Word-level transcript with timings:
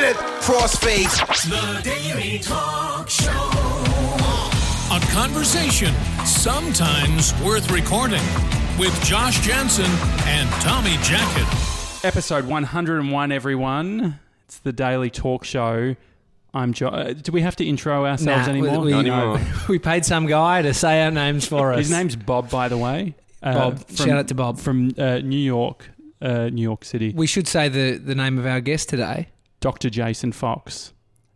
minute. 0.00 0.16
Crossfade. 0.42 1.10
The 1.48 1.82
Daily 1.82 2.38
Talk 2.38 3.08
Show. 3.10 3.30
A 4.90 5.00
conversation 5.12 5.92
sometimes 6.24 7.34
worth 7.42 7.70
recording 7.70 8.22
with 8.78 8.94
Josh 9.04 9.40
Janssen 9.40 9.90
and 10.26 10.48
Tommy 10.62 10.92
Jackett. 11.02 12.04
Episode 12.04 12.46
101, 12.46 13.32
everyone. 13.32 14.20
It's 14.44 14.58
the 14.60 14.72
Daily 14.72 15.10
Talk 15.10 15.44
Show. 15.44 15.96
I'm 16.54 16.72
jo- 16.72 16.88
uh, 16.88 17.12
Do 17.14 17.32
we 17.32 17.42
have 17.42 17.56
to 17.56 17.66
intro 17.66 18.06
ourselves 18.06 18.46
Nah, 18.46 18.52
anymore? 18.52 18.80
We, 18.84 18.90
Not 18.92 19.04
we- 19.04 19.10
anymore. 19.10 19.40
we 19.68 19.78
paid 19.80 20.04
some 20.04 20.26
guy 20.26 20.62
to 20.62 20.72
say 20.74 21.02
our 21.02 21.10
names 21.10 21.44
for 21.46 21.72
us. 21.72 21.80
His 21.80 21.90
name's 21.90 22.14
Bob, 22.14 22.50
by 22.50 22.68
the 22.68 22.78
way. 22.78 23.14
Uh, 23.42 23.70
Bob. 23.70 23.90
Shout 23.96 24.10
out 24.10 24.28
to 24.28 24.34
Bob. 24.34 24.58
From 24.58 24.92
uh, 24.96 25.18
New 25.18 25.36
York, 25.36 25.90
uh, 26.22 26.50
New 26.50 26.62
York 26.62 26.84
City. 26.84 27.12
We 27.14 27.26
should 27.26 27.48
say 27.48 27.68
the, 27.68 27.98
the 27.98 28.14
name 28.14 28.38
of 28.38 28.46
our 28.46 28.60
guest 28.60 28.88
today. 28.88 29.28
Dr. 29.60 29.90
Jason 29.90 30.32
Fox. 30.32 30.92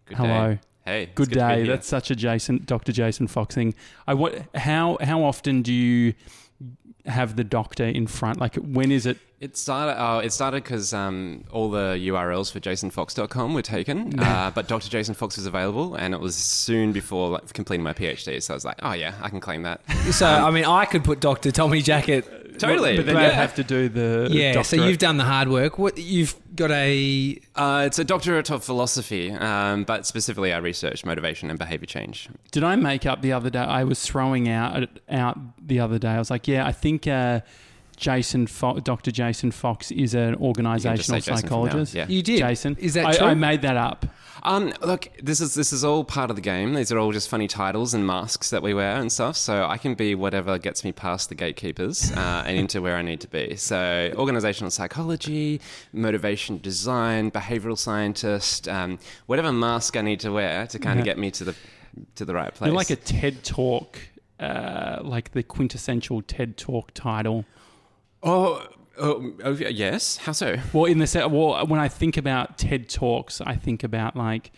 Good 0.07 0.17
Hello. 0.19 0.55
Day. 0.55 0.61
Hey. 0.85 1.03
it's 1.05 1.15
Good 1.15 1.31
day. 1.31 1.67
That's 1.67 1.87
such 1.87 2.11
a 2.11 2.17
Jason, 2.17 2.63
Dr. 2.65 2.93
Jason 2.93 3.27
Fox 3.29 3.55
thing. 3.55 3.75
I 4.07 4.15
wa- 4.15 4.33
how 4.55 4.99
how 5.01 5.23
often 5.23 5.63
do 5.63 5.73
you 5.73 6.15
have 7.07 7.37
the 7.37 7.45
doctor 7.45 7.85
in 7.85 8.07
front? 8.07 8.41
Like 8.41 8.57
when 8.57 8.91
is 8.91 9.07
it? 9.07 9.19
It 9.41 9.57
started. 9.57 10.01
Oh, 10.01 10.19
it 10.19 10.33
started 10.33 10.63
because 10.63 10.93
um, 10.93 11.45
all 11.51 11.69
the 11.69 11.95
URLs 11.95 12.53
for 12.53 12.61
JasonFox.com 12.61 13.55
were 13.55 13.63
taken, 13.63 14.21
uh, 14.21 14.53
but 14.55 14.69
Dr. 14.69 14.89
Jason 14.89 15.15
Fox 15.15 15.37
was 15.37 15.47
available, 15.47 15.97
and 15.97 16.15
it 16.15 16.21
was 16.21 16.37
soon 16.37 16.93
before 16.93 17.31
like, 17.31 17.53
completing 17.53 17.83
my 17.83 17.93
PhD. 17.93 18.41
So 18.41 18.55
I 18.55 18.57
was 18.57 18.65
like, 18.65 18.79
oh 18.85 18.93
yeah, 18.93 19.15
I 19.21 19.29
can 19.31 19.41
claim 19.41 19.63
that. 19.63 19.81
So, 20.13 20.27
I 20.27 20.53
mean, 20.53 20.65
I 20.65 20.85
could 20.85 21.03
put 21.03 21.19
Dr. 21.19 21.51
Tommy 21.51 21.83
Jackett. 21.83 22.42
Totally. 22.59 22.97
But 22.97 23.07
then 23.07 23.15
But- 23.15 23.25
you 23.25 23.31
have 23.33 23.55
to 23.57 23.65
do 23.65 23.89
the 23.89 24.29
Yeah, 24.31 24.63
so 24.63 24.77
you've 24.77 24.99
done 24.99 25.17
the 25.17 25.25
hard 25.25 25.49
work. 25.49 25.79
What 25.79 25.99
You've 25.99 26.35
got 26.55 26.71
a. 26.71 27.39
Uh, 27.55 27.85
it's 27.87 27.99
a 27.99 28.05
doctorate 28.05 28.51
of 28.51 28.63
philosophy, 28.65 29.31
um, 29.33 29.85
but 29.85 30.07
specifically 30.07 30.53
I 30.53 30.59
research 30.59 31.05
motivation 31.05 31.51
and 31.51 31.59
behavior 31.59 31.87
change. 31.87 32.29
Did 32.51 32.65
I 32.65 32.77
make 32.77 33.07
up 33.07 33.23
the 33.23 33.33
other 33.33 33.51
day? 33.51 33.61
I 33.61 33.85
was 33.85 34.03
throwing 34.03 34.49
out 34.49 34.89
out 35.11 35.39
the 35.67 35.81
other 35.81 35.99
day. 35.99 36.11
I 36.11 36.19
was 36.19 36.31
like, 36.31 36.47
yeah, 36.49 36.67
I 36.67 36.73
think 36.73 37.07
uh, 37.07 37.41
Jason, 37.97 38.47
Fo- 38.47 38.81
Dr. 38.81 39.11
Jason 39.11 39.51
Fox 39.51 39.91
is 39.91 40.15
an 40.15 40.35
organizational 40.37 40.97
Jason 40.97 41.21
from 41.21 41.35
now, 41.35 41.41
psychologist. 41.41 41.95
yeah. 41.95 42.07
You 42.09 42.23
did? 42.23 42.39
Jason. 42.39 42.77
Is 42.81 42.95
that 42.95 43.07
I, 43.07 43.13
true? 43.17 43.27
I 43.29 43.35
made 43.35 43.63
that 43.63 43.77
up. 43.77 44.07
Um, 44.45 44.73
look, 44.83 45.09
this 45.23 45.41
is 45.41 45.55
this 45.55 45.73
is 45.73 45.85
all 45.85 46.03
part 46.03 46.29
of 46.31 46.37
the 46.37 46.43
game. 46.43 46.75
These 46.75 46.91
are 46.91 46.99
all 46.99 47.13
just 47.13 47.29
funny 47.29 47.47
titles 47.47 47.95
and 47.95 48.05
masks 48.05 48.51
that 48.51 48.61
we 48.63 48.75
wear 48.75 48.97
and 48.97 49.11
stuff. 49.13 49.37
So 49.37 49.67
I 49.67 49.79
can 49.79 49.95
be 49.95 50.17
whatever 50.17 50.59
gets 50.59 50.83
me 50.83 50.91
past 50.91 51.29
the 51.29 51.37
gatekeepers 51.37 52.11
uh, 52.13 52.43
and 52.47 52.57
into 52.59 52.83
where 52.83 52.97
I 52.97 53.03
need 53.03 53.21
to 53.21 53.29
be. 53.29 53.55
So 53.55 54.13
organizational 54.17 54.73
psychology, 54.73 55.61
motivation 55.93 56.59
design, 56.59 57.31
behavioral 57.31 57.79
scientist, 57.79 58.67
um, 58.69 58.99
whatever 59.27 59.53
mask 59.53 59.97
I 59.97 60.01
need 60.03 60.19
to 60.21 60.33
wear 60.33 60.67
to 60.67 60.79
kind 60.81 60.97
Yeah. 60.97 61.03
of 61.03 61.05
get 61.05 61.19
me 61.19 61.31
to 61.31 61.45
the 61.45 61.55
to 62.17 62.25
the 62.25 62.35
right 62.35 62.53
place. 62.53 62.67
You're 62.69 62.75
like 62.77 62.91
a 62.91 62.97
TED 62.97 63.45
Talk, 63.45 63.99
uh, 64.41 65.01
like 65.03 65.33
the 65.33 65.43
quintessential 65.45 66.21
TED 66.23 66.57
Talk 66.57 66.91
title. 66.95 67.45
oh, 68.25 68.67
oh, 68.99 69.33
oh 69.45 69.53
yes. 69.53 70.17
How 70.19 70.33
so? 70.33 70.57
Well, 70.73 70.85
in 70.87 70.99
the 70.99 71.07
set, 71.07 71.31
well, 71.31 71.67
when 71.67 71.81
I 71.81 71.89
think 71.89 72.17
about 72.17 72.59
TED 72.59 72.89
Talks, 72.89 73.41
I 73.41 73.55
think 73.55 73.83
about 73.85 74.17
like, 74.17 74.53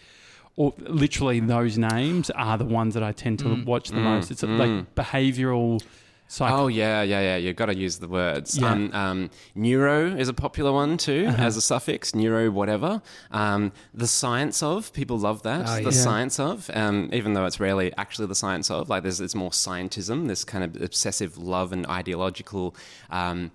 or 0.57 0.73
literally 0.79 1.41
those 1.41 1.77
names 1.79 2.31
are 2.31 2.57
the 2.57 2.65
ones 2.65 2.95
that 2.95 3.03
I 3.03 3.13
tend 3.13 3.41
to 3.41 3.65
watch 3.65 3.89
the 3.89 3.97
most. 3.97 4.31
It's 4.31 4.43
like 4.43 4.95
behavioral 4.95 5.83
psych. 6.29 6.53
Oh 6.53 6.69
yeah, 6.69 7.03
yeah, 7.03 7.21
yeah. 7.21 7.37
You've 7.37 7.57
got 7.57 7.67
to 7.67 7.75
use 7.77 7.99
the 7.99 8.07
words. 8.09 8.57
Yeah. 8.59 8.71
Um, 8.71 8.93
um, 8.95 9.31
neuro 9.57 10.15
is 10.17 10.29
a 10.29 10.33
popular 10.33 10.71
one 10.73 10.97
too, 10.97 11.27
Uh-huh. 11.29 11.43
as 11.43 11.57
a 11.57 11.61
suffix. 11.61 12.15
Neuro, 12.15 12.51
whatever. 12.53 13.03
Um, 13.33 13.73
the 13.93 14.07
science 14.07 14.63
of 14.63 14.93
people 14.93 15.19
love 15.19 15.43
that. 15.43 15.67
Oh, 15.69 15.77
the 15.77 15.83
yeah. 15.85 15.91
science 15.91 16.39
of, 16.39 16.71
um, 16.73 17.11
even 17.13 17.35
though 17.35 17.47
it's 17.47 17.59
rarely 17.59 17.93
actually 17.97 18.29
the 18.29 18.35
science 18.37 18.71
of. 18.71 18.89
Like 18.89 19.03
there's, 19.03 19.21
it's 19.21 19.35
more 19.35 19.51
scientism. 19.51 20.29
This 20.29 20.45
kind 20.45 20.63
of 20.63 20.81
obsessive 20.81 21.37
love 21.37 21.73
and 21.73 21.85
ideological 21.89 22.77
um, 23.11 23.51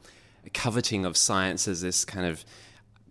coveting 0.53 1.05
of 1.05 1.17
science 1.17 1.67
as 1.67 1.81
this 1.81 2.05
kind 2.05 2.25
of 2.25 2.43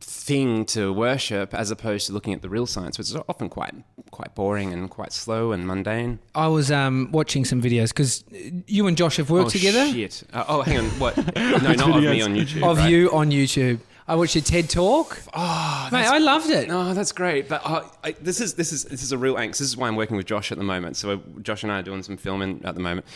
thing 0.00 0.64
to 0.64 0.92
worship, 0.92 1.54
as 1.54 1.70
opposed 1.70 2.06
to 2.06 2.12
looking 2.12 2.32
at 2.32 2.42
the 2.42 2.48
real 2.48 2.66
science, 2.66 2.98
which 2.98 3.08
is 3.08 3.16
often 3.28 3.48
quite 3.48 3.74
quite 4.10 4.34
boring 4.34 4.72
and 4.72 4.90
quite 4.90 5.12
slow 5.12 5.52
and 5.52 5.66
mundane. 5.66 6.18
I 6.34 6.48
was 6.48 6.70
um, 6.70 7.10
watching 7.12 7.44
some 7.44 7.60
videos 7.60 7.88
because 7.88 8.24
you 8.66 8.86
and 8.86 8.96
Josh 8.96 9.16
have 9.16 9.30
worked 9.30 9.48
oh, 9.48 9.50
together. 9.50 9.86
Shit. 9.92 10.22
Uh, 10.32 10.44
oh, 10.48 10.62
hang 10.62 10.78
on. 10.78 10.84
What? 10.98 11.16
No, 11.38 11.72
not 11.72 11.96
of 11.96 12.02
me 12.02 12.22
on 12.22 12.34
YouTube. 12.34 12.68
Of 12.68 12.78
right? 12.78 12.90
you 12.90 13.12
on 13.12 13.30
YouTube. 13.30 13.80
I 14.06 14.14
watched 14.14 14.34
your 14.34 14.42
TED 14.42 14.70
Talk. 14.70 15.20
Oh, 15.34 15.88
Mate, 15.92 16.06
I 16.06 16.18
loved 16.18 16.48
it. 16.48 16.68
Oh, 16.70 16.94
that's 16.94 17.12
great. 17.12 17.48
But 17.48 17.60
uh, 17.64 17.84
I, 18.02 18.12
this 18.12 18.40
is 18.40 18.54
this 18.54 18.72
is 18.72 18.84
this 18.84 19.02
is 19.02 19.12
a 19.12 19.18
real 19.18 19.34
angst. 19.34 19.58
This 19.58 19.62
is 19.62 19.76
why 19.76 19.88
I'm 19.88 19.96
working 19.96 20.16
with 20.16 20.26
Josh 20.26 20.50
at 20.50 20.58
the 20.58 20.64
moment. 20.64 20.96
So 20.96 21.10
uh, 21.12 21.18
Josh 21.42 21.62
and 21.62 21.70
I 21.70 21.80
are 21.80 21.82
doing 21.82 22.02
some 22.02 22.16
filming 22.16 22.62
at 22.64 22.74
the 22.74 22.80
moment. 22.80 23.06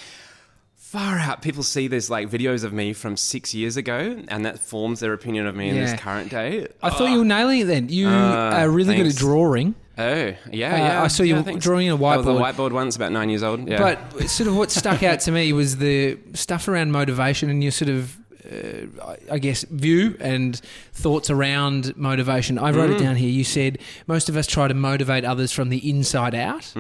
Far 0.93 1.19
out, 1.19 1.41
people 1.41 1.63
see 1.63 1.89
these 1.89 2.11
like 2.11 2.29
videos 2.29 2.65
of 2.65 2.75
me 2.75 2.93
from 2.93 3.17
six 3.17 3.55
years 3.55 3.79
ago, 3.79 4.23
and 4.29 4.45
that 4.45 4.59
forms 4.59 5.01
their 5.01 5.15
opinion 5.15 5.47
of 5.47 5.57
me 5.57 5.71
in 5.71 5.77
Yeah. 5.77 5.87
this 5.91 5.99
current 5.99 6.31
day. 6.31 6.67
I 6.83 6.91
thought 6.91 7.11
you 7.11 7.21
were 7.21 7.25
nailing 7.25 7.61
it 7.61 7.65
then. 7.65 7.89
You 7.89 8.09
Uh, 8.09 8.11
are 8.59 8.69
really 8.69 8.97
good 8.97 9.05
thanks. 9.07 9.17
at 9.17 9.21
drawing. 9.21 9.75
Oh, 9.97 10.05
yeah, 10.05 10.35
Uh, 10.35 10.37
yeah. 10.53 11.03
I 11.03 11.07
saw 11.09 11.23
you 11.23 11.43
thanks. 11.43 11.65
drawing 11.65 11.89
a 11.89 11.97
That 11.97 12.01
was 12.19 12.27
the 12.27 12.33
whiteboard. 12.35 12.55
whiteboard 12.57 12.73
once, 12.73 12.95
about 12.97 13.11
nine 13.11 13.31
years 13.31 13.43
old. 13.43 13.67
Yeah. 13.67 13.79
But 13.79 14.29
sort 14.29 14.49
of 14.49 14.57
what 14.57 14.71
stuck 14.71 15.03
out 15.03 15.21
to 15.21 15.33
me 15.33 15.51
was 15.55 15.79
the 15.79 16.19
stuff 16.35 16.69
around 16.69 16.93
motivation 16.93 17.49
and 17.49 17.63
your 17.63 17.73
sort 17.73 17.89
of, 17.89 18.15
uh, 18.53 19.15
I 19.31 19.39
guess, 19.39 19.65
view 19.71 20.17
and 20.21 20.61
thoughts 20.93 21.31
around 21.31 21.95
motivation. 21.97 22.59
I 22.59 22.71
wrote 22.71 22.91
it 22.91 22.99
Mm. 22.99 23.03
down 23.03 23.17
here. 23.17 23.31
You 23.31 23.45
said 23.45 23.79
most 24.07 24.29
of 24.29 24.37
us 24.37 24.47
try 24.47 24.69
to 24.69 24.75
motivate 24.75 25.25
others 25.25 25.53
from 25.53 25.71
the 25.71 25.89
inside 25.89 26.35
out. 26.35 26.71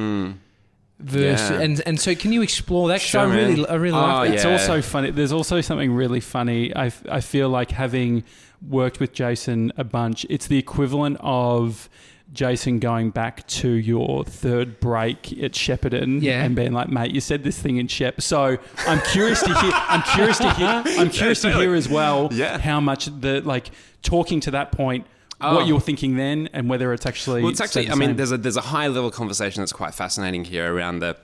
Versus. 1.03 1.51
Yeah. 1.51 1.61
and 1.61 1.83
and 1.87 2.01
so 2.01 2.15
can 2.15 2.33
you 2.33 2.43
explore 2.43 2.89
that? 2.89 3.01
'Cause 3.01 3.03
Sure, 3.09 3.21
I 3.23 3.25
really, 3.35 3.57
man. 3.57 3.67
I 3.69 3.75
really 3.75 3.99
Oh, 3.99 4.01
like 4.03 4.29
that. 4.29 4.35
It's 4.35 4.45
yeah. 4.45 4.53
also 4.53 4.81
funny. 4.83 5.11
There's 5.11 5.33
also 5.33 5.61
something 5.61 5.93
really 5.93 6.21
funny. 6.21 6.75
I 6.77 6.93
I 7.11 7.21
feel 7.21 7.49
like 7.49 7.73
having 7.73 8.23
worked 8.67 9.01
with 9.01 9.13
Jason 9.13 9.73
a 9.77 9.83
bunch, 9.85 10.25
it's 10.31 10.47
the 10.47 10.59
equivalent 10.59 11.17
of 11.21 11.89
Jason 12.33 12.79
going 12.79 13.11
back 13.11 13.47
to 13.49 13.69
your 13.69 14.25
third 14.25 14.81
break 14.81 15.33
at 15.43 15.53
Shepparton 15.53 16.23
Yeah. 16.23 16.45
and 16.45 16.55
being 16.57 16.73
like, 16.73 16.89
mate, 16.89 17.11
you 17.11 17.21
said 17.21 17.43
this 17.45 17.59
thing 17.59 17.77
in 17.77 17.89
Shep. 17.89 18.23
So 18.23 18.57
I'm 18.87 19.01
curious 19.11 19.41
to 19.43 19.53
hear, 19.61 19.73
I'm 19.75 20.03
curious 20.15 20.39
to 20.39 20.51
hear, 20.55 20.83
I'm 20.99 21.11
curious 21.11 21.43
to 21.43 21.53
hear 21.53 21.75
as 21.75 21.89
well 21.91 22.31
Yeah. 22.33 22.57
how 22.59 22.81
much 22.81 23.07
the, 23.21 23.43
like, 23.43 23.67
talking 24.03 24.41
to 24.41 24.51
that 24.53 24.73
point, 24.73 25.05
Oh. 25.43 25.57
what 25.57 25.67
you're 25.67 25.81
thinking 25.81 26.17
then 26.17 26.49
and 26.53 26.69
whether 26.69 26.93
it's 26.93 27.07
actually. 27.07 27.43
Well, 27.43 27.51
it's 27.51 27.61
actually. 27.61 27.91
I 27.91 27.95
mean, 27.95 28.17
there's 28.17 28.33
a 28.33 28.39
there's 28.39 28.57
a 28.57 28.63
high 28.63 28.87
level 28.89 29.11
conversation 29.11 29.61
that's 29.61 29.73
quite 29.73 29.95
fascinating 29.95 30.45
here 30.45 30.73
around 30.75 31.01
the 31.01 31.17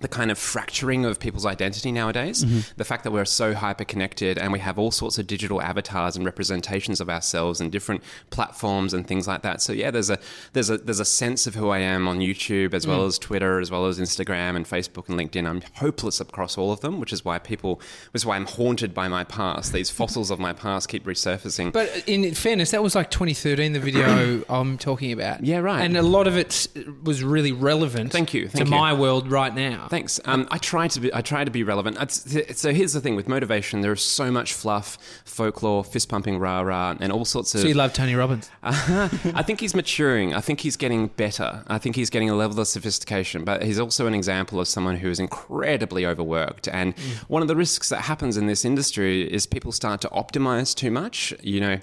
the 0.00 0.08
kind 0.08 0.30
of 0.30 0.38
fracturing 0.38 1.04
of 1.04 1.18
people's 1.18 1.44
identity 1.46 1.90
nowadays. 1.92 2.44
Mm-hmm. 2.44 2.60
The 2.76 2.84
fact 2.84 3.04
that 3.04 3.10
we're 3.10 3.24
so 3.24 3.54
hyper 3.54 3.84
connected 3.84 4.38
and 4.38 4.52
we 4.52 4.58
have 4.60 4.78
all 4.78 4.90
sorts 4.90 5.18
of 5.18 5.26
digital 5.26 5.60
avatars 5.60 6.16
and 6.16 6.24
representations 6.24 7.00
of 7.00 7.08
ourselves 7.10 7.60
and 7.60 7.72
different 7.72 8.02
platforms 8.30 8.94
and 8.94 9.06
things 9.06 9.26
like 9.26 9.42
that. 9.42 9.60
So 9.60 9.72
yeah, 9.72 9.90
there's 9.90 10.10
a 10.10 10.18
there's 10.52 10.70
a 10.70 10.78
there's 10.78 11.00
a 11.00 11.04
sense 11.04 11.46
of 11.46 11.54
who 11.54 11.70
I 11.70 11.78
am 11.78 12.06
on 12.08 12.18
YouTube 12.20 12.74
as 12.74 12.86
Mm. 12.86 12.90
well 12.90 13.04
as 13.06 13.18
Twitter 13.18 13.58
as 13.60 13.70
well 13.70 13.86
as 13.86 13.98
Instagram 13.98 14.54
and 14.56 14.64
Facebook 14.64 15.08
and 15.08 15.18
LinkedIn. 15.18 15.46
I'm 15.48 15.62
hopeless 15.74 16.20
across 16.20 16.56
all 16.56 16.70
of 16.72 16.80
them, 16.80 17.00
which 17.00 17.12
is 17.12 17.24
why 17.24 17.38
people 17.38 17.76
which 18.12 18.20
is 18.22 18.26
why 18.26 18.36
I'm 18.36 18.46
haunted 18.46 18.94
by 18.94 19.08
my 19.08 19.24
past. 19.24 19.72
These 19.72 19.90
fossils 19.90 20.30
of 20.30 20.38
my 20.38 20.52
past 20.52 20.88
keep 20.88 21.04
resurfacing. 21.04 21.72
But 21.72 22.04
in 22.06 22.32
fairness, 22.34 22.70
that 22.70 22.82
was 22.82 22.94
like 22.94 23.10
2013, 23.10 23.72
the 23.72 23.80
video 23.80 24.44
I'm 24.48 24.78
talking 24.78 25.12
about. 25.12 25.44
Yeah, 25.44 25.58
right. 25.58 25.82
And 25.82 25.96
a 25.96 26.02
lot 26.02 26.26
of 26.26 26.36
it 26.36 26.68
was 27.02 27.22
really 27.24 27.52
relevant. 27.52 28.12
Thank 28.12 28.32
you, 28.32 28.48
to 28.48 28.58
you. 28.58 28.64
my 28.70 28.92
world 28.92 29.30
right 29.30 29.54
now. 29.54 29.87
Thanks. 29.88 30.20
Um, 30.24 30.46
I 30.50 30.58
try 30.58 30.88
to 30.88 31.00
be. 31.00 31.12
I 31.14 31.22
try 31.22 31.44
to 31.44 31.50
be 31.50 31.62
relevant. 31.62 31.96
It's, 32.00 32.60
so 32.60 32.72
here's 32.72 32.92
the 32.92 33.00
thing 33.00 33.16
with 33.16 33.28
motivation: 33.28 33.80
there 33.80 33.92
is 33.92 34.02
so 34.02 34.30
much 34.30 34.52
fluff, 34.52 34.98
folklore, 35.24 35.84
fist 35.84 36.08
pumping, 36.08 36.38
rah 36.38 36.60
rah, 36.60 36.96
and 37.00 37.12
all 37.12 37.24
sorts 37.24 37.54
of. 37.54 37.62
So 37.62 37.68
you 37.68 37.74
love 37.74 37.92
Tony 37.92 38.14
Robbins? 38.14 38.50
I 38.62 39.42
think 39.42 39.60
he's 39.60 39.74
maturing. 39.74 40.34
I 40.34 40.40
think 40.40 40.60
he's 40.60 40.76
getting 40.76 41.08
better. 41.08 41.64
I 41.66 41.78
think 41.78 41.96
he's 41.96 42.10
getting 42.10 42.30
a 42.30 42.34
level 42.34 42.60
of 42.60 42.66
sophistication. 42.68 43.44
But 43.44 43.62
he's 43.62 43.78
also 43.78 44.06
an 44.06 44.14
example 44.14 44.60
of 44.60 44.68
someone 44.68 44.96
who 44.96 45.08
is 45.08 45.18
incredibly 45.18 46.04
overworked. 46.04 46.68
And 46.68 46.98
one 47.28 47.42
of 47.42 47.48
the 47.48 47.56
risks 47.56 47.88
that 47.88 48.02
happens 48.02 48.36
in 48.36 48.46
this 48.46 48.64
industry 48.64 49.22
is 49.32 49.46
people 49.46 49.72
start 49.72 50.00
to 50.02 50.08
optimize 50.08 50.74
too 50.74 50.90
much. 50.90 51.32
You 51.42 51.60
know. 51.60 51.78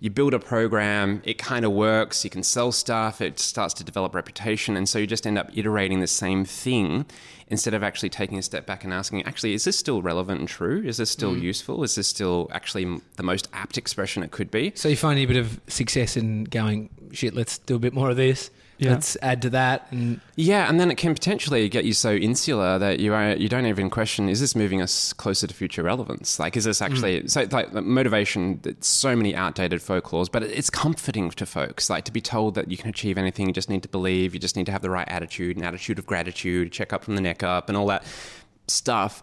You 0.00 0.10
build 0.10 0.34
a 0.34 0.38
program, 0.38 1.22
it 1.24 1.38
kind 1.38 1.64
of 1.64 1.72
works, 1.72 2.22
you 2.24 2.30
can 2.30 2.42
sell 2.42 2.70
stuff, 2.72 3.20
it 3.20 3.38
starts 3.38 3.72
to 3.74 3.84
develop 3.84 4.14
reputation, 4.14 4.76
and 4.76 4.88
so 4.88 4.98
you 4.98 5.06
just 5.06 5.26
end 5.26 5.38
up 5.38 5.50
iterating 5.56 6.00
the 6.00 6.06
same 6.06 6.44
thing 6.44 7.06
instead 7.48 7.74
of 7.74 7.82
actually 7.82 8.10
taking 8.10 8.38
a 8.38 8.42
step 8.42 8.66
back 8.66 8.84
and 8.84 8.92
asking, 8.92 9.22
actually, 9.22 9.54
is 9.54 9.64
this 9.64 9.78
still 9.78 10.02
relevant 10.02 10.40
and 10.40 10.48
true? 10.48 10.82
Is 10.84 10.96
this 10.96 11.10
still 11.10 11.34
mm. 11.34 11.40
useful? 11.40 11.82
Is 11.84 11.94
this 11.94 12.08
still 12.08 12.48
actually 12.52 13.00
the 13.16 13.22
most 13.22 13.48
apt 13.52 13.78
expression 13.78 14.22
it 14.22 14.32
could 14.32 14.50
be? 14.50 14.72
So 14.74 14.88
you 14.88 14.96
find 14.96 15.18
a 15.18 15.26
bit 15.26 15.36
of 15.36 15.60
success 15.68 16.16
in 16.16 16.44
going, 16.44 16.90
shit, 17.12 17.34
let's 17.34 17.58
do 17.58 17.76
a 17.76 17.78
bit 17.78 17.94
more 17.94 18.10
of 18.10 18.16
this. 18.16 18.50
Yeah. 18.78 18.90
let's 18.90 19.16
add 19.22 19.42
to 19.42 19.50
that. 19.50 19.86
And 19.90 20.20
Yeah, 20.34 20.68
and 20.68 20.78
then 20.78 20.90
it 20.90 20.96
can 20.96 21.14
potentially 21.14 21.68
get 21.68 21.84
you 21.84 21.94
so 21.94 22.12
insular 22.12 22.78
that 22.78 23.00
you 23.00 23.14
are, 23.14 23.34
you 23.34 23.48
don't 23.48 23.66
even 23.66 23.88
question: 23.90 24.28
Is 24.28 24.40
this 24.40 24.54
moving 24.54 24.82
us 24.82 25.12
closer 25.12 25.46
to 25.46 25.54
future 25.54 25.82
relevance? 25.82 26.38
Like, 26.38 26.56
is 26.56 26.64
this 26.64 26.80
hmm. 26.80 26.84
actually 26.84 27.28
so? 27.28 27.46
Like 27.50 27.72
motivation, 27.72 28.60
it's 28.64 28.88
so 28.88 29.16
many 29.16 29.34
outdated 29.34 29.80
folklores, 29.80 30.30
but 30.30 30.42
it's 30.42 30.70
comforting 30.70 31.30
to 31.30 31.46
folks. 31.46 31.88
Like 31.88 32.04
to 32.04 32.12
be 32.12 32.20
told 32.20 32.54
that 32.56 32.70
you 32.70 32.76
can 32.76 32.90
achieve 32.90 33.18
anything, 33.18 33.46
you 33.46 33.52
just 33.52 33.70
need 33.70 33.82
to 33.82 33.88
believe, 33.88 34.34
you 34.34 34.40
just 34.40 34.56
need 34.56 34.66
to 34.66 34.72
have 34.72 34.82
the 34.82 34.90
right 34.90 35.08
attitude, 35.08 35.56
an 35.56 35.64
attitude 35.64 35.98
of 35.98 36.06
gratitude, 36.06 36.72
check 36.72 36.92
up 36.92 37.04
from 37.04 37.14
the 37.14 37.22
neck 37.22 37.42
up, 37.42 37.68
and 37.68 37.76
all 37.76 37.86
that 37.86 38.04
stuff. 38.68 39.22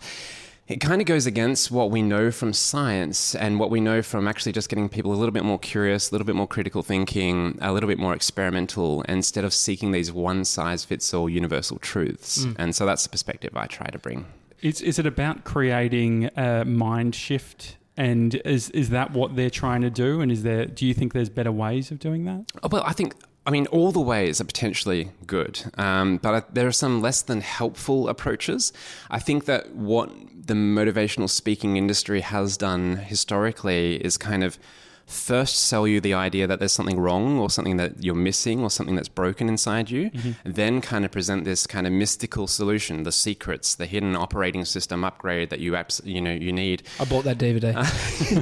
It 0.68 0.78
kind 0.78 1.02
of 1.02 1.08
goes 1.08 1.26
against 1.26 1.72
what 1.72 1.92
we 1.92 2.02
know 2.02 2.32
from 2.32 2.54
science 2.54 3.36
and 3.36 3.60
what 3.60 3.70
we 3.70 3.82
know 3.82 4.02
from 4.02 4.28
actually 4.30 4.54
just 4.54 4.70
getting 4.70 4.88
people 4.88 5.12
a 5.14 5.16
little 5.18 5.34
bit 5.34 5.44
more 5.44 5.60
curious, 5.60 6.10
a 6.10 6.14
little 6.14 6.26
bit 6.26 6.36
more 6.36 6.48
critical 6.48 6.82
thinking, 6.82 7.58
a 7.62 7.74
little 7.74 7.90
bit 7.90 8.00
more 8.00 8.14
experimental, 8.14 9.02
instead 9.04 9.44
of 9.44 9.54
seeking 9.54 9.92
these 9.92 10.12
one 10.12 10.46
size 10.46 10.86
fits 10.86 11.14
all 11.14 11.30
universal 11.30 11.80
truths. 11.80 12.46
And 12.58 12.74
so 12.74 12.86
that's 12.86 13.04
the 13.04 13.10
perspective 13.10 13.58
I 13.58 13.68
try 13.68 13.88
to 13.88 14.00
bring. 14.00 14.26
Is, 14.62 14.80
is 14.82 14.98
it 15.00 15.06
about 15.06 15.44
creating 15.44 16.30
a 16.38 16.64
mind 16.64 17.14
shift? 17.14 17.76
And 17.98 18.36
is, 18.46 18.70
is 18.70 18.90
that 18.90 19.12
what 19.12 19.36
they're 19.36 19.50
trying 19.50 19.82
to 19.82 19.90
do? 19.90 20.22
And 20.22 20.32
is 20.32 20.44
there, 20.44 20.66
do 20.66 20.86
you 20.86 20.94
think 20.94 21.12
there's 21.12 21.30
better 21.30 21.52
ways 21.52 21.92
of 21.92 22.00
doing 22.00 22.24
that? 22.24 22.46
Oh, 22.64 22.70
Well, 22.72 22.84
I 22.86 22.94
think, 22.94 23.14
I 23.46 23.52
mean, 23.52 23.68
all 23.68 23.92
the 23.92 24.00
ways 24.00 24.40
are 24.40 24.46
potentially 24.46 25.12
good, 25.28 25.62
um, 25.78 26.18
but 26.18 26.34
I, 26.34 26.44
there 26.54 26.66
are 26.66 26.72
some 26.72 27.02
less 27.02 27.22
than 27.22 27.42
helpful 27.42 28.08
approaches. 28.08 28.72
I 29.12 29.20
think 29.20 29.44
that 29.46 29.76
what 29.76 30.10
the 30.46 30.54
motivational 30.54 31.30
speaking 31.30 31.78
industry 31.78 32.22
has 32.22 32.58
done 32.58 32.98
historically 32.98 33.96
is 33.96 34.18
kind 34.18 34.44
of 34.44 34.60
first 35.06 35.58
sell 35.58 35.88
you 35.88 36.00
the 36.02 36.14
idea 36.14 36.48
that 36.48 36.60
there's 36.60 36.72
something 36.72 37.00
wrong 37.00 37.38
or 37.38 37.50
something 37.50 37.78
that 37.78 38.04
you're 38.04 38.16
missing 38.16 38.62
or 38.62 38.70
something 38.70 38.96
that's 38.96 39.10
broken 39.10 39.48
inside 39.50 39.90
you, 39.90 40.12
then 40.44 40.82
kind 40.82 41.06
of 41.06 41.12
present 41.12 41.46
this 41.46 41.68
kind 41.68 41.86
of 41.86 41.94
mystical 41.94 42.48
solution, 42.48 43.04
the 43.04 43.12
secrets, 43.12 43.76
the 43.76 43.86
hidden 43.86 44.16
operating 44.16 44.66
system 44.66 45.04
upgrade 45.04 45.50
that 45.50 45.60
you 45.60 45.76
abs- 45.76 46.02
you 46.04 46.22
know 46.22 46.32
you 46.32 46.52
need. 46.52 46.84
I 47.00 47.06
bought 47.06 47.26
that 47.26 47.38
DVD. 47.38 47.74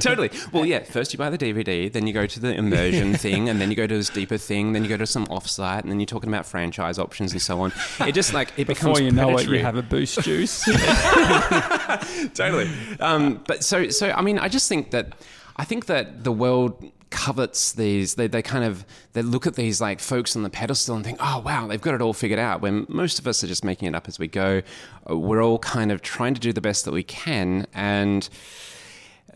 totally. 0.00 0.30
Well, 0.52 0.64
yeah. 0.64 0.80
First 0.80 1.12
you 1.12 1.18
buy 1.18 1.30
the 1.30 1.38
DVD, 1.38 1.92
then 1.92 2.06
you 2.06 2.12
go 2.12 2.26
to 2.26 2.40
the 2.40 2.54
immersion 2.54 3.14
thing, 3.24 3.48
and 3.48 3.60
then 3.60 3.70
you 3.70 3.76
go 3.76 3.86
to 3.86 3.94
this 3.94 4.08
deeper 4.08 4.38
thing, 4.38 4.72
then 4.72 4.82
you 4.82 4.88
go 4.88 4.96
to 4.96 5.06
some 5.06 5.26
offsite, 5.26 5.82
and 5.82 5.90
then 5.90 6.00
you're 6.00 6.06
talking 6.06 6.30
about 6.30 6.46
franchise 6.46 6.98
options 6.98 7.32
and 7.32 7.42
so 7.42 7.60
on. 7.60 7.72
It 8.00 8.12
just 8.12 8.32
like 8.32 8.52
it 8.56 8.66
becomes 8.66 8.98
Before 8.98 9.02
you 9.02 9.10
know 9.10 9.36
it, 9.36 9.48
you 9.48 9.58
have 9.58 9.76
a 9.76 9.82
boost 9.82 10.20
juice. 10.22 10.64
totally. 12.34 12.70
Um, 13.00 13.42
but 13.46 13.64
so 13.64 13.88
so 13.88 14.10
I 14.10 14.22
mean, 14.22 14.38
I 14.38 14.48
just 14.48 14.68
think 14.68 14.90
that 14.92 15.12
I 15.56 15.64
think 15.64 15.86
that 15.86 16.24
the 16.24 16.32
world 16.32 16.92
covets 17.10 17.72
these 17.72 18.14
they, 18.14 18.26
they 18.26 18.40
kind 18.40 18.64
of 18.64 18.86
they 19.12 19.20
look 19.20 19.46
at 19.46 19.54
these 19.54 19.82
like 19.82 20.00
folks 20.00 20.34
on 20.34 20.42
the 20.42 20.48
pedestal 20.48 20.96
and 20.96 21.04
think 21.04 21.18
oh 21.20 21.40
wow 21.40 21.66
they've 21.66 21.82
got 21.82 21.94
it 21.94 22.00
all 22.00 22.14
figured 22.14 22.38
out 22.38 22.62
when 22.62 22.86
most 22.88 23.18
of 23.18 23.26
us 23.26 23.44
are 23.44 23.46
just 23.46 23.64
making 23.64 23.86
it 23.86 23.94
up 23.94 24.08
as 24.08 24.18
we 24.18 24.26
go. 24.26 24.62
Uh, 25.08 25.18
we're 25.18 25.42
all 25.42 25.58
kind 25.58 25.92
of 25.92 26.00
trying 26.00 26.32
to 26.32 26.40
do 26.40 26.52
the 26.52 26.60
best 26.60 26.86
that 26.86 26.92
we 26.92 27.02
can 27.02 27.66
and 27.74 28.28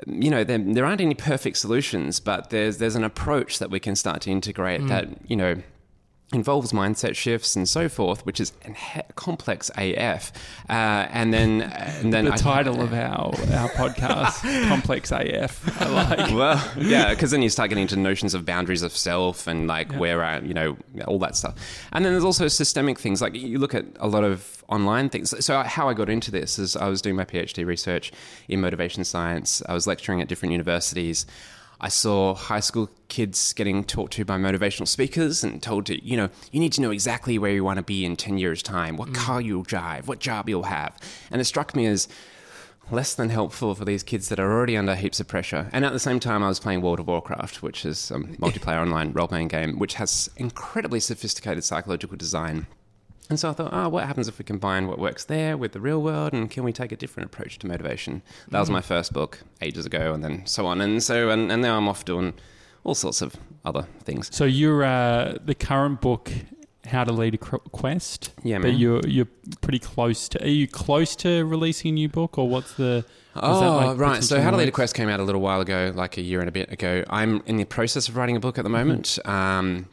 you 0.06 0.30
know 0.30 0.42
there, 0.42 0.58
there 0.58 0.84
aren't 0.84 1.00
any 1.00 1.14
perfect 1.14 1.56
solutions 1.58 2.18
but 2.18 2.50
there's 2.50 2.78
there's 2.78 2.96
an 2.96 3.04
approach 3.04 3.58
that 3.58 3.70
we 3.70 3.78
can 3.78 3.94
start 3.94 4.22
to 4.22 4.30
integrate 4.30 4.86
that 4.88 5.08
you 5.28 5.36
know 5.36 5.56
involves 6.32 6.72
mindset 6.72 7.14
shifts 7.14 7.54
and 7.54 7.68
so 7.68 7.88
forth, 7.88 8.26
which 8.26 8.40
is 8.40 8.52
complex 9.14 9.70
AF. 9.78 10.32
Uh, 10.68 10.72
and 10.72 11.32
then, 11.32 11.62
and 11.62 12.12
then 12.12 12.24
the 12.24 12.32
I- 12.32 12.36
title 12.36 12.80
of 12.80 12.92
our, 12.92 13.26
our 13.54 13.68
podcast, 13.70 14.68
Complex 14.68 15.12
AF. 15.12 15.80
I 15.80 15.88
like. 15.88 16.34
well, 16.34 16.72
yeah, 16.78 17.10
because 17.10 17.30
then 17.30 17.42
you 17.42 17.48
start 17.48 17.68
getting 17.68 17.82
into 17.82 17.96
notions 17.96 18.34
of 18.34 18.44
boundaries 18.44 18.82
of 18.82 18.90
self 18.96 19.46
and 19.46 19.68
like 19.68 19.92
where 19.94 20.24
I, 20.24 20.40
you 20.40 20.52
know, 20.52 20.76
all 21.06 21.20
that 21.20 21.36
stuff. 21.36 21.54
And 21.92 22.04
then 22.04 22.12
there's 22.12 22.24
also 22.24 22.48
systemic 22.48 22.98
things. 22.98 23.22
Like 23.22 23.34
you 23.34 23.58
look 23.58 23.74
at 23.74 23.84
a 24.00 24.08
lot 24.08 24.24
of 24.24 24.64
online 24.68 25.08
things. 25.08 25.32
So 25.44 25.62
how 25.62 25.88
I 25.88 25.94
got 25.94 26.08
into 26.10 26.32
this 26.32 26.58
is 26.58 26.74
I 26.76 26.88
was 26.88 27.00
doing 27.00 27.14
my 27.14 27.24
PhD 27.24 27.64
research 27.64 28.10
in 28.48 28.60
motivation 28.60 29.04
science. 29.04 29.62
I 29.68 29.74
was 29.74 29.86
lecturing 29.86 30.20
at 30.20 30.26
different 30.26 30.50
universities. 30.52 31.24
I 31.80 31.88
saw 31.88 32.34
high 32.34 32.60
school 32.60 32.88
kids 33.08 33.52
getting 33.52 33.84
talked 33.84 34.14
to 34.14 34.24
by 34.24 34.38
motivational 34.38 34.88
speakers 34.88 35.44
and 35.44 35.62
told 35.62 35.86
to, 35.86 36.04
you 36.04 36.16
know, 36.16 36.30
you 36.50 36.60
need 36.60 36.72
to 36.72 36.80
know 36.80 36.90
exactly 36.90 37.38
where 37.38 37.52
you 37.52 37.64
want 37.64 37.76
to 37.78 37.82
be 37.82 38.04
in 38.04 38.16
10 38.16 38.38
years' 38.38 38.62
time, 38.62 38.96
what 38.96 39.10
mm. 39.10 39.14
car 39.14 39.40
you'll 39.40 39.62
drive, 39.62 40.08
what 40.08 40.18
job 40.18 40.48
you'll 40.48 40.64
have. 40.64 40.96
And 41.30 41.40
it 41.40 41.44
struck 41.44 41.76
me 41.76 41.86
as 41.86 42.08
less 42.90 43.14
than 43.14 43.30
helpful 43.30 43.74
for 43.74 43.84
these 43.84 44.02
kids 44.02 44.28
that 44.28 44.38
are 44.38 44.50
already 44.50 44.76
under 44.76 44.94
heaps 44.94 45.20
of 45.20 45.26
pressure. 45.26 45.68
And 45.72 45.84
at 45.84 45.92
the 45.92 45.98
same 45.98 46.20
time, 46.20 46.42
I 46.42 46.48
was 46.48 46.60
playing 46.60 46.82
World 46.82 47.00
of 47.00 47.08
Warcraft, 47.08 47.62
which 47.62 47.84
is 47.84 48.10
a 48.10 48.18
multiplayer 48.18 48.80
online 48.80 49.12
role 49.12 49.28
playing 49.28 49.48
game, 49.48 49.78
which 49.78 49.94
has 49.94 50.30
incredibly 50.36 51.00
sophisticated 51.00 51.64
psychological 51.64 52.16
design. 52.16 52.66
And 53.28 53.40
so 53.40 53.50
I 53.50 53.52
thought, 53.54 53.70
oh, 53.72 53.88
what 53.88 54.04
happens 54.06 54.28
if 54.28 54.38
we 54.38 54.44
combine 54.44 54.86
what 54.86 54.98
works 54.98 55.24
there 55.24 55.56
with 55.56 55.72
the 55.72 55.80
real 55.80 56.00
world, 56.00 56.32
and 56.32 56.48
can 56.50 56.62
we 56.62 56.72
take 56.72 56.92
a 56.92 56.96
different 56.96 57.26
approach 57.32 57.58
to 57.58 57.66
motivation? 57.66 58.22
That 58.50 58.60
was 58.60 58.70
my 58.70 58.80
first 58.80 59.12
book 59.12 59.40
ages 59.60 59.84
ago, 59.84 60.14
and 60.14 60.22
then 60.22 60.46
so 60.46 60.66
on, 60.66 60.80
and 60.80 61.02
so, 61.02 61.30
and, 61.30 61.50
and 61.50 61.60
now 61.60 61.76
I'm 61.76 61.88
off 61.88 62.04
doing 62.04 62.34
all 62.84 62.94
sorts 62.94 63.22
of 63.22 63.34
other 63.64 63.86
things. 64.04 64.34
So 64.34 64.44
you're 64.44 64.84
uh, 64.84 65.38
the 65.44 65.56
current 65.56 66.00
book, 66.00 66.30
How 66.86 67.02
to 67.02 67.12
Lead 67.12 67.34
a 67.34 67.38
Quest. 67.38 68.30
Yeah, 68.44 68.58
But 68.58 68.68
man. 68.68 68.76
you're 68.78 69.00
you're 69.08 69.28
pretty 69.60 69.80
close 69.80 70.28
to. 70.30 70.44
Are 70.44 70.48
you 70.48 70.68
close 70.68 71.16
to 71.16 71.44
releasing 71.46 71.88
a 71.90 71.92
new 71.94 72.08
book, 72.08 72.38
or 72.38 72.48
what's 72.48 72.74
the? 72.74 73.04
Oh, 73.34 73.88
like, 73.88 73.98
right. 73.98 74.22
So, 74.24 74.40
How 74.40 74.50
to 74.52 74.56
Lead 74.56 74.68
a 74.68 74.72
Quest 74.72 74.94
came 74.94 75.08
out 75.08 75.18
a 75.18 75.24
little 75.24 75.40
while 75.40 75.60
ago, 75.60 75.92
like 75.94 76.16
a 76.16 76.22
year 76.22 76.38
and 76.38 76.48
a 76.48 76.52
bit 76.52 76.70
ago. 76.70 77.02
I'm 77.10 77.42
in 77.46 77.56
the 77.56 77.64
process 77.64 78.08
of 78.08 78.16
writing 78.16 78.36
a 78.36 78.40
book 78.40 78.56
at 78.56 78.62
the 78.62 78.70
moment. 78.70 79.18
Um, 79.24 79.88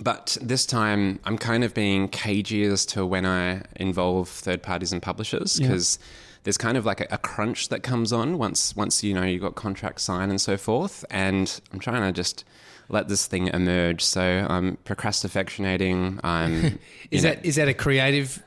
but 0.00 0.36
this 0.40 0.64
time, 0.66 1.20
I'm 1.24 1.36
kind 1.38 1.62
of 1.62 1.74
being 1.74 2.08
cagey 2.08 2.64
as 2.64 2.86
to 2.86 3.04
when 3.06 3.26
I 3.26 3.62
involve 3.76 4.28
third 4.28 4.62
parties 4.62 4.92
and 4.92 5.02
publishers 5.02 5.58
Yeah. 5.60 5.68
because 5.68 5.98
there's 6.44 6.56
kind 6.58 6.78
of 6.78 6.86
like 6.86 7.00
a, 7.02 7.06
a 7.10 7.18
crunch 7.18 7.68
that 7.68 7.82
comes 7.82 8.12
on 8.12 8.38
once 8.38 8.74
once 8.74 9.04
you 9.04 9.12
know 9.12 9.22
you've 9.24 9.42
got 9.42 9.56
contracts 9.56 10.02
signed 10.04 10.30
and 10.30 10.40
so 10.40 10.56
forth. 10.56 11.04
And 11.10 11.60
I'm 11.72 11.78
trying 11.78 12.00
to 12.02 12.12
just 12.12 12.44
let 12.88 13.08
this 13.08 13.26
thing 13.26 13.48
emerge. 13.48 14.02
So 14.02 14.46
I'm 14.48 14.76
procrastinating. 14.84 16.18
I'm 16.24 16.78
Is 17.10 17.22
you 17.24 17.28
know- 17.28 17.34
that 17.34 17.44
is 17.44 17.56
that 17.56 17.68
a 17.68 17.74
creative 17.74 18.42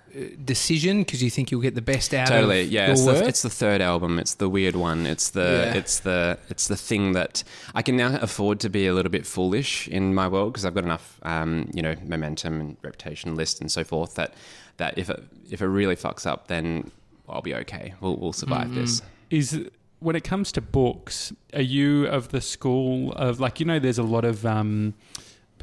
decision 0.46 1.00
because 1.00 1.24
you 1.24 1.30
think 1.30 1.52
you'll 1.52 1.62
get 1.62 1.76
the 1.76 1.82
best 1.82 2.14
out 2.14 2.28
totally 2.28 2.62
of 2.64 2.72
yeah 2.72 2.84
your 2.86 2.92
it's 2.94 3.04
work? 3.06 3.18
the, 3.18 3.28
it's 3.28 3.42
the 3.42 3.50
third 3.50 3.82
album 3.82 4.20
it's 4.20 4.36
the 4.36 4.48
weird 4.50 4.76
one 4.76 5.06
it's 5.06 5.30
the 5.32 5.42
Yeah. 5.72 5.74
it's 5.80 6.00
the 6.00 6.38
it's 6.50 6.68
the 6.68 6.76
thing 6.76 7.14
that 7.14 7.44
i 7.74 7.82
can 7.82 7.96
now 7.98 8.18
afford 8.22 8.60
to 8.62 8.70
be 8.70 8.86
a 8.88 8.94
little 8.94 9.12
bit 9.12 9.26
foolish 9.26 9.88
in 9.88 10.14
my 10.14 10.28
world 10.28 10.54
because 10.54 10.66
i've 10.66 10.76
got 10.76 10.84
enough 10.84 11.20
um, 11.24 11.70
you 11.74 11.82
know 11.82 11.96
momentum 12.06 12.60
and 12.62 12.78
reputation 12.84 13.36
list 13.36 13.60
and 13.62 13.72
so 13.72 13.84
forth 13.84 14.16
that 14.16 14.34
that 14.78 14.98
if 14.98 15.10
it 15.10 15.24
if 15.50 15.62
it 15.62 15.68
really 15.68 15.96
fucks 15.96 16.26
up 16.26 16.48
then 16.48 16.92
i'll 17.30 17.42
be 17.42 17.56
okay 17.56 17.94
we'll, 18.02 18.16
we'll 18.18 18.34
survive 18.34 18.68
Mm-hmm. 18.68 18.82
this 18.82 19.02
is 19.30 19.68
when 20.00 20.18
it 20.18 20.24
comes 20.26 20.52
to 20.52 20.60
books, 20.60 21.32
are 21.54 21.62
you 21.62 22.06
of 22.08 22.28
the 22.30 22.42
school 22.42 23.14
of 23.14 23.40
like 23.40 23.62
you 23.62 23.66
know? 23.66 23.80
There's 23.80 23.98
a 23.98 24.04
lot 24.04 24.26
of 24.26 24.46
um, 24.46 24.96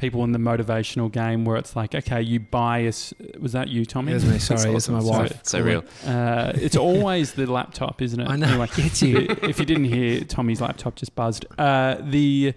people 0.01 0.23
in 0.25 0.31
the 0.33 0.39
motivational 0.39 1.09
game 1.11 1.45
where 1.45 1.55
it's 1.55 1.75
like, 1.75 1.95
okay, 1.95 2.21
you 2.21 2.39
buy 2.41 2.79
a. 2.79 2.87
s- 2.89 3.13
Was 3.39 3.53
that 3.53 3.69
you, 3.69 3.85
Tommy? 3.85 4.11
That's 4.11 4.25
me. 4.25 4.39
Sorry, 4.39 4.73
that's 4.73 4.89
awesome. 4.89 4.95
my 4.99 5.03
wife. 5.03 5.39
so 5.43 5.61
real 5.61 5.83
Uh, 6.05 6.51
it's 6.55 6.75
always 6.75 7.33
the 7.33 7.45
laptop, 7.45 8.01
isn't 8.01 8.19
it? 8.19 8.27
I 8.27 8.35
know. 8.35 8.47
Anyway, 8.47 8.67
Gets 8.75 9.01
you. 9.03 9.19
if 9.43 9.59
you 9.59 9.65
didn't 9.65 9.85
hear, 9.85 10.21
Tommy's 10.25 10.59
laptop 10.59 10.95
just 10.95 11.15
buzzed. 11.15 11.45
Uh, 11.57 11.95
the 12.01 12.53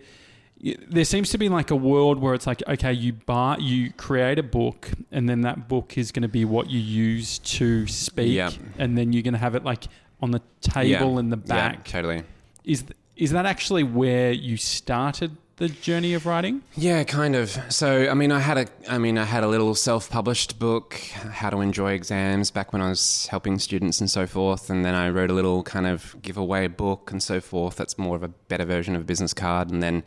there 0.88 1.04
seems 1.04 1.28
to 1.28 1.36
be 1.38 1.50
like 1.50 1.70
a 1.70 1.76
world 1.76 2.18
where 2.18 2.32
it's 2.32 2.46
like, 2.46 2.62
okay, 2.66 2.92
you 2.92 3.12
buy, 3.12 3.58
you 3.58 3.92
create 3.92 4.38
a 4.38 4.42
book, 4.42 4.90
and 5.12 5.28
then 5.28 5.42
that 5.42 5.68
book 5.68 5.98
is 5.98 6.10
going 6.10 6.22
to 6.22 6.28
be 6.28 6.46
what 6.46 6.70
you 6.70 6.80
use 6.80 7.38
to 7.40 7.86
speak, 7.86 8.32
Yeah. 8.32 8.50
and 8.78 8.96
then 8.96 9.12
you're 9.12 9.22
going 9.22 9.34
to 9.34 9.38
have 9.40 9.54
it 9.54 9.62
like 9.62 9.84
on 10.22 10.30
the 10.30 10.40
table 10.62 11.12
Yeah. 11.14 11.18
in 11.18 11.28
the 11.28 11.36
yeah 11.44 11.54
back. 11.54 11.84
totally 11.84 12.22
Is 12.64 12.84
is 13.14 13.30
that 13.32 13.44
actually 13.44 13.82
where 13.82 14.32
you 14.32 14.56
started 14.56 15.36
the 15.56 15.68
journey 15.68 16.14
of 16.14 16.26
writing? 16.26 16.62
Yeah, 16.74 17.04
kind 17.04 17.36
of. 17.36 17.56
So, 17.68 18.08
I 18.08 18.14
mean, 18.14 18.32
I 18.32 18.40
had 18.40 18.58
a, 18.58 18.66
I 18.88 18.98
mean, 18.98 19.18
I 19.18 19.24
had 19.24 19.44
a 19.44 19.48
little 19.48 19.74
self-published 19.74 20.58
book, 20.58 20.94
How 20.94 21.50
to 21.50 21.60
Enjoy 21.60 21.92
Exams, 21.92 22.50
back 22.50 22.72
when 22.72 22.82
I 22.82 22.88
was 22.88 23.28
helping 23.28 23.58
students 23.58 24.00
and 24.00 24.10
so 24.10 24.26
forth. 24.26 24.68
And 24.68 24.84
then 24.84 24.94
I 24.94 25.10
wrote 25.10 25.30
a 25.30 25.34
little 25.34 25.62
kind 25.62 25.86
of 25.86 26.16
giveaway 26.22 26.66
book 26.66 27.10
and 27.10 27.22
so 27.22 27.40
forth. 27.40 27.76
That's 27.76 27.96
more 27.98 28.16
of 28.16 28.22
a 28.22 28.28
better 28.28 28.64
version 28.64 28.96
of 28.96 29.02
a 29.02 29.04
business 29.04 29.32
card. 29.32 29.70
And 29.70 29.82
then, 29.82 30.02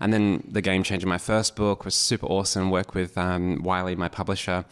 and 0.00 0.12
then 0.12 0.44
the 0.48 0.62
game 0.62 0.82
changer, 0.82 1.06
my 1.06 1.18
first 1.18 1.56
book 1.56 1.84
was 1.84 1.94
super 1.94 2.26
awesome. 2.26 2.70
Work 2.70 2.94
with 2.94 3.18
um, 3.18 3.62
Wiley, 3.62 3.96
my 3.96 4.08
publisher. 4.08 4.64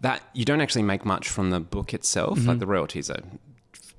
That 0.00 0.22
you 0.32 0.44
don't 0.44 0.60
actually 0.60 0.82
make 0.82 1.04
much 1.04 1.28
from 1.28 1.50
the 1.50 1.58
book 1.58 1.92
itself. 1.92 2.46
Like 2.46 2.60
the 2.60 2.66
royalties 2.66 3.10
are 3.10 3.20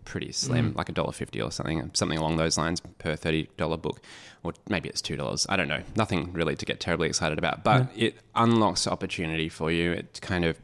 pretty 0.09 0.29
mm. 0.29 0.35
slim, 0.35 0.73
like 0.75 0.89
a 0.89 0.91
dollar 0.91 1.11
fifty 1.11 1.41
or 1.41 1.51
something, 1.51 1.91
something 1.93 2.17
along 2.17 2.37
those 2.37 2.57
lines 2.57 2.81
per 2.97 3.15
thirty 3.15 3.49
dollar 3.57 3.77
book, 3.77 4.01
or 4.43 4.53
maybe 4.67 4.89
it's 4.89 5.01
two 5.01 5.15
dollars. 5.15 5.45
I 5.47 5.55
don't 5.55 5.67
know. 5.67 5.83
Nothing 5.95 6.33
really 6.33 6.55
to 6.55 6.65
get 6.65 6.79
terribly 6.79 7.07
excited 7.07 7.37
about, 7.37 7.63
but 7.63 7.89
it 7.95 8.17
unlocks 8.35 8.87
opportunity 8.87 9.49
for 9.49 9.71
you. 9.71 9.91
It 9.91 10.19
kind 10.21 10.45
of 10.45 10.57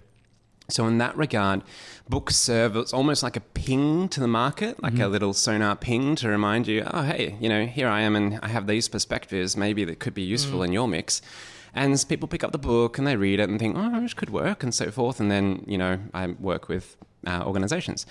so 0.68 0.88
in 0.88 0.98
that 0.98 1.16
regard, 1.16 1.62
books 2.10 2.36
serve 2.36 2.76
it's 2.76 2.94
almost 2.94 3.22
like 3.22 3.38
a 3.38 3.42
ping 3.42 4.10
to 4.10 4.20
the 4.20 4.28
market, 4.28 4.82
like 4.82 4.94
a 4.94 4.98
mm-hmm. 4.98 5.12
little 5.12 5.34
sonar 5.34 5.76
ping 5.76 6.16
to 6.16 6.28
remind 6.28 6.68
you, 6.68 6.84
oh 6.92 7.04
hey, 7.04 7.38
you 7.40 7.50
know, 7.50 7.66
here 7.66 7.88
I 7.88 8.02
am 8.02 8.16
and 8.16 8.40
I 8.42 8.48
have 8.48 8.66
these 8.66 8.90
perspectives, 8.90 9.56
maybe 9.56 9.86
that 9.86 10.00
could 10.00 10.16
be 10.16 10.24
useful 10.24 10.60
mm. 10.60 10.66
in 10.66 10.74
your 10.74 10.88
mix. 10.88 11.22
And 11.76 12.04
people 12.08 12.28
pick 12.28 12.44
up 12.44 12.54
the 12.54 12.58
book 12.58 12.98
and 12.98 13.06
they 13.06 13.18
read 13.18 13.40
it 13.40 13.50
and 13.50 13.60
think, 13.60 13.76
oh, 13.78 14.00
this 14.00 14.14
could 14.14 14.30
work 14.30 14.64
and 14.64 14.74
so 14.74 14.90
forth. 14.92 15.20
And 15.20 15.30
then, 15.30 15.66
you 15.68 15.78
know, 15.78 16.00
I 16.14 16.28
work 16.28 16.70
with 16.70 16.96
uh, 17.28 17.44
organizations. 17.46 18.06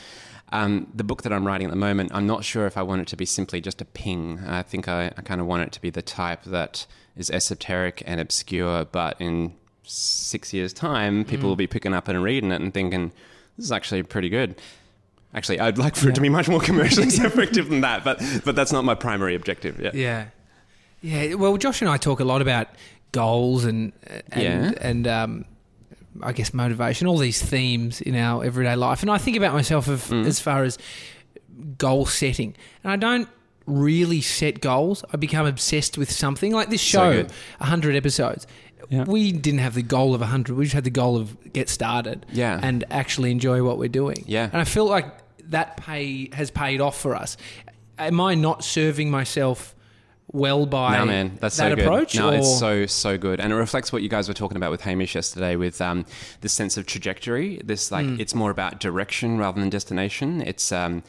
Um, 0.53 0.87
the 0.95 1.05
book 1.05 1.23
that 1.23 1.33
I'm 1.33 1.47
writing 1.47 1.67
at 1.67 1.71
the 1.71 1.77
moment, 1.77 2.13
I'm 2.15 2.27
not 2.27 2.45
sure 2.45 2.67
if 2.67 2.77
I 2.77 2.83
want 2.83 3.01
it 3.03 3.09
to 3.09 3.17
be 3.17 3.25
simply 3.27 3.61
just 3.61 3.81
a 3.81 3.85
ping. 3.85 4.39
I 4.47 4.63
think 4.63 4.87
I, 4.89 5.07
I 5.17 5.23
kind 5.23 5.41
of 5.41 5.47
want 5.47 5.63
it 5.65 5.73
to 5.73 5.81
be 5.81 5.91
the 5.91 6.03
type 6.03 6.45
that 6.45 6.87
is 7.17 7.31
esoteric 7.31 8.03
and 8.07 8.21
obscure, 8.21 8.85
but 8.85 9.21
in 9.21 9.55
six 9.83 10.53
years' 10.53 10.73
time, 10.73 11.25
people 11.25 11.49
will 11.49 11.57
be 11.57 11.67
picking 11.67 11.93
up 11.95 12.07
and 12.09 12.23
reading 12.23 12.53
it 12.53 12.61
and 12.61 12.73
thinking, 12.73 13.11
this 13.57 13.67
is 13.67 13.73
actually 13.73 14.03
pretty 14.05 14.29
good. 14.29 14.55
Actually, 15.35 15.59
I'd 15.59 15.79
like 15.79 15.97
for 15.97 16.09
it 16.11 16.15
to 16.15 16.21
be 16.21 16.29
much 16.29 16.49
more 16.49 16.61
commercially 16.61 17.07
effective 17.11 17.69
than 17.69 17.81
that, 17.81 18.05
but 18.05 18.23
but 18.45 18.55
that's 18.55 18.71
not 18.73 18.85
my 18.85 18.95
primary 18.95 19.35
objective. 19.35 19.81
Yeah. 19.81 19.91
Yeah, 19.93 20.27
yeah. 21.03 21.35
Well, 21.35 21.57
Josh 21.57 21.81
and 21.83 21.91
I 21.91 21.97
talk 21.97 22.21
a 22.21 22.25
lot 22.25 22.41
about 22.41 22.69
goals 23.11 23.65
and 23.65 23.93
and 24.31 24.43
Yeah. 24.43 24.73
and 24.81 25.07
um, 25.09 25.45
I 26.23 26.33
guess 26.33 26.55
motivation, 26.55 27.07
all 27.07 27.19
these 27.19 27.43
themes 27.43 28.01
in 28.01 28.15
our 28.15 28.45
everyday 28.45 28.77
life. 28.77 29.03
And 29.03 29.11
I 29.11 29.19
think 29.19 29.37
about 29.37 29.53
myself 29.53 29.89
of, 29.89 30.01
Mm. 30.05 30.27
as 30.27 30.39
far 30.41 30.63
as 30.65 30.79
goal 31.79 32.07
setting, 32.07 32.55
and 32.83 32.93
I 32.93 32.97
don't 32.97 33.29
really 33.67 34.21
set 34.21 34.61
goals. 34.61 35.05
I 35.13 35.17
become 35.17 35.47
obsessed 35.47 35.97
with 35.97 36.11
something 36.11 36.53
like 36.53 36.71
this 36.71 36.81
show, 36.81 37.13
good. 37.13 37.33
hundred 37.61 37.97
episodes. 37.97 38.47
Yeah. 38.91 39.05
We 39.05 39.33
didn't 39.33 39.61
have 39.61 39.75
the 39.75 39.83
goal 39.83 40.15
of 40.15 40.21
100. 40.21 40.57
We 40.59 40.65
just 40.67 40.75
had 40.75 40.85
the 40.85 40.91
goal 40.91 41.17
of 41.17 41.53
get 41.53 41.69
started 41.71 42.27
Yeah. 42.33 42.61
and 42.63 42.85
actually 42.91 43.31
enjoy 43.31 43.63
what 43.63 43.79
we're 43.79 43.89
doing. 43.89 44.23
Yeah. 44.27 44.51
And 44.53 44.61
I 44.61 44.65
feel 44.65 44.85
like 44.85 45.07
that 45.49 45.79
pay 45.79 46.29
has 46.35 46.51
paid 46.51 46.81
off 46.83 47.01
for 47.01 47.15
us. 47.15 47.39
Am 47.99 48.21
I 48.21 48.35
not 48.35 48.63
serving 48.63 49.11
myself 49.11 49.75
well 50.35 50.67
by 50.67 50.99
No, 50.99 51.07
man, 51.07 51.39
that's 51.41 51.57
that 51.57 51.71
so 51.71 51.77
good. 51.77 51.85
approach? 51.87 52.15
No, 52.17 52.29
or- 52.31 52.35
it's 52.35 52.59
so 52.59 52.85
so 52.85 53.17
good, 53.17 53.41
and 53.41 53.51
it 53.53 53.57
reflects 53.57 53.91
what 53.93 54.03
you 54.03 54.11
guys 54.11 54.29
were 54.29 54.35
talking 54.35 54.59
about 54.59 54.71
with 54.71 54.83
Hamish 54.83 55.15
yesterday, 55.15 55.57
with 55.57 55.81
um, 55.81 56.05
this 56.43 56.53
sense 56.53 56.77
of 56.77 56.85
trajectory. 56.85 57.61
This 57.65 57.91
like 57.91 58.05
Hmm. 58.05 58.21
it's 58.21 58.35
more 58.35 58.51
about 58.51 58.81
direction 58.81 59.39
rather 59.39 59.59
than 59.61 59.71
destination. 59.71 60.43
It's 60.43 60.71
um, 60.73 61.03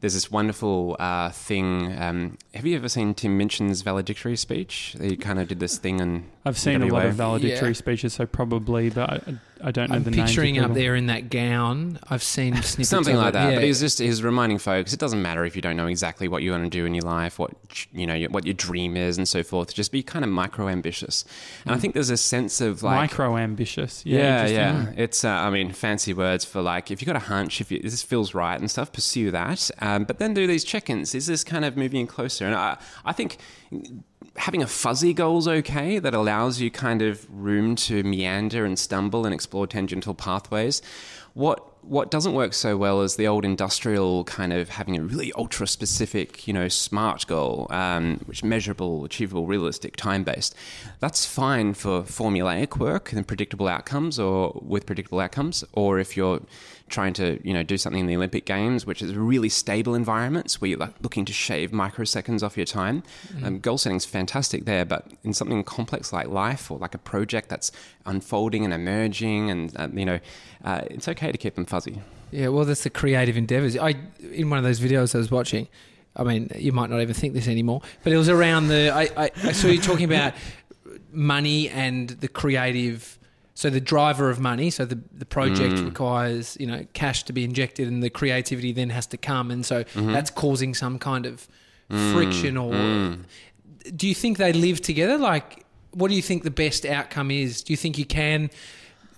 there's 0.00 0.14
this 0.14 0.32
wonderful 0.32 0.96
uh, 0.98 1.30
thing. 1.30 1.96
Um, 1.96 2.38
have 2.54 2.66
you 2.66 2.74
ever 2.74 2.88
seen 2.88 3.14
Tim 3.14 3.38
Minchin's 3.38 3.82
valedictory 3.82 4.36
speech? 4.36 4.96
He 5.00 5.16
kind 5.16 5.38
of 5.38 5.46
did 5.46 5.60
this 5.60 5.78
thing, 5.78 6.00
and 6.00 6.24
I've 6.44 6.58
seen 6.58 6.82
a 6.82 6.86
lot 6.86 7.06
of 7.06 7.14
valedictory 7.14 7.68
Yeah. 7.68 7.74
speeches, 7.74 8.14
so 8.14 8.26
probably, 8.26 8.90
but 8.90 9.22
I, 9.62 9.68
I 9.68 9.70
don't 9.70 9.90
know 9.90 9.96
I'm 9.96 10.04
the 10.04 10.10
names. 10.10 10.20
of 10.20 10.26
picturing 10.26 10.58
up 10.58 10.74
there 10.74 10.94
in 10.94 11.06
that 11.06 11.30
gown. 11.30 11.98
I've 12.08 12.22
seen 12.22 12.54
snippets 12.62 12.88
something 12.88 13.14
of 13.14 13.22
like 13.22 13.32
that. 13.34 13.50
Yeah. 13.50 13.54
But 13.56 13.64
he's 13.64 13.80
just 13.80 13.98
he's 13.98 14.22
reminding 14.22 14.58
folks 14.58 14.92
it 14.92 15.00
doesn't 15.00 15.22
matter 15.22 15.44
if 15.44 15.56
you 15.56 15.62
don't 15.62 15.76
know 15.76 15.86
exactly 15.86 16.28
what 16.28 16.42
you 16.42 16.50
want 16.50 16.64
to 16.64 16.70
do 16.70 16.84
in 16.86 16.94
your 16.94 17.04
life, 17.04 17.38
what 17.38 17.52
you 17.92 18.06
know, 18.06 18.20
what 18.30 18.44
your 18.44 18.54
dream 18.54 18.96
is, 18.96 19.18
and 19.18 19.28
so 19.28 19.42
forth. 19.42 19.74
Just 19.74 19.92
be 19.92 20.02
kind 20.02 20.24
of 20.24 20.30
micro 20.30 20.68
ambitious, 20.68 21.24
and 21.64 21.74
I 21.74 21.78
think 21.78 21.94
there's 21.94 22.10
a 22.10 22.16
sense 22.16 22.60
of 22.60 22.82
like 22.82 23.10
micro 23.10 23.36
ambitious. 23.36 24.04
Yeah, 24.04 24.46
Yeah, 24.46 24.46
yeah. 24.46 24.92
It's, 24.96 25.24
uh, 25.24 25.28
I 25.28 25.50
mean, 25.50 25.72
fancy 25.72 26.12
words 26.12 26.44
for 26.44 26.62
like, 26.62 26.90
if 26.90 27.00
you've 27.00 27.06
got 27.06 27.16
a 27.16 27.26
hunch, 27.26 27.60
if 27.60 27.70
you, 27.70 27.80
this 27.80 28.02
feels 28.02 28.34
right 28.34 28.58
and 28.58 28.70
stuff, 28.70 28.92
pursue 28.92 29.30
that. 29.30 29.70
Um, 29.80 30.04
but 30.04 30.18
then 30.18 30.34
do 30.34 30.46
these 30.46 30.64
check 30.64 30.90
ins. 30.90 31.14
Is 31.14 31.26
this 31.26 31.44
kind 31.44 31.64
of 31.64 31.76
moving 31.76 32.06
closer? 32.06 32.46
And 32.46 32.54
I, 32.54 32.78
I 33.04 33.12
think 33.12 33.38
having 34.36 34.62
a 34.62 34.66
fuzzy 34.66 35.12
goal 35.12 35.38
is 35.38 35.48
okay 35.48 35.98
that 35.98 36.14
allows 36.14 36.60
you 36.60 36.70
kind 36.70 37.02
of 37.02 37.26
room 37.30 37.76
to 37.76 38.02
meander 38.02 38.64
and 38.64 38.78
stumble 38.78 39.24
and 39.24 39.34
explore 39.34 39.66
tangential 39.66 40.14
pathways. 40.14 40.82
What 41.34 41.66
what 41.82 42.12
doesn't 42.12 42.34
work 42.34 42.54
so 42.54 42.76
well 42.76 43.02
is 43.02 43.16
the 43.16 43.26
old 43.26 43.44
industrial 43.44 44.22
kind 44.24 44.52
of 44.52 44.68
having 44.68 44.96
a 44.96 45.02
really 45.02 45.32
ultra 45.32 45.66
specific, 45.66 46.46
you 46.46 46.54
know, 46.54 46.68
smart 46.68 47.26
goal, 47.26 47.66
um, 47.70 48.20
which 48.26 48.44
measurable, 48.44 49.04
achievable, 49.04 49.46
realistic, 49.46 49.96
time 49.96 50.22
based. 50.22 50.54
That's 51.00 51.26
fine 51.26 51.74
for 51.74 52.02
formulaic 52.02 52.78
work 52.78 53.12
and 53.12 53.26
predictable 53.26 53.66
outcomes, 53.66 54.20
or 54.20 54.60
with 54.64 54.86
predictable 54.86 55.18
outcomes, 55.18 55.64
or 55.72 55.98
if 55.98 56.16
you're 56.16 56.42
trying 56.92 57.12
to, 57.14 57.40
you 57.42 57.52
know, 57.52 57.64
do 57.64 57.76
something 57.76 58.00
in 58.00 58.06
the 58.06 58.14
Olympic 58.14 58.44
Games, 58.44 58.86
which 58.86 59.02
is 59.02 59.16
really 59.16 59.48
stable 59.48 59.94
environments 59.94 60.60
where 60.60 60.68
you're 60.70 60.78
like 60.78 60.94
looking 61.00 61.24
to 61.24 61.32
shave 61.32 61.72
microseconds 61.72 62.42
off 62.44 62.56
your 62.56 62.66
time. 62.66 63.02
Um, 63.44 63.58
goal 63.58 63.78
setting 63.78 63.96
is 63.96 64.04
fantastic 64.04 64.64
there, 64.64 64.84
but 64.84 65.06
in 65.24 65.32
something 65.32 65.64
complex 65.64 66.12
like 66.12 66.28
life 66.28 66.70
or 66.70 66.78
like 66.78 66.94
a 66.94 66.98
project 66.98 67.48
that's 67.48 67.72
unfolding 68.06 68.64
and 68.64 68.72
emerging, 68.72 69.50
and 69.50 69.76
uh, 69.76 69.88
you 69.92 70.04
know, 70.04 70.20
uh, 70.64 70.82
it's 70.90 71.08
okay 71.08 71.32
to 71.32 71.38
keep 71.38 71.56
them 71.56 71.66
fuzzy. 71.66 72.00
Yeah, 72.30 72.48
well, 72.48 72.64
that's 72.64 72.84
the 72.84 72.90
creative 72.90 73.36
endeavors. 73.36 73.76
I 73.76 73.94
in 74.32 74.48
one 74.50 74.58
of 74.58 74.64
those 74.64 74.80
videos 74.80 75.14
I 75.14 75.18
was 75.18 75.30
watching. 75.30 75.68
I 76.14 76.24
mean, 76.24 76.50
you 76.56 76.72
might 76.72 76.90
not 76.90 77.00
even 77.00 77.14
think 77.14 77.32
this 77.32 77.48
anymore, 77.48 77.80
but 78.04 78.12
it 78.12 78.16
was 78.16 78.28
around 78.28 78.68
the. 78.68 78.90
I, 78.90 79.02
I, 79.16 79.30
I 79.44 79.52
saw 79.52 79.68
you 79.68 79.80
talking 79.80 80.04
about 80.04 80.34
money 81.10 81.68
and 81.68 82.10
the 82.10 82.28
creative. 82.28 83.18
So 83.54 83.68
the 83.68 83.80
driver 83.80 84.30
of 84.30 84.40
money. 84.40 84.70
So 84.70 84.84
the 84.84 85.00
the 85.12 85.26
project 85.26 85.74
mm. 85.74 85.84
requires 85.84 86.56
you 86.58 86.66
know 86.66 86.86
cash 86.92 87.24
to 87.24 87.32
be 87.32 87.44
injected, 87.44 87.88
and 87.88 88.02
the 88.02 88.10
creativity 88.10 88.72
then 88.72 88.90
has 88.90 89.06
to 89.08 89.16
come, 89.16 89.50
and 89.50 89.64
so 89.64 89.84
mm-hmm. 89.84 90.12
that's 90.12 90.30
causing 90.30 90.74
some 90.74 90.98
kind 90.98 91.26
of 91.26 91.48
mm. 91.90 92.12
friction. 92.12 92.56
Or 92.56 92.72
mm. 92.72 93.24
do 93.94 94.08
you 94.08 94.14
think 94.14 94.38
they 94.38 94.52
live 94.52 94.80
together? 94.80 95.18
Like, 95.18 95.64
what 95.92 96.08
do 96.08 96.14
you 96.14 96.22
think 96.22 96.44
the 96.44 96.50
best 96.50 96.84
outcome 96.86 97.30
is? 97.30 97.62
Do 97.62 97.72
you 97.72 97.76
think 97.76 97.98
you 97.98 98.06
can? 98.06 98.50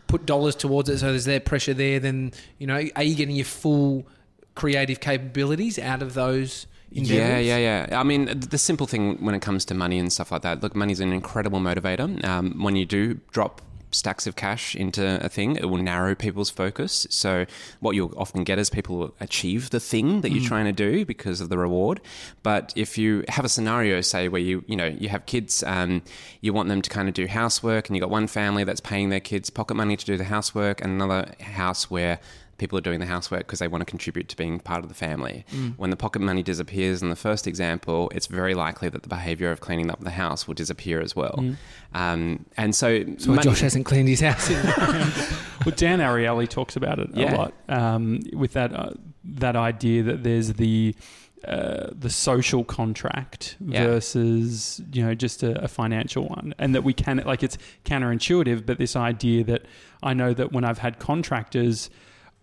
put 0.06 0.26
dollars 0.26 0.54
towards 0.54 0.90
it 0.90 0.98
so 0.98 1.06
there's 1.06 1.24
that 1.24 1.46
pressure 1.46 1.72
there 1.72 1.98
then 1.98 2.30
you 2.58 2.66
know 2.66 2.74
are 2.94 3.02
you 3.02 3.14
getting 3.14 3.34
your 3.34 3.44
full 3.44 4.06
creative 4.54 5.00
capabilities 5.00 5.78
out 5.78 6.02
of 6.02 6.14
those 6.14 6.66
endeavors? 6.92 7.46
Yeah, 7.46 7.56
yeah, 7.56 7.86
yeah. 7.88 7.98
I 8.00 8.02
mean, 8.02 8.38
the 8.38 8.58
simple 8.58 8.86
thing 8.86 9.22
when 9.24 9.34
it 9.34 9.42
comes 9.42 9.64
to 9.66 9.74
money 9.74 9.98
and 9.98 10.12
stuff 10.12 10.32
like 10.32 10.42
that, 10.42 10.62
look, 10.62 10.74
money's 10.74 11.00
an 11.00 11.12
incredible 11.12 11.60
motivator. 11.60 12.24
Um, 12.24 12.62
when 12.62 12.76
you 12.76 12.86
do 12.86 13.14
drop 13.32 13.60
stacks 13.94 14.26
of 14.26 14.36
cash 14.36 14.74
into 14.74 15.24
a 15.24 15.28
thing, 15.28 15.56
it 15.56 15.66
will 15.66 15.78
narrow 15.78 16.14
people's 16.14 16.50
focus. 16.50 17.06
So 17.10 17.46
what 17.80 17.94
you'll 17.94 18.14
often 18.16 18.44
get 18.44 18.58
is 18.58 18.70
people 18.70 18.98
will 18.98 19.14
achieve 19.20 19.70
the 19.70 19.80
thing 19.80 20.20
that 20.20 20.30
you're 20.30 20.44
trying 20.44 20.66
to 20.66 20.72
do 20.72 21.04
because 21.04 21.40
of 21.40 21.48
the 21.48 21.58
reward. 21.58 22.00
But 22.42 22.72
if 22.76 22.98
you 22.98 23.24
have 23.28 23.44
a 23.44 23.48
scenario, 23.48 24.00
say 24.00 24.28
where 24.28 24.40
you 24.40 24.64
you 24.66 24.76
know 24.76 24.86
you 24.86 25.08
have 25.08 25.26
kids, 25.26 25.62
um, 25.64 26.02
you 26.40 26.52
want 26.52 26.68
them 26.68 26.82
to 26.82 26.90
kind 26.90 27.08
of 27.08 27.14
do 27.14 27.26
housework, 27.26 27.88
and 27.88 27.96
you 27.96 28.00
got 28.00 28.10
one 28.10 28.26
family 28.26 28.64
that's 28.64 28.80
paying 28.80 29.10
their 29.10 29.20
kids 29.20 29.50
pocket 29.50 29.74
money 29.74 29.96
to 29.96 30.04
do 30.04 30.16
the 30.16 30.24
housework, 30.24 30.80
and 30.82 30.92
another 30.92 31.32
house 31.40 31.90
where 31.90 32.18
people 32.58 32.76
are 32.78 32.80
doing 32.82 33.00
the 33.00 33.06
housework 33.06 33.40
because 33.40 33.58
they 33.58 33.68
want 33.68 33.82
to 33.82 33.86
contribute 33.86 34.28
to 34.28 34.36
being 34.36 34.60
part 34.60 34.82
of 34.82 34.88
the 34.88 34.94
family. 34.94 35.44
Mm. 35.52 35.74
When 35.76 35.90
the 35.90 35.96
pocket 35.96 36.20
money 36.22 36.42
disappears 36.42 37.02
in 37.02 37.10
the 37.10 37.16
first 37.16 37.46
example, 37.46 38.10
it's 38.14 38.26
very 38.26 38.54
likely 38.54 38.88
that 38.88 39.02
the 39.02 39.08
behavior 39.08 39.50
of 39.50 39.60
cleaning 39.60 39.90
up 39.90 40.00
the 40.00 40.10
house 40.10 40.46
will 40.46 40.54
disappear 40.54 41.00
as 41.00 41.14
well. 41.16 41.44
Um, 41.92 42.46
and 42.56 42.74
so, 42.74 42.88
Mm. 43.00 43.06
That's 43.06 43.26
why 43.26 43.34
money- 43.36 43.44
Josh 43.50 43.60
hasn't 43.60 43.86
cleaned 43.86 44.08
his 44.08 44.20
house 44.20 44.50
in. 44.50 44.56
Well, 45.64 45.74
Dan 45.76 46.00
Ariely 46.00 46.46
talks 46.48 46.76
about 46.76 46.98
it 46.98 47.08
Yeah. 47.14 47.34
a 47.34 47.36
lot 47.36 47.54
um, 47.70 48.20
with 48.34 48.52
that 48.52 48.72
uh, 48.74 48.90
that 49.24 49.56
idea 49.56 50.02
that 50.02 50.22
there's 50.22 50.52
the 50.54 50.94
uh, 51.48 51.88
the 51.92 52.10
social 52.10 52.64
contract 52.64 53.56
Yeah. 53.60 53.86
versus 53.86 54.80
you 54.92 55.02
know 55.04 55.14
just 55.14 55.42
a, 55.42 55.62
a 55.64 55.68
financial 55.68 56.28
one, 56.28 56.54
and 56.58 56.74
that 56.74 56.84
we 56.84 56.92
can 56.92 57.22
like 57.24 57.42
it's 57.42 57.56
counterintuitive, 57.86 58.66
but 58.66 58.76
this 58.78 58.94
idea 58.96 59.42
that 59.44 59.62
I 60.02 60.12
know 60.12 60.34
that 60.34 60.52
when 60.52 60.64
I've 60.64 60.78
had 60.78 60.98
contractors, 60.98 61.88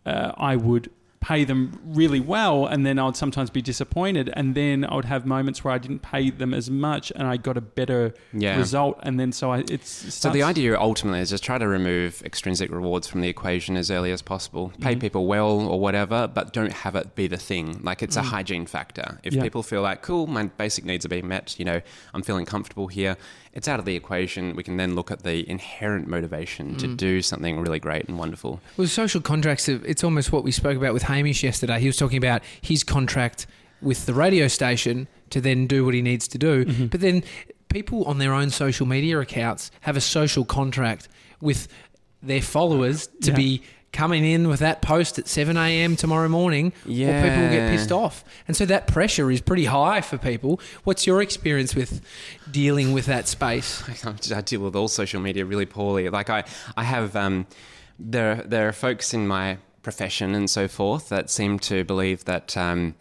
uh, 0.05 0.31
I 0.37 0.55
would 0.55 0.89
pay 1.19 1.43
them 1.43 1.79
really 1.85 2.19
well 2.19 2.65
and 2.65 2.83
then 2.83 2.97
I 2.97 3.05
would 3.05 3.15
sometimes 3.15 3.51
be 3.51 3.61
disappointed 3.61 4.31
and 4.33 4.55
then 4.55 4.83
I 4.83 4.95
would 4.95 5.05
have 5.05 5.23
moments 5.23 5.63
where 5.63 5.71
I 5.71 5.77
didn't 5.77 6.01
pay 6.01 6.31
them 6.31 6.51
as 6.51 6.71
much 6.71 7.11
and 7.15 7.27
I 7.27 7.37
got 7.37 7.57
a 7.57 7.61
better 7.61 8.15
Yeah. 8.33 8.57
result 8.57 8.99
and 9.03 9.19
then 9.19 9.31
so 9.31 9.51
I 9.51 9.59
it's 9.69 10.15
So 10.15 10.31
the 10.31 10.41
idea 10.41 10.79
ultimately 10.79 11.19
is 11.19 11.29
just 11.29 11.43
try 11.43 11.59
to 11.59 11.67
remove 11.67 12.23
extrinsic 12.25 12.71
rewards 12.71 13.07
from 13.07 13.21
the 13.21 13.29
equation 13.29 13.77
as 13.77 13.91
early 13.91 14.11
as 14.11 14.23
possible. 14.23 14.73
Pay 14.81 14.93
Mm-hmm. 14.93 14.99
people 14.99 15.27
well 15.27 15.59
or 15.59 15.79
whatever, 15.79 16.27
but 16.27 16.53
don't 16.53 16.73
have 16.73 16.95
it 16.95 17.13
be 17.13 17.27
the 17.27 17.37
thing. 17.37 17.79
Like 17.83 18.01
it's 18.01 18.15
a 18.17 18.23
hygiene 18.23 18.65
factor. 18.65 19.19
If 19.23 19.33
Mm. 19.33 19.37
Yeah. 19.37 19.43
people 19.43 19.61
feel 19.61 19.83
like, 19.83 20.01
cool, 20.01 20.25
my 20.25 20.45
basic 20.45 20.85
needs 20.85 21.05
are 21.05 21.09
being 21.09 21.27
met, 21.27 21.53
you 21.59 21.65
know, 21.65 21.81
I'm 22.15 22.23
feeling 22.23 22.45
comfortable 22.45 22.87
here, 22.87 23.15
it's 23.53 23.67
out 23.67 23.79
of 23.79 23.85
the 23.85 23.95
equation. 23.95 24.55
We 24.55 24.63
can 24.63 24.77
then 24.77 24.95
look 24.95 25.11
at 25.11 25.23
the 25.23 25.49
inherent 25.49 26.07
motivation 26.07 26.75
Mm. 26.75 26.79
to 26.79 26.87
do 26.95 27.21
something 27.21 27.59
really 27.59 27.79
great 27.79 28.07
and 28.07 28.17
wonderful. 28.17 28.61
Well, 28.77 28.87
social 28.87 29.21
contracts, 29.21 29.67
it's 29.67 30.03
almost 30.03 30.31
what 30.31 30.43
we 30.43 30.51
spoke 30.51 30.77
about 30.77 30.93
with 30.93 31.03
Hamish 31.03 31.43
yesterday. 31.43 31.79
He 31.79 31.87
was 31.87 31.97
talking 31.97 32.17
about 32.17 32.41
his 32.61 32.83
contract 32.83 33.45
with 33.81 34.05
the 34.05 34.13
radio 34.13 34.47
station 34.47 35.07
to 35.31 35.41
then 35.41 35.67
do 35.67 35.83
what 35.85 35.93
he 35.93 36.01
needs 36.01 36.27
to 36.29 36.37
do. 36.37 36.65
Mm-hmm. 36.65 36.85
But 36.87 37.01
then 37.01 37.23
people 37.69 38.03
on 38.05 38.17
their 38.19 38.33
own 38.33 38.49
social 38.49 38.85
media 38.85 39.19
accounts 39.19 39.71
have 39.81 39.97
a 39.97 40.01
social 40.01 40.45
contract 40.45 41.07
with 41.41 41.67
their 42.21 42.41
followers 42.41 43.07
to 43.23 43.31
Yeah. 43.31 43.35
be 43.37 43.61
coming 43.93 44.23
in 44.23 44.47
with 44.47 44.59
that 44.61 44.81
post 44.81 45.19
at 45.19 45.27
7 45.27 45.57
a.m. 45.57 45.95
tomorrow 45.95 46.29
morning 46.29 46.71
or 47.19 47.23
people 47.23 47.41
will 47.41 47.49
get 47.49 47.69
pissed 47.71 47.91
off. 47.91 48.23
And 48.47 48.55
so 48.55 48.65
that 48.65 48.87
pressure 48.87 49.29
is 49.29 49.41
pretty 49.41 49.65
high 49.65 50.01
for 50.01 50.17
people. 50.17 50.59
What's 50.83 51.05
your 51.05 51.21
experience 51.21 51.75
with 51.75 52.01
dealing 52.49 52.93
with 52.93 53.05
that 53.07 53.27
space? 53.27 53.83
I 54.31 54.41
deal 54.41 54.61
with 54.61 54.75
all 54.75 54.87
social 54.87 55.21
media 55.21 55.45
really 55.45 55.65
poorly. 55.65 56.09
Like 56.09 56.29
I, 56.29 56.43
I 56.77 56.83
have 56.83 57.15
um, 57.15 57.47
there 57.99 58.35
there 58.35 58.67
are 58.67 58.73
folks 58.73 59.13
in 59.13 59.27
my 59.27 59.57
profession 59.83 60.35
and 60.35 60.49
so 60.49 60.67
forth 60.67 61.09
that 61.09 61.29
seem 61.29 61.59
to 61.59 61.83
believe 61.83 62.25
that 62.25 62.55
um, 62.55 62.95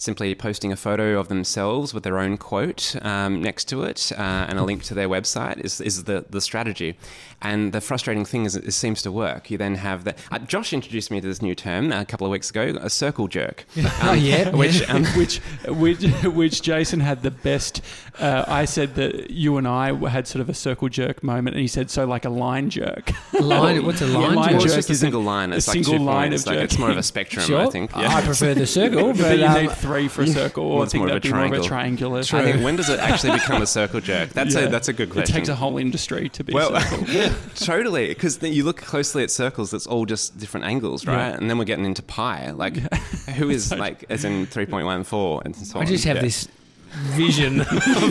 simply 0.00 0.34
posting 0.34 0.72
a 0.72 0.76
photo 0.76 1.20
of 1.20 1.28
themselves 1.28 1.92
with 1.92 2.02
their 2.04 2.18
own 2.18 2.38
quote 2.38 2.96
um, 3.02 3.42
next 3.42 3.66
to 3.66 3.82
it 3.82 4.10
uh, 4.16 4.46
and 4.48 4.58
a 4.58 4.62
link 4.64 4.82
to 4.82 4.94
their 4.94 5.10
website 5.10 5.60
is, 5.62 5.78
is 5.80 6.04
the, 6.04 6.24
the 6.30 6.40
strategy. 6.40 6.96
And 7.42 7.72
the 7.72 7.80
frustrating 7.82 8.24
thing 8.24 8.44
is 8.46 8.56
it 8.56 8.72
seems 8.72 9.02
to 9.02 9.12
work. 9.12 9.50
You 9.50 9.56
then 9.58 9.74
have 9.76 10.04
the. 10.04 10.14
Uh, 10.30 10.38
Josh 10.40 10.72
introduced 10.72 11.10
me 11.10 11.20
to 11.20 11.26
this 11.26 11.40
new 11.40 11.54
term 11.54 11.90
a 11.92 12.04
couple 12.04 12.26
of 12.26 12.30
weeks 12.30 12.48
ago, 12.50 12.76
a 12.80 12.90
circle 12.90 13.28
jerk. 13.28 13.64
Oh, 14.02 14.14
yeah. 14.14 14.50
Which, 14.50 14.88
um, 14.88 15.04
which, 15.16 15.38
which, 15.68 16.02
which 16.24 16.62
Jason 16.62 17.00
had 17.00 17.22
the 17.22 17.30
best. 17.30 17.82
Uh, 18.18 18.44
I 18.46 18.64
said 18.64 18.94
that 18.94 19.30
you 19.30 19.56
and 19.58 19.68
I 19.68 19.92
had 20.08 20.26
sort 20.26 20.40
of 20.40 20.48
a 20.48 20.54
circle 20.54 20.88
jerk 20.88 21.22
moment, 21.22 21.54
and 21.54 21.60
he 21.60 21.68
said, 21.68 21.90
"So 21.90 22.06
like 22.06 22.24
a 22.24 22.30
line 22.30 22.70
jerk." 22.70 23.12
Line, 23.38 23.84
what's 23.86 24.00
a 24.00 24.06
line? 24.06 24.34
line 24.34 24.48
jerk? 24.50 24.58
Well, 24.58 24.64
it's 24.66 24.74
just 24.74 24.90
a 24.90 24.94
single 24.94 25.20
a- 25.20 25.24
line. 25.24 25.52
a 25.52 25.56
It's 25.56 25.68
like 25.68 25.74
single 25.74 25.98
two 25.98 26.04
line 26.04 26.30
points. 26.30 26.46
of 26.46 26.54
Like, 26.54 26.64
it's 26.64 26.78
more 26.78 26.90
of 26.90 26.96
a 26.96 27.02
spectrum, 27.02 27.44
Sure. 27.46 27.60
I 27.60 27.70
think. 27.70 27.94
I 27.96 28.22
prefer 28.22 28.54
the 28.54 28.66
circle, 28.66 29.08
but 29.12 29.18
but 29.18 29.38
you 29.38 29.44
um, 29.46 29.62
need 29.62 29.70
three 29.90 30.08
for 30.08 30.22
a 30.22 30.26
circle, 30.26 30.64
or 30.64 30.74
Well, 30.78 30.82
I 30.82 30.86
think 30.86 31.00
more 31.00 31.06
a 31.08 31.10
that'd 31.10 31.22
be 31.22 31.30
more 31.30 31.44
of 31.44 31.52
a 31.52 31.62
triangle. 31.62 31.68
triangular. 31.68 32.18
I 32.20 32.52
think 32.52 32.64
when 32.64 32.76
does 32.76 32.88
it 32.88 33.00
actually 33.00 33.32
become 33.32 33.62
a 33.62 33.66
circle 33.66 34.00
jerk? 34.00 34.28
That's 34.34 34.54
Yeah. 34.54 34.60
a 34.62 34.68
that's 34.68 34.88
a 34.88 34.92
good 34.92 35.10
question. 35.10 35.34
It 35.34 35.38
takes 35.38 35.48
a 35.48 35.54
whole 35.54 35.78
industry 35.78 36.28
to 36.30 36.44
be. 36.44 36.52
well, 36.52 36.78
circle. 36.80 37.34
totally, 37.56 38.08
because 38.08 38.42
you 38.42 38.64
look 38.64 38.78
closely 38.78 39.22
at 39.22 39.30
circles. 39.30 39.72
It's 39.74 39.86
all 39.86 40.06
just 40.06 40.38
different 40.38 40.66
angles, 40.66 41.06
right? 41.06 41.30
Yeah. 41.30 41.36
And 41.36 41.50
then 41.50 41.58
we're 41.58 41.64
getting 41.64 41.84
into 41.84 42.02
pi. 42.02 42.50
Like, 42.52 42.76
who 43.36 43.50
is 43.50 43.70
like 43.72 44.04
as 44.10 44.24
in 44.24 44.46
three 44.46 44.66
point 44.66 44.86
one 44.86 45.04
four 45.04 45.42
and 45.44 45.54
so 45.56 45.78
I 45.78 45.82
on. 45.82 45.86
just 45.86 46.04
have 46.04 46.16
Yeah. 46.16 46.22
this 46.22 46.48
vision 46.90 47.60
of 47.60 47.68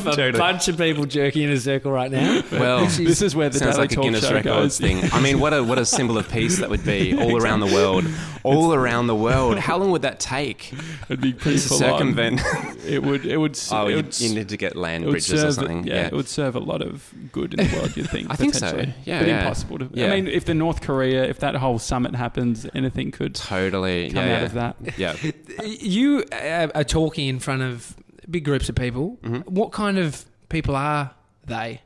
a 0.08 0.12
Totally. 0.16 0.32
bunch 0.32 0.68
of 0.68 0.78
people 0.78 1.06
jerking 1.06 1.44
in 1.44 1.52
a 1.52 1.60
circle 1.60 1.92
right 1.92 2.12
now. 2.12 2.42
Well, 2.52 2.82
Which 2.82 2.92
is- 2.92 2.98
this 2.98 3.22
is 3.22 3.36
where 3.36 3.50
the 3.50 3.60
Sounds 3.60 3.76
Daily 3.76 3.88
like 3.88 3.98
a 3.98 4.02
Guinness 4.02 4.28
Show 4.28 4.34
Records 4.34 4.46
goes. 4.46 4.80
thing. 4.80 5.00
I 5.12 5.22
mean, 5.22 5.40
what 5.40 5.54
a 5.54 5.64
what 5.64 5.78
a 5.78 5.86
symbol 5.86 6.18
of 6.18 6.30
peace 6.32 6.60
that 6.60 6.70
would 6.70 6.86
be 6.86 7.18
all 7.20 7.38
around 7.42 7.60
the 7.60 7.68
world, 7.68 8.06
all 8.44 8.74
around 8.74 9.08
the 9.08 9.16
world. 9.16 9.60
How 9.60 9.78
long 9.78 9.92
would 9.92 10.04
that 10.04 10.20
take 10.20 10.74
It'd 11.10 11.22
be 11.22 11.34
pretty 11.34 11.58
to 11.60 11.64
circumvent? 11.64 12.42
It 12.86 13.04
would. 13.04 13.26
It 13.26 13.38
would. 13.38 13.60
Oh, 13.72 13.88
it 13.88 13.90
you, 13.90 13.96
would, 13.98 14.20
you 14.20 14.34
need 14.36 14.50
to 14.50 14.58
get 14.58 14.76
land 14.76 15.04
bridges 15.04 15.28
serve, 15.28 15.50
or 15.50 15.52
something. 15.54 15.84
Yeah, 15.86 16.08
it 16.08 16.14
would 16.14 16.28
serve 16.28 16.56
a 16.56 16.60
lot 16.60 16.82
of 16.82 17.14
good 17.32 17.54
in 17.54 17.68
the 17.68 17.76
world. 17.76 17.96
You 17.98 18.04
think? 18.04 18.28
I 18.32 18.36
think 18.36 18.54
so. 18.54 18.70
potentially. 18.72 18.94
Yeah, 19.06 19.20
but 19.20 19.28
yeah. 19.28 19.40
impossible 19.40 19.80
to. 19.80 19.90
Yeah. 19.94 20.12
I 20.12 20.16
mean, 20.22 20.28
if 20.28 20.46
the 20.46 20.54
North 20.54 20.82
Korea, 20.82 21.24
if 21.26 21.40
that 21.40 21.56
whole 21.56 21.80
summit 21.80 22.16
happens, 22.16 22.66
anything 22.74 23.12
could 23.12 23.36
totally. 23.36 24.10
come 24.12 24.26
yeah, 24.26 24.34
out 24.36 24.40
yeah. 24.40 24.46
of 24.46 24.54
that. 24.54 24.76
Yeah. 24.98 25.16
you 25.66 26.24
uh, 26.32 26.68
are 26.74 26.84
talking 26.84 27.28
in 27.28 27.40
front 27.40 27.62
of 27.62 27.96
big 28.30 28.46
groups 28.46 28.70
of 28.70 28.76
people. 28.76 29.18
Mm-hmm. 29.24 29.54
What 29.54 29.72
kind 29.72 29.98
of 29.98 30.26
people 30.50 30.76
are 30.76 31.12
they? 31.46 31.82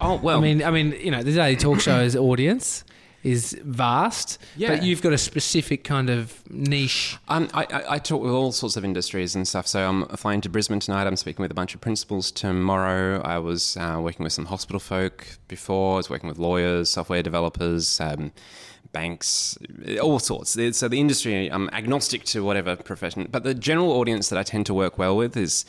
Oh 0.00 0.16
well. 0.16 0.38
I 0.38 0.40
mean, 0.40 0.62
I 0.62 0.70
mean, 0.70 0.92
you 0.92 1.10
know, 1.10 1.22
the 1.22 1.32
Daily 1.32 1.56
Talk 1.56 1.80
Show's 1.80 2.14
audience 2.16 2.84
is 3.22 3.58
vast, 3.64 4.38
Yeah. 4.54 4.68
but 4.68 4.82
you've 4.82 5.00
got 5.00 5.14
a 5.14 5.18
specific 5.18 5.82
kind 5.82 6.10
of 6.10 6.42
niche. 6.50 7.16
Um, 7.26 7.48
I, 7.54 7.62
I, 7.64 7.92
I 7.94 7.98
talk 7.98 8.20
with 8.20 8.30
all 8.32 8.52
sorts 8.52 8.76
of 8.76 8.84
industries 8.84 9.34
and 9.34 9.48
stuff. 9.48 9.66
So 9.66 9.88
I'm 9.88 10.06
flying 10.08 10.42
to 10.42 10.50
Brisbane 10.50 10.78
tonight. 10.78 11.06
I'm 11.06 11.16
speaking 11.16 11.42
with 11.42 11.50
a 11.50 11.54
bunch 11.54 11.74
of 11.74 11.80
principals 11.80 12.30
tomorrow. 12.30 13.22
I 13.22 13.38
was 13.38 13.78
uh, 13.78 13.98
working 14.02 14.24
with 14.24 14.34
some 14.34 14.44
hospital 14.44 14.78
folk 14.78 15.26
before. 15.48 15.94
I 15.94 15.96
was 15.96 16.10
working 16.10 16.28
with 16.28 16.38
lawyers, 16.38 16.90
software 16.90 17.22
developers, 17.22 17.98
um, 17.98 18.32
banks, 18.94 19.58
all 20.00 20.18
sorts. 20.18 20.56
So 20.78 20.88
the 20.88 21.00
industry, 21.00 21.52
I'm 21.52 21.68
agnostic 21.70 22.24
to 22.32 22.42
whatever 22.42 22.76
profession. 22.76 23.28
But 23.30 23.44
the 23.44 23.52
general 23.52 23.92
audience 23.92 24.30
that 24.30 24.38
I 24.38 24.42
tend 24.42 24.64
to 24.66 24.74
work 24.74 24.96
well 24.96 25.14
with 25.14 25.36
is 25.36 25.66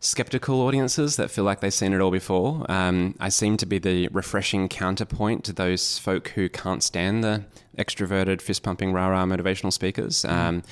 skeptical 0.00 0.60
audiences 0.62 1.16
that 1.16 1.30
feel 1.30 1.44
like 1.44 1.60
they've 1.60 1.72
seen 1.72 1.92
it 1.92 2.00
all 2.00 2.10
before. 2.10 2.66
Um, 2.68 3.14
I 3.20 3.28
seem 3.28 3.56
to 3.58 3.66
be 3.66 3.78
the 3.78 4.08
refreshing 4.08 4.68
counterpoint 4.68 5.44
to 5.44 5.52
those 5.52 5.98
folk 5.98 6.28
who 6.28 6.48
can't 6.48 6.82
stand 6.82 7.22
the 7.22 7.44
extroverted, 7.78 8.40
fist 8.40 8.62
pumping, 8.62 8.92
rah 8.92 9.06
rah 9.06 9.24
motivational 9.24 9.72
speakers. 9.72 10.24
Um, 10.24 10.62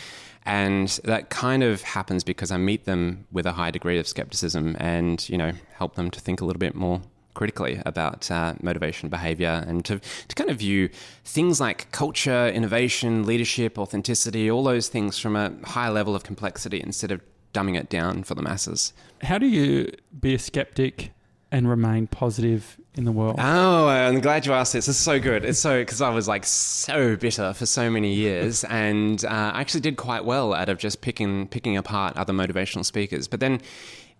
and 0.44 0.88
that 1.04 1.30
kind 1.30 1.62
of 1.62 1.82
happens 1.82 2.24
because 2.24 2.50
I 2.50 2.56
meet 2.56 2.84
them 2.84 3.26
with 3.30 3.46
a 3.46 3.52
high 3.52 3.70
degree 3.70 3.98
of 3.98 4.08
skepticism 4.08 4.76
and, 4.78 5.26
you 5.28 5.38
know, 5.38 5.52
help 5.74 5.94
them 5.94 6.10
to 6.10 6.20
think 6.20 6.40
a 6.40 6.44
little 6.44 6.60
bit 6.60 6.74
more 6.74 7.00
critically 7.34 7.80
about 7.86 8.30
uh, 8.30 8.54
motivation 8.62 9.08
behavior 9.08 9.64
and 9.66 9.84
to, 9.84 10.00
to 10.28 10.34
kind 10.34 10.50
of 10.50 10.58
view 10.58 10.88
things 11.24 11.60
like 11.60 11.90
culture, 11.92 12.48
innovation, 12.48 13.24
leadership, 13.24 13.78
authenticity, 13.78 14.50
all 14.50 14.62
those 14.62 14.88
things 14.88 15.18
from 15.18 15.36
a 15.36 15.52
high 15.64 15.88
level 15.88 16.14
of 16.14 16.24
complexity 16.24 16.80
instead 16.80 17.10
of 17.10 17.20
dumbing 17.52 17.78
it 17.78 17.88
down 17.88 18.22
for 18.22 18.34
the 18.34 18.42
masses. 18.42 18.92
How 19.22 19.38
do 19.38 19.46
you 19.46 19.92
be 20.18 20.34
a 20.34 20.38
skeptic 20.38 21.12
and 21.50 21.68
remain 21.68 22.06
positive 22.06 22.78
in 22.94 23.04
the 23.04 23.12
world? 23.12 23.36
Oh, 23.38 23.88
I'm 23.88 24.20
glad 24.20 24.46
you 24.46 24.52
asked 24.52 24.72
this. 24.72 24.88
It's 24.88 24.98
so 24.98 25.20
good. 25.20 25.44
It's 25.44 25.58
so 25.58 25.80
because 25.80 26.00
I 26.00 26.08
was 26.08 26.26
like 26.26 26.44
so 26.44 27.16
bitter 27.16 27.52
for 27.52 27.66
so 27.66 27.90
many 27.90 28.14
years, 28.14 28.64
and 28.70 29.24
uh, 29.24 29.52
I 29.54 29.60
actually 29.60 29.82
did 29.82 29.96
quite 29.96 30.24
well 30.24 30.54
out 30.54 30.68
of 30.68 30.78
just 30.78 31.02
picking 31.02 31.46
picking 31.48 31.76
apart 31.76 32.16
other 32.16 32.32
motivational 32.32 32.84
speakers. 32.84 33.28
But 33.28 33.40
then, 33.40 33.60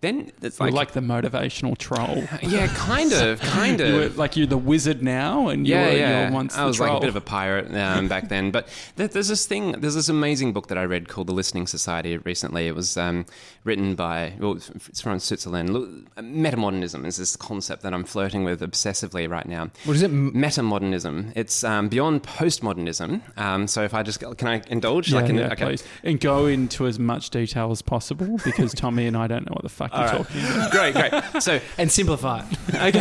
then 0.03 0.31
it's 0.43 0.61
like, 0.61 0.73
like 0.75 0.93
the 0.93 1.01
motivational 1.01 1.79
troll. 1.79 2.25
yeah, 2.43 2.67
kind 2.75 3.13
of, 3.13 3.41
kind 3.59 3.79
You 3.81 3.95
were, 3.95 4.03
of. 4.03 4.19
like 4.19 4.37
you're 4.37 4.47
the 4.49 4.59
wizard 4.59 5.01
now, 5.03 5.49
and 5.49 5.67
Yeah, 5.67 5.89
you're, 5.89 5.99
yeah. 5.99 6.23
you're 6.25 6.33
once 6.33 6.57
I 6.57 6.63
the 6.63 6.67
was 6.67 6.81
like 6.81 6.93
a 6.93 7.01
bit 7.01 7.09
of 7.09 7.17
a 7.17 7.21
pirate 7.21 7.75
um, 7.75 8.09
back 8.09 8.29
then. 8.29 8.51
But 8.51 8.69
there, 8.97 9.07
there's 9.09 9.29
this 9.29 9.47
thing, 9.47 9.73
there's 9.81 9.95
this 9.95 10.09
amazing 10.09 10.53
book 10.53 10.67
that 10.69 10.77
I 10.77 10.85
read 10.85 11.09
called 11.09 11.29
The 11.29 11.33
Listening 11.33 11.67
Society 11.67 12.19
recently. 12.19 12.67
It 12.67 12.75
was 12.75 12.97
um, 12.97 13.27
written 13.65 13.95
by, 13.95 14.35
well, 14.41 14.55
it's 14.87 15.01
from 15.01 15.19
Switzerland. 15.21 15.71
Metamodernism 16.17 17.07
is 17.07 17.17
this 17.17 17.37
concept 17.37 17.83
that 17.83 17.95
I'm 17.95 18.05
flirting 18.05 18.43
with 18.43 18.61
obsessively 18.61 19.31
right 19.31 19.47
now. 19.47 19.71
What 19.85 19.95
is 19.95 20.03
it? 20.03 20.07
M- 20.11 20.33
Metamodernism. 20.35 21.33
It's 21.37 21.63
um, 21.63 21.89
beyond 21.89 22.25
postmodernism. 22.25 23.23
Um, 23.39 23.69
so 23.69 23.83
if 23.85 23.95
I 23.95 24.03
just 24.03 24.19
can 24.37 24.49
I 24.49 24.63
indulge? 24.69 25.13
Yeah, 25.13 25.21
like 25.21 25.31
in, 25.31 25.37
yeah, 25.37 25.55
please. 25.55 25.85
And 26.03 26.19
go 26.19 26.47
into 26.47 26.87
as 26.89 26.99
much 26.99 27.31
detail 27.31 27.71
as 27.71 27.83
possible 27.83 28.39
because 28.45 28.75
Tommy 28.75 29.07
and 29.07 29.17
I 29.17 29.29
don't 29.29 29.47
know 29.47 29.53
what 29.55 29.63
the 29.63 29.69
fuck 29.69 29.92
you're 29.95 30.09
talking 30.25 30.41
about. 30.43 30.71
Great, 30.73 30.95
great. 30.95 31.43
So 31.43 31.61
and 31.79 31.91
simplify 31.91 32.45
it. 32.45 32.75
okay. 32.97 33.01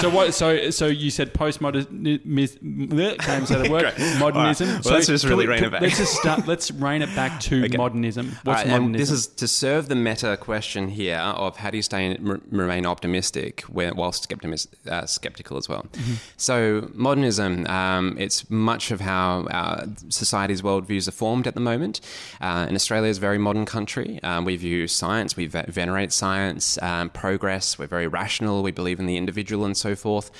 So 0.00 0.10
what? 0.10 0.34
So 0.34 0.70
so 0.70 0.86
you 0.86 1.10
said 1.10 1.34
postmodernism. 1.34 3.18
Can't 3.18 3.48
say 3.48 3.62
the 3.62 3.70
word. 3.70 3.92
Modernism. 4.18 4.68
All 4.68 4.74
right. 4.74 4.84
Well, 4.84 4.90
so 4.90 4.94
let's 4.94 5.06
just 5.06 5.24
really 5.24 5.46
we- 5.46 5.52
rein 5.54 5.64
it 5.64 5.72
back. 5.72 5.80
Let's 5.82 5.98
just 5.98 6.14
start. 6.14 6.46
Let's 6.46 6.70
rein 6.70 7.02
it 7.02 7.14
back 7.14 7.40
to 7.42 7.64
Okay. 7.64 7.76
modernism. 7.76 8.28
What's 8.44 8.62
right, 8.64 8.68
modernism? 8.68 8.92
this 8.92 9.10
is 9.10 9.26
to 9.26 9.48
serve 9.48 9.88
the 9.88 9.94
meta 9.94 10.36
question 10.36 10.88
here 10.88 11.16
of 11.18 11.56
how 11.56 11.70
do 11.70 11.76
you 11.76 11.82
stay 11.82 12.16
r- 12.24 12.40
remain 12.50 12.86
optimistic 12.86 13.62
whe- 13.62 13.92
whilst 13.94 14.28
skeptimis- 14.28 14.68
uh, 14.88 15.06
skeptical 15.06 15.56
as 15.56 15.68
well. 15.68 15.86
Mm-hmm. 15.92 16.14
So 16.36 16.90
modernism, 16.94 17.66
um, 17.66 18.16
it's 18.18 18.48
much 18.50 18.90
of 18.90 19.00
how 19.00 19.46
our 19.50 19.84
society's 20.08 20.62
worldviews 20.62 21.08
are 21.08 21.12
formed 21.12 21.46
at 21.46 21.54
the 21.54 21.60
moment. 21.60 22.00
Uh, 22.40 22.64
and 22.68 22.74
Australia 22.76 23.10
is 23.10 23.18
a 23.18 23.20
very 23.20 23.38
modern 23.38 23.64
country. 23.66 24.20
Um, 24.22 24.44
we 24.44 24.56
view 24.56 24.86
science, 24.88 25.36
we 25.36 25.46
ve- 25.46 25.64
venerate 25.88 26.12
science, 26.12 26.80
um, 26.82 27.08
progress. 27.08 27.78
We're 27.78 27.86
very 27.86 28.06
rational. 28.06 28.62
We 28.62 28.72
believe 28.72 29.00
in 29.00 29.06
the 29.06 29.16
individual 29.16 29.64
and 29.64 29.74
so 29.74 29.96
forth. 29.96 30.30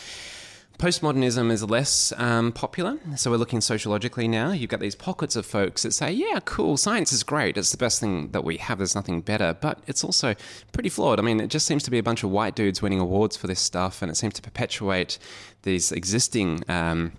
Postmodernism 0.79 1.51
is 1.51 1.65
less 1.65 2.13
um, 2.19 2.53
popular, 2.53 2.99
so 3.17 3.31
we're 3.31 3.39
looking 3.39 3.63
sociologically 3.63 4.29
now. 4.29 4.53
You've 4.53 4.69
got 4.69 4.79
these 4.79 4.95
pockets 4.95 5.37
of 5.37 5.47
folks 5.47 5.83
that 5.85 5.93
say, 5.93 6.13
"Yeah, 6.13 6.39
cool, 6.45 6.77
science 6.77 7.15
is 7.15 7.23
great. 7.23 7.57
It's 7.57 7.71
the 7.71 7.79
best 7.79 7.99
thing 7.99 8.31
that 8.33 8.45
we 8.45 8.59
have. 8.59 8.77
There's 8.77 8.95
nothing 8.95 9.23
better." 9.23 9.57
But 9.59 9.81
it's 9.87 10.05
also 10.05 10.35
pretty 10.73 10.91
flawed. 10.91 11.19
I 11.19 11.23
mean, 11.23 11.41
it 11.41 11.49
just 11.49 11.67
seems 11.67 11.83
to 11.85 11.91
be 11.91 11.99
a 11.99 12.03
bunch 12.03 12.23
of 12.23 12.31
white 12.31 12.55
dudes 12.55 12.83
winning 12.83 13.01
awards 13.01 13.37
for 13.39 13.47
this 13.47 13.59
stuff, 13.59 14.03
and 14.03 14.11
it 14.11 14.17
seems 14.17 14.35
to 14.35 14.43
perpetuate 14.43 15.19
these 15.63 15.91
existing 15.91 16.63
um, 16.69 17.13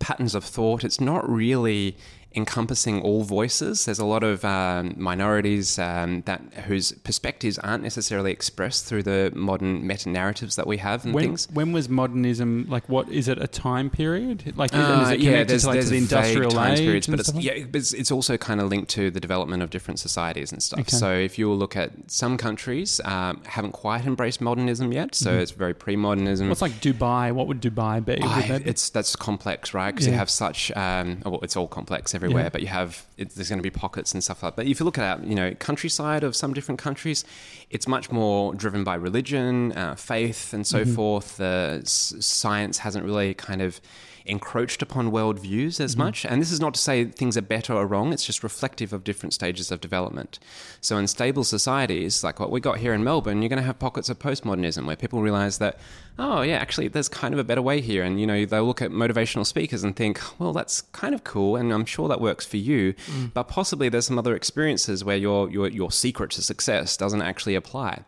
patterns 0.00 0.34
of 0.34 0.44
thought. 0.44 0.82
It's 0.82 1.00
not 1.00 1.26
really 1.30 1.96
encompassing 2.34 3.02
all 3.02 3.22
voices. 3.24 3.84
There's 3.86 3.98
a 3.98 4.04
lot 4.04 4.22
of 4.22 4.44
um, 4.44 4.94
minorities 4.96 5.78
um, 5.78 6.22
that 6.26 6.40
whose 6.66 6.92
perspectives 6.92 7.58
aren't 7.58 7.82
necessarily 7.82 8.30
expressed 8.30 8.84
through 8.86 9.02
the 9.02 9.32
modern 9.34 9.86
meta 9.86 10.08
narratives 10.08 10.56
that 10.56 10.66
we 10.66 10.76
have 10.78 11.04
and 11.04 11.12
when, 11.14 11.24
things. 11.24 11.48
when 11.52 11.72
was 11.72 11.88
modernism? 11.88 12.66
Like, 12.68 12.88
what 12.88 13.08
is 13.08 13.26
it? 13.28 13.42
A 13.42 13.48
time 13.48 13.90
period? 13.90 14.52
Like, 14.56 14.72
Uh, 14.74 15.02
is 15.04 15.10
it 15.10 15.18
connected 15.18 15.48
there's, 15.48 15.62
to, 15.62 15.66
like, 15.68 15.74
there's 15.74 15.86
to 15.86 15.90
the 15.90 15.96
industrial 15.98 16.50
time 16.50 16.72
age? 16.74 16.78
periods, 16.78 17.06
but 17.08 17.20
it's, 17.20 17.34
like 17.34 17.44
yeah, 17.44 17.64
but 17.64 17.76
it's, 17.80 17.92
it's 17.92 18.10
also 18.12 18.36
kind 18.36 18.60
of 18.60 18.68
linked 18.68 18.90
to 18.90 19.10
the 19.10 19.20
development 19.20 19.62
of 19.62 19.70
different 19.70 19.98
societies 19.98 20.52
and 20.52 20.62
stuff. 20.62 20.80
Okay. 20.80 20.96
So 20.96 21.12
if 21.12 21.38
you 21.38 21.52
look 21.52 21.76
at 21.76 21.90
some 22.10 22.36
countries, 22.36 23.00
um, 23.04 23.42
haven't 23.44 23.72
quite 23.72 24.06
embraced 24.06 24.40
modernism 24.40 24.92
yet, 24.92 25.14
so 25.14 25.36
it's 25.38 25.50
very 25.50 25.74
pre-modernism. 25.74 26.48
What's 26.48 26.62
like 26.62 26.72
Dubai? 26.80 27.32
What 27.32 27.48
would 27.48 27.60
Dubai 27.60 28.04
be? 28.04 28.12
Would 28.12 28.22
I- 28.22 28.48
that 28.48 28.64
be- 28.64 28.70
it's 28.70 28.88
that's 28.90 29.16
complex, 29.16 29.74
right? 29.74 29.92
Because 29.92 30.06
you 30.06 30.12
have 30.12 30.30
such, 30.30 30.70
um, 30.76 31.22
well, 31.24 31.40
it's 31.42 31.56
all 31.56 31.66
complex 31.66 32.14
everywhere, 32.20 32.44
Yeah. 32.44 32.48
but 32.54 32.60
you 32.64 32.68
have 32.80 32.90
it, 33.16 33.30
there's 33.34 33.48
going 33.48 33.58
to 33.64 33.70
be 33.72 33.76
pockets 33.84 34.12
and 34.14 34.22
stuff 34.22 34.42
like 34.42 34.52
that. 34.52 34.62
But 34.62 34.66
if 34.70 34.78
you 34.80 34.84
look 34.88 34.98
at 34.98 35.16
you 35.30 35.34
know 35.40 35.48
countryside 35.68 36.22
of 36.28 36.32
some 36.36 36.52
different 36.54 36.78
countries, 36.86 37.24
it's 37.70 37.86
much 37.96 38.06
more 38.10 38.54
driven 38.54 38.82
by 38.84 38.94
religion, 39.08 39.72
uh, 39.72 39.94
faith, 39.96 40.52
and 40.54 40.66
so 40.66 40.78
Mm-hmm. 40.80 40.94
forth. 40.94 41.40
Uh, 41.40 41.78
s- 41.82 42.14
science 42.20 42.76
hasn't 42.78 43.04
really 43.04 43.32
kind 43.34 43.62
of 43.62 43.80
encroached 44.26 44.82
upon 44.82 45.10
worldviews 45.10 45.80
as 45.80 45.92
Mm-hmm. 45.92 46.02
much. 46.04 46.18
And 46.26 46.40
this 46.42 46.52
is 46.52 46.60
not 46.60 46.74
to 46.74 46.80
say 46.80 47.04
things 47.06 47.36
are 47.38 47.42
better 47.56 47.72
or 47.74 47.86
wrong. 47.86 48.12
It's 48.12 48.24
just 48.24 48.42
reflective 48.42 48.92
of 48.92 49.02
different 49.02 49.32
stages 49.32 49.72
of 49.72 49.80
development. 49.80 50.38
So 50.80 50.98
in 50.98 51.06
stable 51.06 51.42
societies 51.42 52.22
like 52.22 52.38
what 52.38 52.50
we 52.50 52.60
got 52.60 52.76
here 52.78 52.92
in 52.94 53.02
Melbourne, 53.02 53.40
you're 53.42 53.48
going 53.48 53.62
to 53.64 53.70
have 53.70 53.78
pockets 53.78 54.08
of 54.10 54.18
postmodernism 54.18 54.84
where 54.86 54.94
people 54.96 55.22
realize 55.22 55.56
that, 55.58 55.78
oh 56.20 56.42
yeah, 56.42 56.56
actually 56.56 56.88
there's 56.88 57.08
kind 57.08 57.34
of 57.34 57.40
a 57.40 57.44
better 57.44 57.62
way 57.62 57.80
here. 57.80 58.04
And 58.04 58.20
you 58.20 58.26
know 58.26 58.44
they'll 58.44 58.64
look 58.64 58.82
at 58.82 58.90
motivational 58.90 59.46
speakers 59.46 59.82
and 59.82 59.96
think, 59.96 60.20
well, 60.38 60.52
that's 60.52 60.82
kind 60.82 61.14
of 61.14 61.24
cool, 61.24 61.56
and 61.56 61.72
I'm 61.72 61.86
sure 61.86 62.08
that 62.08 62.20
works 62.20 62.46
for 62.46 62.58
you, 62.58 62.94
but 63.34 63.44
possibly 63.44 63.88
there's 63.88 64.06
some 64.06 64.18
other 64.18 64.36
experiences 64.36 65.02
where 65.02 65.16
your 65.16 65.50
your 65.50 65.68
your 65.68 65.90
secret 65.90 66.30
to 66.32 66.42
success 66.42 66.96
doesn't 66.96 67.22
actually 67.22 67.54
apply. 67.54 68.04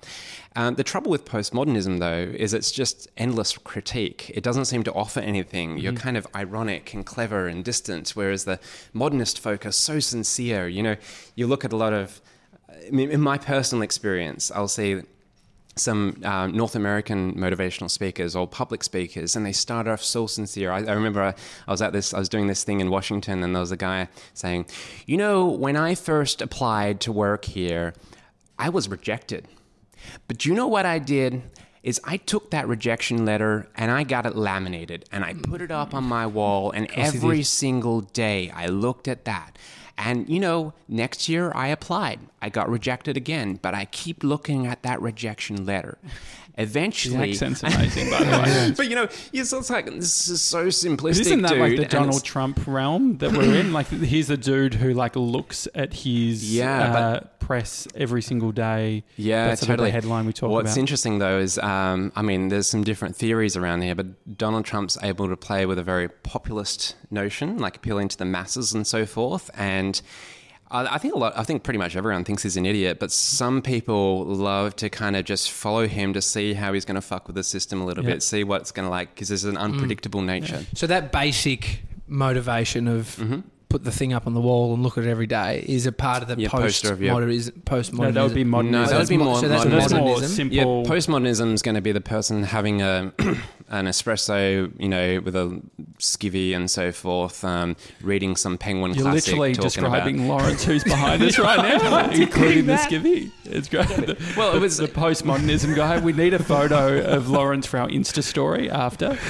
Um, 0.55 0.75
the 0.75 0.85
trouble 0.85 1.11
with 1.11 1.25
postmodernism, 1.25 1.99
though, 1.99 2.31
is 2.37 2.53
it's 2.53 2.71
just 2.71 3.09
endless 3.17 3.57
critique. 3.57 4.31
It 4.35 4.43
doesn't 4.43 4.67
seem 4.67 4.83
to 4.85 4.93
offer 4.93 5.21
anything. 5.21 5.79
You're 5.79 5.95
kind 5.95 6.17
of 6.17 6.27
ironic 6.37 6.93
and 6.93 7.07
clever 7.07 7.47
and 7.47 7.65
distant, 7.65 8.11
whereas 8.11 8.45
the 8.45 8.61
modernist 8.93 9.39
folk 9.39 9.65
are 9.65 9.73
so 9.73 9.99
sincere. 9.99 10.69
You 10.69 10.83
know, 10.83 10.97
you 11.37 11.47
look 11.47 11.65
at 11.65 11.73
a 11.73 11.77
lot 11.77 11.95
of, 11.95 12.21
in 12.91 13.21
my 13.21 13.39
personal 13.39 13.83
experience, 13.83 14.51
I'll 14.51 14.69
see 14.69 15.01
some 15.77 16.21
uh, 16.25 16.47
North 16.49 16.75
American 16.75 17.35
motivational 17.35 17.91
speakers 17.91 18.37
or 18.37 18.47
public 18.47 18.83
speakers, 18.83 19.35
and 19.35 19.45
they 19.47 19.53
start 19.53 19.89
off 19.89 20.03
so 20.03 20.27
sincere. 20.27 20.71
I, 20.71 20.79
I 20.79 20.93
remember 20.93 21.23
I, 21.23 21.35
I 21.67 21.71
was 21.71 21.81
at 21.81 21.93
this, 21.93 22.13
I 22.13 22.19
was 22.19 22.29
doing 22.29 22.47
this 22.47 22.65
thing 22.65 22.81
in 22.81 22.91
Washington, 22.91 23.43
and 23.43 23.55
there 23.55 23.61
was 23.61 23.73
a 23.73 23.77
guy 23.77 24.09
saying, 24.35 24.67
"You 25.07 25.17
know, 25.17 25.47
when 25.47 25.77
I 25.77 25.95
first 25.95 26.43
applied 26.43 27.01
to 27.01 27.13
work 27.13 27.47
here, 27.47 27.95
I 28.59 28.69
was 28.69 28.89
rejected, 28.89 29.49
but 30.29 30.45
you 30.45 30.55
know 30.55 30.67
what 30.67 30.87
I 30.87 30.99
did." 30.99 31.43
Is 31.83 32.01
I 32.05 32.17
took 32.17 32.53
that 32.53 32.69
rejection 32.69 33.25
letter 33.25 33.69
and 33.75 33.91
I 33.91 34.05
got 34.05 34.25
it 34.25 34.37
laminated 34.37 35.05
and 35.11 35.25
I 35.25 35.35
put 35.35 35.61
it 35.61 35.73
up 35.73 35.95
on 35.95 36.05
my 36.05 36.29
wall 36.29 36.71
and 36.71 36.89
every 36.93 37.43
single 37.43 38.03
day 38.03 38.51
I 38.55 38.67
looked 38.67 39.09
at 39.09 39.25
that. 39.25 39.59
And 39.99 40.29
you 40.29 40.41
know, 40.41 40.73
next 40.89 41.29
year 41.29 41.53
I 41.55 41.69
applied. 41.69 42.21
I 42.41 42.49
got 42.49 42.69
rejected 42.69 43.17
again, 43.17 43.59
but 43.61 43.75
I 43.75 43.85
keep 43.87 44.25
looking 44.25 44.67
at 44.67 44.83
that 44.83 45.01
rejection 45.01 45.65
letter. 45.65 45.99
The 46.57 46.63
Eventually, 46.65 47.31
accent's 47.31 47.63
amazing, 47.63 48.11
by 48.11 48.23
the 48.25 48.31
way. 48.69 48.75
but 48.77 48.89
you 48.89 48.95
know, 48.95 49.09
it's, 49.33 49.53
it's 49.53 49.71
like 49.71 49.87
this 49.87 50.29
is 50.29 50.43
so 50.43 50.67
simplistic, 50.67 51.01
But 51.03 51.11
isn't 51.19 51.43
that 51.43 51.49
dude. 51.53 51.61
like 51.61 51.77
the 51.77 51.87
Donald 51.87 52.23
Trump 52.25 52.61
realm 52.67 53.17
that 53.19 53.33
we're 53.33 53.55
in? 53.55 53.73
Like 53.73 53.89
he's 53.89 54.29
a 54.29 54.37
dude 54.37 54.75
who 54.75 54.93
like 54.93 55.17
looks 55.17 55.67
at 55.75 55.95
his 55.95 56.55
Yeah, 56.55 56.93
uh, 56.95 57.21
press 57.39 57.89
every 57.95 58.21
single 58.21 58.53
day. 58.53 59.03
Yeah, 59.17 59.47
That's 59.47 59.63
sort 59.63 59.71
of 59.71 59.73
totally. 59.77 59.89
the 59.89 59.93
headline 59.95 60.27
we 60.27 60.35
talk 60.35 60.51
What's 60.51 60.61
about. 60.61 60.69
What's 60.69 60.77
interesting 60.77 61.19
though 61.21 61.39
is, 61.39 61.59
um, 61.59 62.13
I 62.15 62.21
mean, 62.23 62.49
there's 62.49 62.67
some 62.67 62.85
different 62.85 63.17
theories 63.17 63.57
around 63.57 63.81
here, 63.81 63.95
but 63.95 64.37
Donald 64.37 64.67
Trump's 64.67 64.99
able 65.03 65.29
to 65.29 65.37
play 65.39 65.65
with 65.65 65.79
a 65.79 65.83
very 65.83 66.09
populist 66.09 66.97
notion, 67.11 67.57
like 67.59 67.77
appealing 67.77 68.09
to 68.09 68.19
the 68.19 68.27
masses 68.27 68.75
and 68.75 68.87
so 68.87 69.07
forth, 69.07 69.51
and. 69.55 70.03
I 70.73 70.95
I 70.95 70.99
think 70.99 71.15
a 71.15 71.19
lot. 71.19 71.33
I 71.37 71.45
think 71.45 71.63
pretty 71.63 71.79
much 71.79 71.95
everyone 71.97 72.25
thinks 72.25 72.43
he's 72.43 72.57
an 72.57 72.67
idiot, 72.67 72.99
but 72.99 73.13
some 73.13 73.63
people 73.63 74.25
love 74.25 74.75
to 74.77 74.89
kind 74.91 75.15
of 75.17 75.25
just 75.25 75.51
follow 75.51 75.87
him 75.87 76.13
to 76.15 76.23
see 76.23 76.55
how 76.55 76.73
he's 76.73 76.85
going 76.85 76.95
to 76.97 77.01
fuck 77.03 77.27
with 77.27 77.37
the 77.37 77.45
system 77.45 77.81
a 77.81 77.85
little 77.87 78.05
Yeah. 78.05 78.11
bit, 78.15 78.23
see 78.23 78.43
what 78.45 78.63
it's 78.63 78.73
going 78.73 78.87
to 78.87 78.91
like, 78.91 79.15
because 79.15 79.29
there's 79.29 79.45
an 79.45 79.57
unpredictable 79.57 80.23
nature. 80.23 80.65
So 80.75 80.87
that 80.89 81.13
basic 81.13 81.83
motivation 82.09 82.89
of 82.89 83.17
Mm-hmm. 83.17 83.41
put 83.69 83.85
the 83.85 83.91
thing 83.91 84.13
up 84.13 84.27
on 84.27 84.35
the 84.35 84.41
wall 84.41 84.75
and 84.75 84.83
look 84.83 84.99
at 84.99 85.05
it 85.05 85.11
every 85.11 85.27
day 85.27 85.65
is 85.67 85.87
a 85.87 85.93
part 85.93 86.23
of 86.23 86.29
the 86.29 86.37
Yeah, 86.39 86.49
poster 86.51 86.93
of 86.93 87.01
you. 87.01 87.11
postmodernism. 87.11 87.63
Postmodernism. 87.65 87.99
no, 87.99 88.13
that 88.13 88.23
would 88.25 88.35
be 88.35 88.45
modern. 88.45 88.71
No, 88.71 88.85
that 88.85 88.99
would 88.99 89.09
be 89.09 89.17
more 89.17 89.39
So 89.39 89.49
that's 89.49 89.63
So 89.63 89.69
that's 89.71 89.93
more 89.95 90.23
simple. 90.23 90.57
Yeah, 90.57 90.65
postmodernism 90.65 91.53
is 91.55 91.63
going 91.63 91.77
to 91.77 91.81
be 91.81 91.93
the 91.93 92.03
person 92.03 92.43
having 92.43 92.83
a 92.83 93.13
an 93.71 93.87
espresso, 93.87 94.71
you 94.79 94.89
know, 94.91 95.21
with 95.25 95.35
a 95.35 95.59
skivvy 96.03 96.55
and 96.55 96.71
so 96.71 96.93
forth, 96.93 97.45
um, 97.45 97.77
reading 98.03 98.37
some 98.37 98.59
Penguin 98.59 98.93
You're 98.95 99.05
classic, 99.05 99.29
literally 99.29 99.53
talking 99.55 99.63
describing 99.85 100.25
about. 100.25 100.29
Lawrence, 100.43 100.65
who's 100.65 100.85
behind 100.85 101.23
us 101.23 101.39
right 101.39 101.57
now, 101.81 102.11
including 102.11 102.67
the 102.67 102.75
skivvy. 102.75 103.31
It's 103.45 103.69
great. 103.69 103.87
The, 103.89 104.35
Well, 104.37 104.55
it 104.57 104.61
was- 104.61 104.77
the 104.79 104.89
postmodernism 104.89 105.75
guy. 105.77 105.99
We 106.01 106.13
need 106.13 106.35
a 106.35 106.43
photo 106.43 107.01
of 107.05 107.31
Lawrence 107.31 107.67
for 107.67 107.79
our 107.79 107.89
Insta 107.89 108.23
story 108.23 108.71
after. 108.71 109.19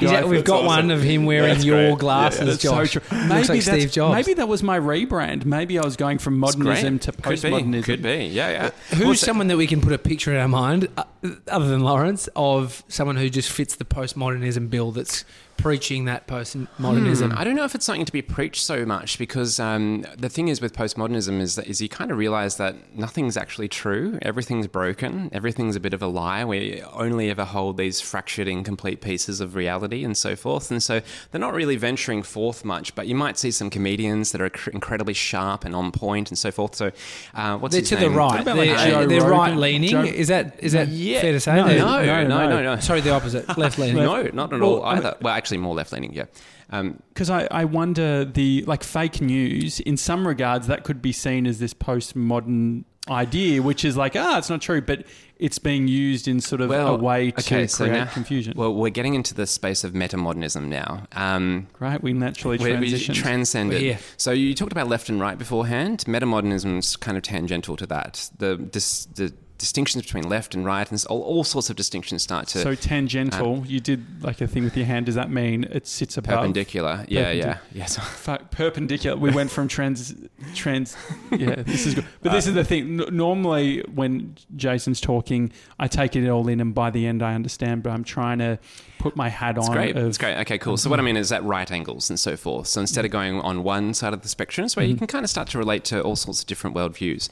You 0.00 0.08
He's- 0.08 0.24
we've 0.24 0.44
got 0.44 0.56
awesome. 0.64 0.66
one 0.66 0.90
of 0.90 1.02
him 1.02 1.24
wearing 1.26 1.54
That's 1.54 1.64
your 1.64 1.90
great. 1.90 1.98
glasses, 1.98 2.46
That's 2.46 2.62
Josh. 2.62 2.92
so 2.92 3.00
true. 3.00 3.18
Looks 3.18 3.28
Maybe 3.28 3.34
like 3.34 3.46
that's- 3.46 3.64
Steve 3.64 3.92
Jobs. 3.92 4.14
Maybe 4.14 4.34
that 4.34 4.48
was 4.48 4.62
my 4.62 4.78
rebrand. 4.80 5.44
Maybe 5.44 5.78
I 5.78 5.84
was 5.84 5.96
going 5.96 6.18
from 6.18 6.38
modernism 6.38 6.98
to 7.00 7.12
Could 7.12 7.22
be. 7.22 7.48
postmodernism. 7.48 7.84
Could 7.84 8.02
be. 8.02 8.24
Yeah, 8.26 8.50
yeah. 8.50 8.70
Who's 8.90 9.00
Well, 9.04 9.14
so- 9.14 9.26
someone 9.26 9.48
that 9.48 9.56
we 9.58 9.66
can 9.66 9.80
put 9.82 9.92
a 9.92 9.98
picture 9.98 10.32
in 10.32 10.38
our 10.40 10.48
mind, 10.48 10.88
uh, 10.96 11.04
other 11.48 11.68
than 11.68 11.80
Lawrence, 11.80 12.28
of 12.34 12.82
someone 12.88 13.16
who 13.16 13.28
just 13.28 13.50
fits 13.50 13.76
the 13.76 13.84
postmodernism 13.84 14.70
bill 14.70 14.90
that's 14.90 15.24
preaching 15.56 16.04
that 16.06 16.26
postmodernism? 16.26 17.32
Hmm, 17.32 17.38
I 17.38 17.44
don't 17.44 17.56
know 17.56 17.64
if 17.64 17.74
it's 17.74 17.84
something 17.86 18.04
to 18.04 18.12
be 18.12 18.22
preached 18.22 18.62
so 18.64 18.84
much 18.84 19.18
because 19.18 19.58
um, 19.58 20.04
the 20.16 20.28
thing 20.28 20.48
is 20.48 20.60
with 20.60 20.74
postmodernism 20.74 21.40
is 21.40 21.56
that 21.56 21.66
is 21.66 21.80
you 21.80 21.88
kind 21.88 22.10
of 22.10 22.18
realize 22.18 22.56
that 22.56 22.94
nothing's 22.96 23.36
actually 23.36 23.68
true. 23.68 24.18
Everything's 24.22 24.66
broken. 24.66 25.30
Everything's 25.32 25.76
a 25.76 25.80
bit 25.80 25.94
of 25.94 26.02
a 26.02 26.06
lie. 26.06 26.44
We 26.44 26.82
only 26.92 27.30
ever 27.30 27.44
hold 27.44 27.76
these 27.76 28.00
fractured, 28.00 28.48
incomplete 28.48 29.00
pieces 29.00 29.40
of 29.40 29.54
reality 29.54 30.04
and 30.04 30.16
so 30.16 30.36
forth. 30.36 30.70
And 30.70 30.82
so 30.82 31.00
they're 31.30 31.40
not 31.40 31.54
really 31.54 31.76
venturing 31.76 32.22
forth 32.22 32.64
much. 32.64 32.94
But 32.94 33.06
you 33.06 33.14
might 33.14 33.38
see 33.38 33.50
some 33.50 33.70
comedians 33.70 34.32
that 34.32 34.40
are 34.40 34.50
cr- 34.50 34.70
incredibly 34.70 35.14
sharp 35.14 35.64
and 35.64 35.74
on 35.74 35.92
point 35.92 36.30
and 36.30 36.38
so 36.38 36.50
forth. 36.50 36.74
So 36.74 36.92
uh, 37.34 37.56
what's 37.58 37.72
They're 37.72 37.80
his 37.80 37.88
to 37.90 37.96
the 37.96 38.02
name? 38.02 38.14
right. 38.14 38.40
about 38.40 38.56
They're, 38.56 38.76
Joe 38.90 39.06
they're 39.06 39.28
right 39.28 39.56
leaning. 39.56 39.90
Joe- 39.90 40.02
Is 40.02 40.28
that 40.28 40.56
is 40.62 40.72
that 40.72 40.88
Yeah. 40.88 41.20
fair 41.20 41.32
to 41.32 41.40
say? 41.40 41.54
No, 41.56 41.66
No, 41.66 41.74
no, 41.74 42.04
no, 42.04 42.26
no, 42.26 42.48
no. 42.48 42.74
no. 42.74 42.80
Sorry, 42.80 43.00
the 43.00 43.10
opposite. 43.12 43.56
Left 43.56 43.78
leaning. 43.78 43.96
No, 43.96 44.22
not 44.32 44.52
at 44.52 44.60
Well, 44.60 44.76
all 44.76 44.84
I- 44.84 44.96
either. 44.96 45.16
Well, 45.20 45.34
actually, 45.44 45.58
more 45.58 45.74
left 45.74 45.92
leaning. 45.92 46.14
Yeah. 46.14 46.24
Um, 46.70 47.02
Because 47.12 47.28
I, 47.28 47.46
I 47.50 47.64
wonder 47.66 48.24
the 48.24 48.64
like 48.66 48.82
fake 48.82 49.20
news 49.20 49.80
in 49.80 49.96
some 49.98 50.26
regards 50.26 50.66
that 50.68 50.82
could 50.84 51.02
be 51.02 51.12
seen 51.12 51.46
as 51.46 51.58
this 51.58 51.74
postmodern 51.74 52.84
idea, 53.10 53.60
which 53.60 53.84
is 53.84 53.96
like 53.98 54.16
ah, 54.16 54.38
it's 54.38 54.48
not 54.48 54.62
true, 54.62 54.80
but 54.80 55.04
it's 55.36 55.58
being 55.58 55.86
used 55.88 56.26
in 56.26 56.40
sort 56.40 56.62
of 56.62 56.70
a 56.70 56.96
way 56.96 57.30
to 57.30 57.40
okay, 57.40 57.56
create 57.56 57.70
so 57.70 57.84
now- 57.86 58.06
confusion. 58.06 58.54
Well, 58.56 58.72
we're 58.74 58.88
getting 58.88 59.12
into 59.14 59.34
the 59.34 59.46
space 59.46 59.84
of 59.84 59.92
metamodernism 59.92 60.68
now. 60.68 61.06
Um, 61.12 61.66
right? 61.80 62.02
We 62.02 62.14
naturally 62.14 62.56
where 62.56 62.80
we 62.80 62.88
transition. 62.88 63.14
transcended. 63.14 63.76
We're 63.76 63.88
here. 63.94 63.98
So 64.16 64.30
you 64.32 64.54
talked 64.54 64.72
about 64.72 64.88
left 64.88 65.10
and 65.10 65.20
right 65.20 65.36
beforehand. 65.36 66.04
Metamodernism 66.06 66.78
is 66.78 66.96
kind 66.96 67.18
of 67.18 67.22
tangential 67.22 67.76
to 67.76 67.86
that. 67.88 68.30
The 68.38 68.56
dis, 68.56 69.04
the 69.04 69.34
distinctions 69.64 70.04
between 70.04 70.28
left 70.28 70.54
and 70.54 70.64
right 70.64 70.90
and 70.90 71.02
all, 71.08 71.22
all 71.22 71.42
sorts 71.42 71.70
of 71.70 71.76
distinctions 71.76 72.22
start 72.22 72.46
to 72.48 72.58
so 72.58 72.74
tangential. 72.74 73.54
Um, 73.54 73.64
you 73.66 73.80
did 73.80 74.22
like 74.22 74.42
a 74.42 74.46
thing 74.46 74.62
with 74.62 74.76
your 74.76 74.84
hand. 74.84 75.06
Does 75.06 75.14
that 75.14 75.30
mean 75.30 75.64
it 75.64 75.86
sits 75.86 76.18
above? 76.18 76.34
perpendicular. 76.36 77.04
Yeah, 77.08 77.30
yeah, 77.30 77.54
Perpendic- 77.54 77.60
yes. 77.72 77.96
Fuck, 78.20 78.50
perpendicular. 78.50 79.16
We 79.16 79.30
went 79.30 79.50
from 79.50 79.68
trans, 79.68 80.14
trans. 80.54 80.96
Yeah, 81.30 81.62
this 81.62 81.86
is 81.86 81.94
good. 81.94 82.06
But 82.22 82.32
this 82.32 82.46
is 82.46 82.54
the 82.54 82.60
uh, 82.60 82.64
thing. 82.64 83.00
N- 83.00 83.16
normally, 83.16 83.82
when 83.94 84.36
Jason's 84.54 85.00
talking, 85.00 85.50
I 85.78 85.88
take 85.88 86.14
it 86.14 86.28
all 86.28 86.46
in, 86.48 86.60
and 86.60 86.74
by 86.74 86.90
the 86.90 87.06
end, 87.06 87.22
I 87.22 87.34
understand. 87.34 87.82
But 87.82 87.90
I'm 87.90 88.04
trying 88.04 88.38
to 88.38 88.58
put 88.98 89.16
my 89.16 89.28
hat 89.28 89.56
on. 89.56 89.64
It's 89.64 89.68
great. 89.68 89.96
of- 89.96 90.06
It's 90.06 90.18
great. 90.18 90.36
Okay, 90.40 90.58
cool. 90.58 90.76
So 90.76 90.90
what 90.90 90.98
I 90.98 91.02
mhm. 91.02 91.06
mean 91.06 91.16
is 91.16 91.32
at 91.32 91.42
right 91.44 91.70
angles 91.70 92.10
and 92.10 92.20
so 92.20 92.36
forth. 92.36 92.66
So 92.68 92.80
instead 92.80 93.04
of 93.04 93.10
going 93.10 93.40
on 93.40 93.62
one 93.62 93.94
side 93.94 94.12
of 94.12 94.22
the 94.22 94.28
spectrum, 94.28 94.64
it's 94.66 94.76
where 94.76 94.84
you 94.84 94.94
mm-hmm. 94.94 94.98
can 95.00 95.06
kind 95.08 95.24
of 95.24 95.30
start 95.30 95.48
to 95.48 95.58
relate 95.58 95.84
to 95.84 96.02
all 96.02 96.16
sorts 96.16 96.40
of 96.40 96.46
different 96.46 96.76
worldviews. 96.76 97.28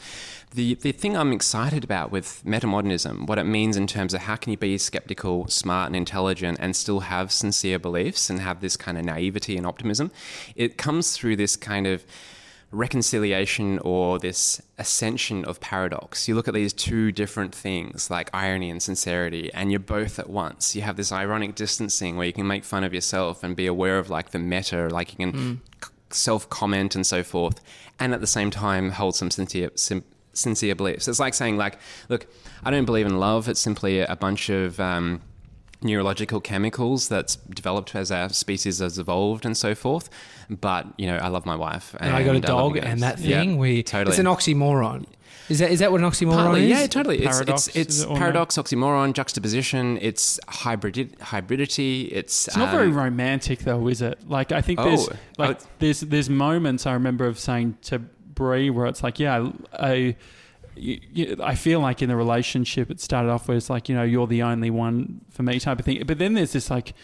The 0.55 0.75
the 0.75 0.93
thing 0.93 1.17
I'm 1.17 1.33
excited 1.33 1.83
about 1.83 2.11
with 2.11 2.43
metamodernism, 2.45 3.27
what 3.27 3.39
it 3.39 3.45
means 3.45 3.77
in 3.77 3.87
terms 3.87 4.13
of 4.13 4.23
how 4.23 4.37
can 4.37 4.51
you 4.51 4.59
be 4.59 4.77
skeptical, 4.77 5.49
smart, 5.49 5.87
and 5.87 5.97
intelligent, 5.97 6.59
and 6.61 6.77
still 6.77 7.01
have 7.01 7.33
sincere 7.33 7.79
beliefs 7.79 8.29
and 8.29 8.41
have 8.41 8.61
this 8.61 8.77
kind 8.77 8.99
of 8.99 9.05
naivety 9.05 9.57
and 9.57 9.67
optimism, 9.67 10.11
it 10.55 10.77
comes 10.77 11.17
through 11.17 11.37
this 11.37 11.57
kind 11.57 11.87
of 11.87 12.05
reconciliation 12.73 13.79
or 13.81 14.19
this 14.19 14.61
ascension 14.79 15.45
of 15.45 15.61
paradox. 15.61 16.27
You 16.27 16.35
look 16.35 16.49
at 16.49 16.55
these 16.55 16.73
two 16.73 17.13
different 17.13 17.55
things 17.55 18.11
like 18.11 18.31
irony 18.35 18.71
and 18.71 18.83
sincerity, 18.83 19.53
and 19.55 19.71
you're 19.71 19.81
both 19.81 20.19
at 20.19 20.29
once. 20.29 20.75
You 20.75 20.83
have 20.83 20.97
this 20.97 21.13
ironic 21.13 21.55
distancing 21.55 22.17
where 22.17 22.27
you 22.27 22.33
can 22.33 22.47
make 22.47 22.65
fun 22.65 22.83
of 22.83 22.93
yourself 22.93 23.45
and 23.45 23.55
be 23.55 23.67
aware 23.67 23.99
of 23.99 24.11
like 24.11 24.31
the 24.31 24.39
meta, 24.39 24.89
like 24.89 25.13
you 25.13 25.17
can 25.17 25.33
hmm. 25.33 25.55
self 26.11 26.49
comment 26.51 26.95
and 26.95 27.07
so 27.07 27.23
forth, 27.23 27.61
and 28.01 28.13
at 28.13 28.21
the 28.21 28.27
same 28.27 28.51
time 28.51 28.91
hold 28.91 29.15
some 29.15 29.31
sincere. 29.31 29.71
Sim- 29.77 30.05
sincere 30.33 30.75
beliefs 30.75 31.09
it's 31.09 31.19
like 31.21 31.35
saying 31.35 31.57
like 31.57 31.79
look 32.09 32.27
i 32.65 32.71
don't 32.71 32.85
believe 32.87 33.07
in 33.07 33.19
love 33.19 33.49
it's 33.49 33.61
simply 33.61 34.01
a 34.01 34.17
bunch 34.17 34.49
of 34.49 34.79
um, 34.81 35.21
neurological 35.83 36.41
chemicals 36.41 37.09
that's 37.09 37.37
developed 37.37 37.95
as 37.95 38.11
our 38.13 38.29
species 38.29 38.79
has 38.79 38.99
evolved 38.99 39.45
and 39.45 39.57
so 39.57 39.75
forth. 39.75 40.09
But 40.49 40.87
you 40.97 41.09
know, 41.09 41.17
I 41.17 41.27
love 41.27 41.45
my 41.45 41.57
wife, 41.57 41.95
and, 41.99 42.09
And 42.09 42.17
I 42.17 42.23
got 42.23 42.37
a 42.37 42.41
dog, 42.41 42.77
and 42.77 43.03
that 43.03 43.19
Yeah, 43.19 43.41
thing 43.41 43.59
we 43.59 43.83
totally 43.83 44.13
it's 44.13 44.21
an 44.21 44.27
oxymoron. 44.27 45.07
Is 45.49 45.59
that 45.59 45.73
is 45.73 45.81
that 45.81 45.91
what 45.91 46.01
an 46.01 46.07
oxymoron 46.09 46.35
Partly, 46.35 46.65
is? 46.65 46.69
yeah, 46.71 46.87
totally. 46.87 47.19
It's 47.25 47.27
Paradox, 47.37 47.67
it's, 47.67 47.77
is 47.77 47.83
it's 47.87 48.01
it, 48.03 48.07
or 48.07 48.13
no? 48.15 48.19
paradox, 48.19 48.57
oxymoron, 48.59 49.13
juxtaposition. 49.13 49.99
It's 50.01 50.39
hybrid 50.49 51.17
hybridity. 51.19 52.13
It's 52.13 52.47
It's 52.47 52.57
not 52.57 52.69
um, 52.69 52.75
very 52.77 52.89
romantic, 52.91 53.61
though, 53.61 53.89
is 53.89 54.03
it? 54.03 54.21
Like, 54.29 54.53
I 54.53 54.61
think 54.61 54.79
Oh, 54.79 54.85
there's 54.85 55.09
like 55.37 55.49
would- 55.59 55.67
there's 55.81 56.01
there's 56.03 56.31
moments 56.31 56.87
I 56.87 56.93
remember 56.93 57.27
of 57.27 57.41
saying 57.41 57.79
to 57.83 58.03
Brie 58.35 58.71
where 58.71 58.87
it's 58.87 59.03
like, 59.03 59.19
yeah, 59.19 59.51
I. 59.73 60.17
I 60.75 61.55
feel 61.55 61.81
like 61.81 62.01
in 62.01 62.09
the 62.09 62.17
relationship 62.17 62.91
it 62.91 62.99
started 62.99 63.31
off 63.31 63.47
where 63.47 63.59
it's 63.59 63.69
like 63.69 63.91
you 63.91 63.95
know 63.95 64.05
you're 64.05 64.27
the 64.27 64.43
only 64.43 64.71
one 64.71 65.21
for 65.29 65.43
me 65.43 65.61
type 65.61 65.79
of 65.79 65.85
thing, 65.85 66.03
but 66.07 66.17
then 66.17 66.33
there's 66.33 66.53
this 66.55 66.71
like 66.71 66.95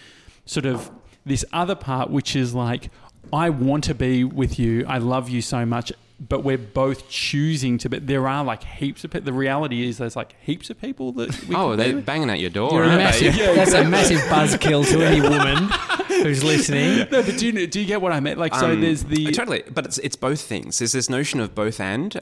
sort 0.47 0.65
of 0.65 0.91
this 1.27 1.45
other 1.53 1.75
part 1.75 2.09
which 2.09 2.35
is 2.35 2.55
like 2.55 2.91
I 3.31 3.51
want 3.51 3.85
to 3.85 3.95
be 3.95 4.25
with 4.25 4.59
you, 4.59 4.87
I 4.89 4.97
love 4.97 5.29
you 5.29 5.43
so 5.43 5.67
much, 5.67 5.93
but 6.21 6.43
we're 6.43 6.59
both 6.59 7.09
choosing 7.09 7.79
to. 7.79 7.89
But 7.89 8.07
there 8.07 8.27
are 8.29 8.43
like 8.45 8.65
heaps 8.65 9.05
of. 9.05 9.11
pe- 9.13 9.21
The 9.21 9.33
reality 9.33 9.87
is, 9.89 9.99
there's 9.99 10.17
like 10.17 10.35
heaps 10.43 10.69
of 10.71 10.81
people 10.81 11.13
that. 11.13 11.45
We 11.47 11.55
Oh, 11.55 11.77
they're 11.77 11.95
be- 11.95 12.01
banging 12.01 12.31
at 12.31 12.41
your 12.41 12.51
door. 12.51 12.73
You're 12.73 12.85
a 12.85 12.87
aren't 12.89 12.99
massive, 12.99 13.35
they? 13.37 13.55
that's 13.55 13.73
a 13.73 13.85
massive 13.85 14.21
buzzkill 14.23 14.87
to 14.91 15.03
any 15.07 15.21
woman 15.35 15.69
who's 16.09 16.43
listening. 16.43 16.99
no, 17.11 17.23
but 17.23 17.39
do 17.39 17.47
you, 17.47 17.67
do 17.67 17.81
you 17.81 17.87
get 17.87 18.01
what 18.01 18.13
I 18.13 18.21
meant? 18.21 18.39
Like, 18.39 18.55
so 18.55 18.73
Um, 18.73 18.81
there's 18.81 19.05
the. 19.05 19.31
totally, 19.33 19.63
but 19.71 19.85
it's 19.87 19.99
it's 19.99 20.17
both 20.17 20.41
things. 20.41 20.79
There's 20.79 20.93
this 20.93 21.09
notion 21.09 21.41
of 21.41 21.55
both 21.55 21.81
and. 21.81 22.17
uh, 22.17 22.21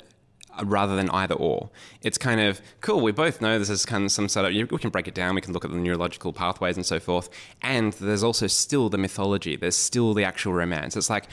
Rather 0.64 0.96
than 0.96 1.10
either 1.10 1.34
or, 1.34 1.68
it's 2.00 2.16
kind 2.16 2.40
of 2.40 2.62
cool. 2.80 3.00
We 3.02 3.12
both 3.12 3.42
know 3.42 3.58
this 3.58 3.68
is 3.68 3.84
kind 3.84 4.04
of 4.06 4.10
some 4.12 4.26
sort 4.26 4.46
of. 4.46 4.70
We 4.70 4.78
can 4.78 4.88
break 4.88 5.06
it 5.06 5.14
down. 5.14 5.34
We 5.34 5.42
can 5.42 5.52
look 5.52 5.66
at 5.66 5.70
the 5.70 5.76
neurological 5.76 6.32
pathways 6.32 6.76
and 6.76 6.86
so 6.86 6.98
forth. 6.98 7.28
And 7.60 7.92
there's 7.94 8.22
also 8.24 8.46
still 8.46 8.88
the 8.88 8.96
mythology. 8.96 9.56
There's 9.56 9.76
still 9.76 10.14
the 10.14 10.24
actual 10.24 10.54
romance. 10.54 10.96
It's 10.96 11.10
like 11.10 11.26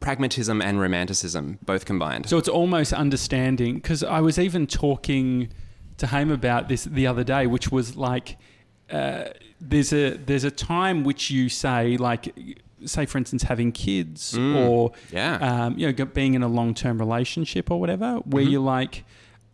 pragmatism 0.00 0.62
and 0.62 0.80
romanticism 0.80 1.58
both 1.64 1.84
combined. 1.84 2.28
So 2.28 2.38
it's 2.38 2.48
almost 2.48 2.92
understanding 2.92 3.74
because 3.76 4.02
I 4.04 4.20
was 4.20 4.38
even 4.38 4.66
talking 4.66 5.48
to 5.96 6.06
Haim 6.08 6.30
about 6.30 6.68
this 6.68 6.84
the 6.84 7.06
other 7.06 7.24
day, 7.24 7.46
which 7.46 7.70
was 7.72 7.96
like 7.96 8.36
uh, 8.90 9.24
there's 9.60 9.92
a 9.92 10.10
there's 10.16 10.44
a 10.44 10.50
time 10.50 11.04
which 11.04 11.30
you 11.30 11.48
say 11.48 11.96
like 11.96 12.32
say 12.84 13.04
for 13.06 13.18
instance 13.18 13.42
having 13.42 13.72
kids 13.72 14.34
or 14.38 14.90
Mm. 14.90 14.94
Yeah. 15.12 15.64
um, 15.66 15.78
you 15.78 15.90
know 15.92 16.04
being 16.06 16.34
in 16.34 16.42
a 16.44 16.48
long 16.48 16.74
term 16.74 16.98
relationship 16.98 17.70
or 17.70 17.80
whatever 17.80 18.16
where 18.24 18.44
Mm-hmm. 18.44 18.52
you're 18.52 18.60
like 18.62 19.04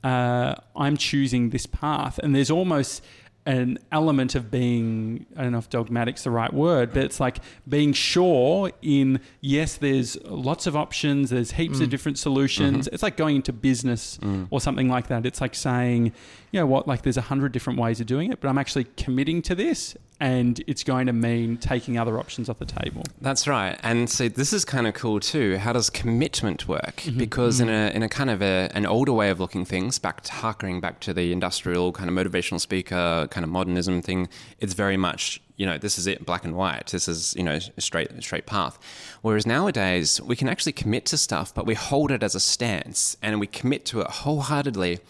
uh, 0.04 0.54
I'm 0.76 0.98
choosing 0.98 1.48
this 1.50 1.64
path 1.66 2.18
and 2.22 2.36
there's 2.36 2.50
almost 2.50 3.02
an 3.46 3.78
element 3.92 4.34
of 4.34 4.50
being 4.50 5.26
I 5.36 5.42
don't 5.42 5.52
know 5.52 5.58
if 5.58 5.68
dogmatic's 5.68 6.24
the 6.24 6.30
right 6.30 6.52
word, 6.52 6.92
but 6.94 7.04
it's 7.04 7.20
like 7.20 7.38
being 7.68 7.92
sure 7.92 8.72
in 8.80 9.20
yes, 9.40 9.76
there's 9.76 10.16
lots 10.24 10.66
of 10.66 10.76
options, 10.76 11.30
there's 11.30 11.52
heaps 11.52 11.80
of 11.80 11.88
mm. 11.88 11.90
different 11.90 12.18
solutions. 12.18 12.86
Mm-hmm. 12.86 12.94
It's 12.94 13.02
like 13.02 13.16
going 13.16 13.36
into 13.36 13.52
business 13.52 14.18
mm. 14.22 14.46
or 14.50 14.60
something 14.60 14.88
like 14.88 15.08
that. 15.08 15.26
It's 15.26 15.40
like 15.40 15.54
saying, 15.54 16.12
you 16.52 16.60
know 16.60 16.66
what, 16.66 16.88
like 16.88 17.02
there's 17.02 17.18
a 17.18 17.22
hundred 17.22 17.52
different 17.52 17.78
ways 17.78 18.00
of 18.00 18.06
doing 18.06 18.32
it, 18.32 18.40
but 18.40 18.48
I'm 18.48 18.58
actually 18.58 18.84
committing 18.96 19.42
to 19.42 19.54
this 19.54 19.94
and 20.20 20.62
it's 20.66 20.84
going 20.84 21.06
to 21.06 21.12
mean 21.12 21.56
taking 21.56 21.98
other 21.98 22.18
options 22.18 22.48
off 22.48 22.58
the 22.58 22.64
table. 22.64 23.02
That's 23.20 23.48
right. 23.48 23.78
And 23.82 24.08
so 24.08 24.28
this 24.28 24.52
is 24.52 24.64
kind 24.64 24.86
of 24.86 24.94
cool 24.94 25.20
too. 25.20 25.58
How 25.58 25.72
does 25.72 25.90
commitment 25.90 26.68
work? 26.68 26.96
Mm-hmm. 26.96 27.18
Because 27.18 27.60
in 27.60 27.68
mm-hmm. 27.68 27.94
a 27.94 27.96
in 27.96 28.02
a 28.02 28.08
kind 28.08 28.30
of 28.30 28.40
a, 28.40 28.70
an 28.74 28.86
older 28.86 29.12
way 29.12 29.30
of 29.30 29.40
looking 29.40 29.64
things, 29.64 29.98
back 29.98 30.22
to 30.22 30.32
harkering 30.32 30.80
back 30.80 31.00
to 31.00 31.12
the 31.12 31.32
industrial 31.32 31.92
kind 31.92 32.08
of 32.08 32.14
motivational 32.14 32.60
speaker 32.60 33.26
kind 33.30 33.44
of 33.44 33.50
modernism 33.50 34.02
thing, 34.02 34.28
it's 34.60 34.74
very 34.74 34.96
much 34.96 35.40
you 35.56 35.66
know 35.66 35.78
this 35.78 35.98
is 35.98 36.06
it 36.06 36.24
black 36.24 36.44
and 36.44 36.54
white. 36.54 36.88
This 36.88 37.08
is 37.08 37.34
you 37.36 37.42
know 37.42 37.58
a 37.76 37.80
straight 37.80 38.10
a 38.12 38.22
straight 38.22 38.46
path. 38.46 38.78
Whereas 39.22 39.46
nowadays 39.46 40.20
we 40.20 40.36
can 40.36 40.48
actually 40.48 40.72
commit 40.72 41.06
to 41.06 41.16
stuff, 41.16 41.52
but 41.54 41.66
we 41.66 41.74
hold 41.74 42.10
it 42.10 42.22
as 42.22 42.34
a 42.34 42.40
stance 42.40 43.16
and 43.20 43.40
we 43.40 43.46
commit 43.46 43.84
to 43.86 44.00
it 44.00 44.08
wholeheartedly 44.08 45.00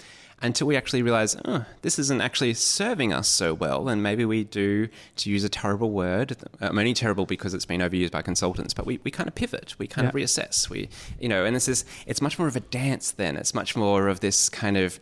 until 0.42 0.66
we 0.66 0.76
actually 0.76 1.02
realize, 1.02 1.36
oh, 1.44 1.64
this 1.82 1.98
isn't 1.98 2.20
actually 2.20 2.52
serving 2.54 3.12
us 3.12 3.28
so 3.28 3.54
well. 3.54 3.88
And 3.88 4.02
maybe 4.02 4.24
we 4.24 4.44
do, 4.44 4.88
to 5.16 5.30
use 5.30 5.44
a 5.44 5.48
terrible 5.48 5.90
word, 5.90 6.36
I'm 6.60 6.78
only 6.78 6.92
terrible 6.94 7.24
because 7.24 7.54
it's 7.54 7.64
been 7.64 7.80
overused 7.80 8.10
by 8.10 8.22
consultants, 8.22 8.74
but 8.74 8.84
we, 8.84 9.00
we 9.04 9.10
kind 9.10 9.28
of 9.28 9.34
pivot, 9.34 9.74
we 9.78 9.86
kind 9.86 10.06
of 10.06 10.14
reassess. 10.14 10.68
We, 10.68 10.88
you 11.18 11.28
know, 11.28 11.44
and 11.44 11.56
this 11.56 11.68
is, 11.68 11.84
it's 12.06 12.20
much 12.20 12.38
more 12.38 12.48
of 12.48 12.56
a 12.56 12.60
dance 12.60 13.10
then. 13.12 13.36
It's 13.36 13.54
much 13.54 13.74
more 13.76 14.08
of 14.08 14.20
this 14.20 14.48
kind 14.48 14.76
of 14.76 15.00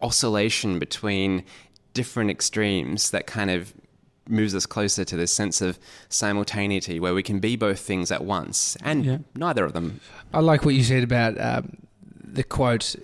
oscillation 0.00 0.78
between 0.78 1.44
different 1.92 2.30
extremes 2.30 3.10
that 3.10 3.26
kind 3.26 3.50
of 3.50 3.72
moves 4.28 4.54
us 4.54 4.64
closer 4.66 5.04
to 5.04 5.16
this 5.16 5.32
sense 5.32 5.60
of 5.60 5.78
simultaneity 6.08 6.98
where 6.98 7.14
we 7.14 7.22
can 7.22 7.40
be 7.40 7.56
both 7.56 7.78
things 7.80 8.10
at 8.10 8.24
once 8.24 8.74
and 8.82 9.04
Yeah. 9.04 9.18
neither 9.34 9.64
of 9.64 9.74
them 9.74 10.00
I 10.32 10.40
like 10.40 10.64
what 10.64 10.74
you 10.74 10.82
said 10.82 11.04
about 11.04 11.38
um, 11.38 11.76
the 12.34 12.44
quote, 12.44 12.94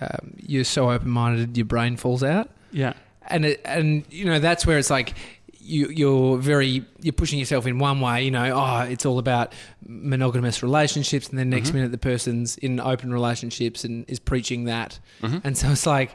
um, 0.00 0.34
"You're 0.46 0.64
so 0.64 0.90
open-minded, 0.90 1.56
your 1.56 1.66
brain 1.66 1.96
falls 1.96 2.22
out." 2.22 2.50
Yeah. 2.72 2.92
and 3.28 3.44
it, 3.44 3.60
and 3.64 4.04
you 4.10 4.24
know 4.24 4.38
that's 4.38 4.66
where 4.66 4.78
it's 4.78 4.90
like 4.90 5.14
you, 5.62 5.88
you're 5.88 6.38
very 6.38 6.84
you're 7.00 7.12
pushing 7.12 7.38
yourself 7.38 7.66
in 7.66 7.78
one 7.78 8.00
way. 8.00 8.24
You 8.24 8.30
know, 8.30 8.52
oh, 8.54 8.80
it's 8.88 9.04
all 9.06 9.18
about 9.18 9.52
monogamous 9.86 10.62
relationships, 10.62 11.28
and 11.28 11.38
then 11.38 11.50
next 11.50 11.72
minute 11.74 11.90
the 11.92 11.98
person's 11.98 12.56
in 12.58 12.80
open 12.80 13.12
relationships 13.12 13.84
and 13.84 14.04
is 14.08 14.18
preaching 14.18 14.64
that, 14.64 14.98
and 15.44 15.56
so 15.56 15.68
it's 15.70 15.86
like, 15.86 16.10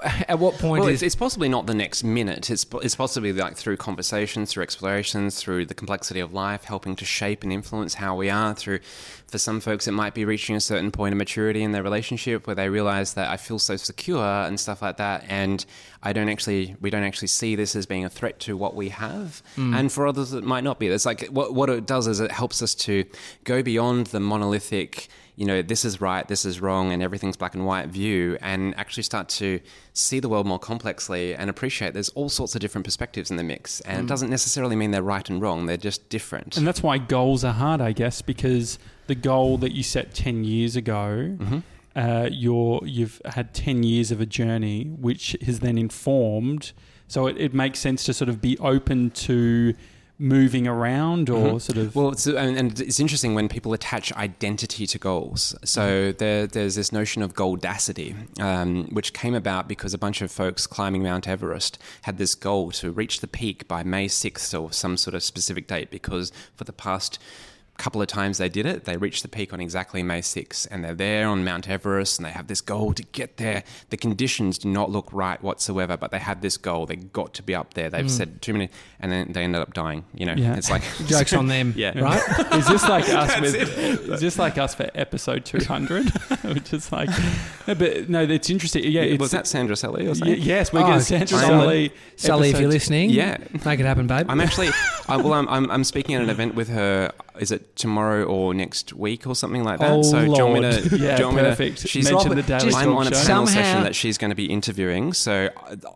at 0.28 0.38
what 0.38 0.54
point 0.58 0.80
Well, 0.80 0.88
is 0.88 1.02
it's, 1.02 1.14
it's 1.14 1.16
possibly 1.16 1.48
not 1.48 1.66
the 1.66 1.74
next 1.74 2.04
minute. 2.04 2.50
It's 2.50 2.66
it's 2.82 2.94
possibly 2.94 3.32
like 3.32 3.56
through 3.56 3.76
conversations, 3.76 4.52
through 4.52 4.62
explorations, 4.62 5.40
through 5.40 5.66
the 5.66 5.74
complexity 5.74 6.20
of 6.20 6.32
life, 6.32 6.64
helping 6.64 6.96
to 6.96 7.04
shape 7.04 7.42
and 7.42 7.52
influence 7.52 7.94
how 7.94 8.14
we 8.14 8.30
are. 8.30 8.54
Through, 8.54 8.80
for 9.26 9.38
some 9.38 9.60
folks, 9.60 9.86
it 9.86 9.92
might 9.92 10.14
be 10.14 10.24
reaching 10.24 10.56
a 10.56 10.60
certain 10.60 10.90
point 10.90 11.12
of 11.12 11.18
maturity 11.18 11.62
in 11.62 11.72
their 11.72 11.82
relationship 11.82 12.46
where 12.46 12.56
they 12.56 12.68
realize 12.68 13.14
that 13.14 13.28
I 13.28 13.36
feel 13.36 13.58
so 13.58 13.76
secure 13.76 14.22
and 14.22 14.58
stuff 14.58 14.82
like 14.82 14.96
that, 14.96 15.24
and 15.28 15.64
I 16.02 16.12
don't 16.12 16.28
actually, 16.28 16.76
we 16.80 16.90
don't 16.90 17.04
actually 17.04 17.28
see 17.28 17.56
this 17.56 17.74
as 17.74 17.86
being 17.86 18.04
a 18.04 18.10
threat 18.10 18.40
to 18.40 18.56
what 18.56 18.74
we 18.74 18.90
have. 18.90 19.42
Mm. 19.56 19.78
And 19.78 19.92
for 19.92 20.06
others, 20.06 20.32
it 20.32 20.44
might 20.44 20.64
not 20.64 20.78
be. 20.78 20.88
It's 20.88 21.06
like 21.06 21.26
what 21.26 21.54
what 21.54 21.70
it 21.70 21.86
does 21.86 22.06
is 22.06 22.20
it 22.20 22.32
helps 22.32 22.62
us 22.62 22.74
to 22.76 23.04
go 23.44 23.62
beyond 23.62 24.08
the 24.08 24.20
monolithic 24.20 25.08
you 25.38 25.44
know, 25.44 25.62
this 25.62 25.84
is 25.84 26.00
right, 26.00 26.26
this 26.26 26.44
is 26.44 26.60
wrong, 26.60 26.92
and 26.92 27.00
everything's 27.00 27.36
black 27.36 27.54
and 27.54 27.64
white 27.64 27.86
view, 27.90 28.36
and 28.40 28.76
actually 28.76 29.04
start 29.04 29.28
to 29.28 29.60
see 29.98 30.20
the 30.20 30.28
world 30.28 30.46
more 30.46 30.58
complexly 30.58 31.34
and 31.34 31.50
appreciate 31.50 31.92
there's 31.94 32.08
all 32.10 32.28
sorts 32.28 32.54
of 32.54 32.60
different 32.60 32.84
perspectives 32.84 33.30
in 33.30 33.36
the 33.36 33.42
mix. 33.42 33.80
And 33.82 34.00
it 34.04 34.06
doesn't 34.08 34.30
necessarily 34.30 34.76
mean 34.76 34.90
they're 34.92 35.02
right 35.02 35.28
and 35.28 35.40
wrong, 35.42 35.66
they're 35.66 35.76
just 35.76 36.08
different. 36.08 36.56
And 36.56 36.66
that's 36.66 36.82
why 36.82 36.98
goals 36.98 37.44
are 37.44 37.52
hard, 37.52 37.80
I 37.80 37.92
guess, 37.92 38.22
because 38.22 38.78
the 39.08 39.14
goal 39.14 39.58
that 39.58 39.72
you 39.72 39.82
set 39.82 40.14
10 40.14 40.44
years 40.44 40.76
ago, 40.76 41.36
Mm-hmm. 41.38 41.58
uh, 41.96 42.28
you're, 42.30 42.80
you've 42.86 43.20
had 43.24 43.52
10 43.54 43.82
years 43.82 44.10
of 44.10 44.20
a 44.20 44.26
journey, 44.26 44.84
which 44.84 45.36
has 45.44 45.60
then 45.60 45.76
informed. 45.78 46.72
So 47.08 47.26
it, 47.26 47.36
it 47.38 47.54
makes 47.54 47.78
sense 47.80 48.04
to 48.04 48.12
sort 48.14 48.28
of 48.28 48.40
be 48.40 48.56
open 48.58 49.10
to 49.10 49.74
moving 50.18 50.66
around 50.66 51.30
or 51.30 51.60
sort 51.60 51.78
of. 51.78 51.94
Well, 51.94 52.10
it's, 52.10 52.26
and, 52.26 52.56
and 52.56 52.80
it's 52.80 52.98
interesting 52.98 53.34
when 53.34 53.48
people 53.48 53.72
attach 53.72 54.12
identity 54.14 54.86
to 54.86 54.98
goals. 54.98 55.54
So 55.64 56.12
there, 56.12 56.46
there's 56.46 56.74
this 56.74 56.92
notion 56.92 57.22
of 57.22 57.34
goalodicy, 57.34 58.40
um, 58.40 58.88
which 58.92 59.12
came 59.12 59.34
about 59.34 59.68
because 59.68 59.94
a 59.94 59.98
bunch 59.98 60.20
of 60.20 60.30
folks 60.30 60.66
climbing 60.66 61.02
Mount 61.02 61.28
Everest 61.28 61.78
had 62.02 62.18
this 62.18 62.34
goal 62.34 62.70
to 62.72 62.90
reach 62.90 63.20
the 63.20 63.28
peak 63.28 63.68
by 63.68 63.82
May 63.82 64.06
6th 64.08 64.60
or 64.60 64.72
some 64.72 64.96
sort 64.96 65.14
of 65.14 65.22
specific 65.22 65.66
date 65.68 65.90
because 65.90 66.32
for 66.56 66.64
the 66.64 66.72
past 66.72 67.18
couple 67.78 68.02
of 68.02 68.08
times 68.08 68.38
they 68.38 68.48
did 68.48 68.66
it, 68.66 68.84
they 68.84 68.96
reached 68.96 69.22
the 69.22 69.28
peak 69.28 69.52
on 69.52 69.60
exactly 69.60 70.02
May 70.02 70.20
6th 70.20 70.66
and 70.70 70.84
they're 70.84 70.94
there 70.94 71.28
on 71.28 71.44
Mount 71.44 71.68
Everest 71.68 72.18
and 72.18 72.26
they 72.26 72.32
have 72.32 72.48
this 72.48 72.60
goal 72.60 72.92
to 72.92 73.04
get 73.04 73.36
there. 73.36 73.62
The 73.90 73.96
conditions 73.96 74.58
do 74.58 74.68
not 74.68 74.90
look 74.90 75.08
right 75.12 75.40
whatsoever, 75.40 75.96
but 75.96 76.10
they 76.10 76.18
have 76.18 76.40
this 76.40 76.56
goal. 76.56 76.86
They 76.86 76.96
got 76.96 77.34
to 77.34 77.42
be 77.42 77.54
up 77.54 77.74
there. 77.74 77.88
They've 77.88 78.04
mm. 78.04 78.10
said 78.10 78.42
too 78.42 78.52
many, 78.52 78.68
and 78.98 79.12
then 79.12 79.32
they 79.32 79.44
ended 79.44 79.62
up 79.62 79.74
dying. 79.74 80.04
You 80.12 80.26
know, 80.26 80.34
Yeah. 80.34 80.56
it's 80.56 80.70
like 80.70 80.82
jokes 81.06 81.32
on 81.32 81.46
them? 81.46 81.72
Yeah. 81.76 81.98
right. 82.00 82.20
is 82.54 82.66
this 82.66 82.82
like 82.88 83.08
us 83.08 83.40
with? 83.40 83.54
Is 83.78 84.20
this 84.20 84.38
like 84.38 84.58
us 84.58 84.74
for 84.74 84.90
episode 84.96 85.44
two 85.44 85.64
hundred? 85.64 86.10
Which 86.42 86.72
is 86.72 86.90
like, 86.90 87.08
no, 87.68 87.74
but 87.76 88.08
no, 88.08 88.22
it's 88.22 88.50
interesting. 88.50 88.84
Yeah, 88.84 89.02
it's, 89.02 89.20
was 89.20 89.30
that 89.30 89.46
Sandra 89.46 89.76
Sully 89.76 90.06
or 90.06 90.08
y- 90.08 90.14
something? 90.14 90.40
yes, 90.40 90.72
we're 90.72 90.80
Oh, 90.80 90.86
going 90.86 90.98
to 90.98 91.04
Sandra 91.04 91.38
Solid. 91.38 91.46
Sully. 91.46 91.92
Sully, 92.16 92.50
if 92.50 92.58
you're 92.58 92.68
listening, 92.68 93.10
Yeah. 93.10 93.36
make 93.64 93.78
it 93.78 93.86
happen, 93.86 94.08
babe. 94.08 94.26
I'm 94.28 94.40
actually, 94.40 94.70
I, 95.08 95.16
well, 95.18 95.34
I'm, 95.34 95.48
I'm, 95.48 95.70
I'm 95.70 95.84
speaking 95.84 96.16
at 96.16 96.22
an 96.22 96.30
event 96.30 96.56
with 96.56 96.68
her. 96.68 97.12
Is 97.40 97.50
it 97.52 97.76
tomorrow 97.76 98.24
or 98.24 98.52
next 98.54 98.92
week 98.92 99.26
or 99.26 99.34
something 99.34 99.62
like 99.64 99.78
that? 99.80 99.90
Oh, 99.90 100.02
so 100.02 100.20
do 100.20 100.26
you 100.26 100.30
want 100.46 100.54
me 100.54 100.60
to? 100.60 100.96
Yeah, 100.98 101.16
do 101.16 101.22
you 101.22 101.26
want 101.28 101.36
me 101.36 101.42
to- 101.44 101.48
perfect. 101.50 101.86
she's 101.88 102.04
Mention 102.10 102.32
Drop 102.32 102.46
the 102.46 102.54
it. 102.54 102.58
Daily 102.60 102.74
I'm 102.74 102.96
on 102.96 103.06
a 103.06 103.10
panel 103.10 103.24
Somehow- 103.24 103.52
session 103.52 103.82
that 103.84 103.94
she's 103.94 104.18
going 104.18 104.30
to 104.30 104.34
be 104.34 104.46
interviewing, 104.46 105.12
so 105.12 105.48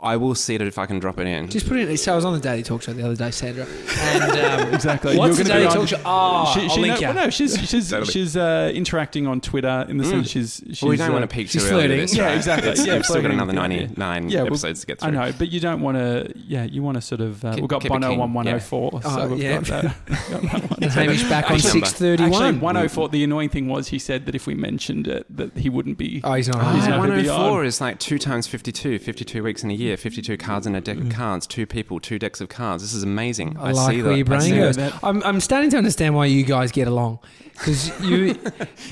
I 0.02 0.12
I 0.12 0.16
will 0.16 0.34
see 0.34 0.54
it 0.54 0.60
if 0.62 0.76
I 0.78 0.84
can 0.86 0.98
drop 0.98 1.18
it 1.18 1.26
in. 1.26 1.48
Just 1.48 1.66
put 1.66 1.78
it. 1.78 1.96
So 1.98 2.12
I 2.12 2.16
was 2.16 2.24
on 2.26 2.34
the 2.34 2.38
Daily 2.40 2.62
Talk 2.62 2.82
Show 2.82 2.92
the 2.92 3.02
other 3.04 3.16
day, 3.16 3.30
Sandra, 3.30 3.66
and 3.98 4.22
um, 4.62 4.74
Exactly. 4.74 5.16
What's 5.16 5.38
You're 5.38 5.44
the 5.44 5.52
Daily 5.52 5.68
Talk 5.72 5.88
Show? 5.88 5.96
Oh, 6.04 6.52
she, 6.54 6.60
I'll 6.62 6.68
she 6.68 6.80
link 6.80 6.94
know, 6.94 7.00
ya. 7.00 7.14
well, 7.14 7.24
no, 7.24 7.30
she's 7.30 7.58
she's 7.68 7.90
Totally. 7.90 8.12
she's 8.12 8.36
uh, 8.36 8.70
interacting 8.74 9.26
on 9.26 9.40
Twitter 9.40 9.86
in 9.88 9.96
the 9.96 10.04
sense 10.04 10.28
she's 10.28 10.62
she's. 10.68 10.82
well, 10.82 10.90
we 10.90 10.96
don't 10.96 11.10
uh, 11.10 11.12
want 11.14 11.22
to 11.28 11.34
peak 11.34 11.46
too 11.48 11.58
she's 11.60 11.64
early. 11.70 11.74
with 11.76 11.82
flirting. 11.86 12.00
This, 12.00 12.14
Yeah, 12.16 12.24
right? 12.26 12.36
exactly. 12.36 12.70
It's- 12.70 12.86
Yeah, 12.86 12.94
we've 12.96 13.04
still 13.06 13.22
got 13.22 13.30
another 13.30 13.52
99 13.54 14.28
Yeah, 14.28 14.38
well, 14.42 14.46
episodes 14.48 14.80
to 14.82 14.86
get 14.86 15.00
through. 15.00 15.08
I 15.08 15.10
know, 15.12 15.32
but 15.38 15.50
you 15.50 15.60
don't 15.60 15.80
want 15.80 15.96
to. 15.96 16.32
Yeah, 16.46 16.64
you 16.64 16.82
want 16.82 16.96
to 16.96 17.00
sort 17.00 17.20
of. 17.22 17.42
Uh, 17.44 17.52
we've 17.56 17.68
got 17.68 17.80
keep 17.82 17.90
Bono 17.90 18.10
keen, 18.10 18.20
on 18.20 18.32
104, 18.34 19.02
so 19.02 19.08
Oh, 19.08 19.28
we've 19.30 19.42
yeah. 19.42 19.60
got 19.60 19.66
that. 19.66 20.76
Got 21.32 21.40
that 21.42 21.50
one. 21.50 21.54
and 21.54 21.62
Hamish 21.62 21.64
back 21.64 21.66
on 21.66 21.68
Actually- 21.68 21.80
six 21.80 21.92
thirty 21.92 22.22
Actually, 22.24 22.38
one. 22.52 22.60
104. 22.60 23.08
The 23.08 23.24
annoying 23.24 23.48
thing 23.48 23.68
was 23.68 23.88
he 23.88 23.98
said 23.98 24.26
that 24.26 24.34
if 24.34 24.46
we 24.46 24.54
mentioned 24.54 25.06
it, 25.08 25.26
that 25.36 25.56
he 25.56 25.68
wouldn't 25.68 25.98
be. 25.98 26.20
Oh, 26.24 26.34
he's 26.34 26.48
not. 26.48 26.56
Oh, 26.56 26.60
on. 26.66 26.74
He's 26.76 26.86
not 26.88 26.98
104 26.98 27.60
on. 27.60 27.66
is 27.66 27.80
like 27.80 27.98
two 27.98 28.18
times 28.18 28.46
52, 28.46 28.98
52 28.98 29.42
weeks 29.42 29.64
in 29.64 29.70
a 29.70 29.74
year, 29.74 29.96
52 29.96 30.36
cards 30.36 30.66
in 30.66 30.74
a 30.74 30.80
Mm. 30.80 30.84
deck 30.84 30.98
of 30.98 31.08
cards, 31.10 31.46
two 31.46 31.66
people, 31.66 31.98
two 32.00 32.18
decks 32.18 32.40
of 32.40 32.48
cards. 32.48 32.82
This 32.82 32.94
is 32.94 33.02
amazing. 33.02 33.56
I, 33.58 33.68
I, 33.68 33.72
like 33.72 33.90
see 33.94 34.02
where 34.02 34.10
that. 34.12 34.16
your 34.16 34.26
brain 34.26 34.54
goes. 34.54 34.76
that. 34.76 34.94
I'm, 35.02 35.22
I'm 35.24 35.40
starting 35.40 35.70
to 35.70 35.76
understand 35.78 36.14
why 36.14 36.26
you 36.26 36.44
guys 36.44 36.70
get 36.72 36.86
along 36.88 37.18
because 37.52 37.90
you 38.02 38.36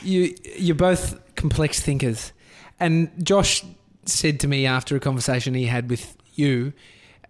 you 0.02 0.34
you're 0.56 0.74
both 0.76 1.18
complex 1.36 1.80
thinkers. 1.80 2.32
And 2.78 3.10
Josh 3.24 3.62
said 4.06 4.40
to 4.40 4.48
me 4.48 4.66
after 4.66 4.96
a 4.96 5.00
conversation 5.00 5.54
he 5.54 5.66
had 5.66 5.90
with 5.90 6.16
you 6.34 6.72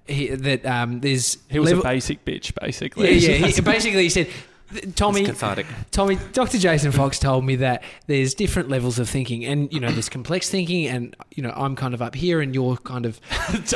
he, 0.06 0.28
that 0.28 0.64
um, 0.66 1.00
there's 1.00 1.38
He 1.48 1.58
was 1.58 1.70
level- 1.70 1.84
a 1.84 1.88
basic 1.88 2.24
bitch, 2.24 2.52
basically. 2.60 3.12
yeah 3.14 3.32
yeah. 3.38 3.46
He, 3.48 3.60
basically, 3.60 4.02
he 4.04 4.08
said 4.08 4.28
Tommy, 4.94 5.20
It's 5.22 5.30
cathartic. 5.30 5.66
Tommy, 5.90 6.16
Dr. 6.32 6.58
Jason 6.58 6.92
Fox 6.92 7.18
told 7.18 7.44
me 7.44 7.56
that 7.56 7.82
there's 8.06 8.34
different 8.34 8.68
levels 8.68 8.98
of 8.98 9.08
thinking, 9.08 9.44
and 9.44 9.72
you 9.72 9.80
know, 9.80 9.90
there's 9.90 10.08
complex 10.18 10.48
thinking, 10.48 10.86
and 10.86 11.16
you 11.34 11.42
know, 11.42 11.52
I'm 11.56 11.74
kind 11.76 11.92
of 11.94 12.00
up 12.02 12.14
here, 12.14 12.40
and 12.40 12.54
you're 12.54 12.76
kind 12.76 13.06
of 13.06 13.20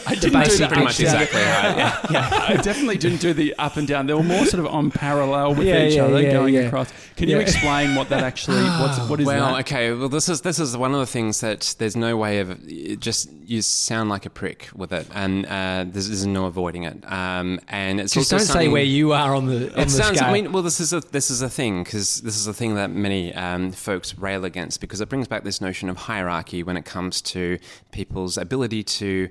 I 0.07 0.15
didn't 0.15 0.21
do 0.21 0.31
that. 0.31 0.69
Pretty 0.69 0.85
much 0.85 1.01
exactly 1.01 1.41
right. 1.41 1.75
Yeah. 2.11 2.45
I 2.49 2.57
definitely 2.57 2.99
didn't 2.99 3.21
do 3.21 3.33
the 3.33 3.55
up 3.59 3.77
and 3.77 3.89
down. 3.89 4.07
They 4.07 4.15
were 4.15 4.23
more 4.23 4.45
sort 4.47 4.61
of 4.65 4.67
on 4.67 4.91
parallel 4.91 5.55
with 5.55 5.67
Yeah, 5.67 5.85
each 5.87 5.95
yeah, 5.97 6.05
other, 6.05 6.21
yeah, 6.23 6.33
going 6.33 6.55
yeah. 6.55 6.61
across. 6.63 6.93
Can 7.17 7.29
you 7.29 7.39
explain 7.39 7.95
what 7.95 8.09
that 8.11 8.23
actually? 8.23 8.63
What's 8.81 8.99
what 9.09 9.21
is 9.21 9.27
well, 9.27 9.55
that? 9.55 9.61
okay. 9.61 9.93
Well, 9.93 10.09
this 10.09 10.29
is 10.29 10.43
this 10.43 10.59
is 10.59 10.77
one 10.77 10.93
of 10.95 11.01
the 11.01 11.07
things 11.07 11.41
that 11.41 11.75
there's 11.79 11.97
no 11.97 12.17
way 12.17 12.39
of 12.41 12.51
it 12.69 13.01
just 13.01 13.31
you 13.47 13.61
sound 13.63 14.09
like 14.11 14.27
a 14.27 14.31
prick 14.31 14.69
with 14.75 14.93
it, 14.93 15.07
and 15.15 15.45
uh, 15.47 15.85
there's, 15.87 16.09
there's 16.09 16.27
no 16.27 16.47
avoiding 16.47 16.85
it. 16.85 17.11
Um, 17.11 17.61
and 17.69 18.01
it's 18.01 18.15
just 18.15 18.33
also 18.33 18.47
don't 18.53 18.53
say 18.63 18.69
where 18.69 18.83
you 18.83 19.13
are 19.13 19.35
on 19.35 19.47
the 19.47 19.73
on 19.75 19.81
It 19.81 19.85
the 19.85 19.91
sounds. 19.91 20.19
scale. 20.19 20.29
I 20.29 20.33
mean, 20.33 20.53
well, 20.53 20.63
this 20.63 20.81
is 20.81 20.84
a 20.93 21.01
this 21.01 21.31
is 21.31 21.43
a 21.43 21.49
thing 21.49 21.85
because 21.85 22.21
this 22.23 22.37
is 22.37 22.47
a 22.47 22.55
thing 22.55 22.75
that 22.75 22.91
many 22.91 23.33
um, 23.35 23.73
folks 23.73 24.17
rail 24.19 24.45
against 24.45 24.81
because 24.81 25.01
it 25.01 25.09
brings 25.09 25.29
back 25.29 25.45
this 25.45 25.61
notion 25.61 25.89
of 25.89 25.97
hierarchy 25.97 26.63
when 26.63 26.77
it 26.77 26.85
comes 26.85 27.23
to 27.23 27.59
people's 27.93 28.37
ability 28.37 28.83
to 28.83 29.29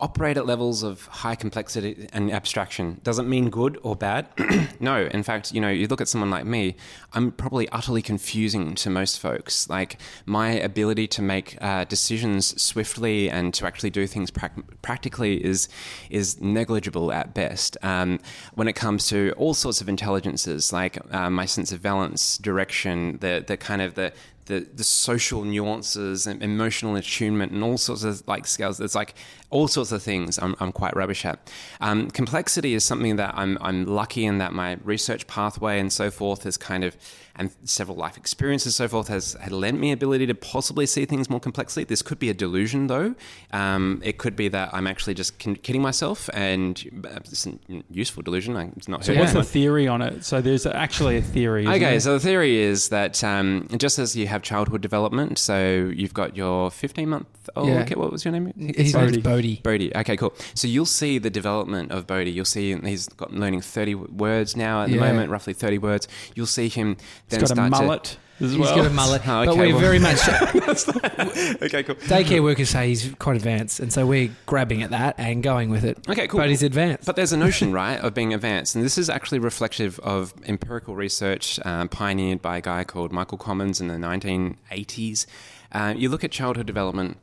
operate 0.00 0.36
at 0.36 0.46
levels 0.46 0.84
of 0.84 1.06
high 1.06 1.34
complexity 1.34 2.08
and 2.12 2.30
abstraction. 2.32 3.00
Doesn't 3.02 3.28
mean 3.28 3.50
good 3.50 3.78
or 3.82 3.96
bad. 3.96 4.28
no, 4.80 5.06
in 5.06 5.24
fact, 5.24 5.52
you 5.52 5.60
know, 5.60 5.70
you 5.70 5.88
look 5.88 6.00
at 6.00 6.08
someone 6.08 6.30
like 6.30 6.44
me, 6.44 6.76
I'm 7.14 7.32
probably 7.32 7.68
utterly 7.70 8.00
confusing 8.00 8.76
to 8.76 8.90
most 8.90 9.18
folks. 9.18 9.68
Like 9.68 9.98
my 10.24 10.50
ability 10.50 11.08
to 11.08 11.22
make 11.22 11.58
uh, 11.60 11.84
decisions 11.84 12.60
swiftly 12.60 13.28
and 13.28 13.52
to 13.54 13.66
actually 13.66 13.90
do 13.90 14.06
things 14.06 14.30
prac- 14.30 14.80
practically 14.82 15.44
is 15.44 15.68
is 16.10 16.40
negligible 16.40 17.12
at 17.12 17.34
best. 17.34 17.76
Um, 17.82 18.20
when 18.54 18.68
it 18.68 18.74
comes 18.74 19.08
to 19.08 19.32
all 19.36 19.54
sorts 19.54 19.80
of 19.80 19.88
intelligences, 19.88 20.72
like 20.72 20.98
uh, 21.12 21.28
my 21.28 21.46
sense 21.46 21.72
of 21.72 21.82
balance, 21.82 22.38
direction, 22.38 23.18
the 23.18 23.44
the 23.44 23.56
kind 23.56 23.82
of 23.82 23.94
the 23.94 24.12
the, 24.48 24.66
the 24.74 24.84
social 24.84 25.44
nuances 25.44 26.26
and 26.26 26.42
emotional 26.42 26.96
attunement 26.96 27.52
and 27.52 27.62
all 27.62 27.76
sorts 27.76 28.02
of 28.02 28.26
like 28.26 28.46
scales. 28.46 28.80
It's 28.80 28.94
like 28.94 29.14
all 29.50 29.66
sorts 29.66 29.92
of 29.92 30.02
things 30.02 30.38
I'm, 30.38 30.54
I'm 30.60 30.72
quite 30.72 30.94
rubbish 30.94 31.24
at. 31.24 31.50
Um, 31.80 32.10
complexity 32.10 32.74
is 32.74 32.84
something 32.84 33.16
that 33.16 33.32
I'm, 33.36 33.56
I'm 33.60 33.84
lucky 33.86 34.24
in 34.26 34.38
that 34.38 34.52
my 34.52 34.76
research 34.84 35.26
pathway 35.26 35.80
and 35.80 35.90
so 35.92 36.10
forth 36.10 36.42
has 36.44 36.56
kind 36.58 36.84
of, 36.84 36.96
and 37.34 37.50
several 37.64 37.96
life 37.96 38.16
experiences 38.18 38.66
and 38.66 38.74
so 38.74 38.88
forth 38.88 39.08
has, 39.08 39.34
had 39.40 39.52
lent 39.52 39.78
me 39.80 39.92
ability 39.92 40.26
to 40.26 40.34
possibly 40.34 40.84
see 40.86 41.04
things 41.06 41.30
more 41.30 41.40
complexly. 41.40 41.84
This 41.84 42.02
could 42.02 42.18
be 42.18 42.28
a 42.28 42.34
delusion 42.34 42.88
though. 42.88 43.14
Um, 43.52 44.02
it 44.04 44.18
could 44.18 44.36
be 44.36 44.48
that 44.48 44.74
I'm 44.74 44.86
actually 44.86 45.14
just 45.14 45.38
kidding 45.38 45.80
myself 45.80 46.28
and 46.34 47.02
uh, 47.10 47.20
it's 47.24 47.46
a 47.46 47.52
useful 47.90 48.22
delusion. 48.22 48.54
I- 48.56 48.70
It's 48.76 48.88
not 48.88 49.04
So 49.04 49.12
hurting 49.14 49.20
what's 49.20 49.32
the 49.32 49.44
theory 49.50 49.86
on 49.88 50.02
it? 50.02 50.24
So 50.24 50.40
there's 50.42 50.66
actually 50.66 51.16
a 51.16 51.22
theory. 51.22 51.66
Okay, 51.66 51.78
there? 51.78 52.00
so 52.00 52.14
the 52.14 52.20
theory 52.20 52.58
is 52.58 52.88
that 52.90 53.22
um, 53.24 53.66
just 53.78 53.98
as 53.98 54.14
you 54.16 54.26
have 54.26 54.42
childhood 54.42 54.82
development, 54.82 55.38
so 55.38 55.90
you've 55.94 56.12
got 56.14 56.36
your 56.36 56.70
15 56.70 57.08
month 57.08 57.26
old 57.56 57.68
Yeah. 57.68 57.84
kid, 57.84 57.96
what 57.96 58.12
was 58.12 58.24
your 58.26 58.32
name? 58.32 58.52
his 58.76 58.92
Bodhi. 58.92 59.04
name's 59.12 59.22
Bodhi. 59.22 59.37
Bodhi. 59.62 59.94
Okay, 59.96 60.16
cool. 60.16 60.34
So 60.54 60.68
you'll 60.68 60.86
see 60.86 61.18
the 61.18 61.30
development 61.30 61.92
of 61.92 62.06
Bodhi. 62.06 62.30
You'll 62.30 62.44
see 62.44 62.74
he's 62.76 63.08
got 63.08 63.32
learning 63.32 63.60
30 63.62 63.94
words 63.94 64.56
now 64.56 64.82
at 64.82 64.90
the 64.90 64.96
moment, 64.98 65.30
roughly 65.30 65.52
30 65.52 65.78
words. 65.78 66.08
You'll 66.34 66.46
see 66.46 66.68
him 66.68 66.96
then 67.28 67.40
He's 67.40 67.48
got 67.48 67.58
a 67.58 67.68
start 67.68 67.70
mullet 67.70 68.18
as 68.40 68.50
He's 68.52 68.58
well. 68.60 68.76
got 68.76 68.86
a 68.86 68.90
mullet, 68.90 69.22
Oh, 69.28 69.44
but 69.46 69.48
okay, 69.48 69.60
we're 69.72 69.72
well- 69.72 69.80
very 69.80 69.98
much 70.08 70.22
to. 70.24 71.58
okay, 71.64 71.82
cool. 71.82 71.96
daycare 71.96 72.40
workers 72.42 72.70
say 72.70 72.88
he's 72.88 73.12
quite 73.18 73.34
advanced, 73.36 73.80
and 73.80 73.92
so 73.92 74.06
we're 74.06 74.30
grabbing 74.46 74.82
at 74.84 74.90
that 74.90 75.16
and 75.18 75.42
going 75.42 75.70
with 75.70 75.84
it. 75.84 75.98
Okay, 76.08 76.28
cool. 76.28 76.38
But 76.38 76.48
he's 76.48 76.62
advanced. 76.62 77.04
But 77.06 77.16
there's 77.16 77.32
a 77.32 77.36
notion, 77.36 77.72
right, 77.72 77.98
of 77.98 78.14
being 78.14 78.32
advanced, 78.32 78.76
and 78.76 78.84
this 78.84 78.96
is 78.96 79.10
actually 79.10 79.40
reflective 79.40 79.98
of 80.00 80.34
empirical 80.46 80.94
research 80.94 81.58
um, 81.64 81.88
pioneered 81.88 82.40
by 82.40 82.58
a 82.58 82.60
guy 82.60 82.84
called 82.84 83.10
Michael 83.12 83.38
Commons 83.38 83.80
in 83.80 83.88
the 83.88 83.94
1980s. 83.94 85.26
Uh, 85.72 85.94
you 85.96 86.08
look 86.08 86.22
at 86.24 86.30
childhood 86.30 86.66
development. 86.66 87.16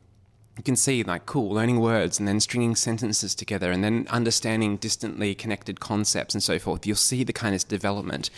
You 0.57 0.63
can 0.63 0.75
see, 0.75 1.03
like, 1.03 1.25
cool, 1.25 1.53
learning 1.53 1.81
words 1.81 2.17
and 2.17 2.27
then 2.27 2.39
stringing 2.39 2.75
sentences 2.75 3.35
together 3.35 3.71
and 3.71 3.83
then 3.83 4.07
understanding 4.09 4.77
distantly 4.77 5.35
connected 5.35 5.81
concepts 5.81 6.33
and 6.33 6.41
so 6.41 6.59
forth. 6.59 6.87
You'll 6.87 6.95
see 6.95 7.23
the 7.25 7.33
kind 7.33 7.53
of 7.53 7.67
development. 7.67 8.29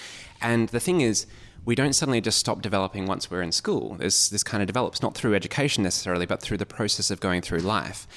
And 0.42 0.70
the 0.70 0.80
thing 0.80 1.02
is, 1.02 1.28
we 1.64 1.76
don't 1.76 1.94
suddenly 1.94 2.22
just 2.22 2.40
stop 2.40 2.62
developing 2.62 3.06
once 3.06 3.30
we're 3.30 3.42
in 3.42 3.52
school. 3.52 3.96
This, 3.96 4.30
this 4.30 4.42
kind 4.42 4.64
of 4.64 4.68
develops 4.68 5.02
not 5.02 5.16
through 5.16 5.36
education 5.36 5.84
necessarily, 5.84 6.26
but 6.26 6.42
through 6.42 6.58
the 6.58 6.66
process 6.66 7.12
of 7.12 7.20
going 7.20 7.42
through 7.42 7.60
life. 7.60 8.08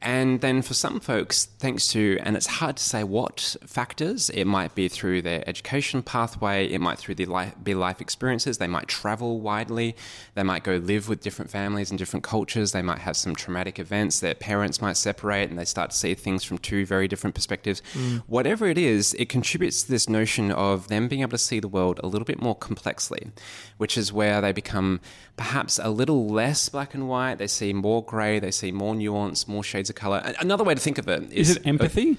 And 0.00 0.40
then 0.40 0.62
for 0.62 0.74
some 0.74 1.00
folks, 1.00 1.46
thanks 1.58 1.88
to, 1.88 2.18
and 2.22 2.36
it's 2.36 2.46
hard 2.46 2.76
to 2.76 2.82
say 2.82 3.02
what 3.02 3.56
factors, 3.66 4.30
it 4.30 4.44
might 4.44 4.74
be 4.76 4.86
through 4.86 5.22
their 5.22 5.42
education 5.48 6.02
pathway, 6.02 6.66
it 6.66 6.80
might 6.80 6.98
through 6.98 7.16
the 7.16 7.26
life, 7.26 7.54
be 7.62 7.74
life 7.74 8.00
experiences, 8.00 8.58
they 8.58 8.68
might 8.68 8.86
travel 8.86 9.40
widely, 9.40 9.96
they 10.34 10.44
might 10.44 10.62
go 10.62 10.76
live 10.76 11.08
with 11.08 11.20
different 11.20 11.50
families 11.50 11.90
and 11.90 11.98
different 11.98 12.22
cultures, 12.22 12.70
they 12.70 12.82
might 12.82 13.00
have 13.00 13.16
some 13.16 13.34
traumatic 13.34 13.80
events, 13.80 14.20
their 14.20 14.34
parents 14.34 14.80
might 14.80 14.96
separate 14.96 15.50
and 15.50 15.58
they 15.58 15.64
start 15.64 15.90
to 15.90 15.96
see 15.96 16.14
things 16.14 16.44
from 16.44 16.58
two 16.58 16.86
very 16.86 17.08
different 17.08 17.34
perspectives. 17.34 17.82
Mm. 17.94 18.22
Whatever 18.28 18.66
it 18.66 18.78
is, 18.78 19.14
it 19.14 19.28
contributes 19.28 19.82
to 19.82 19.90
this 19.90 20.08
notion 20.08 20.52
of 20.52 20.86
them 20.86 21.08
being 21.08 21.22
able 21.22 21.32
to 21.32 21.38
see 21.38 21.58
the 21.58 21.68
world 21.68 21.98
a 22.04 22.06
little 22.06 22.26
bit 22.26 22.40
more 22.40 22.54
complexly, 22.54 23.32
which 23.78 23.98
is 23.98 24.12
where 24.12 24.40
they 24.40 24.52
become 24.52 25.00
perhaps 25.38 25.78
a 25.82 25.88
little 25.88 26.26
less 26.28 26.68
black 26.68 26.92
and 26.92 27.08
white, 27.08 27.36
they 27.38 27.46
see 27.46 27.72
more 27.72 28.04
grey, 28.04 28.38
they 28.38 28.50
see 28.50 28.70
more 28.72 28.94
nuance, 28.94 29.48
more 29.48 29.64
shades 29.64 29.88
of 29.88 29.96
colour. 29.96 30.34
Another 30.40 30.64
way 30.64 30.74
to 30.74 30.80
think 30.80 30.98
of 30.98 31.08
it 31.08 31.32
is 31.32 31.50
Is 31.50 31.56
it 31.56 31.66
empathy? 31.66 32.18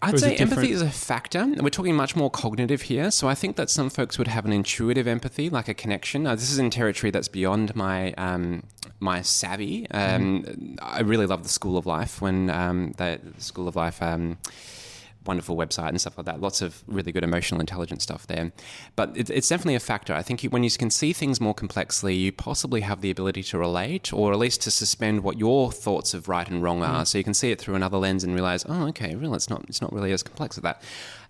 I'd 0.00 0.18
say 0.18 0.36
empathy 0.36 0.68
different? 0.68 0.70
is 0.70 0.80
a 0.82 0.88
factor. 0.90 1.46
We're 1.60 1.68
talking 1.68 1.94
much 1.94 2.16
more 2.16 2.30
cognitive 2.30 2.80
here. 2.82 3.10
So 3.10 3.28
I 3.28 3.34
think 3.34 3.56
that 3.56 3.68
some 3.68 3.90
folks 3.90 4.16
would 4.16 4.26
have 4.26 4.46
an 4.46 4.52
intuitive 4.52 5.06
empathy, 5.06 5.50
like 5.50 5.68
a 5.68 5.74
connection. 5.74 6.22
Now, 6.22 6.34
this 6.34 6.50
is 6.50 6.58
in 6.58 6.70
territory 6.70 7.10
that's 7.10 7.28
beyond 7.28 7.76
my 7.76 8.12
um, 8.14 8.62
my 9.00 9.20
savvy. 9.22 9.86
Um, 9.90 10.44
Mm-hmm. 10.44 10.74
I 10.80 11.00
really 11.00 11.26
love 11.26 11.42
the 11.42 11.50
School 11.50 11.76
of 11.76 11.84
Life 11.84 12.22
when 12.22 12.48
um, 12.48 12.92
the 12.96 13.20
the 13.36 13.42
School 13.42 13.68
of 13.68 13.76
Life. 13.76 14.00
Wonderful 15.24 15.56
website 15.56 15.88
and 15.90 16.00
stuff 16.00 16.16
like 16.18 16.26
that. 16.26 16.40
Lots 16.40 16.62
of 16.62 16.82
really 16.86 17.12
good 17.12 17.22
emotional 17.22 17.60
intelligence 17.60 18.02
stuff 18.02 18.26
there. 18.26 18.50
But 18.96 19.16
it, 19.16 19.30
it's 19.30 19.48
definitely 19.48 19.76
a 19.76 19.80
factor. 19.80 20.12
I 20.14 20.22
think 20.22 20.42
you, 20.42 20.50
when 20.50 20.64
you 20.64 20.70
can 20.70 20.90
see 20.90 21.12
things 21.12 21.40
more 21.40 21.54
complexly, 21.54 22.14
you 22.16 22.32
possibly 22.32 22.80
have 22.80 23.00
the 23.02 23.10
ability 23.10 23.42
to 23.44 23.58
relate 23.58 24.12
or 24.12 24.32
at 24.32 24.38
least 24.38 24.62
to 24.62 24.70
suspend 24.72 25.22
what 25.22 25.38
your 25.38 25.70
thoughts 25.70 26.12
of 26.14 26.28
right 26.28 26.48
and 26.48 26.62
wrong 26.62 26.80
Mm. 26.80 26.88
are. 26.88 27.06
So 27.06 27.18
you 27.18 27.24
can 27.24 27.34
see 27.34 27.50
it 27.52 27.60
through 27.60 27.74
another 27.76 27.98
lens 27.98 28.24
and 28.24 28.34
realize, 28.34 28.64
oh, 28.68 28.88
okay, 28.88 29.14
really, 29.14 29.36
it's 29.36 29.48
not, 29.48 29.64
it's 29.68 29.80
not 29.80 29.92
really 29.92 30.10
as 30.12 30.22
complex 30.22 30.58
as 30.58 30.62
that. 30.62 30.82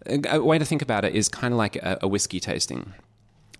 A, 0.07 0.37
a 0.37 0.43
way 0.43 0.59
to 0.59 0.65
think 0.65 0.81
about 0.83 1.05
it 1.05 1.15
is 1.15 1.29
kind 1.29 1.53
of 1.53 1.59
like 1.59 1.77
a, 1.77 1.99
a 2.03 2.09
whiskey 2.09 2.41
tasting. 2.41 2.95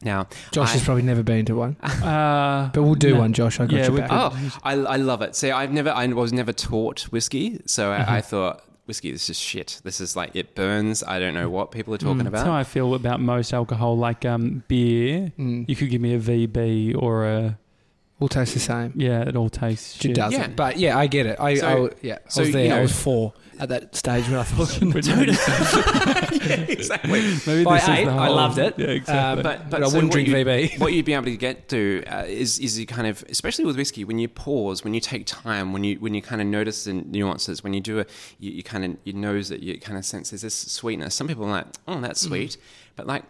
Now, 0.05 0.27
Josh 0.51 0.71
I- 0.71 0.73
has 0.73 0.85
probably 0.85 1.03
never 1.05 1.23
been 1.23 1.45
to 1.45 1.55
one, 1.55 1.77
Uh, 1.83 2.71
but 2.73 2.83
we'll 2.83 2.95
do 2.97 3.15
no. 3.15 3.21
one. 3.21 3.33
Josh, 3.33 3.61
I 3.61 3.67
got 3.67 3.77
Yeah, 3.77 3.89
you 3.91 3.97
back. 3.99 4.09
Oh, 4.11 4.59
I, 4.65 4.73
I 4.73 4.97
love 4.97 5.23
it. 5.23 5.37
See, 5.37 5.51
I've 5.53 5.73
never, 5.73 5.91
I 5.91 6.07
was 6.09 6.33
never 6.33 6.53
taught 6.53 7.03
whiskey, 7.13 7.61
so 7.67 7.91
Mm-hmm. 7.93 8.11
I 8.11 8.21
thought 8.21 8.63
whiskey 8.87 9.13
this 9.13 9.29
is 9.31 9.39
shit. 9.39 9.81
This 9.85 10.01
is 10.01 10.17
like 10.17 10.35
it 10.35 10.55
burns. 10.55 11.03
I 11.03 11.19
don't 11.21 11.35
know 11.35 11.49
what 11.49 11.71
people 11.71 11.95
are 11.95 11.99
talking 11.99 12.21
Mm, 12.23 12.31
That's 12.31 12.43
how 12.43 12.51
about. 12.51 12.59
I 12.61 12.65
feel 12.65 12.95
about 12.95 13.21
most 13.21 13.53
alcohol, 13.53 13.97
like 13.97 14.25
um, 14.25 14.63
beer. 14.69 15.33
Mm. 15.39 15.69
You 15.69 15.77
could 15.77 15.91
give 15.91 16.01
me 16.01 16.15
a 16.15 16.19
VB 16.21 17.01
or 17.01 17.25
a 17.27 17.59
We'll 18.19 18.29
taste 18.29 18.55
the 18.55 18.61
same. 18.61 18.93
yeah, 18.95 19.23
it 19.23 19.35
all 19.37 19.51
tastes 19.51 19.97
It 19.97 20.03
shit. 20.03 20.15
doesn't. 20.15 20.41
Yeah. 20.41 20.49
But 20.55 20.77
yeah, 20.79 20.97
I 20.97 21.09
get 21.09 21.27
it. 21.27 21.41
I, 21.41 21.55
So- 21.57 21.87
I 21.89 21.91
yeah, 22.03 22.19
I 22.25 22.29
so, 22.29 22.43
was 22.43 22.53
there. 22.53 22.63
you 22.63 22.69
know- 22.69 22.79
I 22.79 22.83
was 22.83 22.93
four 23.03 23.33
at 23.63 23.69
that 23.69 23.95
stage 23.95 24.25
when 24.29 24.39
I 24.39 24.43
thought. 24.43 24.73
exactly. 26.69 27.11
Maybe 27.47 27.65
By 27.65 27.79
eight, 27.79 28.09
I 28.09 28.29
loved 28.29 28.59
it. 28.59 28.75
Yeah, 28.79 28.87
Uh, 28.87 28.91
exactly. 28.91 29.43
but, 29.43 29.71
But- 29.71 29.83
I 29.83 29.89
so 29.89 29.95
wouldn't 29.95 30.13
drink 30.13 30.29
you- 30.29 30.35
VB. 30.35 30.79
what 30.81 30.93
you'd 30.93 31.05
be 31.05 31.13
able 31.15 31.25
to 31.27 31.37
get 31.37 31.69
to 31.69 32.03
uh, 32.07 32.25
is 32.27 32.59
is 32.59 32.79
you 32.79 32.87
kind 32.87 33.07
of, 33.07 33.25
especially 33.29 33.65
with 33.65 33.77
whiskey, 33.77 34.05
when 34.05 34.19
you 34.19 34.29
pause, 34.29 34.83
when 34.85 34.95
you 34.95 35.01
take 35.01 35.27
time, 35.27 35.73
when 35.73 35.85
you 35.85 35.97
when 35.97 36.15
you 36.15 36.23
kind 36.23 36.41
of 36.41 36.47
notice 36.47 36.85
the 36.85 36.93
nuances, 36.95 37.63
when 37.63 37.73
you 37.75 37.81
do 37.81 38.01
a, 38.01 38.07
you, 38.41 38.51
you 38.53 38.63
kind 38.63 38.85
of 38.85 38.97
you 39.05 39.13
nose 39.13 39.51
it, 39.51 39.61
you 39.61 39.79
kind 39.79 39.99
of 39.99 40.05
sense 40.05 40.31
there's 40.31 40.43
this 40.43 40.55
sweetness. 40.55 41.15
Some 41.15 41.29
people 41.29 41.45
are 41.45 41.51
like, 41.51 41.67
oh, 41.89 42.01
that's 42.01 42.21
sweet, 42.21 42.57
but 42.97 43.07
like. 43.07 43.25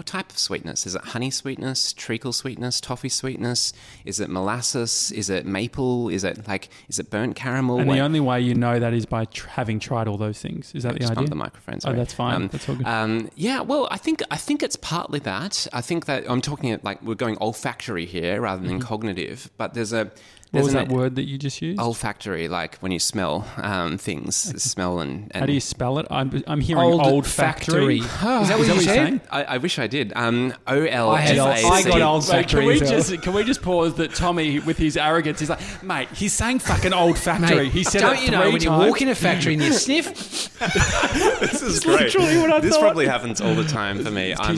What 0.00 0.06
type 0.06 0.30
of 0.30 0.38
sweetness? 0.38 0.86
Is 0.86 0.94
it 0.94 1.02
honey 1.02 1.30
sweetness, 1.30 1.92
treacle 1.92 2.32
sweetness, 2.32 2.80
toffee 2.80 3.10
sweetness? 3.10 3.74
Is 4.06 4.18
it 4.18 4.30
molasses? 4.30 5.12
Is 5.12 5.28
it 5.28 5.44
maple? 5.44 6.08
Is 6.08 6.24
it 6.24 6.48
like, 6.48 6.70
is 6.88 6.98
it 6.98 7.10
burnt 7.10 7.36
caramel? 7.36 7.80
and 7.80 7.86
What- 7.86 7.96
the 7.96 8.00
only 8.00 8.18
way 8.20 8.40
you 8.40 8.54
know 8.54 8.78
that 8.80 8.94
is 8.94 9.04
by 9.04 9.26
tr- 9.26 9.48
having 9.48 9.78
tried 9.78 10.08
all 10.08 10.16
those 10.16 10.40
things. 10.40 10.74
Is 10.74 10.84
that 10.84 10.94
the 10.94 11.00
just 11.00 11.12
idea? 11.12 11.28
the 11.28 11.34
microphone. 11.34 11.80
Oh, 11.84 11.92
that's 11.92 12.14
fine. 12.14 12.34
Um, 12.36 12.48
That's 12.48 12.66
all 12.66 12.76
good. 12.76 12.86
Um, 12.86 13.28
yeah, 13.36 13.60
well, 13.60 13.88
I 13.90 13.98
think 13.98 14.22
I 14.30 14.38
think 14.38 14.62
it's 14.62 14.76
partly 14.76 15.18
that. 15.18 15.66
I 15.70 15.82
think 15.82 16.06
that 16.06 16.24
I'm 16.30 16.40
talking 16.40 16.80
like 16.82 17.02
we're 17.02 17.14
going 17.14 17.36
olfactory 17.38 18.06
here 18.06 18.40
rather 18.40 18.62
Mm-hmm. 18.62 18.68
than 18.70 18.80
cognitive. 18.80 19.50
But 19.58 19.74
there's 19.74 19.92
a 19.92 20.10
What 20.52 20.64
was 20.64 20.72
that 20.72 20.88
an 20.88 20.94
word 20.94 21.14
that 21.14 21.28
you 21.28 21.38
just 21.38 21.62
used? 21.62 21.80
Olfactory, 21.80 22.48
like 22.48 22.76
when 22.78 22.90
you 22.90 22.98
smell 22.98 23.46
um, 23.58 23.98
things, 23.98 24.34
smell 24.60 24.98
and, 24.98 25.30
and 25.30 25.40
How 25.42 25.46
do 25.46 25.52
you 25.52 25.60
spell 25.60 25.98
it? 26.00 26.06
I'm, 26.10 26.42
I'm 26.48 26.60
hearing 26.60 26.82
Old 26.82 27.00
old, 27.06 27.26
factory. 27.26 28.00
factory. 28.00 28.40
Is 28.42 28.48
that 28.48 28.58
what 28.58 28.66
you 28.66 28.72
you're 28.74 28.82
said? 28.82 28.94
saying? 29.06 29.20
I, 29.30 29.44
I 29.44 29.56
wish 29.58 29.78
I 29.78 29.86
did. 29.86 30.12
Um, 30.16 30.52
O 30.66 30.82
L 30.84 31.10
I 31.10 31.20
had 31.20 31.36
F 31.38 31.46
old- 31.46 31.48
A 31.50 31.68
I 31.76 31.80
C. 31.82 31.88
got 31.88 32.00
old 32.02 32.22
Wait, 32.22 32.28
can 32.30 32.40
factory 32.42 32.66
we 32.66 32.80
just 32.80 33.22
can 33.22 33.32
we 33.32 33.44
just 33.44 33.62
pause 33.62 33.94
that 33.94 34.12
Tommy 34.14 34.58
with 34.58 34.76
his 34.76 34.96
arrogance? 34.96 35.38
He's 35.38 35.50
like, 35.50 35.60
mate, 35.84 36.08
he's 36.08 36.32
saying 36.32 36.58
fucking 36.58 36.92
old 36.92 37.16
factory. 37.16 37.56
Mate, 37.66 37.72
he 37.72 37.84
said 37.84 38.00
don't 38.00 38.16
it 38.16 38.22
you 38.24 38.30
know 38.32 38.42
three 38.42 38.52
when 38.54 38.62
you 38.62 38.70
walk 38.70 39.00
in 39.02 39.08
a 39.08 39.14
factory 39.14 39.54
and 39.54 39.62
you 39.62 39.72
sniff? 39.72 40.50
This 41.40 41.62
is 41.62 41.80
great. 41.80 42.00
literally 42.00 42.38
what 42.38 42.52
I 42.52 42.60
this 42.60 42.72
thought. 42.74 42.80
probably 42.82 43.06
happens 43.06 43.40
all 43.40 43.54
the 43.54 43.64
time 43.64 44.02
for 44.04 44.10
me. 44.10 44.34
I'm 44.36 44.56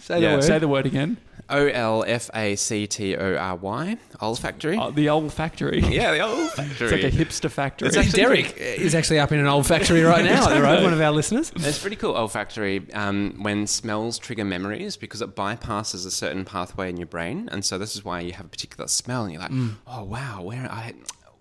Say 0.00 0.20
Yeah. 0.20 0.30
the 0.32 0.36
word. 0.36 0.44
Say 0.44 0.58
the 0.58 0.68
word 0.68 0.86
again. 0.86 1.16
O 1.50 1.66
L 1.66 2.04
F 2.06 2.30
A 2.34 2.56
C 2.56 2.86
T 2.86 3.16
O 3.16 3.36
R 3.36 3.56
Y. 3.56 3.96
Olfactory. 4.22 4.78
Oh, 4.78 4.90
the 4.90 5.08
old 5.08 5.32
factory. 5.32 5.80
Yeah, 5.90 6.12
the 6.12 6.20
olfactory. 6.22 6.88
It's 7.02 7.04
like 7.04 7.12
a 7.12 7.16
hipster 7.16 7.50
factory. 7.50 7.88
It's 7.88 7.96
actually 7.96 8.22
Derek 8.22 8.56
is 8.56 8.94
actually 8.94 9.18
up 9.18 9.32
in 9.32 9.38
an 9.40 9.46
old 9.46 9.66
factory 9.66 10.02
right 10.02 10.24
now 10.24 10.48
at 10.48 10.54
the 10.78 10.84
one 10.84 10.92
of 10.92 11.00
our 11.00 11.10
listeners. 11.12 11.52
It's 11.56 11.80
pretty 11.80 11.96
cool 11.96 12.14
olfactory 12.16 12.86
um, 12.94 13.34
when 13.42 13.66
smells 13.66 14.18
trigger 14.18 14.44
memories 14.44 14.96
because 14.96 15.20
it 15.22 15.34
bypasses 15.34 16.06
a 16.06 16.10
certain 16.10 16.44
pathway 16.44 16.88
in 16.88 16.96
your 16.96 17.06
brain, 17.06 17.48
and 17.52 17.64
so 17.64 17.76
this 17.78 17.94
is 17.96 18.04
why 18.04 18.20
you 18.20 18.32
have 18.32 18.46
a 18.46 18.48
particular 18.48 18.86
smell, 18.88 19.24
and 19.24 19.32
you're 19.32 19.42
like, 19.42 19.50
Mm. 19.50 19.74
oh 19.86 20.04
wow, 20.04 20.42
where 20.42 20.70
I, 20.70 20.94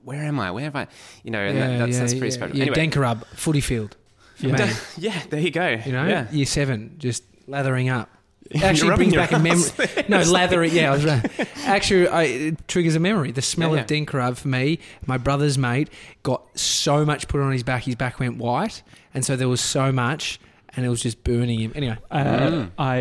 where 0.03 0.23
am 0.23 0.39
I? 0.39 0.51
Where 0.51 0.63
have 0.63 0.75
I? 0.75 0.87
You 1.23 1.31
know, 1.31 1.39
and 1.39 1.57
that, 1.57 1.77
that's 1.85 1.99
that's 1.99 2.13
pretty 2.13 2.31
special. 2.31 2.55
Yeah, 2.57 2.63
anyway, 2.65 2.87
Dencorub, 2.87 3.25
footy 3.35 3.61
field. 3.61 3.95
Yeah. 4.39 4.73
Yeah, 4.97 5.21
there 5.29 5.39
you 5.41 5.51
go. 5.51 5.67
you 5.85 5.91
know, 5.91 6.07
yeah. 6.07 6.31
year 6.31 6.45
seven, 6.45 6.95
just 6.97 7.23
lathering 7.47 7.89
up. 7.89 8.09
You're 8.51 8.65
Actually 8.65 8.95
brings 8.95 9.13
back 9.13 9.31
a 9.31 9.37
memory. 9.39 9.69
No, 10.09 10.21
lather 10.23 10.63
it. 10.63 10.73
Yeah, 10.73 10.91
I 10.91 10.95
was 10.95 11.05
right. 11.05 11.47
Actually, 11.65 12.07
I, 12.07 12.23
it 12.23 12.67
triggers 12.67 12.95
a 12.95 12.99
memory. 12.99 13.31
The 13.31 13.43
smell 13.43 13.75
Yeah, 13.75 13.81
of 13.81 13.87
Dencorub 13.87 14.37
for 14.37 14.47
me, 14.47 14.79
my 15.05 15.17
brother's 15.19 15.57
mate 15.57 15.89
got 16.23 16.41
so 16.57 17.05
much 17.05 17.27
put 17.27 17.41
on 17.41 17.51
his 17.51 17.61
back, 17.63 17.83
his 17.83 17.95
back 17.95 18.19
went 18.19 18.37
white, 18.37 18.81
and 19.13 19.23
so 19.23 19.35
there 19.35 19.47
was 19.49 19.61
so 19.61 19.91
much, 19.91 20.39
and 20.75 20.83
it 20.83 20.89
was 20.89 21.01
just 21.03 21.23
burning 21.23 21.59
him. 21.59 21.71
Anyway, 21.75 21.97
Uh, 22.09 22.23
Mm. 22.23 22.71
I. 22.79 22.97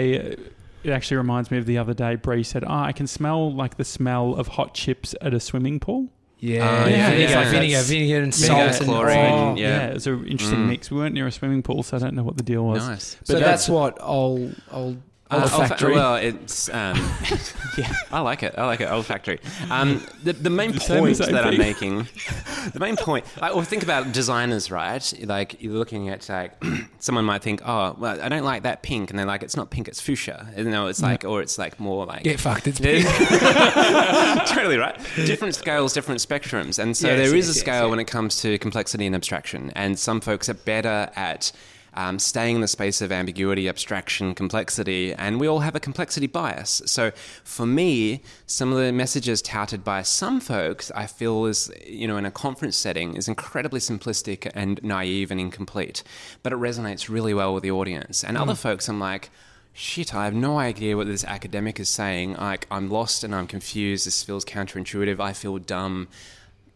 It 0.85 0.91
actually 0.91 1.17
reminds 1.17 1.51
me 1.51 1.59
of 1.59 1.67
the 1.67 1.77
other 1.79 1.93
day. 1.95 2.15
Bree 2.15 2.43
said, 2.45 2.63
"Oh, 2.65 2.69
I 2.71 2.93
can 2.93 3.07
smell 3.07 3.53
like 3.53 3.77
the 3.79 3.85
smell 3.85 4.35
of 4.37 4.47
hot 4.49 4.75
chips 4.75 5.15
at 5.23 5.33
a 5.35 5.41
swimming 5.41 5.81
pool." 5.81 6.09
yeah, 6.41 6.61
Oh, 6.85 6.89
yeah, 6.89 7.11
vinegar, 7.11 7.33
yeah. 7.33 7.51
vinegar, 7.51 7.73
That's- 7.73 7.89
vinegar, 7.89 8.23
and 8.23 8.35
Vinegar, 8.35 8.73
salt, 8.75 8.85
chlorine. 8.89 9.17
and 9.19 9.59
Oh, 9.59 9.61
yeah. 9.61 9.87
it's 9.89 10.07
an 10.07 10.25
interesting 10.29 10.61
Mm. 10.61 10.69
mix. 10.69 10.89
We 10.91 10.99
weren't 10.99 11.15
near 11.15 11.27
a 11.27 11.33
swimming 11.33 11.63
pool, 11.63 11.83
so 11.83 11.97
I 11.97 12.01
don't 12.01 12.15
know 12.15 12.23
what 12.23 12.37
the 12.37 12.45
deal 12.45 12.65
was. 12.65 12.87
Nice. 12.87 13.17
So 13.25 13.35
But 13.35 13.41
that's, 13.41 13.67
that's- 13.67 13.69
what 13.69 13.99
old 14.01 14.55
old 14.71 14.99
Uh, 15.31 15.47
olfa- 15.47 15.95
well, 15.95 16.17
it's 16.17 16.71
um, 16.71 16.97
yeah, 17.79 17.93
I 18.11 18.21
like 18.21 18.43
it. 18.43 18.55
I 18.57 18.65
like 18.65 18.81
it. 18.81 18.89
Olfactory. 18.91 19.41
Um, 19.71 20.03
the, 20.23 20.33
the 20.33 20.49
main 20.49 20.73
the 20.73 20.81
point 20.81 21.19
same 21.19 21.33
that 21.33 21.45
I'm 21.47 21.59
making, 21.59 21.99
the 22.73 22.81
main 22.81 22.97
point. 22.97 23.27
Like, 23.39 23.55
well, 23.55 23.63
think 23.63 23.83
about 23.83 24.13
designers, 24.13 24.71
right? 24.71 25.13
Like 25.23 25.63
you're 25.63 25.75
looking 25.75 26.09
at 26.09 26.27
like 26.31 26.53
someone 26.99 27.27
might 27.27 27.43
think, 27.43 27.61
oh, 27.67 27.95
well, 27.99 28.19
I 28.23 28.31
don't 28.31 28.45
like 28.45 28.63
that 28.63 28.83
pink, 28.83 29.11
and 29.11 29.19
they're 29.19 29.27
like, 29.27 29.43
it's 29.43 29.57
not 29.57 29.69
pink, 29.69 29.87
it's 29.87 30.01
fuchsia. 30.01 30.49
You 30.57 30.65
know, 30.65 30.87
it's 30.87 31.03
like, 31.03 31.25
or 31.27 31.43
it's 31.43 31.59
like 31.59 31.79
more 31.79 32.07
like 32.07 32.23
get 32.23 32.41
fucked. 32.41 32.67
It's 32.67 32.81
pink. 32.81 33.05
totally 34.47 34.79
right. 34.79 34.99
Different 35.17 35.55
scales, 35.55 35.93
different 35.93 36.21
spectrums. 36.21 36.79
And 36.79 36.97
so 36.97 37.09
Yes, 37.09 37.17
there 37.17 37.37
is 37.37 37.47
yes, 37.47 37.57
a 37.57 37.59
yes, 37.59 37.61
scale 37.61 37.85
yeah. 37.85 37.91
when 37.91 37.99
it 37.99 38.07
comes 38.07 38.41
to 38.43 38.59
complexity 38.59 39.07
and 39.07 39.15
abstraction. 39.15 39.73
And 39.77 39.99
some 39.99 40.21
folks 40.21 40.49
are 40.49 40.55
better 40.55 41.11
at 41.17 41.53
um, 41.99 42.21
staying 42.21 42.55
in 42.55 42.61
the 42.61 42.69
space 42.69 43.01
of 43.01 43.11
ambiguity, 43.11 43.69
abstraction, 43.69 44.33
complexity. 44.33 45.13
And 45.13 45.41
we 45.41 45.49
all 45.49 45.59
have 45.59 45.75
a 45.75 45.81
complexity 45.81 46.29
bias. 46.29 46.81
So 46.87 47.11
for 47.43 47.67
me, 47.67 48.23
some 48.47 48.73
of 48.73 48.79
the 48.79 48.93
messages 48.93 49.43
touted 49.43 49.83
by 49.83 50.03
some 50.03 50.39
folks, 50.39 50.93
I 50.95 51.07
feel 51.07 51.47
is, 51.47 51.73
you 51.85 52.07
know, 52.07 52.17
in 52.17 52.25
a 52.25 52.31
conference 52.31 52.77
setting, 52.77 53.17
is 53.17 53.27
incredibly 53.27 53.81
simplistic 53.81 54.49
and 54.55 54.81
naive 54.81 55.33
and 55.33 55.41
incomplete. 55.41 56.05
But 56.45 56.53
it 56.53 56.61
resonates 56.61 57.09
really 57.09 57.35
well 57.35 57.53
with 57.53 57.65
the 57.65 57.73
audience. 57.73 58.23
And 58.23 58.39
other 58.39 58.55
folks, 58.55 58.89
I'm 58.89 59.01
like, 59.01 59.31
shit, 59.73 60.15
I 60.15 60.25
have 60.25 60.35
no 60.35 60.57
idea 60.57 60.97
what 60.97 61.09
this 61.09 61.25
academic 61.25 61.81
is 61.81 61.89
saying. 61.89 62.35
Like, 62.35 62.69
I'm 62.71 62.89
lost 62.89 63.25
and 63.25 63.35
I'm 63.35 63.49
confused. 63.49 64.07
This 64.07 64.23
feels 64.23 64.45
counterintuitive. 64.45 65.19
I 65.19 65.33
feel 65.33 65.59
dumb. 65.59 66.07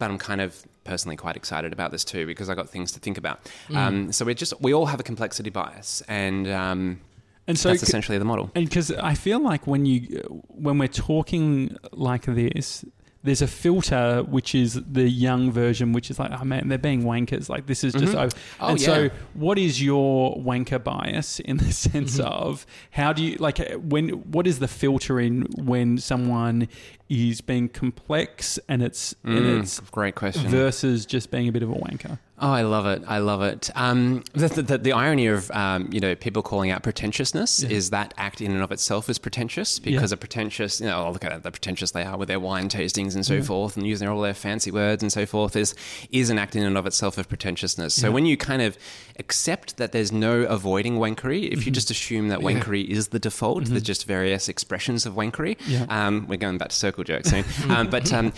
But 0.01 0.11
I'm 0.11 0.19
kind 0.19 0.41
of 0.41 0.67
personally 0.85 1.17
quite 1.17 1.37
excited 1.37 1.73
about 1.73 1.91
this 1.93 2.05
too 2.05 2.27
because 2.27 2.49
I 2.51 2.55
got 2.55 2.69
things 2.69 2.93
to 2.93 3.01
think 3.01 3.19
about. 3.19 3.41
Um, 3.75 4.13
so 4.13 4.25
we 4.25 4.35
just 4.35 4.55
we 4.61 4.73
all 4.75 4.87
have 4.87 5.01
a 5.01 5.03
complexity 5.03 5.51
bias, 5.51 6.03
and 6.09 6.49
um, 6.49 7.01
And 7.47 7.59
so, 7.59 7.69
that's 7.71 7.83
essentially 7.83 8.19
the 8.19 8.25
model. 8.25 8.51
and 8.55 8.65
because 8.69 8.91
I 8.93 9.15
feel 9.15 9.41
like 9.41 9.67
when 9.67 9.87
you 9.87 10.43
when 10.49 10.79
we're 10.79 10.89
talking 10.89 11.77
like 11.93 12.25
this, 12.27 12.85
there's 13.25 13.41
a 13.43 13.47
filter 13.47 14.23
which 14.29 14.55
is 14.55 14.75
the 14.91 15.09
young 15.09 15.53
version, 15.53 15.93
which 15.93 16.11
is 16.11 16.19
like, 16.19 16.33
oh 16.33 16.45
man, 16.45 16.69
they're 16.69 16.77
being 16.79 17.05
wankers. 17.05 17.49
Like 17.49 17.67
this 17.67 17.85
is 17.85 17.93
just. 17.93 18.15
over. 18.17 18.35
Oh, 18.61 18.69
and 18.71 18.81
yeah. 18.81 18.87
so, 18.87 19.11
what 19.35 19.59
is 19.59 19.83
your 19.83 20.37
wanker 20.37 20.83
bias 20.83 21.39
in 21.41 21.59
the 21.59 21.73
sense 21.73 22.19
Mm-hmm. 22.19 22.27
of 22.27 22.67
how 22.91 23.13
do 23.13 23.23
you 23.25 23.37
like 23.37 23.59
when? 23.77 24.09
What 24.33 24.47
is 24.47 24.59
the 24.59 24.69
filtering 24.69 25.43
when 25.57 25.99
someone 25.99 26.69
is 27.09 27.41
being 27.41 27.69
complex 27.69 28.59
and 28.69 28.83
it's 28.83 29.15
and 29.23 29.39
Mm, 29.39 29.61
it's 29.61 29.79
great 29.81 30.15
question. 30.15 30.49
versus 30.51 31.07
just 31.07 31.31
being 31.31 31.47
a 31.49 31.53
bit 31.53 31.63
of 31.63 31.71
a 31.71 31.75
wanker? 31.75 32.19
Oh, 32.43 32.51
I 32.51 32.63
love 32.63 32.87
it. 32.87 33.05
I 33.07 33.19
love 33.19 33.41
it. 33.43 33.71
Um, 33.77 34.25
the, 34.33 34.49
the, 34.49 34.77
the, 34.77 34.93
irony 34.93 35.29
of 35.29 35.49
um, 35.53 35.89
you 35.93 36.01
know 36.01 36.17
people 36.17 36.43
calling 36.43 36.73
out 36.73 36.83
pretentiousness 36.83 37.63
is 37.63 37.91
that 37.91 38.13
act 38.19 38.41
in 38.41 38.51
and 38.51 38.63
of 38.63 38.73
itself 38.73 39.09
is 39.09 39.17
pretentious 39.17 39.79
because 39.79 40.11
Yeah. 40.11 40.15
a 40.15 40.17
pretentious 40.17 40.81
you 40.81 40.89
know 40.89 41.09
look 41.13 41.25
at 41.25 41.45
the 41.45 41.53
pretentious 41.53 41.93
they 41.93 42.03
are 42.03 42.17
with 42.19 42.27
their 42.27 42.41
wine 42.41 42.69
tastings 42.69 43.15
and 43.15 43.25
so 43.25 43.43
forth 43.43 43.77
and 43.77 43.87
using 43.87 44.09
all 44.09 44.21
their 44.21 44.35
fancy 44.35 44.73
words 44.73 45.05
and 45.05 45.13
so 45.13 45.25
forth 45.25 45.55
is 45.55 45.77
is 46.11 46.31
an 46.31 46.39
act 46.39 46.57
in 46.57 46.65
and 46.65 46.77
of 46.77 46.85
itself 46.85 47.17
of 47.17 47.29
pretentiousness. 47.29 47.95
So 47.95 48.11
when 48.11 48.27
you 48.27 48.37
kind 48.37 48.61
of 48.61 48.77
accept 49.21 49.77
that 49.77 49.93
there's 49.93 50.11
no 50.11 50.43
avoiding 50.43 50.99
wankery, 50.99 51.49
if 51.53 51.65
you 51.65 51.71
just 51.71 51.93
assume 51.93 52.27
that 52.29 52.41
wankery 52.41 52.85
is 52.89 53.09
the 53.09 53.21
default, 53.21 53.67
there's 53.67 53.83
just 53.83 54.05
various 54.07 54.49
expressions 54.49 55.07
of 55.07 55.15
wankery. 55.15 55.57
Yeah. 55.69 55.87
Um, 55.89 56.27
we're 56.27 56.39
going 56.39 56.59
back 56.59 56.71
to 56.71 56.77
circle 56.77 57.05
jerks 57.05 57.31
soon, 57.31 57.45
um, 57.71 57.89
but 57.89 58.13
um, 58.13 58.33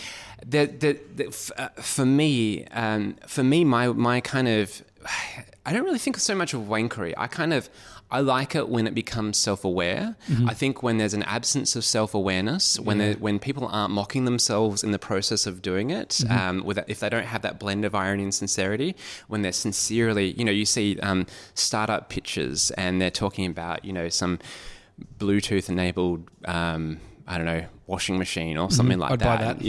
the, 0.44 0.66
the, 0.66 0.98
the, 1.16 1.26
f- 1.28 1.50
uh, 1.56 1.68
for 1.80 2.04
me, 2.06 2.66
um, 2.66 3.16
for 3.26 3.42
me, 3.44 3.64
my 3.64 3.88
my 3.88 4.20
kind 4.20 4.48
of, 4.48 4.82
I 5.66 5.72
don't 5.72 5.84
really 5.84 5.98
think 5.98 6.18
so 6.18 6.34
much 6.34 6.52
of 6.54 6.62
wankery. 6.62 7.14
I 7.16 7.26
kind 7.26 7.52
of. 7.52 7.68
I 8.10 8.20
like 8.20 8.54
it 8.54 8.68
when 8.68 8.86
it 8.86 8.94
becomes 8.94 9.38
self-aware. 9.38 10.14
I 10.46 10.54
think 10.54 10.84
when 10.84 10.98
there's 10.98 11.14
an 11.14 11.24
absence 11.24 11.74
of 11.74 11.84
self-awareness, 11.84 12.78
when 12.78 12.98
there, 12.98 13.14
when 13.14 13.40
people 13.40 13.66
aren't 13.66 13.92
mocking 13.92 14.24
themselves 14.24 14.84
in 14.84 14.92
the 14.92 15.00
process 15.00 15.46
of 15.46 15.62
doing 15.62 15.90
it, 15.90 16.22
um, 16.30 16.62
with 16.64 16.78
if 16.86 17.00
they 17.00 17.08
don't 17.08 17.24
have 17.24 17.42
that 17.42 17.58
blend 17.58 17.84
of 17.84 17.92
irony 17.94 18.22
and 18.22 18.32
sincerity, 18.34 18.94
when 19.26 19.42
they're 19.42 19.50
sincerely, 19.52 20.32
you 20.32 20.44
know, 20.44 20.52
you 20.52 20.66
see 20.66 21.00
um, 21.00 21.26
startup 21.54 22.08
pitches 22.08 22.70
and 22.72 23.00
they're 23.00 23.10
talking 23.10 23.46
about, 23.46 23.84
you 23.84 23.92
know, 23.92 24.08
some 24.10 24.38
Bluetooth 25.18 25.68
enabled, 25.68 26.28
um, 26.44 27.00
I 27.26 27.38
don't 27.38 27.46
know, 27.46 27.64
washing 27.86 28.18
machine 28.18 28.58
or 28.58 28.70
something 28.70 28.98
mm-hmm. 28.98 29.12
like 29.12 29.12
I'd 29.12 29.18
buy 29.18 29.36
that. 29.36 29.58
that. 29.58 29.64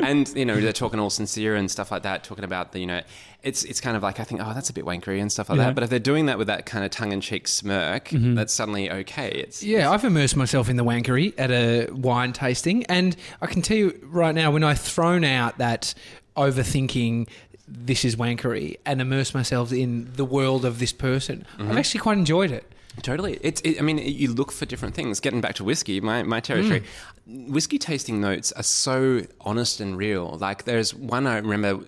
Yeah. 0.00 0.06
and, 0.06 0.28
you 0.34 0.44
know, 0.44 0.58
they're 0.58 0.72
talking 0.72 0.98
all 0.98 1.10
sincere 1.10 1.54
and 1.54 1.70
stuff 1.70 1.90
like 1.90 2.02
that, 2.04 2.24
talking 2.24 2.44
about 2.44 2.72
the, 2.72 2.80
you 2.80 2.86
know, 2.86 3.02
it's, 3.42 3.62
it's 3.64 3.80
kind 3.80 3.96
of 3.96 4.02
like, 4.02 4.18
I 4.18 4.24
think, 4.24 4.40
oh, 4.42 4.52
that's 4.54 4.70
a 4.70 4.72
bit 4.72 4.84
wankery 4.84 5.20
and 5.20 5.30
stuff 5.30 5.50
like 5.50 5.58
Yeah. 5.58 5.66
that. 5.66 5.74
But 5.74 5.84
if 5.84 5.90
they're 5.90 5.98
doing 5.98 6.26
that 6.26 6.38
with 6.38 6.46
that 6.46 6.64
kind 6.64 6.84
of 6.84 6.90
tongue 6.90 7.12
in 7.12 7.20
cheek 7.20 7.46
smirk, 7.46 8.08
mm-hmm. 8.08 8.34
that's 8.34 8.54
suddenly 8.54 8.90
okay. 8.90 9.28
It's, 9.28 9.62
Yeah, 9.62 9.90
I've 9.90 10.04
immersed 10.04 10.36
myself 10.36 10.70
in 10.70 10.76
the 10.76 10.84
wankery 10.84 11.34
at 11.36 11.50
a 11.50 11.90
wine 11.90 12.32
tasting, 12.32 12.84
and 12.86 13.14
I 13.42 13.46
can 13.46 13.60
tell 13.60 13.76
you 13.76 13.98
right 14.02 14.34
now, 14.34 14.50
when 14.50 14.64
I've 14.64 14.80
thrown 14.80 15.24
out 15.24 15.58
that 15.58 15.94
overthinking, 16.36 17.28
this 17.68 18.04
is 18.04 18.16
wankery, 18.16 18.76
and 18.86 19.00
immerse 19.00 19.34
myself 19.34 19.72
in 19.72 20.12
the 20.14 20.24
world 20.24 20.64
of 20.64 20.78
this 20.78 20.92
person, 20.92 21.46
I've 21.58 21.66
mm-hmm. 21.66 21.78
actually 21.78 22.00
quite 22.00 22.18
enjoyed 22.18 22.50
it. 22.50 22.72
Totally. 23.02 23.38
It's. 23.42 23.60
It, 23.60 23.78
I 23.78 23.82
mean, 23.82 23.98
you 23.98 24.32
look 24.32 24.52
for 24.52 24.66
different 24.66 24.94
things. 24.94 25.20
Getting 25.20 25.40
back 25.40 25.54
to 25.56 25.64
whiskey, 25.64 26.00
my, 26.00 26.22
my 26.22 26.40
territory. 26.40 26.82
Whiskey 27.26 27.78
tasting 27.78 28.20
notes 28.20 28.52
are 28.52 28.62
so 28.62 29.22
honest 29.40 29.80
and 29.80 29.96
real. 29.96 30.38
Like 30.38 30.64
there's 30.64 30.94
one 30.94 31.26
I 31.26 31.38
remember 31.38 31.84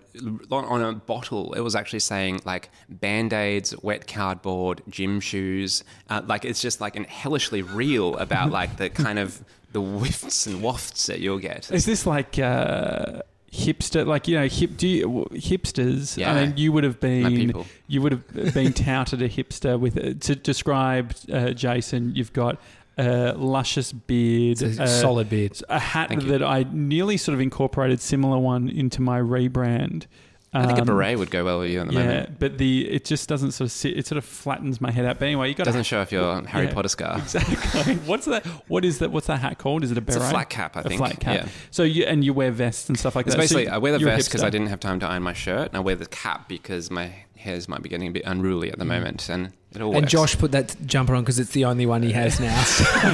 on 0.50 0.64
on 0.64 0.82
a 0.82 0.92
bottle. 0.94 1.52
It 1.54 1.60
was 1.60 1.74
actually 1.76 2.00
saying 2.00 2.40
like 2.44 2.70
band 2.88 3.32
aids, 3.32 3.74
wet 3.82 4.06
cardboard, 4.06 4.82
gym 4.88 5.20
shoes. 5.20 5.84
Uh, 6.10 6.22
like 6.26 6.44
it's 6.44 6.60
just 6.60 6.80
like 6.80 6.96
an 6.96 7.04
hellishly 7.04 7.62
real 7.62 8.16
about 8.16 8.50
like 8.50 8.76
the 8.76 8.90
kind 9.04 9.18
of 9.18 9.42
the 9.72 9.80
whiffs 9.80 10.46
and 10.46 10.62
wafts 10.62 11.06
that 11.06 11.20
you'll 11.20 11.38
get. 11.38 11.70
Is 11.70 11.84
this 11.84 12.06
like 12.06 12.38
uh, 12.38 13.22
hipster? 13.52 14.06
Like 14.06 14.28
you 14.28 14.38
know, 14.38 14.46
hip 14.46 14.76
do 14.76 14.88
you, 14.88 15.26
hipsters? 15.32 16.16
Yeah. 16.16 16.32
I 16.32 16.46
mean, 16.46 16.56
you 16.56 16.72
would 16.72 16.84
have 16.84 17.00
been 17.00 17.64
you 17.86 18.02
would 18.02 18.12
have 18.12 18.54
been 18.54 18.72
touted 18.72 19.22
a 19.22 19.28
hipster 19.28 19.78
with 19.78 19.96
uh, 19.96 20.14
to 20.20 20.34
describe 20.34 21.14
uh, 21.32 21.50
Jason. 21.50 22.14
You've 22.14 22.32
got 22.32 22.60
a 22.98 23.32
luscious 23.36 23.92
beard, 23.92 24.60
It's 24.60 24.78
a 24.78 24.82
uh, 24.82 24.86
solid 24.86 25.30
beard. 25.30 25.60
a 25.68 25.78
hat 25.78 26.08
Thank 26.08 26.22
you. 26.22 26.28
that 26.30 26.42
I 26.42 26.66
nearly 26.72 27.16
sort 27.16 27.34
of 27.34 27.40
incorporated 27.40 28.00
similar 28.00 28.38
one 28.38 28.68
into 28.68 29.00
my 29.00 29.20
rebrand. 29.20 30.06
I 30.52 30.64
think 30.66 30.78
a 30.78 30.80
Um, 30.80 30.86
beret 30.86 31.18
would 31.18 31.30
go 31.30 31.44
well 31.44 31.58
with 31.60 31.70
you 31.70 31.80
at 31.82 31.88
the 31.88 31.92
yeah, 31.94 32.04
moment. 32.06 32.38
but 32.38 32.56
the 32.56 32.88
it 32.90 33.04
just 33.04 33.28
doesn't 33.28 33.52
sort 33.52 33.66
of 33.66 33.72
sit. 33.72 33.96
It 33.98 34.06
sort 34.06 34.16
of 34.16 34.24
flattens 34.24 34.80
my 34.80 34.90
head 34.90 35.04
out. 35.04 35.18
But 35.18 35.26
anyway, 35.26 35.48
you 35.50 35.54
got 35.54 35.64
Doesn't 35.64 35.82
show 35.84 36.00
off 36.00 36.10
your 36.10 36.42
Harry 36.46 36.66
yeah. 36.66 36.72
Potter 36.72 36.88
scar. 36.88 37.18
exactly. 37.18 37.94
What's 38.06 38.24
that? 38.26 38.46
What 38.66 38.84
is 38.84 38.98
that? 39.00 39.10
What's 39.10 39.26
that 39.26 39.40
hat 39.40 39.58
called? 39.58 39.84
Is 39.84 39.90
it 39.90 39.98
a 39.98 40.00
beret? 40.00 40.16
It's 40.16 40.26
a 40.26 40.30
flat 40.30 40.48
cap, 40.48 40.76
I 40.76 40.80
A 40.80 40.82
think. 40.84 40.98
flat 40.98 41.20
cap. 41.20 41.34
Yeah. 41.44 41.48
So 41.70 41.82
you 41.82 42.04
and 42.04 42.24
you 42.24 42.32
wear 42.32 42.50
vests 42.50 42.88
and 42.88 42.98
stuff 42.98 43.14
like 43.14 43.26
It's 43.26 43.36
that. 43.36 43.46
So 43.48 43.54
basically, 43.56 43.68
I 43.68 43.76
wear 43.78 43.92
the 43.92 43.98
vest 44.04 44.28
because. 44.30 44.42
I 44.42 44.50
didn't 44.50 44.68
have 44.68 44.80
time 44.80 44.98
to 45.00 45.06
iron 45.06 45.22
my 45.22 45.34
shirt, 45.34 45.68
and 45.68 45.76
I 45.76 45.80
wear 45.80 45.96
the 45.96 46.06
cap 46.06 46.48
because 46.48 46.90
my 46.90 47.12
hairs 47.36 47.68
might 47.68 47.82
be 47.82 47.88
getting 47.90 48.08
a 48.08 48.12
bit 48.12 48.22
unruly 48.24 48.72
at 48.72 48.78
the 48.78 48.84
moment, 48.86 49.28
and 49.28 49.52
And 49.74 49.90
works. 49.90 50.10
Josh 50.10 50.38
put 50.38 50.52
that 50.52 50.74
jumper 50.86 51.14
on 51.14 51.22
because 51.22 51.38
it's 51.38 51.50
the 51.50 51.66
only 51.66 51.84
one 51.84 52.02
he 52.02 52.12
has 52.12 52.40
now. 52.40 52.56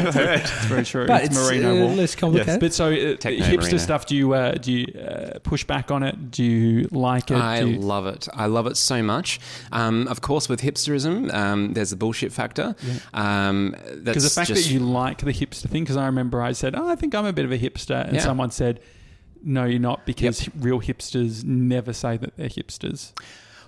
It's 0.04 0.64
very 0.66 0.84
true. 0.84 1.06
but 1.06 1.24
it's, 1.24 1.36
it's, 1.36 1.48
merino 1.50 1.70
uh, 1.72 1.86
wool. 1.86 1.96
less 1.96 2.14
complicated. 2.14 2.60
But 2.60 2.72
so 2.72 2.86
uh, 2.86 3.16
hipster 3.16 3.56
merino. 3.56 3.76
stuff. 3.78 4.06
Do 4.06 4.14
you 4.14 4.34
uh, 4.34 4.52
do 4.52 4.72
you 4.72 5.00
uh, 5.00 5.40
push 5.40 5.64
back 5.64 5.90
on 5.90 6.04
it? 6.04 6.30
Do 6.30 6.44
you 6.44 6.88
like 6.92 7.30
it? 7.32 7.36
I 7.36 7.60
you- 7.60 7.78
love 7.80 8.06
it. 8.06 8.28
I 8.32 8.46
love 8.46 8.66
it 8.68 8.76
so 8.76 9.02
much. 9.02 9.40
Um, 9.72 10.06
of 10.06 10.20
course, 10.20 10.48
with 10.48 10.60
hipsterism, 10.60 11.32
um, 11.34 11.72
there's 11.72 11.90
the 11.90 11.96
bullshit 11.96 12.32
factor. 12.32 12.76
Um, 13.12 13.74
Because 14.04 14.22
the 14.22 14.30
fact 14.30 14.48
just, 14.48 14.64
that 14.64 14.70
you 14.72 14.78
like 14.78 15.18
the 15.18 15.32
hipster 15.32 15.68
thing, 15.68 15.82
because 15.82 15.96
I 15.96 16.06
remember 16.06 16.40
I 16.40 16.52
said, 16.52 16.76
oh, 16.76 16.88
I 16.88 16.94
think 16.94 17.14
I'm 17.14 17.26
a 17.26 17.32
bit 17.32 17.44
of 17.44 17.52
a 17.52 17.58
hipster. 17.58 18.04
And 18.06 18.14
Yeah. 18.14 18.22
someone 18.22 18.50
said, 18.52 18.80
no, 19.42 19.64
you're 19.64 19.80
not, 19.80 20.06
because 20.06 20.48
real 20.56 20.80
hipsters 20.80 21.44
never 21.44 21.92
say 21.92 22.16
that 22.16 22.36
they're 22.36 22.48
hipsters. 22.48 23.12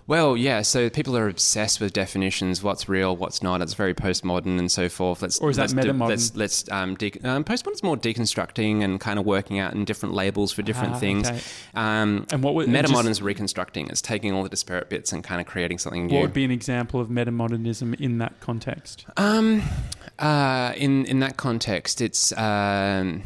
Well, 0.09 0.36
yeah. 0.36 0.62
So 0.62 0.88
people 0.88 1.16
are 1.16 1.28
obsessed 1.28 1.80
with 1.80 1.92
definitions. 1.92 2.62
What's 2.62 2.88
real? 2.88 3.16
What's 3.16 3.42
not? 3.42 3.61
It's 3.61 3.74
very 3.74 3.92
postmodern 3.92 4.57
and 4.59 4.70
so 4.70 4.88
forth. 4.88 5.20
Let's 5.20 5.38
Or 5.40 5.50
is 5.50 5.57
that 5.57 5.62
let's 5.72 5.74
do- 5.74 5.80
metamodern? 5.92 6.09
let's 6.09 6.36
let's 6.36 6.70
um, 6.70 6.94
de- 6.94 7.20
um, 7.24 7.42
postmodern's 7.42 7.82
more 7.82 7.96
deconstructing 7.96 8.84
and 8.84 9.00
kind 9.00 9.18
of 9.18 9.26
working 9.26 9.59
out 9.59 9.74
in 9.74 9.84
different 9.84 10.14
labels 10.14 10.52
for 10.52 10.62
different 10.62 10.94
Ah, 10.94 10.98
things. 10.98 11.28
okay. 11.28 11.40
Um, 11.74 12.26
And 12.30 12.42
what 12.44 12.54
would- 12.54 12.68
metamodern's 12.68 13.18
just- 13.18 13.22
reconstructing? 13.22 13.88
It's 13.88 14.00
taking 14.00 14.32
all 14.32 14.44
the 14.44 14.48
disparate 14.48 14.88
bits 14.88 15.12
and 15.12 15.24
kind 15.24 15.40
of 15.40 15.46
creating 15.48 15.78
something 15.78 16.07
new. 16.07 16.14
What 16.14 16.22
would 16.22 16.32
be 16.32 16.44
an 16.44 16.52
example 16.52 17.00
of 17.00 17.09
metamodernism 17.09 18.00
in 18.00 18.18
that 18.18 18.38
context? 18.38 19.07
Um, 19.16 19.62
uh, 20.20 20.72
in 20.76 21.04
in 21.07 21.18
that 21.20 21.36
context, 21.36 22.00
it's 22.00 22.30
um, 22.38 23.22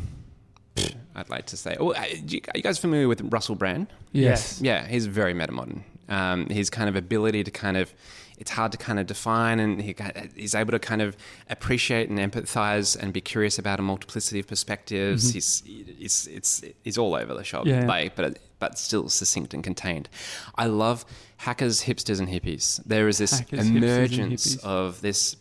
I'd 1.15 1.29
like 1.29 1.45
to 1.47 1.57
say. 1.59 1.77
Oh, 1.79 1.93
uh, 1.93 2.05
you, 2.27 2.41
are 2.55 2.57
you 2.57 2.63
guys 2.63 2.79
familiar 2.79 3.07
with 3.07 3.21
Russell 3.31 3.55
Brand? 3.55 3.89
Yes. 4.13 4.61
Yeah, 4.63 4.87
he's 4.89 5.05
very 5.07 5.35
metamodern. 5.35 5.83
Um, 6.11 6.47
his 6.49 6.69
kind 6.69 6.89
of 6.89 6.97
ability 6.97 7.45
to 7.45 7.51
kind 7.51 7.77
of 7.77 7.95
it's 8.41 8.51
hard 8.51 8.73
to 8.73 8.79
kind 8.79 8.99
of 8.99 9.07
define, 9.07 9.61
and 9.61 9.83
he, 9.83 9.95
he's 10.35 10.55
able 10.55 10.73
to 10.73 10.79
kind 10.79 11.03
of 11.03 11.15
appreciate 11.51 12.09
and 12.09 12.19
empathize 12.19 12.99
and 12.99 13.13
be 13.13 13.21
curious 13.21 13.59
about 13.59 13.79
a 13.79 13.83
multiplicity 13.83 14.41
of 14.41 14.47
perspectives. 14.47 15.33
He's 15.33 15.63
it's 15.67 16.27
it's 16.27 16.65
he's 16.83 16.97
all 16.99 17.15
over 17.15 17.35
the 17.35 17.45
shop, 17.45 17.61
Mm-hmm. 17.61 17.69
Yeah, 17.71 17.81
yeah. 17.83 17.87
like 17.87 18.17
but 18.17 18.39
but 18.59 18.79
still 18.79 19.09
succinct 19.11 19.53
and 19.53 19.63
contained. 19.63 20.09
I 20.57 20.67
love 20.67 21.05
hackers, 21.37 21.83
hipsters, 21.85 22.19
and 22.19 22.29
hippies. 22.29 22.81
There 22.87 23.09
is 23.09 23.19
this 23.19 23.39
Hackers, 23.39 23.69
emergence 23.69 24.57
of 24.65 25.01
this 25.03 25.37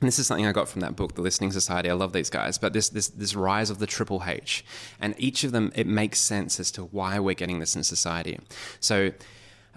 and 0.00 0.08
this 0.08 0.18
is 0.18 0.26
something 0.26 0.46
I 0.46 0.52
got 0.52 0.68
from 0.68 0.80
that 0.82 0.96
book, 0.96 1.14
The 1.14 1.22
Listening 1.22 1.52
Society. 1.52 1.88
I 1.88 1.94
love 1.94 2.12
these 2.12 2.28
guys, 2.28 2.58
but 2.58 2.74
this 2.74 2.90
this 2.90 3.08
this 3.08 3.34
rise 3.34 3.70
of 3.70 3.78
the 3.78 3.86
triple 3.86 4.22
H, 4.26 4.64
and 5.00 5.14
each 5.16 5.44
of 5.44 5.52
them 5.52 5.72
it 5.74 5.86
makes 5.86 6.20
sense 6.20 6.60
as 6.60 6.70
to 6.72 6.82
why 6.84 7.18
we're 7.18 7.34
getting 7.34 7.58
this 7.60 7.74
in 7.74 7.84
society. 7.84 8.38
So. 8.80 9.12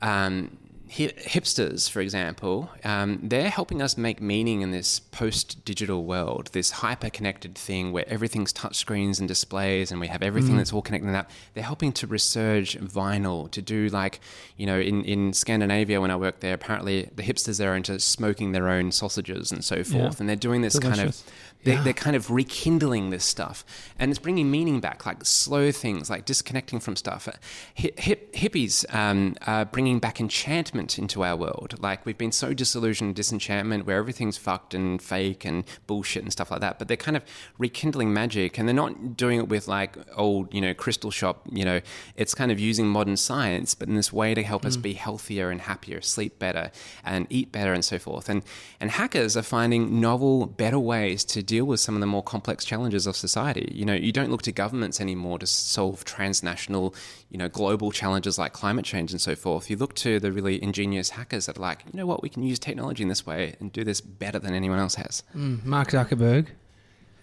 Um, 0.01 0.57
hipsters, 0.89 1.89
for 1.89 1.99
example, 1.99 2.69
um, 2.85 3.19
they're 3.21 3.49
helping 3.49 3.81
us 3.81 3.97
make 3.97 4.21
meaning 4.21 4.61
in 4.61 4.71
this 4.71 5.01
post-digital 5.01 6.05
world, 6.05 6.49
this 6.53 6.71
hyper-connected 6.71 7.55
thing 7.55 7.91
where 7.91 8.07
everything's 8.07 8.53
touchscreens 8.53 9.19
and 9.19 9.27
displays, 9.27 9.91
and 9.91 9.99
we 9.99 10.07
have 10.07 10.23
everything 10.23 10.55
that's 10.55 10.71
all 10.71 10.81
connected 10.81 11.13
up. 11.13 11.29
They're 11.53 11.63
helping 11.63 11.91
to 11.91 12.07
resurge 12.07 12.79
vinyl, 12.79 13.51
to 13.51 13.61
do 13.61 13.89
like, 13.89 14.21
you 14.55 14.65
know, 14.65 14.79
in, 14.79 15.03
in 15.03 15.33
Scandinavia 15.33 15.99
when 15.99 16.09
I 16.09 16.15
worked 16.15 16.39
there, 16.39 16.53
apparently 16.53 17.09
the 17.13 17.23
hipsters 17.23 17.57
there 17.57 17.73
are 17.73 17.75
into 17.75 17.99
smoking 17.99 18.53
their 18.53 18.69
own 18.69 18.93
sausages 18.93 19.51
and 19.51 19.65
so 19.65 19.83
forth, 19.83 20.21
and 20.21 20.29
they're 20.29 20.37
doing 20.37 20.61
this 20.61 20.79
kind 20.79 21.01
of 21.01 21.21
they, 21.67 21.73
Yeah. 21.73 21.83
they're 21.83 21.93
kind 22.07 22.15
of 22.15 22.31
rekindling 22.31 23.09
this 23.09 23.25
stuff. 23.25 23.65
And 23.99 24.09
it's 24.11 24.19
bringing 24.19 24.49
meaning 24.49 24.79
back 24.79 25.05
like 25.05 25.25
slow 25.25 25.71
things 25.71 26.09
like 26.09 26.25
disconnecting 26.25 26.79
from 26.79 26.95
stuff. 26.95 27.27
Hip, 27.75 27.99
hip, 27.99 28.33
hippies 28.33 28.85
um, 28.95 29.35
are 29.45 29.65
bringing 29.65 29.99
back 29.99 30.19
enchantment 30.19 30.97
into 30.97 31.23
our 31.23 31.35
world. 31.35 31.75
Like 31.79 32.05
we've 32.05 32.17
been 32.17 32.31
so 32.31 32.53
disillusioned 32.53 33.15
disenchantment 33.15 33.85
where 33.85 33.97
everything's 33.97 34.37
fucked 34.37 34.73
and 34.73 35.01
fake 35.01 35.43
and 35.45 35.63
bullshit 35.87 36.23
and 36.23 36.31
stuff 36.31 36.49
like 36.51 36.61
that 36.61 36.79
but 36.79 36.87
they're 36.87 36.97
kind 36.97 37.17
of 37.17 37.23
rekindling 37.57 38.13
magic. 38.13 38.57
And 38.57 38.67
they're 38.67 38.75
not 38.75 39.17
doing 39.17 39.39
it 39.39 39.49
with 39.49 39.67
like 39.67 39.97
old 40.15 40.53
you 40.53 40.61
know 40.61 40.73
crystal 40.73 41.11
shop 41.11 41.41
you 41.51 41.65
know 41.65 41.81
it's 42.15 42.33
kind 42.33 42.51
of 42.51 42.59
using 42.59 42.87
modern 42.87 43.17
science 43.17 43.75
but 43.75 43.87
in 43.89 43.95
this 43.95 44.13
way 44.13 44.33
to 44.33 44.43
help 44.43 44.65
us 44.65 44.77
be 44.77 44.93
healthier 44.93 45.49
and 45.49 45.61
happier 45.61 46.01
sleep 46.01 46.39
better 46.39 46.71
and 47.03 47.27
eat 47.29 47.51
better 47.51 47.73
and 47.73 47.83
so 47.83 47.99
forth. 47.99 48.29
And 48.29 48.43
and 48.79 48.91
hackers 48.91 49.35
are 49.35 49.41
finding 49.43 49.99
novel 49.99 50.45
better 50.45 50.79
ways 50.79 51.23
to 51.25 51.43
deal 51.43 51.56
with 51.65 51.79
some 51.79 51.95
of 51.95 52.01
the 52.01 52.07
more 52.07 52.23
complex 52.23 52.63
challenges 52.65 53.07
of 53.07 53.15
society 53.15 53.71
you 53.73 53.85
know 53.85 53.93
you 53.93 54.11
don't 54.11 54.29
look 54.31 54.41
to 54.41 54.51
governments 54.51 54.99
anymore 55.01 55.37
to 55.39 55.47
solve 55.47 56.03
transnational 56.05 56.93
you 57.29 57.37
know 57.37 57.47
global 57.49 57.91
challenges 57.91 58.37
like 58.37 58.53
climate 58.53 58.85
change 58.85 59.11
and 59.11 59.19
so 59.21 59.35
forth 59.35 59.69
you 59.69 59.75
look 59.77 59.93
to 59.95 60.19
the 60.19 60.31
really 60.31 60.61
ingenious 60.63 61.11
hackers 61.11 61.45
that 61.47 61.57
are 61.57 61.61
like 61.61 61.83
you 61.91 61.97
know 61.97 62.05
what 62.05 62.21
we 62.23 62.29
can 62.29 62.43
use 62.43 62.59
technology 62.59 63.03
in 63.03 63.09
this 63.09 63.25
way 63.25 63.55
and 63.59 63.71
do 63.73 63.83
this 63.83 64.01
better 64.01 64.39
than 64.39 64.53
anyone 64.53 64.79
else 64.79 64.95
has 64.95 65.23
Mm, 65.35 65.63
Mark 65.65 65.89
Zuckerberg, 65.91 66.47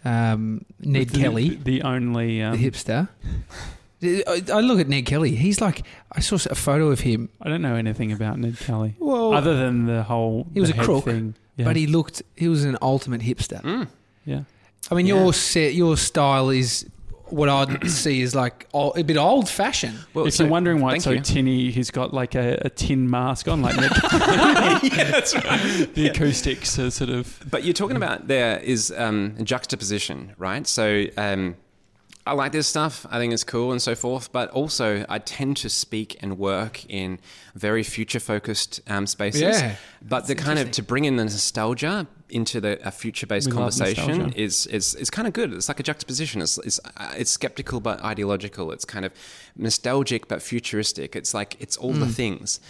um, 0.04 0.64
Ned 0.80 1.08
The- 1.08 1.18
Kelly, 1.20 1.48
The 1.56 1.82
only. 1.82 2.42
Um, 2.42 2.56
the 2.58 2.70
hipster. 2.70 3.08
I 4.02 4.42
I 4.52 4.60
look 4.60 4.78
at 4.80 4.88
Ned 4.88 5.06
Kelly. 5.06 5.34
He's 5.34 5.60
like, 5.62 5.82
I 6.12 6.20
saw 6.20 6.34
a 6.50 6.54
photo 6.54 6.90
of 6.90 7.00
him, 7.00 7.30
I 7.40 7.48
don't 7.48 7.62
know 7.62 7.74
anything 7.74 8.12
about 8.12 8.38
Ned 8.38 8.58
Kelly. 8.58 8.96
Well, 8.98 9.32
other 9.32 9.56
than 9.56 9.86
the 9.86 10.02
whole. 10.02 10.46
he 10.52 10.60
was 10.60 10.68
a 10.70 10.74
crook, 10.74 11.04
Thing. 11.04 11.34
Yeah. 11.56 11.64
but 11.64 11.76
he 11.76 11.86
looked, 11.86 12.22
he 12.36 12.48
was 12.48 12.64
an 12.64 12.76
ultimate 12.82 13.22
hipster. 13.22 13.62
Mm. 13.62 13.88
Yeah. 14.24 14.42
I 14.90 14.94
mean, 14.94 15.06
Yeah. 15.06 15.14
your 15.14 15.32
set, 15.32 15.74
your 15.74 15.96
style 15.96 16.50
is 16.50 16.86
what 17.30 17.48
I'd 17.48 17.90
see 17.90 18.20
is 18.20 18.34
like 18.34 18.68
a 18.74 19.02
bit 19.02 19.16
old 19.16 19.48
fashioned. 19.48 19.98
well 20.12 20.26
if 20.26 20.34
so- 20.34 20.44
you're 20.44 20.50
wondering 20.52 20.80
why 20.80 20.96
it's 20.96 21.04
so 21.04 21.12
thank 21.12 21.28
you. 21.28 21.34
tinny, 21.34 21.70
he's 21.70 21.90
got 21.90 22.12
like 22.12 22.34
a, 22.34 22.58
a 22.62 22.70
tin 22.70 23.08
mask 23.08 23.48
on, 23.48 23.62
like 23.62 23.76
yeah, 24.82 25.10
that's 25.10 25.34
right. 25.34 25.88
the 25.94 26.08
acoustics 26.08 26.78
are 26.78 26.90
sort 26.90 27.10
of. 27.10 27.40
But 27.50 27.64
you're 27.64 27.72
talking 27.74 27.96
about 27.96 28.28
there 28.28 28.58
is 28.60 28.92
um, 28.96 29.36
juxtaposition, 29.42 30.34
right? 30.38 30.66
So 30.66 31.06
um, 31.16 31.56
I 32.26 32.32
like 32.32 32.52
this 32.52 32.66
stuff. 32.66 33.06
I 33.10 33.18
think 33.18 33.32
it's 33.32 33.44
cool 33.44 33.72
and 33.72 33.80
so 33.82 33.94
forth. 33.94 34.30
But 34.32 34.50
also, 34.50 35.04
I 35.08 35.18
tend 35.18 35.56
to 35.58 35.68
speak 35.68 36.16
and 36.22 36.38
work 36.38 36.84
in 36.90 37.18
very 37.54 37.82
future-focused 37.82 38.80
um, 38.88 39.06
spaces. 39.06 39.42
Yeah, 39.42 39.76
But 40.02 40.26
the 40.26 40.34
kind 40.34 40.58
of 40.58 40.70
to 40.72 40.82
bring 40.82 41.04
in 41.06 41.16
the 41.16 41.24
nostalgia 41.24 42.06
into 42.34 42.60
the 42.60 42.72
a 42.86 42.90
future-based 42.90 43.46
We 43.48 43.52
conversation 43.52 44.32
is 44.32 44.66
is 44.66 44.94
is 44.96 45.08
kind 45.10 45.26
of 45.28 45.32
good. 45.34 45.52
It's 45.52 45.68
like 45.68 45.80
a 45.80 45.82
juxtaposition. 45.90 46.42
It's 46.42 46.58
it's, 46.58 46.80
uh, 46.96 47.14
it's 47.20 47.30
skeptical 47.30 47.80
but 47.80 48.02
ideological. 48.02 48.72
It's 48.72 48.84
kind 48.84 49.04
of 49.04 49.12
nostalgic 49.56 50.28
but 50.28 50.42
futuristic. 50.42 51.14
It's 51.16 51.32
like 51.34 51.56
it's 51.60 51.76
all 51.76 51.94
Mm. 51.94 52.00
the 52.00 52.12
things. 52.20 52.60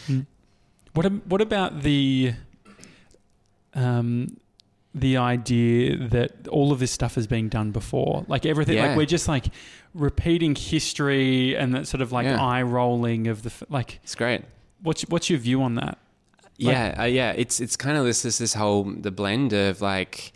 What 0.92 1.06
what 1.32 1.40
about 1.40 1.82
the 1.82 2.34
um 3.74 4.36
the 4.96 5.16
idea 5.16 5.96
that 6.08 6.46
all 6.48 6.70
of 6.70 6.78
this 6.78 6.92
stuff 6.92 7.18
is 7.18 7.26
being 7.26 7.48
done 7.48 7.72
before? 7.72 8.24
Like 8.28 8.46
everything 8.46 8.76
Yeah. 8.76 8.88
like 8.88 8.96
we're 8.96 9.06
just 9.06 9.26
like 9.26 9.46
repeating 9.92 10.54
history 10.54 11.56
and 11.56 11.74
that 11.74 11.88
sort 11.88 12.00
of 12.00 12.12
like 12.12 12.26
Yeah. 12.26 12.40
eye 12.40 12.62
rolling 12.62 13.26
of 13.26 13.42
the 13.42 13.52
like 13.68 13.98
It's 14.04 14.14
great. 14.14 14.42
what's 14.82 15.02
what's 15.08 15.28
your 15.30 15.38
view 15.40 15.62
on 15.62 15.74
that? 15.76 15.98
Yeah, 16.56 16.94
uh, 16.98 17.04
yeah. 17.04 17.32
It's 17.32 17.60
it's 17.60 17.76
kind 17.76 17.96
of 17.96 18.04
this 18.04 18.22
this 18.22 18.38
this 18.38 18.54
whole 18.54 18.84
the 18.84 19.10
blend 19.10 19.52
of 19.52 19.80
like 19.80 20.33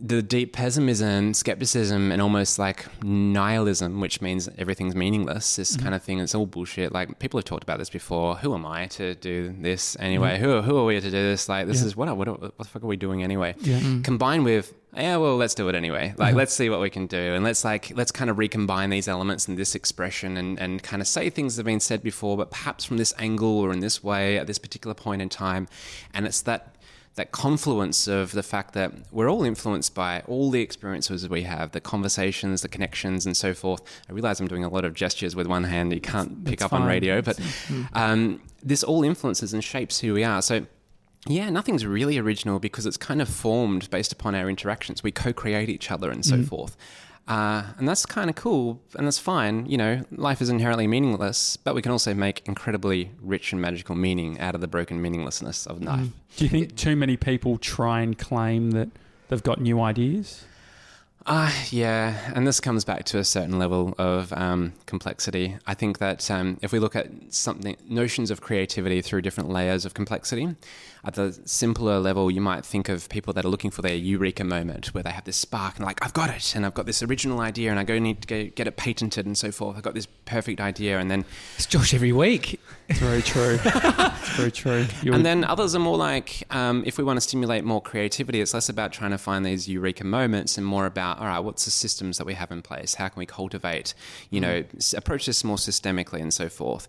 the 0.00 0.22
deep 0.22 0.52
pessimism, 0.52 1.34
skepticism, 1.34 2.12
and 2.12 2.20
almost 2.22 2.58
like 2.58 2.86
nihilism, 3.02 4.00
which 4.00 4.20
means 4.20 4.48
everything's 4.58 4.94
meaningless. 4.94 5.56
This 5.56 5.72
mm-hmm. 5.72 5.82
kind 5.82 5.94
of 5.94 6.02
thing. 6.02 6.20
It's 6.20 6.34
all 6.34 6.46
bullshit. 6.46 6.92
Like 6.92 7.18
people 7.18 7.38
have 7.38 7.44
talked 7.44 7.62
about 7.62 7.78
this 7.78 7.90
before. 7.90 8.36
Who 8.36 8.54
am 8.54 8.66
I 8.66 8.86
to 8.88 9.14
do 9.14 9.54
this 9.58 9.94
mm-hmm. 9.94 10.02
anyway? 10.02 10.38
Who 10.38 10.62
who 10.62 10.76
are 10.78 10.84
we 10.84 10.94
to 10.94 11.00
do 11.00 11.10
this? 11.10 11.48
Like 11.48 11.66
this 11.66 11.80
Yeah. 11.80 11.86
is 11.86 11.96
what 11.96 12.16
what 12.16 12.28
what 12.28 12.58
the 12.58 12.64
fuck 12.64 12.82
are 12.82 12.86
we 12.86 12.96
doing 12.96 13.22
anyway? 13.22 13.54
Yeah. 13.60 13.78
Mm-hmm. 13.78 14.02
Combined 14.02 14.44
with 14.44 14.74
yeah, 14.96 15.18
well, 15.18 15.36
let's 15.36 15.54
do 15.54 15.68
it 15.68 15.74
anyway. 15.74 16.14
Like, 16.16 16.34
let's 16.34 16.54
see 16.54 16.70
what 16.70 16.80
we 16.80 16.88
can 16.88 17.06
do, 17.06 17.18
and 17.18 17.44
let's 17.44 17.64
like 17.64 17.92
let's 17.94 18.10
kind 18.10 18.30
of 18.30 18.38
recombine 18.38 18.88
these 18.88 19.08
elements 19.08 19.46
and 19.46 19.58
this 19.58 19.74
expression, 19.74 20.38
and 20.38 20.58
and 20.58 20.82
kind 20.82 21.02
of 21.02 21.08
say 21.08 21.28
things 21.28 21.56
that 21.56 21.60
have 21.60 21.66
been 21.66 21.80
said 21.80 22.02
before, 22.02 22.36
but 22.36 22.50
perhaps 22.50 22.84
from 22.84 22.96
this 22.96 23.12
angle 23.18 23.58
or 23.58 23.72
in 23.72 23.80
this 23.80 24.02
way 24.02 24.38
at 24.38 24.46
this 24.46 24.58
particular 24.58 24.94
point 24.94 25.20
in 25.20 25.28
time. 25.28 25.68
And 26.14 26.26
it's 26.26 26.40
that 26.42 26.75
that 27.16 27.32
confluence 27.32 28.06
of 28.06 28.32
the 28.32 28.42
fact 28.42 28.74
that 28.74 28.92
we're 29.10 29.28
all 29.28 29.42
influenced 29.42 29.94
by 29.94 30.22
all 30.28 30.50
the 30.50 30.60
experiences 30.60 31.26
we 31.28 31.42
have, 31.42 31.72
the 31.72 31.80
conversations, 31.80 32.60
the 32.60 32.68
connections, 32.68 33.24
and 33.24 33.34
so 33.34 33.54
forth. 33.54 33.82
I 34.08 34.12
realize 34.12 34.38
I'm 34.38 34.48
doing 34.48 34.64
a 34.64 34.68
lot 34.68 34.84
of 34.84 34.92
gestures 34.92 35.34
with 35.34 35.46
one 35.46 35.64
hand. 35.64 35.92
You 35.92 36.00
can't 36.00 36.44
pick 36.44 36.60
That's 36.60 36.72
up 36.72 36.78
on 36.78 36.86
radio, 36.86 37.22
but 37.22 37.40
um, 37.94 38.42
this 38.62 38.82
all 38.82 39.02
influences 39.02 39.54
and 39.54 39.64
shapes 39.64 39.98
who 40.00 40.14
we 40.14 40.24
are. 40.24 40.40
So. 40.42 40.66
Yeah, 41.28 41.50
nothing's 41.50 41.84
really 41.84 42.18
original 42.18 42.60
because 42.60 42.86
it's 42.86 42.96
kind 42.96 43.20
of 43.20 43.28
formed 43.28 43.90
based 43.90 44.12
upon 44.12 44.36
our 44.36 44.48
interactions. 44.48 45.02
We 45.02 45.10
co 45.10 45.32
create 45.32 45.68
each 45.68 45.90
other 45.90 46.08
and 46.08 46.24
so 46.24 46.40
forth. 46.44 46.76
Uh, 47.28 47.64
and 47.78 47.88
that's 47.88 48.06
kind 48.06 48.30
of 48.30 48.36
cool, 48.36 48.80
and 48.96 49.06
that's 49.06 49.18
fine. 49.18 49.66
You 49.66 49.76
know, 49.76 50.02
life 50.12 50.40
is 50.40 50.48
inherently 50.48 50.86
meaningless, 50.86 51.56
but 51.56 51.74
we 51.74 51.82
can 51.82 51.90
also 51.90 52.14
make 52.14 52.46
incredibly 52.46 53.10
rich 53.20 53.52
and 53.52 53.60
magical 53.60 53.96
meaning 53.96 54.38
out 54.38 54.54
of 54.54 54.60
the 54.60 54.68
broken 54.68 55.02
meaninglessness 55.02 55.66
of 55.66 55.82
life. 55.82 56.06
Do 56.36 56.44
you 56.44 56.50
think 56.50 56.76
too 56.76 56.94
many 56.94 57.16
people 57.16 57.58
try 57.58 58.00
and 58.00 58.16
claim 58.16 58.70
that 58.72 58.90
they've 59.28 59.42
got 59.42 59.60
new 59.60 59.80
ideas? 59.80 60.44
Ah, 61.28 61.52
yeah, 61.70 62.32
and 62.36 62.46
this 62.46 62.60
comes 62.60 62.84
back 62.84 63.04
to 63.06 63.18
a 63.18 63.24
certain 63.24 63.58
level 63.58 63.96
of 63.98 64.32
um, 64.32 64.74
complexity. 64.86 65.56
I 65.66 65.74
think 65.74 65.98
that 65.98 66.30
um, 66.30 66.56
if 66.62 66.70
we 66.70 66.78
look 66.78 66.94
at 66.94 67.08
something, 67.30 67.76
notions 67.88 68.30
of 68.30 68.40
creativity 68.40 69.02
through 69.02 69.22
different 69.22 69.50
layers 69.50 69.84
of 69.84 69.92
complexity, 69.92 70.54
at 71.04 71.14
the 71.14 71.36
simpler 71.44 71.98
level, 71.98 72.30
you 72.30 72.40
might 72.40 72.64
think 72.64 72.88
of 72.88 73.08
people 73.08 73.32
that 73.32 73.44
are 73.44 73.48
looking 73.48 73.72
for 73.72 73.82
their 73.82 73.96
eureka 73.96 74.44
moment, 74.44 74.94
where 74.94 75.02
they 75.02 75.10
have 75.10 75.24
this 75.24 75.36
spark 75.36 75.76
and 75.78 75.84
like, 75.84 75.98
I've 76.04 76.12
got 76.12 76.30
it, 76.30 76.54
and 76.54 76.64
I've 76.64 76.74
got 76.74 76.86
this 76.86 77.02
original 77.02 77.40
idea, 77.40 77.70
and 77.70 77.80
I 77.80 77.82
go 77.82 77.98
need 77.98 78.22
to 78.22 78.28
go 78.28 78.44
get 78.54 78.68
it 78.68 78.76
patented 78.76 79.26
and 79.26 79.36
so 79.36 79.50
forth. 79.50 79.76
I've 79.76 79.82
got 79.82 79.94
this 79.94 80.06
perfect 80.26 80.60
idea, 80.60 81.00
and 81.00 81.10
then 81.10 81.24
It's 81.56 81.66
Josh 81.66 81.92
every 81.92 82.12
week. 82.12 82.60
It's 82.88 82.98
very 83.00 83.22
true. 83.22 83.58
it's 83.64 84.28
very 84.36 84.52
true. 84.52 84.86
You're- 85.02 85.16
And 85.16 85.26
then 85.26 85.44
others 85.44 85.74
are 85.74 85.78
more 85.80 85.96
like, 85.96 86.44
um, 86.50 86.82
if 86.86 86.98
we 86.98 87.04
want 87.04 87.16
to 87.16 87.20
stimulate 87.20 87.64
more 87.64 87.80
creativity, 87.82 88.40
it's 88.40 88.54
less 88.54 88.68
about 88.68 88.92
trying 88.92 89.10
to 89.10 89.18
find 89.18 89.44
these 89.44 89.68
eureka 89.68 90.04
moments 90.04 90.56
and 90.56 90.66
more 90.66 90.86
about, 90.86 91.18
all 91.18 91.26
right, 91.26 91.40
what's 91.40 91.64
the 91.64 91.70
systems 91.70 92.18
that 92.18 92.26
we 92.26 92.34
have 92.34 92.50
in 92.52 92.62
place? 92.62 92.94
How 92.94 93.08
can 93.08 93.18
we 93.18 93.26
cultivate, 93.26 93.92
you 94.30 94.40
know, 94.40 94.64
s- 94.76 94.94
approach 94.94 95.26
this 95.26 95.42
more 95.42 95.56
systemically 95.56 96.20
and 96.20 96.32
so 96.32 96.48
forth? 96.48 96.86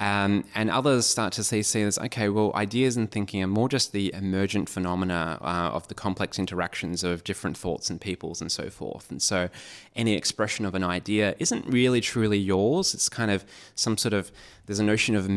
Um, 0.00 0.44
and 0.54 0.70
others 0.70 1.06
start 1.06 1.32
to 1.34 1.44
see, 1.44 1.62
see 1.62 1.82
this, 1.82 1.98
okay, 1.98 2.28
well, 2.28 2.52
ideas 2.54 2.96
and 2.96 3.10
thinking 3.10 3.42
are 3.42 3.48
more 3.48 3.68
just 3.68 3.90
the 3.92 4.14
emergent 4.14 4.68
phenomena 4.68 5.38
uh, 5.40 5.74
of 5.74 5.88
the 5.88 5.94
complex 5.94 6.38
interactions 6.38 7.02
of 7.02 7.24
different 7.24 7.58
thoughts 7.58 7.90
and 7.90 8.00
peoples 8.00 8.40
and 8.40 8.50
so 8.52 8.70
forth. 8.70 9.10
And 9.10 9.20
so 9.20 9.48
any 9.96 10.14
expression 10.14 10.64
of 10.64 10.76
an 10.76 10.84
idea 10.84 11.34
isn't 11.40 11.66
really 11.66 12.00
truly 12.00 12.38
yours. 12.38 12.94
It's 12.94 13.08
kind 13.08 13.30
of 13.30 13.44
some 13.74 13.96
sort 13.96 14.12
of, 14.12 14.30
there's 14.66 14.78
a 14.78 14.84
notion 14.84 15.16
of, 15.16 15.28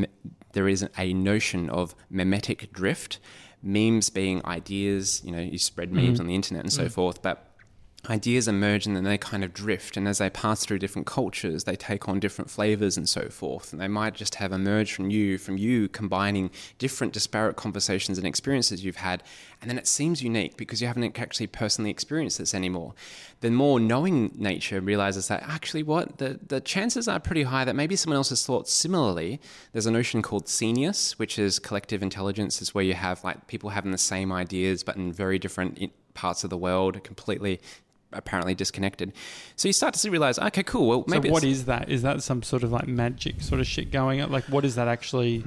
there 0.53 0.67
is 0.67 0.87
a 0.95 1.13
notion 1.13 1.69
of 1.69 1.95
memetic 2.11 2.71
drift, 2.71 3.17
memes 3.63 4.09
being 4.11 4.45
ideas, 4.45 5.21
you 5.23 5.31
know, 5.31 5.39
you 5.39 5.57
spread 5.57 5.91
memes 5.91 6.19
on 6.19 6.27
the 6.27 6.35
internet 6.35 6.63
and 6.63 6.73
so 6.73 6.87
forth, 6.89 7.21
but 7.21 7.50
ideas 8.09 8.47
emerge 8.47 8.87
and 8.87 8.95
then 8.95 9.03
they 9.03 9.17
kind 9.17 9.43
of 9.43 9.53
drift. 9.53 9.95
And 9.95 10.07
as 10.07 10.17
they 10.17 10.29
pass 10.29 10.65
through 10.65 10.79
different 10.79 11.05
cultures 11.05 11.65
they 11.65 11.75
take 11.75 12.09
on 12.09 12.19
different 12.19 12.49
flavors 12.49 12.97
and 12.97 13.07
so 13.07 13.29
forth. 13.29 13.71
And 13.71 13.81
they 13.81 13.87
might 13.87 14.15
just 14.15 14.35
have 14.35 14.51
emerged 14.51 14.93
from 14.93 15.11
you 15.11 15.37
from 15.37 15.57
you 15.57 15.87
combining 15.87 16.49
different 16.79 17.13
disparate 17.13 17.55
conversations 17.55 18.17
and 18.17 18.25
experiences 18.25 18.83
you've 18.83 18.97
had. 18.97 19.23
And 19.61 19.69
then 19.69 19.77
it 19.77 19.87
seems 19.87 20.23
unique 20.23 20.57
because 20.57 20.81
you 20.81 20.87
haven't 20.87 21.19
actually 21.19 21.47
personally 21.47 21.91
experienced 21.91 22.39
this 22.39 22.55
anymore. 22.55 22.93
The 23.41 23.51
more 23.51 23.79
knowing 23.79 24.31
nature 24.35 24.81
realizes 24.81 25.27
that 25.27 25.43
actually 25.43 25.83
what? 25.83 26.17
The, 26.17 26.39
the 26.47 26.61
chances 26.61 27.07
are 27.07 27.19
pretty 27.19 27.43
high 27.43 27.65
that 27.65 27.75
maybe 27.75 27.95
someone 27.95 28.17
else 28.17 28.29
has 28.29 28.45
thought 28.45 28.67
similarly. 28.67 29.39
There's 29.73 29.85
a 29.85 29.91
notion 29.91 30.21
called 30.21 30.47
scenius 30.47 31.19
which 31.19 31.37
is 31.37 31.59
collective 31.59 32.01
intelligence. 32.01 32.61
Is 32.61 32.73
where 32.73 32.83
you 32.83 32.95
have 32.95 33.23
like 33.23 33.47
people 33.47 33.69
having 33.69 33.91
the 33.91 33.97
same 33.97 34.31
ideas 34.31 34.83
but 34.83 34.95
in 34.95 35.13
very 35.13 35.37
different 35.37 35.91
parts 36.13 36.43
of 36.43 36.49
the 36.49 36.57
world 36.57 37.03
completely 37.03 37.59
apparently 38.13 38.55
disconnected. 38.55 39.13
So 39.55 39.67
you 39.67 39.73
start 39.73 39.93
to 39.95 40.09
realize, 40.11 40.37
okay, 40.39 40.63
cool. 40.63 40.87
Well, 40.87 41.03
maybe 41.07 41.29
so 41.29 41.33
what 41.33 41.43
is 41.43 41.65
that? 41.65 41.89
Is 41.89 42.01
that 42.01 42.21
some 42.23 42.43
sort 42.43 42.63
of 42.63 42.71
like 42.71 42.87
magic 42.87 43.41
sort 43.41 43.61
of 43.61 43.67
shit 43.67 43.91
going 43.91 44.21
on? 44.21 44.31
Like, 44.31 44.45
what 44.45 44.65
is 44.65 44.75
that 44.75 44.87
actually? 44.87 45.43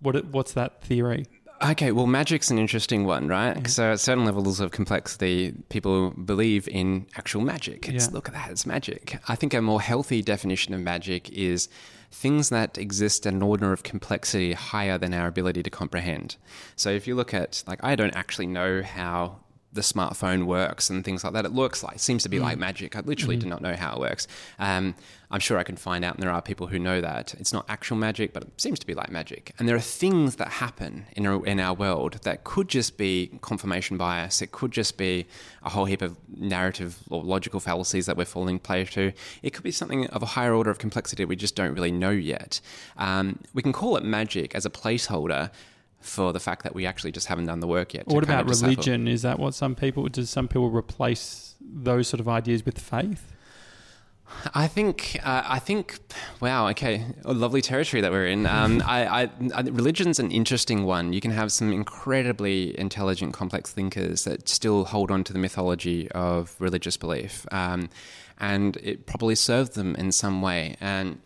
What 0.00 0.24
what's 0.26 0.52
that 0.52 0.82
theory? 0.82 1.26
Okay, 1.62 1.92
well, 1.92 2.06
magic's 2.06 2.50
an 2.50 2.58
interesting 2.58 3.06
one, 3.06 3.28
right? 3.28 3.68
So 3.70 3.92
at 3.92 4.00
certain 4.00 4.24
levels 4.24 4.60
of 4.60 4.70
complexity, 4.72 5.54
people 5.68 6.10
believe 6.10 6.68
in 6.68 7.06
actual 7.16 7.40
magic. 7.42 7.88
It's 7.88 8.06
Yeah. 8.06 8.12
look 8.12 8.28
at 8.28 8.34
that, 8.34 8.50
it's 8.50 8.66
magic. 8.66 9.18
I 9.28 9.36
think 9.36 9.54
a 9.54 9.62
more 9.62 9.80
healthy 9.80 10.20
definition 10.20 10.74
of 10.74 10.80
magic 10.80 11.30
is 11.30 11.68
things 12.10 12.48
that 12.50 12.76
exist 12.76 13.26
at 13.26 13.32
an 13.32 13.42
order 13.42 13.72
of 13.72 13.82
complexity 13.82 14.52
higher 14.52 14.98
than 14.98 15.14
our 15.14 15.26
ability 15.26 15.62
to 15.62 15.70
comprehend. 15.70 16.36
So 16.76 16.90
if 16.90 17.06
you 17.06 17.14
look 17.14 17.32
at 17.32 17.62
like 17.66 17.82
I 17.82 17.94
don't 17.96 18.14
actually 18.16 18.46
know 18.48 18.82
how 18.82 19.36
the 19.74 19.80
smartphone 19.80 20.44
works 20.44 20.88
and 20.88 21.04
things 21.04 21.24
like 21.24 21.32
that. 21.32 21.44
It 21.44 21.52
looks 21.52 21.82
like, 21.82 21.98
seems 21.98 22.22
to 22.22 22.28
be 22.28 22.38
like 22.38 22.58
magic. 22.58 22.96
I 22.96 23.00
literally 23.00 23.36
do 23.36 23.46
not 23.46 23.60
know 23.60 23.74
how 23.74 23.94
it 23.94 24.00
works. 24.00 24.26
Um, 24.58 24.94
I'm 25.30 25.40
sure 25.40 25.58
I 25.58 25.64
can 25.64 25.76
find 25.76 26.04
out, 26.04 26.14
and 26.14 26.22
there 26.22 26.30
are 26.30 26.40
people 26.40 26.68
who 26.68 26.78
know 26.78 27.00
that. 27.00 27.34
It's 27.34 27.52
not 27.52 27.64
actual 27.68 27.96
magic, 27.96 28.32
but 28.32 28.44
it 28.44 28.60
seems 28.60 28.78
to 28.78 28.86
be 28.86 28.94
like 28.94 29.10
magic. 29.10 29.52
And 29.58 29.68
there 29.68 29.74
are 29.74 29.80
things 29.80 30.36
that 30.36 30.48
happen 30.48 31.06
in 31.16 31.26
our, 31.26 31.44
in 31.44 31.58
our 31.58 31.74
world 31.74 32.20
that 32.22 32.44
could 32.44 32.68
just 32.68 32.96
be 32.96 33.36
confirmation 33.40 33.96
bias. 33.96 34.40
It 34.40 34.52
could 34.52 34.70
just 34.70 34.96
be 34.96 35.26
a 35.64 35.70
whole 35.70 35.86
heap 35.86 36.02
of 36.02 36.16
narrative 36.36 36.98
or 37.10 37.24
logical 37.24 37.58
fallacies 37.58 38.06
that 38.06 38.16
we're 38.16 38.26
falling 38.26 38.60
prey 38.60 38.84
to. 38.84 39.12
It 39.42 39.50
could 39.50 39.64
be 39.64 39.72
something 39.72 40.06
of 40.08 40.22
a 40.22 40.26
higher 40.26 40.54
order 40.54 40.70
of 40.70 40.78
complexity 40.78 41.24
we 41.24 41.36
just 41.36 41.56
don't 41.56 41.74
really 41.74 41.92
know 41.92 42.10
yet. 42.10 42.60
Um, 42.96 43.40
we 43.52 43.62
can 43.62 43.72
call 43.72 43.96
it 43.96 44.04
magic 44.04 44.54
as 44.54 44.64
a 44.64 44.70
placeholder 44.70 45.50
for 46.04 46.32
the 46.32 46.40
fact 46.40 46.62
that 46.64 46.74
we 46.74 46.84
actually 46.84 47.10
just 47.12 47.26
haven't 47.28 47.46
done 47.46 47.60
the 47.60 47.66
work 47.66 47.94
yet. 47.94 48.06
What 48.06 48.22
about 48.22 48.46
religion? 48.46 49.08
Is 49.08 49.22
that 49.22 49.38
what 49.38 49.54
some 49.54 49.74
people? 49.74 50.06
Does 50.08 50.28
some 50.28 50.48
people 50.48 50.70
replace 50.70 51.54
those 51.60 52.08
sort 52.08 52.20
of 52.20 52.28
ideas 52.28 52.64
with 52.64 52.78
faith? 52.78 53.32
I 54.54 54.66
think, 54.66 55.18
uh, 55.22 55.42
I 55.46 55.58
think, 55.58 55.98
wow, 56.40 56.68
okay, 56.68 57.04
a 57.24 57.32
lovely 57.32 57.62
territory 57.62 58.00
that 58.00 58.10
we're 58.12 58.26
in. 58.26 58.46
Um, 58.54 58.82
I, 58.86 59.22
I, 59.24 59.30
I, 59.54 59.60
religion's 59.62 60.20
an 60.20 60.30
interesting 60.30 60.84
one. 60.84 61.12
You 61.12 61.20
can 61.20 61.32
have 61.32 61.50
some 61.50 61.72
incredibly 61.72 62.78
intelligent, 62.78 63.32
complex 63.32 63.72
thinkers 63.72 64.24
that 64.24 64.48
still 64.48 64.84
hold 64.84 65.10
on 65.10 65.24
to 65.24 65.32
the 65.32 65.38
mythology 65.38 66.08
of 66.12 66.54
religious 66.60 66.96
belief, 66.96 67.46
um, 67.50 67.88
and 68.38 68.76
it 68.76 69.06
probably 69.06 69.34
served 69.34 69.74
them 69.74 69.96
in 69.96 70.12
some 70.12 70.40
way. 70.40 70.76
And 70.80 71.18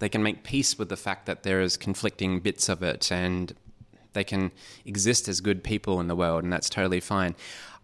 they 0.00 0.08
can 0.10 0.22
make 0.22 0.44
peace 0.44 0.78
with 0.78 0.90
the 0.90 0.96
fact 0.96 1.24
that 1.26 1.44
there 1.44 1.62
is 1.62 1.76
conflicting 1.78 2.40
bits 2.40 2.68
of 2.68 2.82
it, 2.82 3.10
and 3.10 3.54
they 4.12 4.24
can 4.24 4.52
exist 4.84 5.28
as 5.28 5.40
good 5.40 5.62
people 5.62 6.00
in 6.00 6.08
the 6.08 6.16
world, 6.16 6.44
and 6.44 6.52
that's 6.52 6.68
totally 6.68 7.00
fine. 7.00 7.34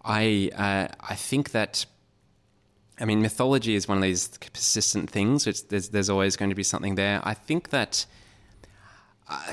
I, 0.05 0.51
uh, 0.55 0.95
I 1.01 1.15
think 1.15 1.51
that. 1.53 1.87
I 3.01 3.07
mean, 3.07 3.21
mythology 3.21 3.75
is 3.75 3.89
one 3.89 3.99
of 3.99 4.05
these 4.05 4.29
persistent 4.39 5.11
things. 5.11 5.49
It's, 5.49 5.63
there's, 5.63 5.89
there's 5.89 6.09
always 6.09 6.37
going 6.37 6.51
to 6.51 6.55
be 6.55 6.63
something 6.63 6.95
there. 6.95 7.21
I 7.25 7.35
think 7.35 7.71
that, 7.71 8.07
uh, 9.29 9.53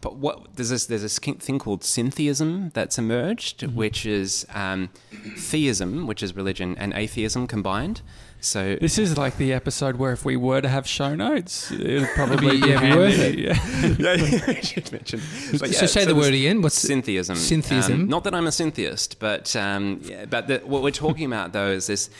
but 0.00 0.16
what 0.16 0.56
there's 0.56 0.70
this 0.70 0.86
there's 0.86 1.02
this 1.02 1.18
thing 1.18 1.58
called 1.58 1.84
syntheism 1.84 2.70
that's 2.70 2.96
emerged, 2.96 3.62
which 3.62 4.06
is 4.06 4.46
um, 4.54 4.88
theism, 5.36 6.06
which 6.06 6.22
is 6.22 6.34
religion, 6.34 6.76
and 6.78 6.94
atheism 6.94 7.46
combined. 7.46 8.00
So 8.40 8.76
This 8.80 8.98
is 8.98 9.18
like 9.18 9.36
the 9.36 9.52
episode 9.52 9.96
where 9.96 10.12
if 10.12 10.24
we 10.24 10.36
were 10.36 10.60
to 10.60 10.68
have 10.68 10.86
show 10.86 11.14
notes, 11.14 11.70
it 11.72 12.00
would 12.00 12.08
probably 12.14 12.60
Be- 12.60 12.60
be, 12.62 12.68
yeah, 12.70 12.80
be 12.80 12.96
worth 12.96 13.16
handy. 13.16 13.42
Yeah. 13.42 13.54
yeah, 13.98 14.50
you 14.50 14.62
should 14.62 14.92
mention. 14.92 15.20
But 15.58 15.74
so 15.74 15.86
say 15.86 16.04
the 16.04 16.14
word 16.14 16.34
again. 16.34 16.62
What's 16.62 16.76
syntheism? 16.76 17.36
Syntheism. 17.36 18.02
Um, 18.02 18.08
not 18.08 18.24
that 18.24 18.34
I'm 18.34 18.46
a 18.46 18.52
syntheist, 18.52 19.18
but 19.18 19.54
um, 19.56 20.00
yeah, 20.04 20.24
but 20.26 20.46
the, 20.46 20.58
what 20.58 20.82
we're 20.82 20.90
talking 20.90 21.26
about 21.26 21.52
though 21.52 21.68
is 21.70 21.86
this. 21.88 22.10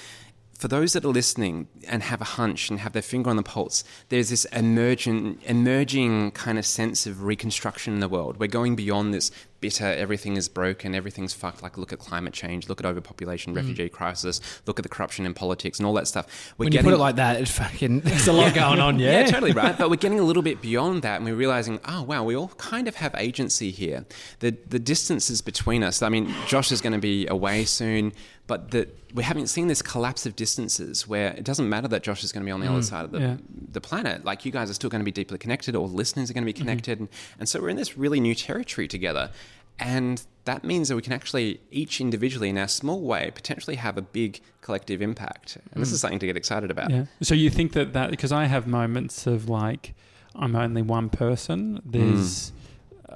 For 0.59 0.67
those 0.67 0.93
that 0.95 1.05
are 1.05 1.09
listening 1.09 1.69
and 1.87 2.03
have 2.03 2.21
a 2.21 2.25
hunch 2.25 2.69
and 2.69 2.81
have 2.81 2.93
their 2.93 3.01
finger 3.01 3.31
on 3.31 3.37
the 3.37 3.45
pulse, 3.45 3.85
there's 4.09 4.31
this 4.31 4.45
emergent, 4.47 5.41
emerging 5.45 6.33
kind 6.33 6.59
of 6.59 6.67
sense 6.67 7.07
of 7.07 7.23
reconstruction 7.23 7.95
in 7.95 8.01
the 8.01 8.09
world. 8.09 8.41
We're 8.41 8.49
going 8.49 8.75
beyond 8.75 9.15
this 9.15 9.31
bitter, 9.61 9.87
everything 9.87 10.37
is 10.37 10.49
broken, 10.49 10.95
everything's 10.95 11.33
fucked. 11.33 11.63
Like, 11.63 11.79
look 11.79 11.93
at 11.93 11.99
climate 11.99 12.33
change, 12.33 12.69
look 12.69 12.81
at 12.81 12.87
overpopulation, 12.87 13.53
mm. 13.53 13.57
refugee 13.57 13.89
crisis, 13.89 14.41
look 14.67 14.79
at 14.79 14.83
the 14.83 14.89
corruption 14.89 15.27
in 15.27 15.35
politics, 15.35 15.79
and 15.79 15.87
all 15.87 15.95
that 15.95 16.09
stuff. 16.09 16.55
We're 16.59 16.65
when 16.65 16.73
you 16.73 16.83
put 16.83 16.93
it 16.93 16.99
like 16.99 17.17
that, 17.17 17.41
it's 17.41 17.51
fucking 17.51 18.01
there's 18.05 18.29
a 18.29 18.33
lot 18.33 18.55
going 18.55 18.81
on. 18.81 18.99
Yeah, 18.99 19.11
yeah, 19.21 19.27
totally 19.27 19.53
right. 19.53 19.77
But 19.77 19.91
we're 19.91 19.97
getting 19.97 20.21
a 20.21 20.25
little 20.25 20.43
bit 20.43 20.61
beyond 20.61 21.03
that, 21.03 21.17
and 21.17 21.25
we're 21.25 21.35
realizing, 21.35 21.81
oh 21.87 22.03
wow, 22.03 22.25
we 22.25 22.37
all 22.37 22.49
kind 22.59 22.89
of 22.89 22.97
have 22.97 23.15
agency 23.17 23.71
here. 23.71 24.07
The 24.41 24.57
the 24.69 24.79
distances 24.79 25.41
between 25.41 25.83
us. 25.83 26.03
I 26.03 26.09
mean, 26.09 26.35
Josh 26.47 26.73
is 26.73 26.81
going 26.81 26.95
to 26.95 26.99
be 26.99 27.27
away 27.27 27.65
soon, 27.65 28.13
but 28.49 28.73
the, 28.73 28.89
we 29.15 29.23
haven't 29.23 29.47
seen 29.47 29.69
this 29.69 29.83
collapse 29.83 30.27
of 30.27 30.35
distances 30.35 31.07
where 31.07 31.29
it 31.35 31.45
doesn't 31.45 31.69
matter 31.69 31.87
that 31.87 32.03
Josh 32.03 32.25
is 32.25 32.33
going 32.33 32.43
to 32.43 32.47
be 32.47 32.51
on 32.51 32.61
the 32.61 32.67
other 32.67 32.81
mm, 32.81 32.85
side 32.85 33.05
of 33.05 33.13
the 33.13 33.21
yeah. 33.21 33.37
the 33.71 33.81
planet. 33.81 34.25
Like 34.25 34.45
you 34.45 34.51
guys 34.51 34.71
are 34.71 34.75
still 34.75 34.91
going 34.91 35.01
to 35.01 35.05
be 35.05 35.13
deeply 35.13 35.39
connected, 35.39 35.77
or 35.77 35.87
listeners 35.87 36.31
are 36.31 36.35
going 36.35 36.43
to 36.43 36.47
be 36.47 36.55
mm-hmm. 36.55 36.67
connected, 36.67 36.99
and, 36.99 37.09
and 37.39 37.49
so 37.49 37.61
we're 37.61 37.69
in 37.69 37.77
this 37.77 37.97
really 37.97 38.19
new 38.19 38.35
territory 38.35 38.89
together. 38.89 39.31
And 39.79 40.21
that 40.45 40.65
means 40.65 40.89
that 40.89 40.97
we 40.97 41.03
can 41.03 41.13
actually, 41.13 41.61
each 41.71 42.01
individually 42.01 42.49
in 42.49 42.59
our 42.59 42.67
small 42.67 43.01
way, 43.03 43.31
potentially 43.33 43.77
have 43.77 43.97
a 43.97 44.03
big 44.03 44.41
collective 44.61 45.01
impact. 45.01 45.57
And 45.73 45.81
this 45.81 45.91
mm. 45.91 45.93
is 45.93 46.01
something 46.01 46.19
to 46.19 46.27
get 46.27 46.37
excited 46.37 46.73
about. 46.73 46.91
Yeah. 46.91 47.05
So 47.23 47.35
you 47.35 47.49
think 47.49 47.75
that 47.75 47.93
that 47.93 48.11
because 48.11 48.33
I 48.33 48.47
have 48.47 48.67
moments 48.67 49.27
of 49.27 49.49
like 49.49 49.95
I'm 50.35 50.57
only 50.57 50.83
one 50.83 51.11
person. 51.11 51.81
There's 51.85 52.51
mm. 52.51 52.53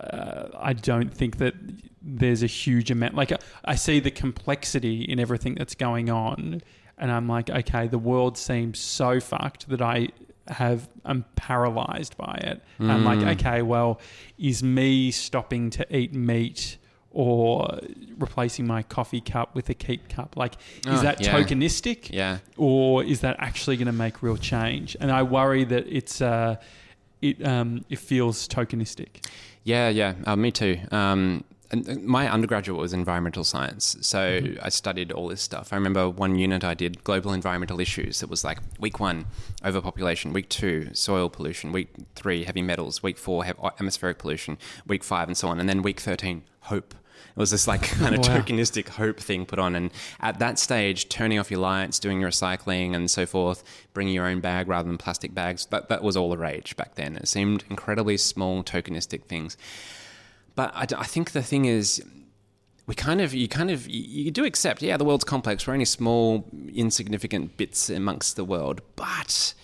Uh, 0.02 0.48
I 0.58 0.72
don't 0.72 1.12
think 1.12 1.38
that 1.38 1.54
there's 2.02 2.42
a 2.42 2.46
huge 2.48 2.90
amount. 2.90 3.14
Like 3.14 3.32
I 3.64 3.74
see 3.76 4.00
the 4.00 4.10
complexity 4.10 5.02
in 5.02 5.20
everything 5.20 5.54
that's 5.54 5.74
going 5.74 6.10
on, 6.10 6.62
and 6.98 7.10
I'm 7.12 7.28
like, 7.28 7.48
okay, 7.50 7.86
the 7.88 7.98
world 7.98 8.36
seems 8.36 8.78
so 8.78 9.20
fucked 9.20 9.68
that 9.68 9.80
I 9.82 10.08
have 10.48 10.88
I'm 11.04 11.24
paralyzed 11.36 12.16
by 12.16 12.34
it. 12.42 12.62
I'm 12.80 13.04
like, 13.04 13.20
okay, 13.38 13.62
well, 13.62 14.00
is 14.38 14.62
me 14.62 15.10
stopping 15.12 15.70
to 15.70 15.96
eat 15.96 16.12
meat 16.12 16.78
or 17.14 17.78
replacing 18.18 18.66
my 18.66 18.82
coffee 18.82 19.20
cup 19.20 19.54
with 19.54 19.68
a 19.68 19.74
keep 19.74 20.08
cup. 20.08 20.34
Like, 20.36 20.54
is 20.86 21.00
Oh, 21.00 21.02
that 21.02 21.20
yeah. 21.20 21.32
tokenistic? 21.38 22.10
Yeah. 22.10 22.38
or 22.56 23.04
is 23.04 23.20
that 23.20 23.36
actually 23.38 23.76
going 23.76 23.86
to 23.86 23.92
make 23.92 24.22
real 24.22 24.36
change? 24.38 24.96
And 24.98 25.12
I 25.12 25.22
worry 25.22 25.64
that 25.64 25.86
it's 25.86 26.20
uh, 26.22 26.56
it 27.20 27.46
um, 27.46 27.84
it 27.88 27.98
feels 28.00 28.48
tokenistic. 28.48 29.24
Yeah, 29.64 29.88
yeah, 29.88 30.14
uh, 30.26 30.36
me 30.36 30.50
too. 30.50 30.78
Um, 30.90 31.44
and 31.70 31.88
uh, 31.88 31.94
my 32.02 32.30
undergraduate 32.30 32.78
was 32.78 32.92
environmental 32.92 33.44
science, 33.44 33.96
so 34.00 34.40
I 34.60 34.68
studied 34.68 35.12
all 35.12 35.28
this 35.28 35.40
stuff. 35.40 35.72
I 35.72 35.76
remember 35.76 36.10
one 36.10 36.36
unit 36.36 36.64
I 36.64 36.74
did 36.74 37.02
global 37.04 37.32
environmental 37.32 37.80
issues. 37.80 38.22
It 38.22 38.28
was 38.28 38.44
like 38.44 38.58
week 38.78 39.00
one, 39.00 39.26
overpopulation. 39.64 40.32
Week 40.32 40.48
two, 40.48 40.90
soil 40.92 41.30
pollution. 41.30 41.72
Week 41.72 41.88
three, 42.14 42.44
heavy 42.44 42.62
metals. 42.62 43.02
Week 43.02 43.16
four, 43.16 43.44
have 43.44 43.58
atmospheric 43.62 44.18
pollution. 44.18 44.58
Week 44.86 45.02
five, 45.02 45.28
and 45.28 45.36
so 45.36 45.48
on. 45.48 45.60
And 45.60 45.68
then 45.68 45.80
week 45.82 46.00
thirteen, 46.00 46.42
hope. 46.62 46.94
It 47.30 47.38
was 47.38 47.50
this 47.50 47.66
like 47.66 47.82
kind 48.00 48.14
of 48.14 48.20
Wow. 48.26 48.38
tokenistic 48.40 48.88
hope 48.88 49.18
thing 49.20 49.46
put 49.46 49.58
on, 49.58 49.74
and 49.74 49.90
at 50.20 50.38
that 50.38 50.58
stage, 50.58 51.08
turning 51.08 51.38
off 51.38 51.50
your 51.50 51.60
lights, 51.60 51.98
doing 51.98 52.20
your 52.20 52.30
recycling, 52.30 52.94
and 52.94 53.10
so 53.10 53.26
forth, 53.26 53.62
bringing 53.94 54.14
your 54.14 54.26
own 54.26 54.40
bag 54.40 54.68
rather 54.68 54.86
than 54.88 54.98
plastic 54.98 55.34
bags. 55.34 55.66
That 55.66 55.88
that 55.88 56.02
was 56.02 56.16
all 56.16 56.30
the 56.30 56.38
rage 56.38 56.76
back 56.76 56.94
then. 56.96 57.16
It 57.16 57.28
seemed 57.28 57.64
incredibly 57.70 58.16
small, 58.16 58.62
tokenistic 58.62 59.24
things. 59.24 59.56
But 60.54 60.72
I 60.74 61.04
think 61.04 61.30
the 61.32 61.42
thing 61.42 61.64
is, 61.64 62.02
we 62.86 62.94
kind 62.94 63.20
of, 63.22 63.32
you 63.32 63.48
kind 63.48 63.70
of, 63.70 63.88
you 63.88 64.30
do 64.30 64.44
accept, 64.44 64.82
yeah, 64.82 64.96
the 64.98 65.04
world's 65.04 65.24
complex. 65.24 65.66
We're 65.66 65.72
only 65.72 65.86
small, 65.86 66.44
insignificant 66.74 67.56
bits 67.56 67.88
amongst 67.88 68.36
the 68.36 68.44
world, 68.44 68.82
but 68.96 69.54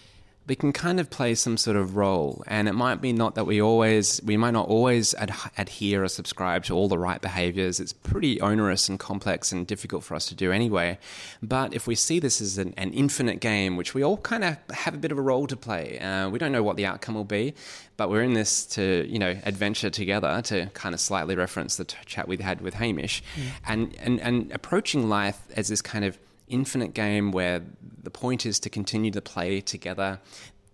we 0.48 0.56
can 0.56 0.72
kind 0.72 0.98
of 0.98 1.10
play 1.10 1.34
some 1.34 1.58
sort 1.58 1.76
of 1.76 1.94
role. 1.94 2.42
And 2.46 2.68
it 2.68 2.72
might 2.72 3.02
be 3.02 3.12
not 3.12 3.34
that 3.34 3.44
we 3.44 3.60
always, 3.60 4.20
we 4.24 4.38
might 4.38 4.52
not 4.52 4.66
always 4.66 5.14
ad- 5.14 5.34
adhere 5.58 6.02
or 6.02 6.08
subscribe 6.08 6.64
to 6.64 6.74
all 6.74 6.88
the 6.88 6.98
right 6.98 7.20
behaviors. 7.20 7.78
It's 7.78 7.92
pretty 7.92 8.40
onerous 8.40 8.88
and 8.88 8.98
complex 8.98 9.52
and 9.52 9.66
difficult 9.66 10.04
for 10.04 10.14
us 10.14 10.26
to 10.28 10.34
do 10.34 10.50
anyway. 10.50 10.98
But 11.42 11.74
if 11.74 11.86
we 11.86 11.94
see 11.94 12.18
this 12.18 12.40
as 12.40 12.56
an, 12.56 12.72
an 12.78 12.94
infinite 12.94 13.40
game, 13.40 13.76
which 13.76 13.92
we 13.92 14.02
all 14.02 14.16
kind 14.16 14.42
of 14.42 14.56
have 14.70 14.94
a 14.94 14.98
bit 14.98 15.12
of 15.12 15.18
a 15.18 15.22
role 15.22 15.46
to 15.46 15.56
play, 15.56 15.98
uh, 15.98 16.30
we 16.30 16.38
don't 16.38 16.52
know 16.52 16.62
what 16.62 16.76
the 16.76 16.86
outcome 16.86 17.14
will 17.14 17.24
be, 17.24 17.54
but 17.98 18.08
we're 18.08 18.22
in 18.22 18.32
this 18.32 18.64
to, 18.66 19.06
you 19.06 19.18
know, 19.18 19.36
adventure 19.44 19.90
together 19.90 20.40
to 20.42 20.66
kind 20.72 20.94
of 20.94 21.00
slightly 21.00 21.36
reference 21.36 21.76
the 21.76 21.84
t- 21.84 21.96
chat 22.06 22.26
we 22.26 22.38
had 22.38 22.62
with 22.62 22.74
Hamish 22.74 23.22
and, 23.66 23.94
and, 24.00 24.18
and 24.20 24.50
approaching 24.52 25.10
life 25.10 25.40
as 25.54 25.68
this 25.68 25.82
kind 25.82 26.06
of 26.06 26.18
infinite 26.48 26.94
game 26.94 27.32
where 27.32 27.62
the 28.02 28.10
point 28.10 28.46
is 28.46 28.58
to 28.60 28.70
continue 28.70 29.10
to 29.10 29.20
play 29.20 29.60
together. 29.60 30.20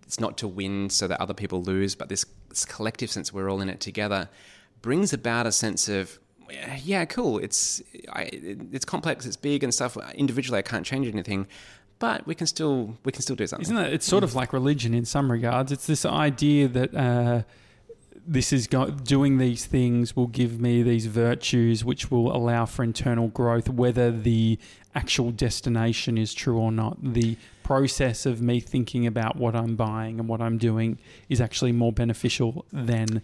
It's 0.03 0.19
not 0.19 0.37
to 0.37 0.47
win 0.47 0.89
so 0.89 1.07
that 1.07 1.19
other 1.19 1.33
people 1.33 1.63
lose, 1.63 1.95
but 1.95 2.09
this, 2.09 2.25
this 2.49 2.65
collective 2.65 3.09
sense 3.09 3.33
we're 3.33 3.49
all 3.49 3.61
in 3.61 3.69
it 3.69 3.79
together 3.79 4.29
brings 4.85 5.13
about 5.13 5.47
a 5.47 5.51
sense 5.51 5.89
of 5.89 6.19
yeah, 6.83 7.05
cool. 7.05 7.39
It's 7.39 7.81
I, 8.13 8.29
it's 8.71 8.85
complex, 8.85 9.25
it's 9.25 9.35
big 9.35 9.63
and 9.63 9.73
stuff. 9.73 9.97
Individually, 10.13 10.59
I 10.59 10.61
can't 10.61 10.85
change 10.85 11.07
anything, 11.07 11.47
but 11.97 12.27
we 12.27 12.35
can 12.35 12.45
still 12.45 12.95
we 13.03 13.11
can 13.11 13.23
still 13.23 13.35
do 13.35 13.47
something. 13.47 13.63
Isn't 13.63 13.77
it? 13.77 13.93
It's 13.93 14.05
sort 14.05 14.23
of 14.23 14.35
like 14.35 14.53
religion 14.53 14.93
in 14.93 15.05
some 15.05 15.31
regards. 15.31 15.71
It's 15.71 15.87
this 15.87 16.05
idea 16.05 16.67
that 16.67 16.93
uh, 16.93 17.41
this 18.27 18.51
is 18.51 18.67
go- 18.67 18.89
doing 18.89 19.37
these 19.37 19.65
things 19.65 20.15
will 20.15 20.27
give 20.27 20.59
me 20.59 20.83
these 20.83 21.05
virtues, 21.05 21.85
which 21.85 22.09
will 22.11 22.35
allow 22.35 22.65
for 22.65 22.83
internal 22.83 23.27
growth, 23.27 23.69
whether 23.69 24.11
the 24.11 24.57
actual 24.93 25.31
destination 25.31 26.17
is 26.17 26.33
true 26.33 26.57
or 26.57 26.71
not. 26.71 26.97
The 27.01 27.37
process 27.63 28.25
of 28.25 28.41
me 28.41 28.59
thinking 28.59 29.07
about 29.07 29.35
what 29.35 29.55
I'm 29.55 29.75
buying 29.75 30.19
and 30.19 30.29
what 30.29 30.41
I'm 30.41 30.57
doing 30.57 30.99
is 31.29 31.41
actually 31.41 31.71
more 31.71 31.91
beneficial 31.91 32.65
than. 32.71 33.21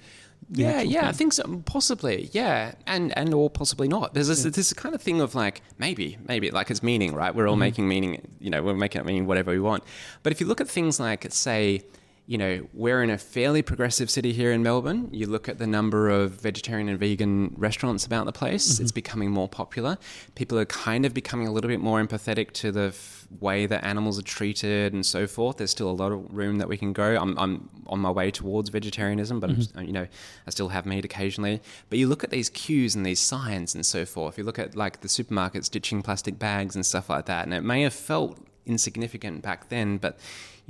Yeah, 0.49 0.81
yeah, 0.81 1.07
I 1.07 1.11
think 1.11 1.33
so. 1.33 1.61
Possibly, 1.65 2.29
yeah, 2.33 2.73
and 2.87 3.15
and 3.17 3.33
or 3.33 3.49
possibly 3.49 3.87
not. 3.87 4.13
There's 4.13 4.27
this, 4.27 4.43
this 4.43 4.73
kind 4.73 4.93
of 4.95 5.01
thing 5.01 5.21
of 5.21 5.35
like 5.35 5.61
maybe, 5.77 6.17
maybe 6.27 6.49
like 6.49 6.71
it's 6.71 6.83
meaning, 6.83 7.13
right? 7.13 7.33
We're 7.33 7.47
all 7.47 7.53
mm-hmm. 7.53 7.59
making 7.59 7.87
meaning. 7.87 8.27
You 8.39 8.49
know, 8.49 8.61
we're 8.63 8.73
making 8.73 9.01
it 9.01 9.05
mean 9.05 9.27
whatever 9.27 9.51
we 9.51 9.59
want. 9.59 9.83
But 10.23 10.33
if 10.33 10.41
you 10.41 10.47
look 10.47 10.59
at 10.59 10.67
things 10.67 10.99
like, 10.99 11.25
say, 11.29 11.83
you 12.27 12.37
know, 12.37 12.67
we're 12.73 13.03
in 13.03 13.09
a 13.09 13.17
fairly 13.17 13.61
progressive 13.61 14.09
city 14.09 14.31
here 14.31 14.51
in 14.51 14.63
Melbourne. 14.63 15.09
You 15.11 15.27
look 15.27 15.49
at 15.49 15.57
the 15.57 15.67
number 15.67 16.09
of 16.09 16.31
vegetarian 16.31 16.87
and 16.87 16.99
vegan 16.99 17.53
restaurants 17.57 18.05
about 18.05 18.25
the 18.25 18.31
place. 18.31 18.73
Mm-hmm. 18.73 18.83
It's 18.83 18.91
becoming 18.91 19.31
more 19.31 19.49
popular. 19.49 19.97
People 20.35 20.57
are 20.59 20.65
kind 20.65 21.05
of 21.05 21.13
becoming 21.13 21.47
a 21.47 21.51
little 21.51 21.67
bit 21.67 21.79
more 21.79 22.01
empathetic 22.01 22.51
to 22.53 22.71
the 22.71 22.87
f- 22.87 23.27
way 23.39 23.65
that 23.65 23.83
animals 23.83 24.19
are 24.19 24.23
treated 24.23 24.93
and 24.93 25.05
so 25.05 25.27
forth. 25.27 25.57
There's 25.57 25.71
still 25.71 25.89
a 25.89 25.91
lot 25.91 26.11
of 26.11 26.33
room 26.33 26.57
that 26.59 26.67
we 26.69 26.77
can 26.77 26.93
go. 26.93 27.17
I'm, 27.17 27.37
I'm 27.37 27.69
on 27.87 27.99
my 27.99 28.11
way 28.11 28.31
towards 28.31 28.69
vegetarianism, 28.69 29.39
but 29.39 29.49
I'm, 29.49 29.85
you 29.85 29.91
know, 29.91 30.07
I 30.47 30.49
still 30.51 30.69
have 30.69 30.85
meat 30.85 31.03
occasionally. 31.03 31.61
But 31.89 31.99
you 31.99 32.07
look 32.07 32.23
at 32.23 32.29
these 32.29 32.49
cues 32.49 32.95
and 32.95 33.05
these 33.05 33.19
signs 33.19 33.75
and 33.75 33.85
so 33.85 34.05
forth. 34.05 34.37
You 34.37 34.43
look 34.43 34.59
at 34.59 34.75
like 34.75 35.01
the 35.01 35.07
supermarkets 35.07 35.69
ditching 35.69 36.01
plastic 36.01 36.37
bags 36.37 36.75
and 36.75 36.85
stuff 36.85 37.09
like 37.09 37.25
that, 37.25 37.45
and 37.45 37.53
it 37.53 37.61
may 37.61 37.81
have 37.81 37.93
felt 37.93 38.37
insignificant 38.65 39.41
back 39.41 39.69
then, 39.69 39.97
but 39.97 40.19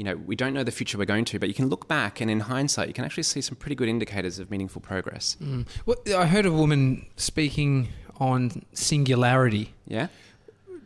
you 0.01 0.05
know, 0.05 0.15
we 0.15 0.35
don't 0.35 0.55
know 0.55 0.63
the 0.63 0.71
future 0.71 0.97
we're 0.97 1.05
going 1.05 1.25
to, 1.25 1.37
but 1.37 1.47
you 1.47 1.53
can 1.53 1.67
look 1.69 1.87
back 1.87 2.21
and 2.21 2.31
in 2.31 2.39
hindsight, 2.39 2.87
you 2.87 2.93
can 2.95 3.05
actually 3.05 3.21
see 3.21 3.39
some 3.39 3.55
pretty 3.55 3.75
good 3.75 3.87
indicators 3.87 4.39
of 4.39 4.49
meaningful 4.49 4.81
progress. 4.81 5.37
Mm. 5.39 5.67
Well, 5.85 5.95
I 6.17 6.25
heard 6.25 6.47
a 6.47 6.51
woman 6.51 7.05
speaking 7.17 7.89
on 8.19 8.63
singularity. 8.73 9.75
Yeah. 9.87 10.07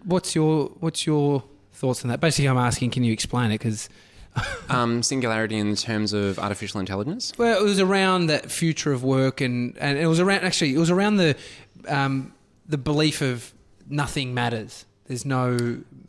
What's 0.03 0.35
your 0.35 0.65
What's 0.81 1.05
your 1.07 1.45
thoughts 1.71 2.03
on 2.03 2.09
that? 2.09 2.19
Basically, 2.19 2.49
I'm 2.49 2.57
asking, 2.57 2.91
can 2.91 3.05
you 3.05 3.13
explain 3.13 3.51
it? 3.51 3.59
Because 3.59 3.87
Um, 4.69 5.01
singularity 5.01 5.55
in 5.55 5.77
terms 5.77 6.11
of 6.11 6.37
artificial 6.39 6.81
intelligence. 6.81 7.31
well, 7.37 7.57
it 7.57 7.63
was 7.63 7.79
around 7.79 8.27
that 8.27 8.51
future 8.51 8.91
of 8.91 9.01
work, 9.01 9.39
and 9.39 9.77
and 9.77 9.97
it 9.97 10.07
was 10.07 10.19
around 10.19 10.43
actually 10.43 10.75
it 10.75 10.77
was 10.77 10.91
around 10.91 11.15
the 11.15 11.37
um, 11.87 12.33
the 12.67 12.77
belief 12.77 13.21
of 13.21 13.53
nothing 13.87 14.33
matters. 14.33 14.85
There's 15.05 15.23
no 15.25 15.57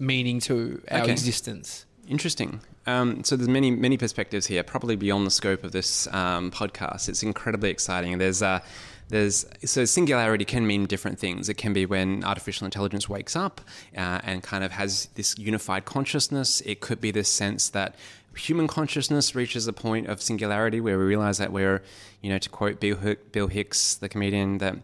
meaning 0.01 0.41
to 0.41 0.83
our 0.91 1.03
Okay. 1.03 1.13
existence. 1.13 1.87
Interesting. 2.09 2.61
Um, 2.87 3.25
so 3.25 3.37
there's 3.37 3.49
many 3.49 3.71
many 3.71 3.97
perspectives 3.97 4.47
here, 4.47 4.63
probably 4.63 4.97
beyond 4.97 5.27
the 5.27 5.31
scope 5.31 5.65
of 5.65 5.73
this 5.73 6.07
um, 6.15 6.51
podcast. 6.51 7.09
It's 7.09 7.23
incredibly 7.23 7.71
exciting. 7.71 8.19
There's 8.19 8.43
uh, 8.43 8.61
there's 9.09 9.47
so 9.65 9.85
singularity 9.85 10.45
can 10.45 10.67
mean 10.67 10.87
different 10.87 11.19
things. 11.19 11.49
It 11.49 11.55
can 11.55 11.73
be 11.73 11.87
when 11.87 12.25
artificial 12.25 12.65
intelligence 12.65 13.09
wakes 13.09 13.37
up 13.37 13.61
uh, 13.97 14.21
and 14.25 14.43
kind 14.43 14.65
of 14.65 14.73
has 14.73 15.07
this 15.15 15.39
unified 15.39 15.85
consciousness. 15.85 16.61
It 16.63 16.81
could 16.81 17.01
be 17.01 17.11
this 17.11 17.29
sense 17.29 17.69
that 17.71 17.95
human 18.37 18.67
consciousness 18.67 19.35
reaches 19.35 19.67
a 19.67 19.73
point 19.73 20.09
of 20.09 20.21
singularity 20.21 20.81
where 20.81 20.99
we 20.99 21.05
realize 21.05 21.39
that 21.39 21.53
we're, 21.53 21.83
you 22.21 22.31
know, 22.31 22.39
to 22.39 22.49
quote 22.49 22.81
Bill, 22.81 22.97
Hick, 22.97 23.33
Bill 23.33 23.47
Hicks, 23.47 23.95
the 23.95 24.09
comedian, 24.09 24.59
that 24.59 24.77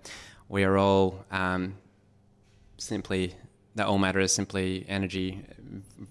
we 0.48 0.64
are 0.64 0.78
all 0.78 1.24
um, 1.30 1.74
simply 2.78 3.34
that 3.74 3.86
all 3.86 3.98
matter 3.98 4.20
is 4.20 4.32
simply 4.32 4.84
energy 4.88 5.42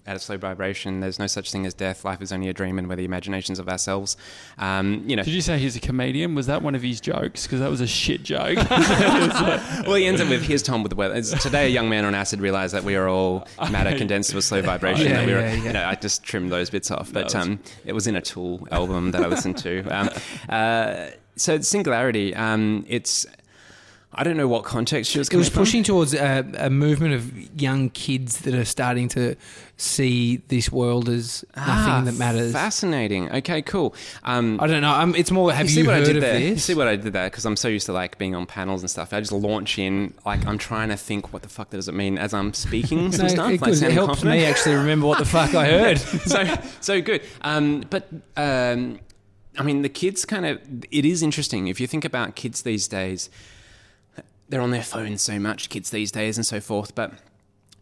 at 0.06 0.16
a 0.16 0.18
slow 0.18 0.36
vibration. 0.36 1.00
There's 1.00 1.18
no 1.18 1.26
such 1.26 1.50
thing 1.52 1.66
as 1.66 1.74
death. 1.74 2.04
Life 2.04 2.20
is 2.22 2.32
only 2.32 2.48
a 2.48 2.52
dream, 2.52 2.78
and 2.78 2.88
we're 2.88 2.96
the 2.96 3.04
imaginations 3.04 3.58
of 3.58 3.68
ourselves. 3.68 4.16
Um, 4.58 5.04
you 5.06 5.16
know. 5.16 5.22
Did 5.22 5.34
you 5.34 5.40
say 5.40 5.58
he's 5.58 5.76
a 5.76 5.80
comedian? 5.80 6.34
Was 6.34 6.46
that 6.46 6.62
one 6.62 6.74
of 6.74 6.82
his 6.82 7.00
jokes? 7.00 7.44
Because 7.44 7.60
that 7.60 7.70
was 7.70 7.80
a 7.80 7.86
shit 7.86 8.22
joke. 8.22 8.56
well, 8.70 9.94
he 9.94 10.06
ends 10.06 10.20
up 10.20 10.28
with 10.28 10.42
here's 10.42 10.62
Tom 10.62 10.82
with 10.82 10.90
the 10.90 10.96
weather. 10.96 11.14
It's, 11.14 11.30
today, 11.42 11.66
a 11.66 11.68
young 11.68 11.88
man 11.88 12.04
on 12.04 12.14
acid 12.14 12.40
realized 12.40 12.74
that 12.74 12.84
we 12.84 12.96
are 12.96 13.08
all 13.08 13.46
matter 13.70 13.96
condensed 13.98 14.30
to 14.30 14.38
a 14.38 14.42
slow 14.42 14.62
vibration. 14.62 15.06
Yeah, 15.06 15.26
we 15.26 15.32
were, 15.32 15.40
yeah, 15.40 15.54
yeah. 15.54 15.64
You 15.64 15.72
know, 15.72 15.84
I 15.84 15.94
just 15.94 16.22
trimmed 16.22 16.50
those 16.50 16.70
bits 16.70 16.90
off, 16.90 17.12
but 17.12 17.24
was- 17.24 17.34
um, 17.34 17.60
it 17.84 17.92
was 17.92 18.06
in 18.06 18.16
a 18.16 18.20
Tool 18.20 18.66
album 18.70 19.10
that 19.12 19.22
I 19.22 19.26
listened 19.26 19.58
to. 19.58 19.82
Um, 19.88 20.10
uh, 20.48 21.08
so 21.36 21.60
singularity, 21.60 22.34
um, 22.34 22.84
it's. 22.88 23.26
I 24.14 24.24
don't 24.24 24.36
know 24.36 24.46
what 24.48 24.64
context 24.64 25.10
she 25.10 25.18
was 25.18 25.28
It 25.30 25.36
was 25.36 25.48
from. 25.48 25.62
pushing 25.62 25.82
towards 25.82 26.12
a, 26.14 26.44
a 26.58 26.68
movement 26.68 27.14
of 27.14 27.60
young 27.60 27.88
kids 27.90 28.40
that 28.40 28.54
are 28.54 28.64
starting 28.66 29.08
to 29.10 29.36
see 29.78 30.36
this 30.48 30.70
world 30.70 31.08
as 31.08 31.44
nothing 31.56 31.72
Ah, 31.92 32.02
that 32.04 32.14
matters. 32.16 32.52
Fascinating. 32.52 33.30
Okay, 33.32 33.62
cool. 33.62 33.94
Um, 34.24 34.60
I 34.60 34.66
don't 34.66 34.82
know. 34.82 34.92
Um, 34.92 35.14
it's 35.14 35.30
more. 35.30 35.50
Have 35.52 35.70
you, 35.70 35.74
see 35.76 35.86
what 35.86 35.94
I 35.96 36.00
did 36.04 36.16
of 36.16 36.22
there? 36.22 36.38
You 36.38 36.54
this? 36.54 36.64
see 36.64 36.74
what 36.74 36.88
I 36.88 36.96
did 36.96 37.12
there? 37.14 37.28
Because 37.30 37.46
I'm 37.46 37.56
so 37.56 37.68
used 37.68 37.86
to 37.86 37.92
like 37.92 38.18
being 38.18 38.34
on 38.34 38.44
panels 38.46 38.82
and 38.82 38.90
stuff. 38.90 39.12
I 39.14 39.20
just 39.20 39.32
launch 39.32 39.78
in, 39.78 40.12
like 40.26 40.46
I'm 40.46 40.58
trying 40.58 40.90
to 40.90 40.96
think 40.96 41.32
what 41.32 41.42
the 41.42 41.48
fuck 41.48 41.70
does 41.70 41.88
it 41.88 41.94
mean 41.94 42.18
as 42.18 42.34
I'm 42.34 42.52
speaking 42.52 43.12
some 43.12 43.26
No, 43.26 43.32
stuff. 43.32 43.50
it, 43.52 43.60
like 43.62 43.72
it 43.72 43.92
helped 43.92 44.08
confident. 44.14 44.36
me 44.40 44.44
actually 44.44 44.74
remember 44.74 45.06
what 45.06 45.18
the 45.18 45.24
fuck 45.24 45.54
I 45.54 45.66
heard. 45.66 45.98
so 46.26 46.44
so 46.80 47.00
good. 47.00 47.22
Um, 47.40 47.84
but 47.88 48.08
um, 48.36 49.00
I 49.58 49.62
mean, 49.62 49.82
the 49.82 49.88
kids 49.88 50.24
kind 50.26 50.44
of. 50.46 50.60
It 50.90 51.04
is 51.06 51.22
interesting 51.22 51.68
if 51.68 51.80
you 51.80 51.86
think 51.86 52.04
about 52.04 52.36
kids 52.36 52.60
these 52.62 52.86
days. 52.88 53.30
They're 54.52 54.60
on 54.60 54.70
their 54.70 54.82
phones 54.82 55.22
so 55.22 55.38
much, 55.38 55.70
kids 55.70 55.88
these 55.88 56.12
days, 56.12 56.36
and 56.36 56.44
so 56.44 56.60
forth. 56.60 56.94
But 56.94 57.14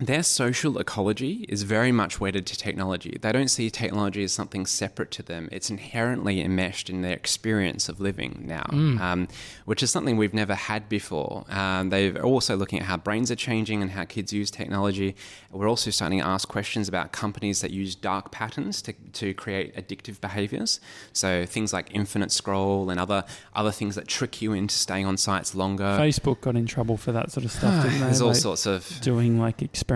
their 0.00 0.22
social 0.22 0.78
ecology 0.78 1.44
is 1.48 1.62
very 1.62 1.92
much 1.92 2.18
wedded 2.20 2.46
to 2.46 2.56
technology. 2.56 3.18
They 3.20 3.32
don't 3.32 3.48
see 3.48 3.68
technology 3.68 4.24
as 4.24 4.32
something 4.32 4.64
separate 4.64 5.10
to 5.12 5.22
them. 5.22 5.48
It's 5.52 5.68
inherently 5.68 6.40
enmeshed 6.40 6.88
in 6.88 7.02
their 7.02 7.12
experience 7.12 7.88
of 7.90 8.00
living 8.00 8.44
now, 8.46 8.64
um, 8.70 9.28
which 9.66 9.82
is 9.82 9.90
something 9.90 10.16
we've 10.16 10.32
never 10.32 10.54
had 10.54 10.88
before. 10.88 11.44
Um, 11.50 11.90
they're 11.90 12.22
also 12.24 12.56
looking 12.56 12.80
at 12.80 12.86
how 12.86 12.96
brains 12.96 13.30
are 13.30 13.36
changing 13.36 13.82
and 13.82 13.90
how 13.90 14.06
kids 14.06 14.32
use 14.32 14.50
technology. 14.50 15.14
We're 15.52 15.68
also 15.68 15.90
starting 15.90 16.20
to 16.20 16.26
ask 16.26 16.48
questions 16.48 16.88
about 16.88 17.12
companies 17.12 17.60
that 17.60 17.70
use 17.70 17.94
dark 17.94 18.30
patterns 18.30 18.80
to, 18.82 18.94
to 19.12 19.34
create 19.34 19.76
addictive 19.76 20.18
behaviors. 20.20 20.80
So 21.12 21.44
things 21.44 21.74
like 21.74 21.88
infinite 21.92 22.32
scroll 22.32 22.88
and 22.88 22.98
other 22.98 23.24
other 23.54 23.70
things 23.70 23.96
that 23.96 24.08
trick 24.08 24.40
you 24.40 24.54
into 24.54 24.74
staying 24.74 25.04
on 25.04 25.18
sites 25.18 25.54
longer. 25.54 25.84
Facebook 26.00 26.40
got 26.40 26.56
in 26.56 26.64
trouble 26.64 26.96
for 26.96 27.12
that 27.12 27.30
sort 27.30 27.44
of 27.44 27.52
stuff, 27.52 27.82
didn't 27.84 27.98
they? 27.98 28.06
There's 28.06 28.22
all 28.22 28.28
Like, 28.28 28.36
sorts 28.38 28.64
of 28.64 28.98
doing 29.02 29.38
like 29.38 29.60
experiments. 29.60 29.89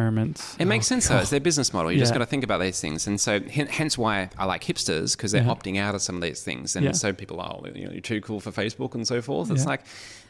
It 0.59 0.67
makes 0.67 0.87
sense 0.87 1.09
though. 1.09 1.19
It's 1.19 1.31
their 1.31 1.41
business 1.41 1.73
model. 1.73 1.93
You 1.93 1.99
just 1.99 2.13
got 2.13 2.19
to 2.19 2.27
think 2.27 2.45
about 2.45 2.61
these 2.61 2.81
things, 2.81 3.07
and 3.07 3.21
so 3.21 3.41
hen- 3.41 3.67
hence 3.69 3.97
why 3.97 4.31
I 4.39 4.45
like 4.45 4.65
hipsters 4.65 5.17
because 5.17 5.33
they're 5.33 5.43
Yeah. 5.45 5.49
opting 5.55 5.79
out 5.79 5.95
of 5.95 6.03
some 6.03 6.17
of 6.17 6.23
these 6.23 6.43
things, 6.43 6.77
and 6.77 6.85
Yeah. 6.85 6.93
so 6.93 7.13
people 7.13 7.41
are 7.41 7.61
oh, 7.63 7.67
you 7.75 7.87
know, 7.87 7.93
you're 7.93 8.01
too 8.01 8.21
cool 8.21 8.41
for 8.41 8.51
Facebook 8.51 8.95
and 8.95 9.07
so 9.07 9.23
forth. 9.23 9.51
It's 9.51 9.63
Yeah. 9.63 9.69
like 9.69 9.83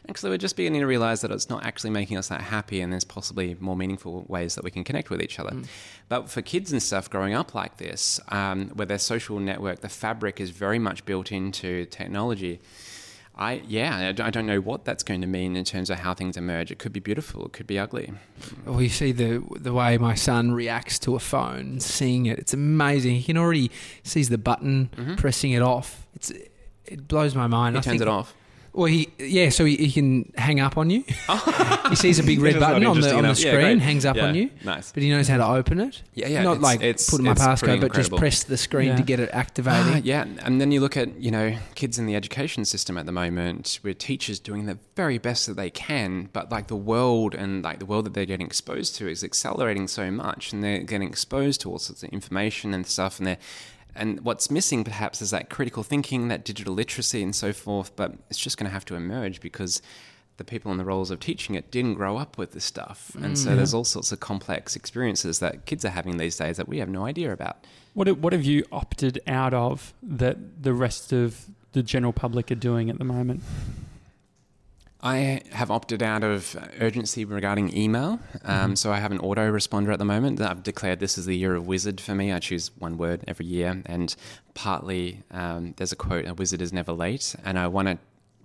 actually 0.07 0.29
we're 0.29 0.37
just 0.37 0.55
beginning 0.55 0.81
to 0.81 0.85
realize 0.87 1.21
that 1.21 1.31
it's 1.31 1.49
not 1.49 1.65
actually 1.65 1.89
making 1.89 2.17
us 2.17 2.27
that 2.27 2.41
happy, 2.41 2.81
and 2.81 2.91
there's 2.91 3.03
possibly 3.03 3.55
more 3.59 3.75
meaningful 3.75 4.25
ways 4.27 4.55
that 4.55 4.63
we 4.63 4.71
can 4.71 4.83
connect 4.83 5.09
with 5.09 5.21
each 5.21 5.39
other. 5.39 5.51
Mm. 5.51 5.65
But 6.09 6.29
for 6.29 6.41
kids 6.43 6.71
and 6.71 6.81
stuff 6.81 7.09
growing 7.09 7.33
up 7.33 7.55
like 7.55 7.77
this, 7.77 8.19
um, 8.29 8.69
where 8.75 8.85
their 8.85 8.99
social 8.99 9.39
network, 9.39 9.81
the 9.81 9.89
fabric 9.89 10.39
is 10.39 10.51
very 10.51 10.77
much 10.79 11.05
built 11.05 11.31
into 11.31 11.85
technology. 11.85 12.59
I 13.37 13.61
yeah, 13.67 14.13
I 14.19 14.29
don't- 14.29 14.45
know 14.45 14.61
what 14.61 14.85
that's 14.85 15.03
going 15.03 15.21
to 15.21 15.27
mean 15.27 15.55
in 15.55 15.65
terms 15.65 15.89
of 15.89 15.99
how 15.99 16.13
things 16.13 16.37
emerge. 16.37 16.71
It 16.71 16.79
could 16.79 16.93
be 16.93 16.99
beautiful, 16.99 17.45
it 17.47 17.53
could 17.53 17.67
be 17.67 17.77
ugly. 17.77 18.13
Well, 18.65 18.81
you 18.81 18.89
see 18.89 19.11
the 19.11 19.43
the 19.55 19.73
way 19.73 19.97
my 19.97 20.15
son 20.15 20.51
reacts 20.51 20.99
to 20.99 21.15
a 21.15 21.19
phone, 21.19 21.79
seeing 21.79 22.27
it. 22.27 22.39
It's 22.39 22.53
amazing. 22.53 23.15
He 23.15 23.23
can 23.23 23.37
already 23.37 23.71
sees 24.03 24.29
the 24.29 24.37
button, 24.37 24.89
mm-hmm. 24.95 25.15
pressing 25.15 25.51
it 25.51 25.61
off. 25.61 26.05
It's 26.15 26.31
it 26.85 27.07
blows 27.07 27.35
my 27.35 27.47
mind. 27.47 27.75
He 27.75 27.79
I 27.79 27.81
turns 27.81 28.01
it 28.01 28.07
off. 28.07 28.33
Well, 28.75 28.87
he 28.87 29.07
yeah, 29.17 29.49
so 29.49 29.63
he, 29.63 29.77
he 29.77 29.91
can 29.91 30.33
hang 30.37 30.59
up 30.59 30.77
on 30.77 30.89
you. 30.89 31.03
he 31.89 31.95
sees 31.95 32.19
a 32.19 32.23
big 32.23 32.41
red 32.41 32.55
That's 32.55 32.61
not 32.61 32.67
button 32.73 32.85
on 32.87 32.99
the 33.01 33.07
interesting 33.07 33.17
on 33.17 33.23
the 33.23 33.29
enough. 33.29 33.39
Yeah, 33.39 33.51
screen, 33.51 33.77
great. 33.77 33.79
hangs 33.81 34.05
up 34.05 34.15
Yeah, 34.17 34.25
on 34.27 34.35
you. 34.35 34.49
nice. 34.65 34.91
But 34.91 35.03
he 35.03 35.09
knows 35.09 35.27
how 35.29 35.37
to 35.37 35.47
open 35.47 35.79
it. 35.79 36.01
Yeah, 36.13 36.27
yeah, 36.27 36.43
Not 36.43 36.57
it's- 36.57 36.63
like 36.63 36.81
it's- 36.81 37.09
put 37.09 37.19
in 37.19 37.25
my 37.25 37.31
it's 37.31 37.41
passcode, 37.41 37.79
but 37.79 37.93
just 37.93 38.09
incredible. 38.11 38.17
press 38.17 38.43
the 38.43 38.57
screen 38.57 38.89
Yeah. 38.89 38.95
to 38.97 39.03
get 39.03 39.19
it 39.21 39.29
Ah, 39.33 39.37
activating. 39.37 40.03
yeah, 40.05 40.25
and 40.43 40.59
then 40.59 40.71
you 40.73 40.81
look 40.81 40.97
at 40.97 41.17
you 41.21 41.31
know 41.31 41.55
kids 41.75 41.97
in 41.97 42.05
the 42.05 42.15
education 42.15 42.65
system 42.65 42.97
at 42.97 43.05
the 43.05 43.11
moment, 43.13 43.79
with 43.81 43.97
teachers 43.97 44.39
doing 44.39 44.65
the 44.65 44.77
very 44.95 45.17
best 45.19 45.47
that 45.47 45.55
they 45.55 45.69
can, 45.69 46.29
but 46.33 46.51
like 46.51 46.67
the 46.67 46.75
world 46.75 47.33
and 47.33 47.63
like 47.63 47.79
the 47.79 47.85
world 47.85 48.05
that 48.05 48.13
they're 48.13 48.25
getting 48.25 48.45
exposed 48.47 48.95
to 48.97 49.07
is 49.07 49.23
accelerating 49.23 49.87
so 49.87 50.11
much, 50.11 50.51
and 50.51 50.61
they're 50.63 50.79
getting 50.79 51.07
exposed 51.07 51.61
to 51.61 51.69
all 51.71 51.79
sorts 51.79 52.03
of 52.03 52.09
information 52.09 52.73
and 52.73 52.85
stuff, 52.85 53.19
and 53.19 53.27
they're 53.27 53.37
and 53.95 54.19
what's 54.21 54.51
missing 54.51 54.83
perhaps 54.83 55.21
is 55.21 55.29
that 55.31 55.49
critical 55.49 55.83
thinking, 55.83 56.27
that 56.27 56.43
digital 56.43 56.73
literacy, 56.73 57.23
and 57.23 57.35
so 57.35 57.53
forth. 57.53 57.95
But 57.95 58.13
it's 58.29 58.39
just 58.39 58.57
going 58.57 58.65
to 58.67 58.73
have 58.73 58.85
to 58.85 58.95
emerge 58.95 59.39
because 59.41 59.81
the 60.37 60.43
people 60.43 60.69
in 60.71 60.77
the 60.77 60.83
roles 60.83 61.11
of 61.11 61.19
teaching 61.21 61.55
it 61.55 61.71
didn't 61.71 61.93
grow 61.93 62.17
up 62.17 62.37
with 62.37 62.51
this 62.51 62.65
stuff, 62.65 63.11
mm, 63.15 63.23
and 63.23 63.37
so 63.39 63.55
there's 63.55 63.73
all 63.73 63.85
sorts 63.85 64.11
of 64.11 64.19
complex 64.19 64.75
experiences 64.75 65.39
that 65.39 65.65
kids 65.65 65.85
are 65.85 65.89
having 65.89 66.17
these 66.17 66.35
days 66.35 66.57
that 66.57 66.67
we 66.67 66.79
have 66.79 66.89
no 66.89 67.05
idea 67.05 67.31
about. 67.31 67.57
What 67.93 68.07
have- 68.07 68.19
what 68.21 68.33
have 68.33 68.43
you 68.43 68.65
opted 68.71 69.21
out 69.27 69.53
of 69.53 69.93
that 70.03 70.61
the 70.61 70.73
rest 70.73 71.13
of 71.13 71.45
the 71.71 71.81
general 71.81 72.11
public 72.11 72.51
are 72.51 72.55
doing 72.55 72.89
at 72.89 72.97
the 72.97 73.05
moment? 73.05 73.43
I 75.05 75.41
have 75.51 75.69
opted 75.69 76.01
out 76.01 76.23
of 76.23 76.57
urgency 76.79 77.25
regarding 77.25 77.77
email. 77.77 78.19
Um, 78.43 78.75
So 78.75 78.91
I 78.91 78.97
have 78.97 79.11
an 79.11 79.19
autoresponder 79.19 79.93
at 79.93 79.99
the 79.99 80.05
moment. 80.05 80.41
I've 80.41 80.63
declared 80.63 80.99
this 80.99 81.15
is 81.19 81.27
the 81.27 81.37
year 81.37 81.53
of 81.53 81.67
wizard 81.67 82.01
for 82.01 82.15
me. 82.15 82.33
I 82.33 82.39
choose 82.39 82.71
one 82.79 82.97
word 82.97 83.23
every 83.27 83.45
year. 83.45 83.83
And 83.85 84.15
partly 84.55 85.21
um, 85.29 85.75
there's 85.77 85.91
a 85.91 85.95
quote 85.95 86.25
a 86.27 86.33
wizard 86.33 86.59
is 86.59 86.73
never 86.73 86.91
late. 86.91 87.35
And 87.45 87.59
I 87.59 87.67
want 87.67 87.87
to 87.87 87.99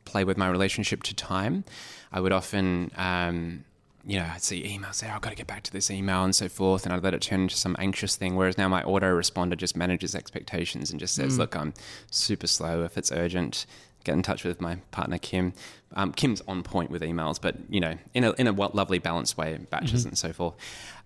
play 0.04 0.22
with 0.22 0.36
my 0.36 0.48
relationship 0.50 1.02
to 1.04 1.14
time. 1.14 1.64
I 2.12 2.20
would 2.20 2.32
often. 2.32 2.90
Um, 2.96 3.64
you 4.06 4.18
know, 4.18 4.26
I'd 4.32 4.42
see 4.42 4.62
emails, 4.62 4.94
say, 4.94 5.08
oh, 5.10 5.16
I've 5.16 5.20
got 5.20 5.28
to 5.28 5.36
get 5.36 5.46
back 5.46 5.62
to 5.64 5.72
this 5.72 5.90
email 5.90 6.24
and 6.24 6.34
so 6.34 6.48
forth, 6.48 6.86
and 6.86 6.92
I'd 6.94 7.02
let 7.02 7.12
it 7.12 7.20
turn 7.20 7.42
into 7.42 7.54
some 7.56 7.76
anxious 7.78 8.16
thing. 8.16 8.34
Whereas 8.34 8.56
now 8.56 8.66
my 8.66 8.82
autoresponder 8.82 9.58
just 9.58 9.76
manages 9.76 10.14
expectations 10.14 10.90
and 10.90 10.98
just 10.98 11.14
says, 11.14 11.36
look, 11.38 11.54
I'm 11.54 11.74
super 12.10 12.46
slow. 12.46 12.82
If 12.82 12.96
it's 12.96 13.12
urgent, 13.12 13.66
get 14.04 14.14
in 14.14 14.22
touch 14.22 14.44
with 14.44 14.60
my 14.60 14.76
partner 14.90 15.18
Kim. 15.18 15.52
Um, 15.94 16.12
Kim's 16.12 16.42
on 16.46 16.62
point 16.62 16.90
with 16.90 17.02
emails, 17.02 17.40
but 17.40 17.56
you 17.68 17.80
know, 17.80 17.96
in 18.14 18.24
a 18.24 18.32
in 18.32 18.46
a 18.46 18.52
lovely 18.52 18.98
balanced 18.98 19.36
way, 19.36 19.58
batches 19.70 20.04
and 20.04 20.16
so 20.16 20.32
forth. 20.32 20.54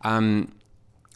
Um, 0.02 0.52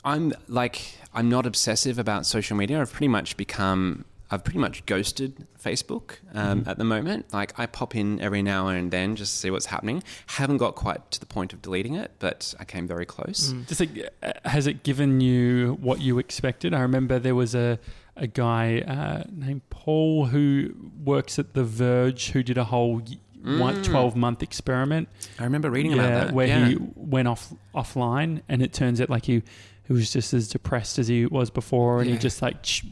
I'm 0.05 0.33
like 0.49 0.97
I'm 1.13 1.29
not 1.29 1.47
obsessive 1.47 1.99
about 1.99 2.27
social 2.27 2.57
media. 2.57 2.81
I've 2.81 2.93
pretty 2.93 3.09
much 3.09 3.37
become 3.37 4.05
I've 4.31 4.45
pretty 4.45 4.59
much 4.59 4.85
ghosted 4.85 5.47
Facebook 5.63 6.17
um, 6.35 6.65
at 6.67 6.77
the 6.77 6.85
moment. 6.85 7.33
Like 7.33 7.59
I 7.59 7.67
pop 7.67 7.97
in 7.97 8.21
every 8.21 8.43
now 8.43 8.69
and 8.69 8.91
then 8.91 9.17
just 9.17 9.33
to 9.33 9.39
see 9.39 9.51
what's 9.51 9.67
happening. 9.67 10.03
Haven't 10.27 10.59
got 10.59 10.75
quite 10.75 11.11
to 11.13 11.21
the 11.21 11.27
point 11.27 11.53
of 11.55 11.63
deleting 11.63 11.95
it, 11.95 12.13
but 12.19 12.55
I 12.61 12.65
came 12.65 12.87
very 12.87 13.07
close. 13.07 13.55
Just 13.67 13.81
like, 13.81 13.91
uh, 14.23 14.33
has 14.45 14.67
it 14.67 14.83
given 14.83 15.21
you 15.21 15.79
what 15.81 16.03
you 16.03 16.19
expected? 16.19 16.75
I 16.75 16.81
remember 16.81 17.19
there 17.19 17.35
was 17.35 17.55
a 17.55 17.79
a 18.19 18.27
guy 18.27 18.81
uh, 18.81 19.23
named 19.31 19.63
Paul 19.71 20.27
who 20.27 20.75
works 21.05 21.39
at 21.39 21.55
The 21.55 21.65
Verge 21.65 22.31
who 22.31 22.43
did 22.43 22.59
a 22.59 22.65
whole 22.65 23.01
one 23.43 23.83
twelve 23.83 24.17
month 24.17 24.43
experiment. 24.43 25.09
I 25.39 25.45
remember 25.45 25.71
reading 25.71 25.95
about 25.95 26.27
that. 26.27 26.33
where 26.35 26.47
yeah. 26.49 26.69
he 26.69 26.77
went 26.97 27.29
off 27.29 27.53
offline, 27.75 28.43
and 28.49 28.61
it 28.63 28.73
turns 28.73 29.01
out 29.01 29.09
like 29.09 29.25
he 29.27 29.43
he 29.87 29.93
was 29.93 30.13
just 30.13 30.35
as 30.35 30.49
depressed 30.49 30.99
as 30.99 31.09
he 31.09 31.25
was 31.27 31.49
before, 31.51 32.01
and 32.01 32.09
Yeah. 32.09 32.17
he 32.17 32.21
just 32.21 32.43
like 32.43 32.63
ch- 32.63 32.85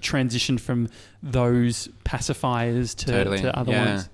transitioned 0.00 0.60
from 0.60 0.88
those 1.22 1.88
pacifiers 2.04 2.94
to, 2.96 3.06
Totally, 3.06 3.38
to 3.40 3.58
other 3.58 3.72
yeah. 3.72 3.94
ones. 3.94 4.08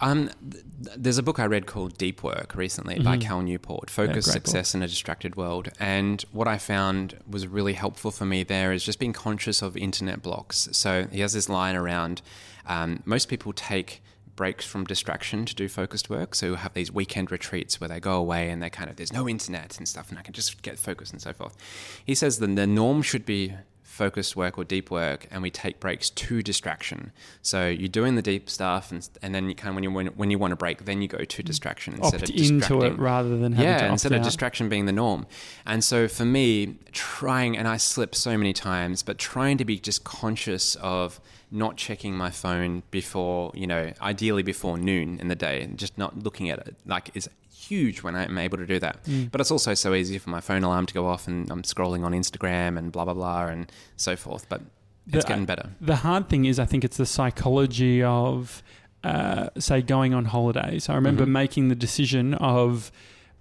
Um, 0.00 0.30
th- 0.50 0.64
there's 0.96 1.18
a 1.18 1.22
book 1.22 1.38
I 1.40 1.46
read 1.46 1.66
called 1.66 1.98
Deep 1.98 2.22
Work 2.22 2.54
recently 2.54 3.00
by 3.00 3.16
Mhm. 3.16 3.20
Cal 3.20 3.42
Newport, 3.42 3.90
Focus, 3.90 4.26
great 4.26 4.32
Success 4.32 4.74
in 4.74 4.82
a 4.82 4.86
Distracted 4.88 5.34
World. 5.36 5.70
And 5.80 6.24
what 6.30 6.46
I 6.46 6.56
found 6.58 7.18
was 7.28 7.46
really 7.48 7.72
helpful 7.72 8.10
for 8.12 8.24
me 8.24 8.44
there 8.44 8.72
is 8.72 8.84
just 8.84 8.98
being 9.00 9.12
conscious 9.12 9.60
of 9.60 9.76
internet 9.76 10.22
blocks. 10.22 10.68
So 10.72 11.08
he 11.10 11.20
has 11.20 11.32
this 11.32 11.48
line 11.48 11.74
around 11.74 12.22
um, 12.66 13.02
most 13.06 13.28
people 13.28 13.52
take 13.52 14.02
breaks 14.36 14.64
from 14.64 14.84
distraction 14.84 15.44
to 15.46 15.54
do 15.54 15.68
focused 15.68 16.08
work. 16.08 16.34
So 16.36 16.54
have 16.54 16.72
these 16.74 16.92
weekend 16.92 17.32
retreats 17.32 17.80
where 17.80 17.88
they 17.88 17.98
go 17.98 18.12
away 18.16 18.50
and 18.50 18.62
they 18.62 18.70
kind 18.70 18.88
of, 18.88 18.94
there's 18.94 19.12
no 19.12 19.28
internet 19.28 19.78
and 19.78 19.88
stuff, 19.88 20.10
and 20.10 20.18
I 20.18 20.22
can 20.22 20.32
just 20.32 20.62
get 20.62 20.78
focused 20.78 21.12
and 21.12 21.20
so 21.20 21.32
forth. 21.32 21.56
He 22.04 22.14
says 22.14 22.38
that 22.38 22.54
the 22.54 22.66
norm 22.68 23.02
should 23.02 23.26
be 23.26 23.54
focused 23.98 24.36
work 24.36 24.56
or 24.56 24.62
deep 24.62 24.92
work 24.92 25.26
and 25.32 25.42
we 25.42 25.50
take 25.50 25.80
breaks 25.80 26.08
to 26.08 26.40
distraction. 26.40 27.10
So 27.42 27.66
you're 27.66 27.88
doing 27.88 28.14
the 28.14 28.22
deep 28.22 28.48
stuff 28.48 28.92
and, 28.92 29.06
and 29.22 29.34
then 29.34 29.48
you 29.48 29.56
kind 29.56 29.70
of 29.70 29.74
when 29.74 29.82
you 29.84 29.90
when, 29.90 30.06
when 30.08 30.30
you 30.30 30.38
want 30.38 30.52
to 30.52 30.56
break 30.56 30.84
then 30.84 31.02
you 31.02 31.08
go 31.08 31.24
to 31.24 31.42
distraction 31.42 31.94
instead 31.94 32.22
Opt 32.22 32.30
of 32.30 32.36
into 32.36 32.82
it 32.82 32.96
rather 32.96 33.36
than 33.36 33.52
having 33.52 33.68
yeah 33.68 33.90
instead 33.90 34.12
of 34.12 34.20
out. 34.20 34.24
distraction 34.24 34.68
being 34.68 34.86
the 34.86 34.92
norm. 34.92 35.26
And 35.66 35.82
so 35.82 36.06
for 36.06 36.24
me 36.24 36.76
trying 36.92 37.56
and 37.56 37.66
i 37.68 37.76
slip 37.76 38.14
so 38.14 38.36
many 38.38 38.52
times 38.52 39.02
but 39.02 39.18
trying 39.18 39.56
to 39.58 39.64
be 39.64 39.78
just 39.78 40.04
conscious 40.04 40.76
of 40.76 41.20
not 41.50 41.76
checking 41.76 42.14
my 42.16 42.30
phone 42.30 42.82
before 42.90 43.50
you 43.54 43.66
know 43.66 43.92
ideally 44.00 44.42
before 44.42 44.78
noon 44.78 45.18
in 45.20 45.28
the 45.28 45.34
day 45.34 45.62
and 45.62 45.78
just 45.78 45.96
not 45.98 46.18
looking 46.22 46.50
at 46.50 46.58
it 46.58 46.76
like 46.86 47.10
is 47.14 47.28
huge 47.58 48.02
when 48.04 48.14
i'm 48.14 48.38
able 48.38 48.56
to 48.58 48.66
do 48.66 48.78
that 48.78 49.02
Mm. 49.04 49.30
but 49.32 49.40
it's 49.40 49.50
also 49.50 49.74
so 49.74 49.92
easy 49.94 50.16
for 50.18 50.30
my 50.30 50.40
phone 50.40 50.62
alarm 50.64 50.86
to 50.86 50.94
go 50.94 51.06
off 51.06 51.26
and 51.28 51.50
i'm 51.50 51.62
scrolling 51.62 52.02
on 52.04 52.12
instagram 52.12 52.78
and 52.78 52.92
blah 52.92 53.04
blah 53.04 53.14
blah 53.14 53.46
and 53.46 53.70
so 53.96 54.14
forth 54.16 54.48
but 54.48 54.60
it's 55.06 55.24
The- 55.24 55.28
getting 55.28 55.44
better 55.46 55.70
The 55.80 55.96
hard 55.96 56.28
thing 56.28 56.44
is, 56.44 56.58
I 56.58 56.66
think 56.66 56.84
it's 56.84 56.98
the 56.98 57.06
psychology 57.06 58.02
of, 58.02 58.62
uh, 59.02 59.48
say, 59.58 59.80
going 59.80 60.12
on 60.12 60.26
holidays. 60.26 60.88
I 60.90 60.94
remember 60.96 61.24
Mhm. 61.24 61.28
making 61.42 61.68
the 61.68 61.74
decision 61.74 62.34
of 62.34 62.92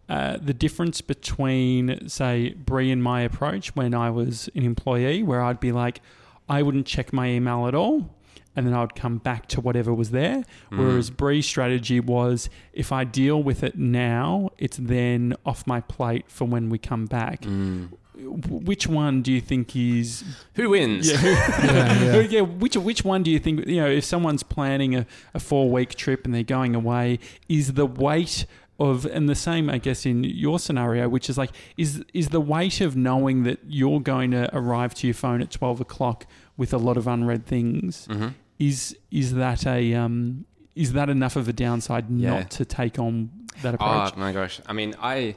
uh, 0.09 0.37
the 0.41 0.53
difference 0.53 1.01
between, 1.01 2.07
say, 2.07 2.53
Bree 2.53 2.89
and 2.91 3.03
my 3.03 3.19
approach 3.21 3.75
when 3.75 3.93
I 3.93 4.09
was 4.09 4.49
an 4.55 4.63
employee, 4.63 5.21
where 5.23 5.41
I'd 5.43 5.59
be 5.59 5.73
like, 5.73 5.99
I 6.47 6.61
wouldn't 6.63 6.85
check 6.87 7.11
my 7.11 7.27
email 7.27 7.67
at 7.67 7.75
all. 7.75 8.15
And 8.57 8.65
then 8.67 8.73
I'd 8.73 8.95
come 8.95 9.19
back 9.19 9.47
to 9.49 9.61
whatever 9.61 9.93
was 9.93 10.09
there. 10.11 10.43
Whereas 10.69 11.09
Bree's 11.11 11.45
strategy 11.45 11.99
was 12.01 12.49
if 12.73 12.91
I 12.91 13.03
deal 13.05 13.41
with 13.41 13.63
it 13.63 13.77
now, 13.77 14.49
it's 14.57 14.77
then 14.77 15.35
off 15.45 15.65
my 15.65 15.79
plate 15.79 16.25
for 16.27 16.45
when 16.45 16.69
we 16.69 16.77
come 16.79 17.05
back. 17.05 17.41
Mm. 17.43 17.89
Which 18.19 18.87
one 18.87 19.21
do 19.21 19.31
you 19.31 19.39
think 19.41 19.75
is 19.75 20.23
who 20.55 20.71
wins 20.71 21.09
yeah, 21.11 21.21
Yeah, 21.63 22.19
yeah. 22.29 22.41
Which 22.41 22.75
which 22.75 23.05
one 23.05 23.21
do 23.23 23.29
you 23.29 23.37
think? 23.39 23.67
You 23.67 23.77
know, 23.81 23.87
if 23.89 24.05
someone's 24.05 24.41
planning 24.41 24.95
a, 24.95 25.05
a 25.35 25.39
four 25.39 25.69
week 25.69 25.93
trip 25.93 26.25
and 26.25 26.33
they're 26.33 26.41
going 26.41 26.73
away, 26.75 27.19
is 27.47 27.73
the 27.73 27.85
weight 27.85 28.47
of 28.79 29.05
and 29.05 29.29
the 29.29 29.35
same, 29.35 29.69
I 29.69 29.77
guess, 29.77 30.03
in 30.05 30.23
your 30.23 30.57
scenario, 30.57 31.07
which 31.09 31.29
is 31.29 31.37
like, 31.37 31.51
is 31.77 32.03
is 32.13 32.29
the 32.29 32.41
weight 32.41 32.81
of 32.81 32.95
knowing 32.95 33.43
that 33.43 33.59
you're 33.67 33.99
going 34.01 34.31
to 34.31 34.49
arrive 34.55 34.95
to 34.95 35.07
your 35.07 35.13
phone 35.13 35.41
at 35.43 35.51
twelve 35.51 35.79
o'clock 35.79 36.25
with 36.57 36.73
a 36.73 36.77
lot 36.79 36.97
of 36.97 37.05
unread 37.07 37.45
things, 37.45 38.07
Mhm. 38.09 38.33
Is 38.59 38.95
is 39.11 39.33
that 39.35 39.65
a 39.65 39.93
um 39.93 40.45
is 40.75 40.93
that 40.93 41.09
enough 41.09 41.35
of 41.35 41.47
a 41.47 41.53
downside 41.53 42.09
Yeah. 42.09 42.29
not 42.41 42.51
to 42.51 42.65
take 42.65 42.99
on 42.99 43.29
that 43.63 43.73
approach? 43.75 44.13
Oh 44.15 44.19
my 44.19 44.31
gosh! 44.31 44.61
I 44.67 44.73
mean, 44.73 44.93
I 45.01 45.35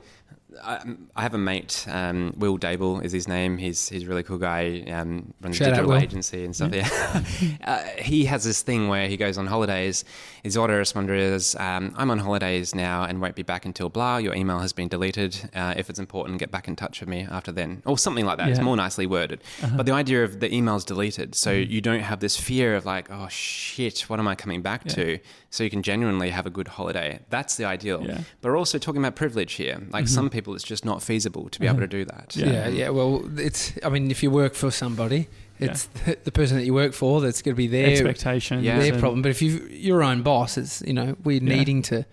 I, 0.62 0.82
I 1.16 1.22
have 1.22 1.34
a 1.34 1.38
mate, 1.38 1.86
um, 1.88 2.34
Will 2.36 2.58
Dable 2.58 3.02
is 3.04 3.12
his 3.12 3.28
name. 3.28 3.58
He's 3.58 3.88
he's 3.88 4.02
a 4.02 4.06
really 4.06 4.22
cool 4.22 4.38
guy. 4.38 4.82
Um, 4.90 5.32
runs 5.40 5.56
Shout 5.56 5.68
a 5.68 5.70
digital 5.72 5.94
agency 5.94 6.44
and 6.44 6.54
stuff. 6.56 6.74
Yeah, 6.74 7.22
uh, 7.64 7.82
he 7.98 8.24
has 8.24 8.44
this 8.44 8.62
thing 8.62 8.88
where 8.88 9.08
he 9.08 9.16
goes 9.16 9.38
on 9.38 9.46
holidays. 9.46 10.04
His 10.42 10.56
autoresponder 10.56 11.16
is, 11.16 11.54
um, 11.56 11.94
"I'm 11.96 12.10
on 12.10 12.18
holidays 12.18 12.74
now 12.74 13.04
and 13.04 13.20
won't 13.20 13.34
be 13.36 13.42
back 13.42 13.64
until 13.64 13.88
blah. 13.88 14.16
Your 14.16 14.34
email 14.34 14.58
has 14.58 14.72
been 14.72 14.88
deleted. 14.88 15.50
Uh, 15.54 15.74
if 15.76 15.88
it's 15.90 15.98
important, 15.98 16.38
get 16.38 16.50
back 16.50 16.66
in 16.68 16.76
touch 16.76 17.00
with 17.00 17.08
me 17.08 17.26
after 17.30 17.52
then, 17.52 17.82
or 17.86 17.96
something 17.98 18.24
like 18.24 18.38
that. 18.38 18.48
It's 18.48 18.60
more 18.60 18.76
nicely 18.76 19.06
worded. 19.06 19.42
Uh-huh. 19.62 19.76
But 19.76 19.86
the 19.86 19.92
idea 19.92 20.24
of 20.24 20.40
the 20.40 20.52
email's 20.52 20.84
deleted, 20.84 21.34
so 21.34 21.50
Mm. 21.50 21.68
you 21.70 21.80
don't 21.80 22.00
have 22.00 22.20
this 22.20 22.36
fear 22.36 22.74
of 22.76 22.86
like, 22.86 23.10
oh 23.10 23.28
shit, 23.28 24.00
what 24.08 24.18
am 24.18 24.26
I 24.28 24.34
coming 24.34 24.62
back 24.62 24.84
to? 24.84 25.18
So 25.50 25.64
you 25.64 25.70
can 25.70 25.82
genuinely 25.82 26.30
have 26.30 26.46
a 26.46 26.50
good 26.50 26.68
holiday. 26.68 27.18
That's 27.28 27.56
the 27.56 27.64
ideal. 27.64 28.02
Yeah. 28.06 28.20
But 28.40 28.50
we're 28.50 28.56
also 28.56 28.78
talking 28.78 29.00
about 29.02 29.16
privilege 29.16 29.54
here. 29.54 29.80
Like 29.90 30.06
some 30.08 30.30
people, 30.30 30.39
it's 30.48 30.64
just 30.64 30.84
not 30.84 31.02
feasible 31.02 31.48
to 31.48 31.60
be 31.60 31.66
able 31.66 31.80
to 31.80 31.86
do 31.86 32.04
that. 32.04 32.34
Yeah. 32.36 32.46
Yeah, 32.52 32.68
yeah. 32.68 32.88
Well, 32.90 33.22
it's. 33.38 33.72
I 33.84 33.88
mean, 33.88 34.10
if 34.10 34.22
you 34.22 34.30
work 34.30 34.54
for 34.54 34.70
somebody, 34.70 35.28
it's 35.58 35.84
the, 36.04 36.16
the 36.24 36.32
person 36.32 36.56
that 36.56 36.64
you 36.64 36.74
work 36.74 36.92
for 36.94 37.20
that's 37.20 37.42
going 37.42 37.54
to 37.54 37.56
be 37.56 37.66
their 37.66 37.88
expectation, 37.90 38.62
Yeah. 38.62 38.78
their 38.78 38.92
and- 38.92 39.00
problem. 39.00 39.22
But 39.22 39.30
if 39.30 39.42
you 39.42 39.66
your 39.70 40.02
own 40.02 40.22
boss, 40.22 40.56
it's 40.58 40.82
you 40.86 40.92
know 40.94 41.16
we're 41.24 41.42
Yeah. 41.42 41.56
needing 41.56 41.82
to. 41.82 42.04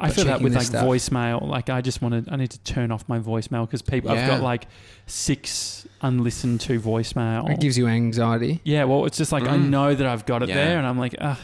I 0.00 0.10
feel 0.10 0.24
that 0.24 0.42
with 0.42 0.54
like 0.54 0.64
stuff. 0.66 0.84
voicemail. 0.84 1.46
Like 1.46 1.70
I 1.70 1.80
just 1.80 2.02
want 2.02 2.26
to. 2.26 2.32
I 2.32 2.36
need 2.36 2.50
to 2.50 2.58
turn 2.60 2.90
off 2.90 3.08
my 3.08 3.18
voicemail 3.20 3.64
because 3.66 3.80
people. 3.80 4.10
I've 4.10 4.26
got 4.26 4.42
like 4.42 4.66
six 5.06 5.86
unlistened 6.02 6.60
to 6.62 6.80
voicemail. 6.80 7.48
It 7.50 7.60
gives 7.60 7.78
you 7.78 7.86
anxiety. 7.86 8.60
Yeah, 8.64 8.84
well, 8.84 9.04
it's 9.06 9.16
just 9.16 9.32
like 9.32 9.44
I 9.44 9.56
Mm. 9.56 9.68
know 9.70 9.94
that 9.94 10.06
I've 10.06 10.26
got 10.26 10.42
it 10.42 10.48
Yeah. 10.48 10.56
there, 10.56 10.78
and 10.78 10.86
I'm 10.86 10.98
like, 10.98 11.14
ah, 11.20 11.38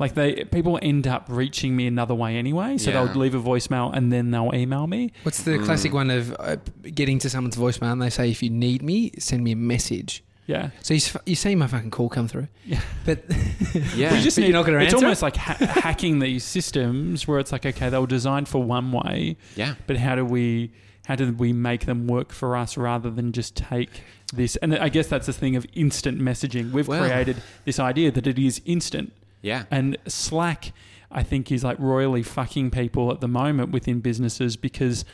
like 0.00 0.14
they 0.14 0.44
people 0.46 0.78
end 0.82 1.06
up 1.06 1.26
reaching 1.28 1.76
me 1.76 1.86
another 1.86 2.14
way 2.14 2.36
anyway. 2.36 2.78
So 2.78 2.90
Yeah. 2.90 3.04
they'll 3.04 3.14
leave 3.14 3.34
a 3.36 3.40
voicemail 3.40 3.94
and 3.94 4.12
then 4.12 4.32
they'll 4.32 4.50
email 4.54 4.86
me. 4.88 5.12
What's 5.22 5.42
the 5.44 5.52
Mm. 5.52 5.64
classic 5.64 5.92
one 5.92 6.10
of 6.10 6.34
uh, 6.40 6.56
getting 6.94 7.18
to 7.20 7.30
someone's 7.30 7.56
voicemail 7.56 7.92
and 7.92 8.02
they 8.02 8.10
say, 8.10 8.30
if 8.30 8.42
you 8.42 8.50
need 8.50 8.82
me, 8.82 9.12
send 9.18 9.44
me 9.44 9.52
a 9.52 9.56
message. 9.56 10.24
Yeah, 10.46 10.70
So 10.82 10.94
you, 10.94 10.98
s- 10.98 11.16
you 11.26 11.36
see 11.36 11.54
my 11.54 11.68
fucking 11.68 11.92
call 11.92 12.08
come 12.08 12.26
through. 12.26 12.48
Yeah. 12.66 12.80
But 13.04 13.22
Yeah. 13.94 14.12
we 14.14 14.20
just 14.20 14.36
But 14.36 14.44
you're 14.46 14.52
not 14.52 14.66
gonna 14.66 14.78
it's 14.78 14.92
answer 14.94 15.06
almost 15.06 15.22
like 15.22 15.36
ha- 15.36 15.56
hacking 15.84 16.18
these 16.18 16.42
systems 16.42 17.28
where 17.28 17.38
it's 17.38 17.52
like, 17.52 17.64
okay, 17.64 17.88
they 17.88 17.98
were 17.98 18.06
designed 18.08 18.48
for 18.48 18.60
one 18.60 18.90
way, 18.90 19.36
yeah. 19.54 19.74
but 19.86 19.96
how 19.98 20.16
do 20.16 20.24
we? 20.24 20.72
How 21.06 21.16
do 21.16 21.32
we 21.32 21.52
make 21.52 21.86
them 21.86 22.06
work 22.06 22.30
for 22.32 22.56
us 22.56 22.76
rather 22.76 23.10
than 23.10 23.32
just 23.32 23.56
take 23.56 24.02
this? 24.32 24.54
And 24.56 24.76
I 24.76 24.88
guess 24.88 25.08
that's 25.08 25.26
the 25.26 25.32
thing 25.32 25.56
of 25.56 25.66
instant 25.74 26.20
messaging. 26.20 26.70
We've 26.72 26.86
Well- 26.86 27.04
created 27.04 27.36
this 27.64 27.78
idea 27.80 28.10
that 28.12 28.26
it 28.26 28.38
is 28.38 28.60
instant. 28.64 29.12
Yeah. 29.42 29.64
And 29.70 29.96
Slack, 30.06 30.72
I 31.10 31.22
think, 31.22 31.50
is 31.52 31.64
like 31.64 31.78
royally 31.78 32.22
fucking 32.22 32.70
people 32.70 33.10
at 33.12 33.20
the 33.20 33.28
moment 33.28 33.72
within 33.72 34.00
businesses 34.00 34.56
because 34.56 35.04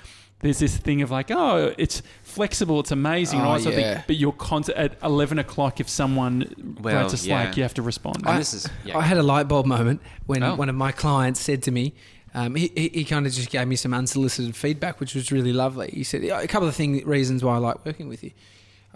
there's 0.41 0.59
this 0.59 0.77
thing 0.77 1.01
of 1.01 1.11
like, 1.11 1.31
oh, 1.31 1.75
it's 1.79 2.03
flexible, 2.23 2.81
it's 2.81 2.91
amazing, 2.91 3.39
and 3.39 3.47
Oh, 3.49 3.51
all 3.53 3.57
that 3.57 3.63
sort 3.63 3.75
of 3.77 3.81
yeah. 3.81 3.95
thing, 3.95 4.05
but 4.07 4.17
you're 4.17 4.33
constant 4.33 4.77
at 4.77 4.99
11 5.03 5.39
o'clock 5.39 5.81
if 5.81 5.89
someone 5.89 6.77
Well, 6.83 6.95
writes 6.97 7.15
a 7.15 7.17
Slack, 7.17 7.49
yeah. 7.51 7.57
you 7.57 7.63
have 7.63 7.75
to 7.75 7.83
respond. 7.83 8.23
And 8.27 8.39
this 8.39 8.53
is 8.53 8.69
yeah. 8.85 8.99
I 8.99 9.03
had 9.03 9.17
a 9.17 9.23
light 9.23 9.49
bulb 9.49 9.65
moment 9.67 10.03
when 10.27 10.43
Oh. 10.43 10.55
one 10.55 10.69
of 10.69 10.75
my 10.75 10.93
clients 10.93 11.41
said 11.41 11.63
to 11.65 11.71
me, 11.71 11.95
um, 12.35 12.55
he, 12.55 12.71
he, 12.77 12.89
he 12.93 13.05
kind 13.07 13.27
of 13.27 13.33
just 13.33 13.49
gave 13.49 13.67
me 13.67 13.77
some 13.77 13.95
unsolicited 13.95 14.55
feedback, 14.55 15.01
which 15.01 15.15
was 15.15 15.33
really 15.33 15.55
lovely. 15.55 15.89
He 15.91 16.05
said 16.05 16.23
a 16.23 16.47
couple 16.47 16.69
of 16.69 16.77
thing, 16.77 17.03
reasons 17.07 17.43
why 17.43 17.55
I 17.55 17.59
like 17.59 17.87
working 17.87 18.09
with 18.09 18.23
you. 18.23 18.33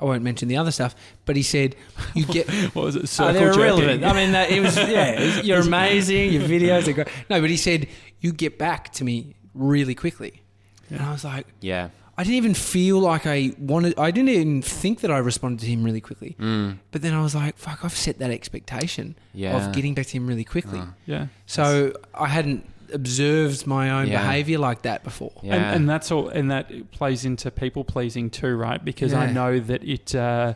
I 0.00 0.04
won't 0.04 0.22
mention 0.22 0.48
the 0.48 0.56
other 0.56 0.70
stuff, 0.72 0.96
but 1.26 1.36
he 1.36 1.42
said 1.42 1.76
you 2.14 2.24
get. 2.24 2.48
what 2.74 2.84
was 2.86 2.96
it? 2.96 3.02
Oh, 3.02 3.04
Circle 3.04 3.32
they're 3.34 3.52
jerking. 3.52 3.60
irrelevant. 3.62 4.04
I 4.04 4.12
mean, 4.14 4.32
that, 4.32 4.50
it 4.50 4.60
was 4.60 4.76
yeah. 4.76 5.20
it 5.20 5.36
was- 5.36 5.46
you're 5.46 5.60
amazing. 5.66 6.32
Your 6.32 6.42
videos 6.48 6.88
are 6.88 6.92
great. 6.92 7.08
No, 7.28 7.40
but 7.40 7.50
he 7.50 7.56
said 7.56 7.86
you 8.20 8.32
get 8.32 8.58
back 8.58 8.92
to 8.94 9.04
me 9.04 9.34
really 9.54 9.94
quickly, 9.94 10.40
and 10.88 11.00
I 11.00 11.12
was 11.12 11.24
like, 11.24 11.46
yeah. 11.60 11.90
I 12.18 12.22
didn't 12.22 12.36
even 12.36 12.52
feel 12.54 12.98
like 12.98 13.26
I 13.26 13.52
wanted. 13.58 13.98
I 13.98 14.10
didn't 14.10 14.28
even 14.28 14.60
think 14.60 15.00
that 15.00 15.10
I 15.10 15.18
responded 15.18 15.64
to 15.64 15.70
him 15.70 15.82
really 15.84 16.02
quickly. 16.02 16.36
Mm. 16.38 16.76
But 16.90 17.00
then 17.00 17.14
I 17.14 17.22
was 17.22 17.34
like, 17.34 17.56
fuck, 17.56 17.82
I've 17.82 17.96
set 17.96 18.18
that 18.18 18.30
expectation 18.30 19.14
Yeah. 19.32 19.56
of 19.56 19.72
getting 19.74 19.94
back 19.94 20.04
to 20.06 20.12
him 20.18 20.26
really 20.26 20.44
quickly. 20.44 20.80
Oh. 20.82 20.92
yeah. 21.06 21.28
So 21.46 21.94
I 22.14 22.26
hadn't 22.26 22.66
observed 22.92 23.66
my 23.66 23.90
own 23.90 24.08
Yeah. 24.08 24.20
behavior 24.22 24.58
like 24.58 24.82
that 24.82 25.04
before. 25.04 25.32
Yeah. 25.42 25.54
And, 25.56 25.64
and 25.76 25.88
that's 25.88 26.10
all, 26.10 26.28
and 26.28 26.50
that 26.50 26.90
plays 26.90 27.24
into 27.24 27.50
people 27.50 27.84
pleasing 27.84 28.30
too, 28.30 28.54
right? 28.56 28.84
Because 28.84 29.12
I 29.12 29.30
know 29.32 29.58
that 29.60 29.82
it. 29.84 30.14
Uh, 30.14 30.54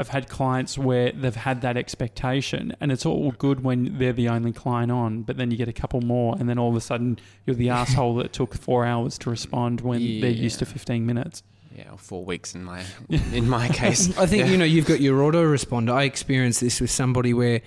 I've 0.00 0.10
had 0.10 0.28
clients 0.28 0.78
where 0.78 1.10
they've 1.10 1.34
had 1.34 1.60
that 1.62 1.76
expectation, 1.76 2.72
and 2.80 2.92
it's 2.92 3.04
all 3.04 3.32
good 3.32 3.64
when 3.64 3.98
they're 3.98 4.12
the 4.12 4.28
only 4.28 4.52
client 4.52 4.92
on, 4.92 5.22
but 5.22 5.36
then 5.38 5.50
you 5.50 5.56
get 5.56 5.66
a 5.66 5.72
couple 5.72 6.00
more, 6.00 6.36
and 6.38 6.48
then 6.48 6.56
all 6.56 6.68
of 6.70 6.76
a 6.76 6.80
sudden 6.80 7.18
you're 7.46 7.56
the 7.56 7.68
asshole 7.80 8.14
that 8.16 8.32
took 8.32 8.54
four 8.54 8.84
hours 8.84 9.18
to 9.18 9.30
respond 9.30 9.80
when 9.80 10.20
they're 10.20 10.30
used 10.30 10.60
to 10.60 10.66
15 10.66 11.04
minutes. 11.04 11.42
Yeah, 11.78 11.96
four 11.96 12.24
weeks 12.24 12.54
in 12.54 12.64
my 12.64 12.82
in 13.32 13.48
my 13.48 13.68
case. 13.68 14.16
I 14.18 14.26
think 14.26 14.44
Yeah. 14.46 14.50
you 14.52 14.56
know 14.58 14.64
you've 14.64 14.86
got 14.86 15.00
your 15.00 15.18
autoresponder. 15.20 15.92
I 15.92 16.02
experienced 16.04 16.60
this 16.60 16.80
with 16.80 16.90
somebody 16.90 17.32
where 17.32 17.60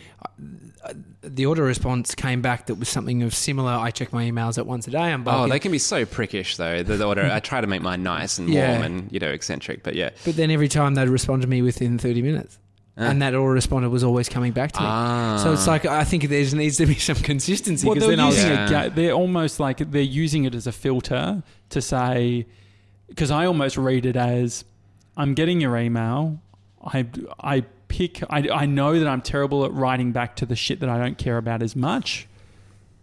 uh, 0.84 0.94
the 1.22 1.44
autorespons 1.44 2.16
came 2.16 2.42
back 2.42 2.66
that 2.66 2.76
was 2.76 2.90
something 2.90 3.24
of 3.24 3.34
similar. 3.34 3.72
I 3.72 3.92
check 3.92 4.12
my 4.12 4.24
emails 4.30 4.58
at 4.58 4.66
once 4.66 4.88
a 4.88 4.92
day. 4.92 4.98
I'm 5.14 5.26
Oh, 5.28 5.48
they 5.48 5.60
can 5.60 5.72
be 5.72 5.78
so 5.80 6.06
prickish 6.06 6.58
though. 6.58 6.84
The, 6.84 6.98
the 6.98 7.06
order. 7.06 7.24
I 7.24 7.40
try 7.40 7.62
to 7.62 7.68
make 7.68 7.82
mine 7.82 8.04
nice 8.04 8.38
and 8.38 8.50
Yeah. 8.50 8.72
warm 8.72 8.84
and 8.84 9.12
you 9.12 9.20
know 9.20 9.30
eccentric, 9.30 9.84
but 9.84 9.96
yeah. 9.96 10.10
but 10.26 10.36
then 10.36 10.52
every 10.52 10.68
time 10.68 10.96
they'd 10.96 11.08
respond 11.10 11.42
to 11.44 11.48
me 11.48 11.62
within 11.62 11.98
30 11.98 12.22
minutes, 12.22 12.58
Ah. 12.98 13.04
and 13.04 13.22
that 13.22 13.34
autoresponder 13.34 13.90
was 13.90 14.04
always 14.04 14.28
coming 14.28 14.52
back 14.52 14.74
to 14.74 14.82
me. 14.82 14.86
Ah. 14.90 15.40
So 15.42 15.54
it's 15.54 15.66
like 15.68 15.86
I 15.86 16.04
think 16.04 16.28
there 16.28 16.44
needs 16.56 16.76
to 16.78 16.86
be 16.86 16.96
some 16.96 17.16
consistency 17.16 17.88
Well, 17.88 17.96
because 17.96 18.08
they're 18.10 18.18
then 18.18 18.26
using 18.28 18.52
Yeah. 18.52 18.66
it. 18.66 18.70
ga- 18.70 18.90
They're 18.96 19.14
almost 19.14 19.62
like 19.62 19.78
they're 19.92 20.02
using 20.02 20.44
it 20.44 20.54
as 20.56 20.68
a 20.68 20.74
filter 20.74 21.42
to 21.70 21.82
say, 21.82 22.48
because 23.12 23.30
I 23.32 23.46
almost 23.46 23.78
read 23.78 24.06
it 24.06 24.16
as, 24.16 24.66
I'm 25.16 25.34
getting 25.36 25.62
your 25.62 25.78
email. 25.78 26.40
I 26.84 27.06
I 27.40 27.62
pick. 27.90 28.24
I 28.30 28.48
I 28.50 28.66
know 28.66 28.98
that 29.00 29.08
I'm 29.08 29.22
terrible 29.22 29.66
at 29.66 29.74
writing 29.74 30.12
back 30.14 30.36
to 30.38 30.46
the 30.46 30.56
shit 30.56 30.80
that 30.80 30.90
I 30.90 30.98
don't 30.98 31.18
care 31.18 31.38
about 31.38 31.62
as 31.62 31.76
much. 31.76 32.28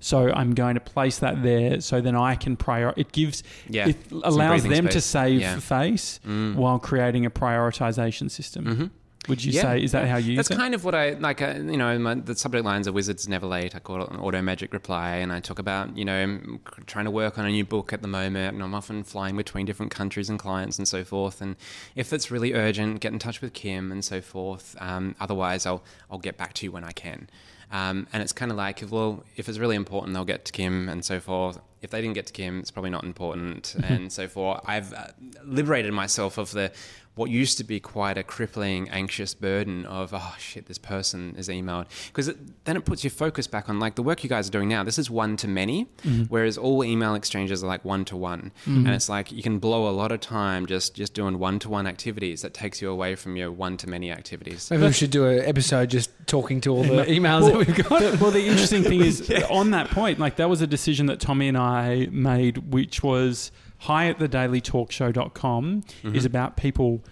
So 0.01 0.31
I'm 0.33 0.55
going 0.55 0.75
to 0.75 0.81
place 0.81 1.19
that 1.19 1.43
there, 1.43 1.81
so 1.81 2.01
then 2.01 2.15
I 2.15 2.37
can 2.37 2.57
prior. 2.57 2.95
It 2.97 3.11
gives, 3.11 3.43
Yeah, 3.69 3.89
it 3.89 3.97
allows 4.13 4.63
them 4.63 4.87
to 4.89 5.01
save 5.01 5.41
Yeah. 5.41 5.59
face 5.59 6.21
Mm. 6.27 6.55
while 6.55 6.79
creating 6.79 7.27
a 7.27 7.31
prioritization 7.31 8.31
system. 8.31 8.65
Mm-hmm. 8.65 8.87
Would 9.29 9.45
you 9.45 9.53
Yeah. 9.53 9.63
say 9.63 9.83
is 9.83 9.93
that 9.93 10.09
how 10.09 10.17
you 10.17 10.33
use 10.33 10.37
That's 10.37 10.51
it? 10.53 10.57
kind 10.57 10.75
of 10.75 10.85
what 10.85 10.95
I 10.95 11.11
like. 11.11 11.43
Uh, 11.43 11.55
you 11.57 11.77
know, 11.77 11.99
my, 11.99 12.15
the 12.15 12.35
subject 12.37 12.65
lines 12.65 12.87
are 12.89 12.93
"Wizards 12.93 13.29
never 13.29 13.47
late." 13.47 13.75
I 13.75 13.79
call 13.79 14.03
it 14.03 14.11
an 14.11 14.17
auto 14.17 14.41
magic 14.41 14.73
reply, 14.73 15.17
and 15.17 15.33
I 15.33 15.41
talk 15.41 15.59
about 15.59 15.97
you 15.97 16.05
know 16.05 16.17
I'm 16.23 16.61
trying 16.87 17.05
to 17.05 17.11
work 17.11 17.39
on 17.39 17.45
a 17.45 17.51
new 17.51 17.65
book 17.65 17.93
at 17.93 18.01
the 18.01 18.09
moment, 18.09 18.55
and 18.55 18.63
I'm 18.63 18.75
often 18.75 19.03
flying 19.05 19.37
between 19.37 19.67
different 19.67 19.93
countries 19.93 20.31
and 20.31 20.39
clients 20.39 20.79
and 20.79 20.87
so 20.89 21.05
forth. 21.05 21.43
And 21.43 21.57
if 21.97 22.13
it's 22.13 22.31
really 22.31 22.55
urgent, 22.55 23.01
get 23.01 23.13
in 23.13 23.19
touch 23.19 23.41
with 23.43 23.53
Kim 23.53 23.93
and 23.93 24.05
so 24.05 24.21
forth. 24.23 24.77
Um, 24.81 25.15
otherwise, 25.21 25.67
I'll 25.67 25.83
I'll 26.11 26.19
get 26.19 26.39
back 26.39 26.55
to 26.55 26.67
you 26.67 26.73
when 26.73 26.85
I 26.85 26.93
can. 26.93 27.29
Um, 27.71 28.07
and 28.15 28.23
it's 28.23 28.33
kind 28.33 28.51
of 28.51 28.57
like, 28.57 28.83
well, 28.89 29.25
if 29.37 29.47
it's 29.47 29.59
really 29.59 29.77
important, 29.77 30.15
they'll 30.15 30.25
get 30.25 30.47
to 30.47 30.53
Kim 30.53 30.89
and 30.89 31.05
so 31.05 31.21
forth. 31.21 31.59
If 31.83 31.91
they 31.91 32.01
didn't 32.01 32.15
get 32.15 32.27
to 32.29 32.33
Kim, 32.33 32.61
it's 32.61 32.71
probably 32.71 32.89
not 32.89 33.05
important 33.05 33.75
and 33.85 34.11
so 34.11 34.27
forth. 34.27 34.63
I've 34.65 34.95
uh, 34.95 35.09
liberated 35.45 35.93
myself 35.93 36.39
of 36.39 36.53
the 36.53 36.73
what 37.19 37.31
used 37.31 37.59
to 37.59 37.65
be 37.65 37.81
quite 37.81 38.17
a 38.17 38.23
crippling, 38.23 38.89
anxious 38.91 39.35
burden 39.35 39.85
of, 39.87 40.15
oh 40.15 40.35
shit, 40.39 40.67
this 40.67 40.79
person 40.79 41.35
is 41.37 41.49
emailed. 41.49 41.87
Because 42.07 42.31
then 42.65 42.77
it 42.77 42.85
puts 42.85 43.03
your 43.03 43.11
focus 43.11 43.47
back 43.47 43.69
on 43.69 43.81
like 43.81 43.97
the 43.97 44.03
work 44.03 44.23
you 44.23 44.31
guys 44.31 44.49
are 44.49 44.53
doing 44.53 44.69
now. 44.69 44.85
This 44.85 44.99
is 44.99 45.11
one 45.11 45.37
to 45.39 45.49
many, 45.49 45.87
mm-hmm. 46.03 46.25
whereas 46.25 46.57
all 46.57 46.85
email 46.85 47.15
exchanges 47.15 47.65
are 47.65 47.67
like 47.67 47.85
one 47.85 48.05
to 48.07 48.17
one. 48.17 48.53
And 48.67 48.89
it's 48.89 49.09
like 49.09 49.33
you 49.33 49.43
can 49.43 49.59
blow 49.59 49.89
a 49.89 49.91
lot 49.91 50.13
of 50.13 50.21
time 50.21 50.67
just, 50.67 50.95
just 50.95 51.13
doing 51.13 51.39
one 51.39 51.59
to 51.59 51.69
one 51.69 51.87
activities 51.87 52.43
that 52.43 52.55
takes 52.55 52.81
you 52.81 52.91
away 52.91 53.17
from 53.17 53.37
your 53.37 53.51
one 53.51 53.77
to 53.79 53.89
many 53.89 54.13
activities. 54.13 54.71
Maybe 54.71 54.85
we 54.85 54.93
should 54.93 55.11
do 55.11 55.27
an 55.27 55.45
episode 55.45 55.91
just 55.91 56.11
talking 56.27 56.61
to 56.63 56.73
all 56.73 56.85
the 56.85 57.05
emails 57.07 57.43
well, 57.43 57.59
that 57.59 57.67
we've 57.67 57.89
got. 57.89 58.01
the- 58.01 58.19
well, 58.21 58.31
the 58.31 58.47
interesting 58.47 58.85
thing 58.85 59.01
is 59.01 59.29
on 59.51 59.73
that 59.73 59.91
point, 59.91 60.21
like 60.21 60.37
that 60.37 60.49
was 60.49 60.61
a 60.61 60.67
decision 60.67 61.07
that 61.07 61.19
Tommy 61.19 61.49
and 61.49 61.59
I 61.59 62.07
made, 62.11 62.73
which 62.73 63.03
was 63.03 63.51
hi 63.79 64.09
at 64.09 64.19
the 64.19 64.29
dailytalkshow.com 64.29 65.83
Mm-hmm. 65.83 66.15
is 66.15 66.25
about 66.25 66.57
people 66.57 67.03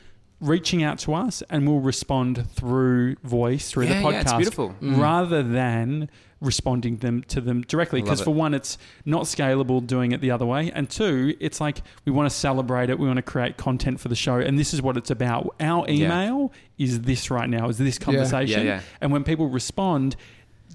reaching 0.41 0.83
out 0.83 0.99
to 0.99 1.15
us 1.15 1.43
and 1.49 1.67
we'll 1.67 1.81
respond 1.81 2.45
through 2.51 3.17
voice 3.25 3.71
through 3.71 3.87
Yeah, 3.87 4.01
the 4.03 4.07
podcast 4.09 4.41
yeah. 4.43 4.89
Mm. 4.91 4.99
rather 5.01 5.43
than 5.43 6.11
responding 6.43 6.99
them 6.99 7.23
to 7.29 7.41
them 7.41 7.63
directly 7.63 8.03
because 8.03 8.21
for 8.21 8.35
one 8.35 8.53
it's 8.53 8.77
not 9.07 9.23
scalable 9.23 9.85
doing 9.85 10.13
it 10.13 10.21
the 10.21 10.31
other 10.31 10.45
way 10.45 10.71
and 10.75 10.91
two 10.91 11.35
it's 11.41 11.59
like 11.63 11.81
we 12.05 12.13
want 12.13 12.29
to 12.31 12.37
celebrate 12.37 12.91
it 12.91 12.99
we 12.99 13.07
want 13.07 13.17
to 13.17 13.23
create 13.23 13.57
content 13.57 13.99
for 13.99 14.09
the 14.09 14.15
show 14.15 14.37
and 14.37 14.59
this 14.59 14.75
is 14.75 14.83
what 14.83 14.99
it's 14.99 15.11
about 15.11 15.55
our 15.61 15.87
Yeah. 15.89 16.05
email 16.05 16.53
is 16.77 17.01
this 17.01 17.31
right 17.31 17.49
now 17.49 17.71
is 17.71 17.79
this 17.79 17.99
conversation 17.99 18.67
Yeah, 18.67 18.75
yeah. 18.75 18.81
and 19.01 19.11
when 19.11 19.25
people 19.25 19.47
respond, 19.49 20.15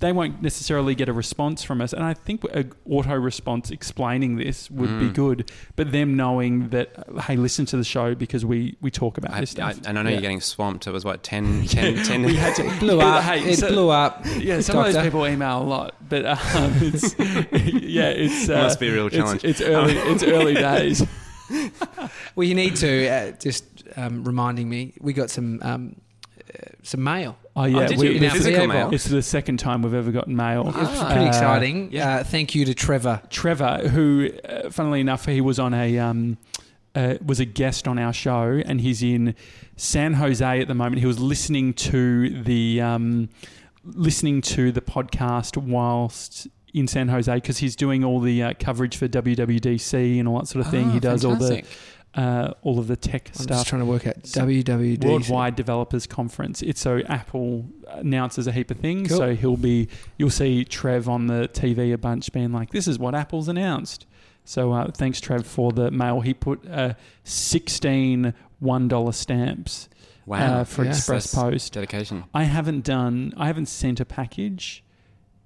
they 0.02 0.12
won't 0.12 0.42
necessarily 0.42 0.94
get 0.96 1.08
a 1.08 1.14
response 1.14 1.64
from 1.64 1.80
us. 1.82 1.94
And 1.94 2.04
I 2.04 2.14
think 2.14 2.44
a 2.46 2.66
auto 2.90 3.16
response 3.16 3.72
explaining 3.72 4.36
this 4.36 4.70
would 4.70 5.00
be 5.00 5.06
Mm. 5.10 5.14
good. 5.14 5.52
But 5.76 5.92
them 5.92 6.18
knowing 6.18 6.70
that, 6.70 6.90
uh, 6.98 7.22
hey, 7.22 7.38
listen 7.38 7.66
to 7.68 7.78
the 7.78 7.84
show 7.84 8.14
because 8.16 8.44
we, 8.46 8.76
we 8.82 8.92
talk 8.92 9.18
about 9.18 9.34
I, 9.34 9.40
this 9.42 9.58
I, 9.58 9.72
and 9.86 9.98
I 9.98 10.02
know 10.02 10.10
Yeah. 10.10 10.16
you're 10.16 10.22
getting 10.22 10.42
swamped. 10.42 10.88
It 10.88 10.92
was 10.92 11.06
what 11.06 11.24
10, 11.24 11.66
10, 11.68 11.96
10 12.04 12.24
we 12.24 12.36
had 12.36 12.56
to. 12.58 12.64
blew 12.80 13.00
up. 13.00 13.24
Hey, 13.24 13.42
it 13.52 13.60
so- 13.60 13.70
blew 13.70 13.90
up. 13.90 14.26
Yeah, 14.38 14.60
some 14.62 14.78
of 14.78 14.92
those 14.92 15.02
people 15.04 15.26
email 15.26 15.62
a 15.62 15.64
lot, 15.64 15.96
but 16.10 16.26
um, 16.26 16.38
it's 16.82 17.16
yeah, 17.18 18.10
it's 18.10 18.50
uh, 18.50 18.64
Must 18.64 18.80
be 18.80 18.90
a 18.90 18.94
real 18.94 19.08
it's- 19.08 19.22
challenge. 19.22 19.44
It's, 19.46 19.62
early. 19.62 19.94
It's 19.98 20.24
early 20.24 20.56
days. 20.56 21.06
well, 22.36 22.48
you 22.48 22.56
need 22.56 22.76
to 22.78 23.08
uh, 23.08 23.32
just 23.34 23.64
um, 23.98 24.24
reminding 24.24 24.70
me. 24.70 24.94
We 25.00 25.14
got 25.14 25.30
some 25.30 25.60
um, 25.62 25.96
uh, 26.54 26.58
some 26.84 27.04
mail. 27.04 27.38
Oh 27.56 27.66
yeah, 27.66 27.86
did 27.88 27.98
we- 27.98 28.08
you? 28.10 28.14
In 28.14 28.24
our 28.24 28.32
Physical 28.32 28.68
mail? 28.68 28.86
box. 28.86 28.96
It's 28.96 29.06
the 29.10 29.22
second 29.22 29.58
time 29.58 29.82
we've 29.82 29.94
ever 29.94 30.12
gotten 30.12 30.36
mail. 30.36 30.62
It 30.70 30.76
was 30.76 30.88
Ah. 31.02 31.06
pretty 31.08 31.26
Uh, 31.26 31.28
exciting. 31.28 31.90
yeah. 31.92 32.16
Uh, 32.18 32.24
thank 32.24 32.56
you 32.56 32.64
to 32.66 32.74
Trevor. 32.74 33.22
Trevor, 33.30 33.90
who, 33.90 34.30
uh, 34.48 34.70
funnily 34.70 35.02
enough, 35.02 35.26
he 35.26 35.42
was 35.42 35.60
on 35.60 35.74
a 35.74 35.98
um, 36.00 36.38
uh, 36.96 37.16
was 37.26 37.40
a 37.40 37.46
guest 37.46 37.88
on 37.88 37.98
our 38.00 38.14
show, 38.14 38.62
and 38.66 38.80
he's 38.82 39.02
in 39.04 39.36
San 39.76 40.14
Jose 40.14 40.62
at 40.62 40.68
the 40.68 40.74
moment. 40.76 41.00
He 41.00 41.06
was 41.08 41.20
listening 41.20 41.74
to 41.74 42.30
the 42.44 42.80
um, 42.82 43.30
listening 43.86 44.42
to 44.42 44.72
the 44.72 44.82
podcast 44.82 45.58
whilst 45.58 46.48
in 46.74 46.88
San 46.88 47.10
Jose 47.10 47.34
because 47.34 47.58
he's 47.58 47.76
doing 47.76 48.04
all 48.04 48.20
the 48.22 48.42
uh, 48.44 48.54
coverage 48.60 48.96
for 48.96 49.08
WWDC 49.08 50.20
and 50.20 50.28
all 50.28 50.40
that 50.40 50.48
sort 50.48 50.66
of 50.66 50.72
thing. 50.72 50.88
Ah, 50.90 50.94
he 50.94 51.00
does 51.02 51.26
all 51.26 51.36
the 51.36 51.48
fantastic. 51.48 51.66
Uh, 52.16 52.54
all 52.62 52.78
of 52.80 52.88
the 52.88 52.96
tech 52.98 53.30
I'm 53.30 53.44
stuff. 53.44 53.58
just 53.60 53.68
trying 53.68 53.82
to 53.82 53.86
work 53.86 54.06
out 54.06 54.26
So, 54.28 54.42
WWD. 54.46 55.04
Worldwide 55.06 55.56
Developers 55.56 56.06
Conference. 56.08 56.62
It's 56.62 56.82
so 56.82 57.00
Apple 57.08 57.66
announces 57.88 58.48
a 58.48 58.52
heap 58.52 58.70
of 58.72 58.78
things. 58.80 59.10
Cool. 59.10 59.18
So 59.18 59.36
he'll 59.36 59.56
be, 59.58 59.88
you'll 60.18 60.30
see 60.30 60.66
Trev 60.66 61.08
on 61.08 61.28
the 61.28 61.50
TV 61.54 61.94
a 61.94 61.98
bunch 61.98 62.32
being 62.34 62.52
like, 62.52 62.72
"This 62.72 62.88
is 62.88 63.00
what 63.00 63.16
Apple's 63.16 63.48
announced." 63.48 64.06
So 64.44 64.72
uh, 64.74 64.92
thanks, 64.92 65.22
Trev, 65.22 65.46
for 65.46 65.72
the 65.72 65.92
mail. 65.92 66.20
He 66.22 66.34
put 66.34 66.68
uh, 66.70 66.96
16 67.24 68.34
one 68.60 68.88
dollar 68.88 69.12
stamps 69.12 69.88
Wow. 70.26 70.60
uh, 70.62 70.64
for 70.64 70.84
Yeah. 70.84 70.92
Express 70.92 71.34
Post. 71.34 71.74
Dedication. 71.74 72.24
I 72.34 72.44
haven't 72.44 72.84
done, 72.84 73.34
I 73.38 73.48
haven't 73.48 73.66
sent 73.68 74.00
a 74.00 74.06
package 74.06 74.84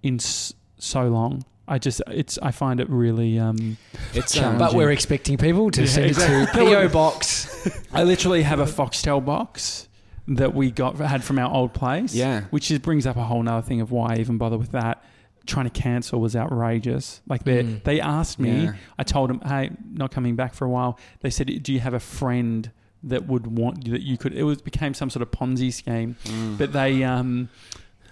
in 0.04 0.16
s- 0.16 0.54
so 0.78 1.08
long. 1.08 1.46
I 1.68 1.80
just, 1.80 2.02
it's, 2.08 2.38
I 2.42 2.52
find 2.52 2.80
it 2.80 2.90
really. 2.90 3.40
Um, 3.40 3.78
It's 4.14 4.38
um, 4.38 4.58
but 4.58 4.74
we're 4.74 4.92
expecting 4.92 5.38
people 5.38 5.72
to 5.72 5.82
Yeah, 5.82 5.88
send 5.88 6.06
it 6.06 6.14
to 6.16 6.42
exactly. 6.44 6.66
PO 6.66 6.90
box. 6.90 7.68
I 7.92 8.04
literally 8.04 8.44
have 8.44 8.60
a 8.60 8.66
Foxtel 8.66 9.24
box 9.26 9.88
that 10.28 10.54
we 10.54 10.72
got 10.72 10.98
had 10.98 11.24
from 11.24 11.40
our 11.40 11.52
old 11.52 11.74
place. 11.74 12.14
Yeah. 12.14 12.42
which 12.52 12.70
is, 12.72 12.80
brings 12.80 13.06
up 13.08 13.16
a 13.18 13.24
whole 13.24 13.42
nother 13.44 13.66
thing 13.66 13.82
of 13.82 13.92
why 13.92 14.14
I 14.14 14.18
even 14.18 14.38
bother 14.38 14.58
with 14.58 14.72
that. 14.74 15.04
Trying 15.48 15.70
to 15.70 15.80
cancel 15.82 16.20
was 16.20 16.36
outrageous. 16.36 17.22
Like 17.28 17.44
they 17.44 17.64
Mm. 17.64 17.84
they 17.84 18.00
asked 18.02 18.40
me, 18.40 18.64
Yeah. 18.66 18.74
I 18.98 19.04
told 19.04 19.30
them, 19.30 19.42
hey, 19.46 19.72
not 19.92 20.12
coming 20.12 20.36
back 20.36 20.54
for 20.56 20.66
a 20.66 20.70
while. 20.70 20.98
They 21.22 21.30
said, 21.30 21.62
do 21.64 21.72
you 21.74 21.80
have 21.80 21.94
a 21.94 22.00
friend 22.00 22.72
that 23.04 23.28
would 23.28 23.46
want 23.46 23.88
that 23.90 24.02
you 24.02 24.18
could? 24.18 24.34
It 24.34 24.44
was 24.44 24.62
became 24.62 24.94
some 24.96 25.12
sort 25.12 25.22
of 25.22 25.30
Ponzi 25.32 25.72
scheme, 25.74 26.16
mm. 26.26 26.58
but 26.58 26.74
they. 26.74 27.04
um 27.04 27.50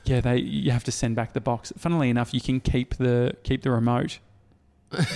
yeah, 0.06 0.22
they 0.22 0.38
you 0.38 0.72
have 0.72 0.84
to 0.86 0.91
send 0.91 1.16
back 1.16 1.34
the 1.34 1.41
box. 1.41 1.72
Funnily 1.78 2.10
enough, 2.10 2.34
you 2.34 2.41
can 2.41 2.60
keep 2.60 2.95
the 2.95 3.36
keep 3.43 3.62
the 3.64 3.72
remote, 3.72 4.20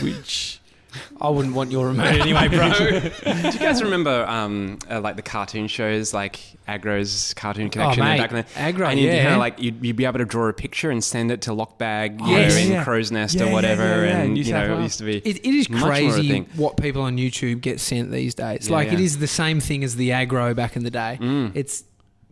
which 0.02 0.60
I 1.22 1.30
wouldn't 1.30 1.54
want 1.54 1.72
your 1.72 1.88
remote 1.90 2.06
anyway, 2.08 2.48
bro. 2.48 2.70
Do 2.80 3.50
you 3.50 3.60
guys 3.60 3.84
remember 3.84 4.26
um, 4.28 4.80
uh, 4.90 5.02
like 5.02 5.16
the 5.16 5.22
cartoon 5.22 5.68
shows, 5.68 6.14
like 6.14 6.40
Agro's 6.68 7.34
Cartoon 7.36 7.70
Connection? 7.70 8.02
oh, 8.02 8.06
and 8.06 8.14
mate. 8.14 8.24
back 8.24 8.32
in 8.32 8.38
the, 8.38 8.60
Agro, 8.60 8.88
and 8.88 9.00
you'd 9.00 9.08
yeah. 9.14 9.24
kind 9.24 9.34
of 9.36 9.40
like 9.40 9.60
you'd, 9.62 9.84
you'd 9.86 9.96
be 9.96 10.06
able 10.06 10.20
to 10.20 10.26
draw 10.26 10.48
a 10.48 10.54
picture 10.54 10.90
and 10.90 11.04
send 11.04 11.32
it 11.32 11.42
to 11.42 11.52
Lockbag, 11.52 12.20
you 12.22 12.36
Yes. 12.38 12.56
in 12.58 12.72
Yeah. 12.72 12.84
Crow's 12.84 13.12
Nest 13.12 13.36
Yeah, 13.36 13.50
or 13.50 13.52
whatever, 13.52 13.84
yeah, 14.06 14.20
and 14.20 14.34
New 14.34 14.40
you 14.40 14.46
South 14.46 14.68
know, 14.70 14.80
it 14.80 14.84
used 14.84 14.98
to 15.00 15.06
be. 15.06 15.18
It, 15.18 15.38
it 15.38 15.54
is 15.54 15.68
crazy 15.68 16.40
what 16.56 16.78
people 16.78 17.02
on 17.04 17.18
YouTube 17.18 17.62
get 17.62 17.80
sent 17.80 18.12
these 18.12 18.34
days. 18.34 18.70
Like 18.70 18.92
it 18.92 19.00
is 19.00 19.20
the 19.20 19.28
same 19.28 19.60
thing 19.60 19.84
as 19.84 19.96
the 19.98 20.14
Agro 20.14 20.54
back 20.54 20.76
in 20.76 20.84
the 20.84 20.92
day. 20.92 21.18
Mm. 21.22 21.52
It's 21.54 21.84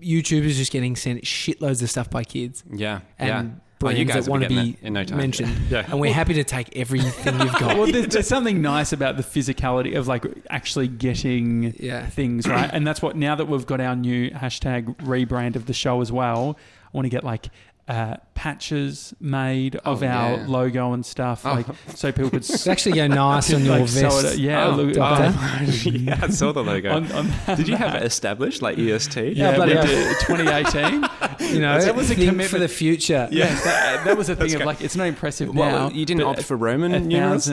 YouTubers 0.02 0.54
just 0.56 0.72
getting 0.72 0.96
sent 0.96 1.24
shitloads 1.24 1.82
of 1.82 1.90
stuff 1.90 2.10
by 2.10 2.24
kids 2.24 2.64
yeah, 2.72 3.02
and 3.18 3.28
yeah. 3.30 3.44
Oh, 3.56 3.62
brands 3.80 4.00
you 4.00 4.06
guys 4.06 4.26
that 4.26 4.32
want 4.32 4.44
to 4.44 4.50
be 4.50 4.78
in 4.82 4.94
no 4.94 5.04
time. 5.04 5.18
mentioned. 5.18 5.56
Yeah. 5.70 5.86
And 5.90 6.00
we're 6.00 6.14
happy 6.14 6.34
to 6.36 6.44
take 6.44 6.76
everything 6.78 7.40
you've 7.40 7.54
got. 7.54 7.78
well, 7.78 7.92
there's, 7.92 8.08
there's 8.08 8.28
something 8.28 8.62
nice 8.62 8.94
about 8.94 9.18
the 9.18 9.24
physicality 9.24 9.98
of 9.98 10.08
like 10.08 10.26
actually 10.50 10.88
getting 10.88 11.74
Yeah. 11.78 12.06
things 12.08 12.48
right, 12.48 12.70
and 12.72 12.86
that's 12.88 13.02
what 13.02 13.16
now 13.16 13.36
that 13.36 13.46
we've 13.48 13.66
got 13.66 13.82
our 13.82 13.96
new 13.96 14.32
hashtag 14.32 14.96
rebrand 14.98 15.56
of 15.56 15.66
the 15.66 15.74
show 15.74 16.02
as 16.02 16.12
well. 16.12 16.58
I 16.86 16.98
want 16.98 17.06
to 17.06 17.10
get 17.10 17.24
like 17.24 17.48
uh, 17.88 18.18
patches 18.34 19.14
made 19.20 19.76
of 19.78 20.02
Oh, 20.02 20.08
our 20.08 20.38
yeah. 20.38 20.46
logo 20.48 20.94
and 20.94 21.06
stuff, 21.06 21.46
Oh. 21.46 21.54
like 21.54 21.68
so 21.94 22.12
people 22.12 22.32
could. 22.32 22.38
It's 22.50 22.66
actually 22.68 22.94
go 22.96 23.08
nice 23.08 23.54
on 23.54 23.64
your 23.66 23.78
like, 23.80 23.88
vest. 23.90 24.26
it- 24.34 24.40
yeah, 24.40 24.68
Oh, 24.68 24.72
look, 24.76 24.94
doctor. 24.94 25.90
yeah, 25.90 26.20
I 26.22 26.30
saw 26.30 26.52
the 26.52 26.64
logo. 26.64 26.92
on, 26.96 27.12
on, 27.12 27.32
Did 27.56 27.68
you 27.68 27.76
have 27.78 27.94
it 27.96 28.04
established 28.04 28.62
like 28.64 28.80
EST? 28.80 29.34
yeah, 29.38 29.56
bloody 29.56 29.76
we 29.76 29.82
2018. 30.22 31.06
You 31.54 31.60
know, 31.62 31.80
That 31.80 31.96
was 31.96 32.10
a 32.10 32.16
think 32.16 32.22
commitment. 32.30 32.50
for 32.50 32.58
the 32.60 32.68
future. 32.68 33.28
Yeah, 33.32 33.54
that, 33.64 34.06
that 34.06 34.18
was 34.18 34.30
a 34.30 34.36
thing 34.36 34.42
That's 34.48 34.54
of 34.56 34.60
great. 34.62 34.66
like 34.68 34.82
it's 34.82 34.96
not 34.96 35.06
impressive 35.08 35.54
Well, 35.54 35.90
now. 35.90 35.96
you 35.96 36.06
didn't 36.06 36.24
opt 36.24 36.42
for 36.44 36.58
Roman 36.58 36.92
numerals. 37.08 37.48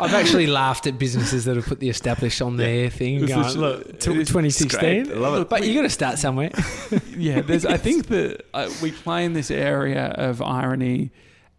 I've 0.00 0.14
actually 0.14 0.46
laughed 0.46 0.86
at 0.86 0.98
businesses 0.98 1.44
that 1.46 1.56
have 1.56 1.66
put 1.66 1.80
the 1.80 1.88
established 1.88 2.40
on 2.42 2.56
their 2.56 2.90
thing. 2.90 3.20
This 3.20 3.30
Going, 3.30 3.46
is- 3.46 3.56
look, 3.56 3.80
it 3.86 4.00
t- 4.00 4.12
2016. 4.12 4.80
great. 5.04 5.16
I 5.16 5.18
love 5.18 5.40
it. 5.42 5.48
But 5.48 5.66
you 5.66 5.74
got 5.74 5.82
to 5.82 5.90
start 5.90 6.18
somewhere. 6.18 6.50
yeah, 7.16 7.40
there's. 7.42 7.66
I 7.66 7.76
think 7.76 8.06
that 8.08 8.44
uh, 8.54 8.70
we 8.82 8.92
play 8.92 9.24
in 9.24 9.32
this 9.32 9.50
area 9.50 10.06
of 10.06 10.40
irony 10.42 11.10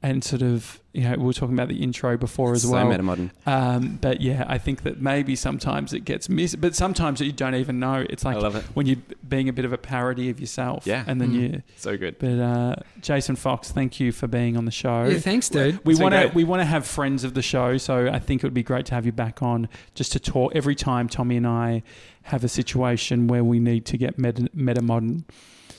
and 0.02 0.24
sort 0.24 0.42
of. 0.42 0.80
You 0.92 1.04
know, 1.04 1.12
we 1.18 1.26
were 1.26 1.34
talking 1.34 1.54
about 1.54 1.68
the 1.68 1.84
intro 1.84 2.18
before 2.18 2.54
as 2.54 2.64
so 2.64 2.72
well. 2.72 2.88
metamodern. 2.88 3.30
Um, 3.46 4.00
but 4.02 4.22
yeah, 4.22 4.44
I 4.48 4.58
think 4.58 4.82
that 4.84 5.00
maybe 5.00 5.36
sometimes 5.36 5.94
it 5.94 6.00
gets 6.04 6.28
missed, 6.28 6.60
but 6.60 6.76
sometimes 6.76 7.22
you 7.22 7.32
don't 7.32 7.54
even 7.54 7.80
know. 7.80 8.04
It's 8.10 8.26
like 8.26 8.38
I 8.38 8.40
love 8.40 8.56
it. 8.56 8.64
when 8.74 8.88
you're 8.88 8.98
being 9.28 9.48
a 9.50 9.54
bit 9.54 9.66
of 9.66 9.72
a 9.72 9.78
parody 9.78 10.32
of 10.32 10.40
yourself. 10.40 10.88
Yeah. 10.88 11.04
And 11.06 11.22
then 11.22 11.30
Mm. 11.30 11.42
you. 11.54 11.64
So 11.76 11.96
good. 11.96 12.18
But 12.18 12.40
uh, 12.40 12.76
Jason 13.02 13.36
Fox, 13.36 13.72
thank 13.72 14.00
you 14.00 14.12
for 14.12 14.26
being 14.28 14.58
on 14.58 14.66
the 14.66 14.72
show. 14.72 15.04
Yeah, 15.06 15.20
thanks, 15.20 15.48
dude. 15.48 15.80
We 15.86 15.94
want 15.96 16.16
to 16.16 16.32
we 16.34 16.44
want 16.44 16.62
to 16.62 16.66
have 16.66 16.88
friends 16.88 17.24
of 17.24 17.36
the 17.36 17.44
show, 17.44 17.78
so 17.78 18.10
I 18.12 18.18
think 18.18 18.44
it 18.44 18.48
would 18.48 18.54
be 18.56 18.64
great 18.64 18.88
to 18.88 18.96
have 18.96 19.06
you 19.06 19.12
back 19.12 19.44
on 19.44 19.70
just 19.94 20.12
to 20.14 20.20
talk 20.20 20.54
every 20.56 20.76
time 20.76 21.08
Tommy 21.08 21.38
and 21.38 21.46
I 21.46 21.84
have 22.24 22.44
a 22.44 22.50
situation 22.50 23.28
where 23.28 23.44
we 23.44 23.60
need 23.60 23.86
to 23.86 23.98
get 23.98 24.18
meta, 24.18 24.50
meta 24.56 24.82
modern. 24.82 25.26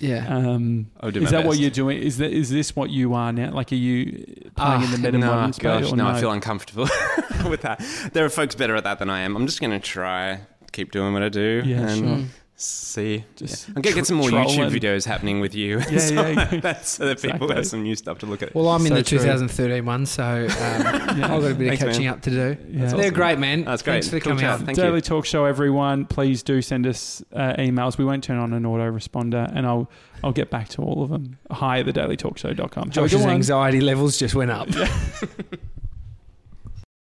Yeah. 0.01 0.27
Um, 0.35 0.91
I'll 1.01 1.11
do 1.11 1.21
is 1.21 1.27
my 1.27 1.31
that 1.39 1.47
what 1.47 1.59
you're 1.59 1.71
doing? 1.71 1.99
Is 2.03 2.19
that 2.19 2.33
is 2.33 2.51
this 2.51 2.75
what 2.75 2.91
you 2.91 3.15
are 3.15 3.33
now? 3.33 3.53
Like, 3.53 3.71
are 3.73 3.77
you 3.77 4.25
playing 4.57 4.83
in 4.83 4.91
the 4.91 4.97
Ah, 4.97 5.01
meta 5.03 5.19
no, 5.19 5.27
modern 5.27 5.53
space? 5.53 5.63
gosh, 5.63 5.93
or 5.93 5.97
no, 5.97 6.07
I 6.09 6.19
feel 6.21 6.33
uncomfortable 6.33 6.89
with 7.49 7.61
that. 7.63 7.85
There 8.13 8.25
are 8.25 8.31
folks 8.31 8.55
better 8.55 8.75
at 8.77 8.85
that 8.85 8.99
than 8.99 9.11
I 9.11 9.21
am. 9.21 9.37
I'm 9.37 9.47
just 9.47 9.61
going 9.61 9.73
to 9.73 9.79
try, 9.79 10.41
keep 10.73 10.91
doing 10.91 11.13
what 11.13 11.23
I 11.23 11.29
do, 11.29 11.63
Yeah, 11.65 11.81
and 11.89 11.99
sure. 11.99 12.19
See. 12.65 13.25
Just 13.37 13.69
I'm 13.69 13.75
going 13.75 13.83
to 13.85 13.93
get 13.95 14.07
some 14.07 14.17
more 14.19 14.29
trolling. 14.29 14.59
YouTube 14.59 14.79
videos 14.79 15.07
happening 15.07 15.41
with 15.41 15.55
you. 15.55 15.79
Yeah, 15.91 15.99
so 15.99 16.15
yeah, 16.15 16.49
yeah. 16.53 16.61
That's 16.61 16.91
so 16.91 17.07
that 17.07 17.17
people 17.17 17.35
Exactly. 17.37 17.57
have 17.57 17.67
some 17.67 17.83
new 17.83 17.95
stuff 17.97 18.19
to 18.21 18.27
look 18.27 18.43
at. 18.43 18.55
Well, 18.55 18.69
I'm 18.69 18.85
in 18.87 18.95
the 18.95 19.03
true. 19.03 19.19
2013 19.19 19.85
one, 19.85 20.07
so 20.07 20.23
um, 20.23 20.47
I've 20.51 21.17
got 21.19 21.45
a 21.45 21.55
bit 21.55 21.69
Thanks, 21.69 21.83
of 21.83 21.89
catching 21.89 22.05
man. 22.05 22.15
up 22.15 22.23
to 22.23 22.31
do. 22.31 22.37
Yeah. 22.37 22.81
That's 22.81 22.93
They're 22.93 23.01
awesome. 23.03 23.15
great, 23.15 23.39
man. 23.39 23.65
That's 23.65 23.83
great. 23.83 23.93
Thanks 24.05 24.09
for 24.09 24.21
Cool 24.21 24.31
coming 24.33 24.43
chat. 24.43 24.61
on. 24.61 24.67
Thank 24.67 24.77
Daily 24.77 24.97
you. 24.97 25.01
Talk 25.01 25.25
Show, 25.27 25.45
everyone. 25.45 26.07
Please 26.07 26.43
do 26.43 26.61
send 26.63 26.87
us 26.87 27.23
uh, 27.33 27.55
emails. 27.59 27.99
We 27.99 28.05
won't 28.05 28.23
turn 28.25 28.39
on 28.39 28.53
an 28.53 28.65
autoresponder, 28.65 29.51
and 29.55 29.67
I'll 29.67 29.91
I'll 30.23 30.33
get 30.33 30.51
back 30.51 30.69
to 30.71 30.83
all 30.83 31.03
of 31.03 31.11
them. 31.11 31.39
Hi 31.51 31.81
at 31.81 31.87
thedailytalkshow.com. 31.87 32.69
Have 32.71 32.89
a 32.89 32.91
Josh's 32.91 33.21
good 33.23 33.29
anxiety 33.31 33.81
levels 33.81 34.19
just 34.19 34.35
went 34.35 34.51
up. 34.51 34.69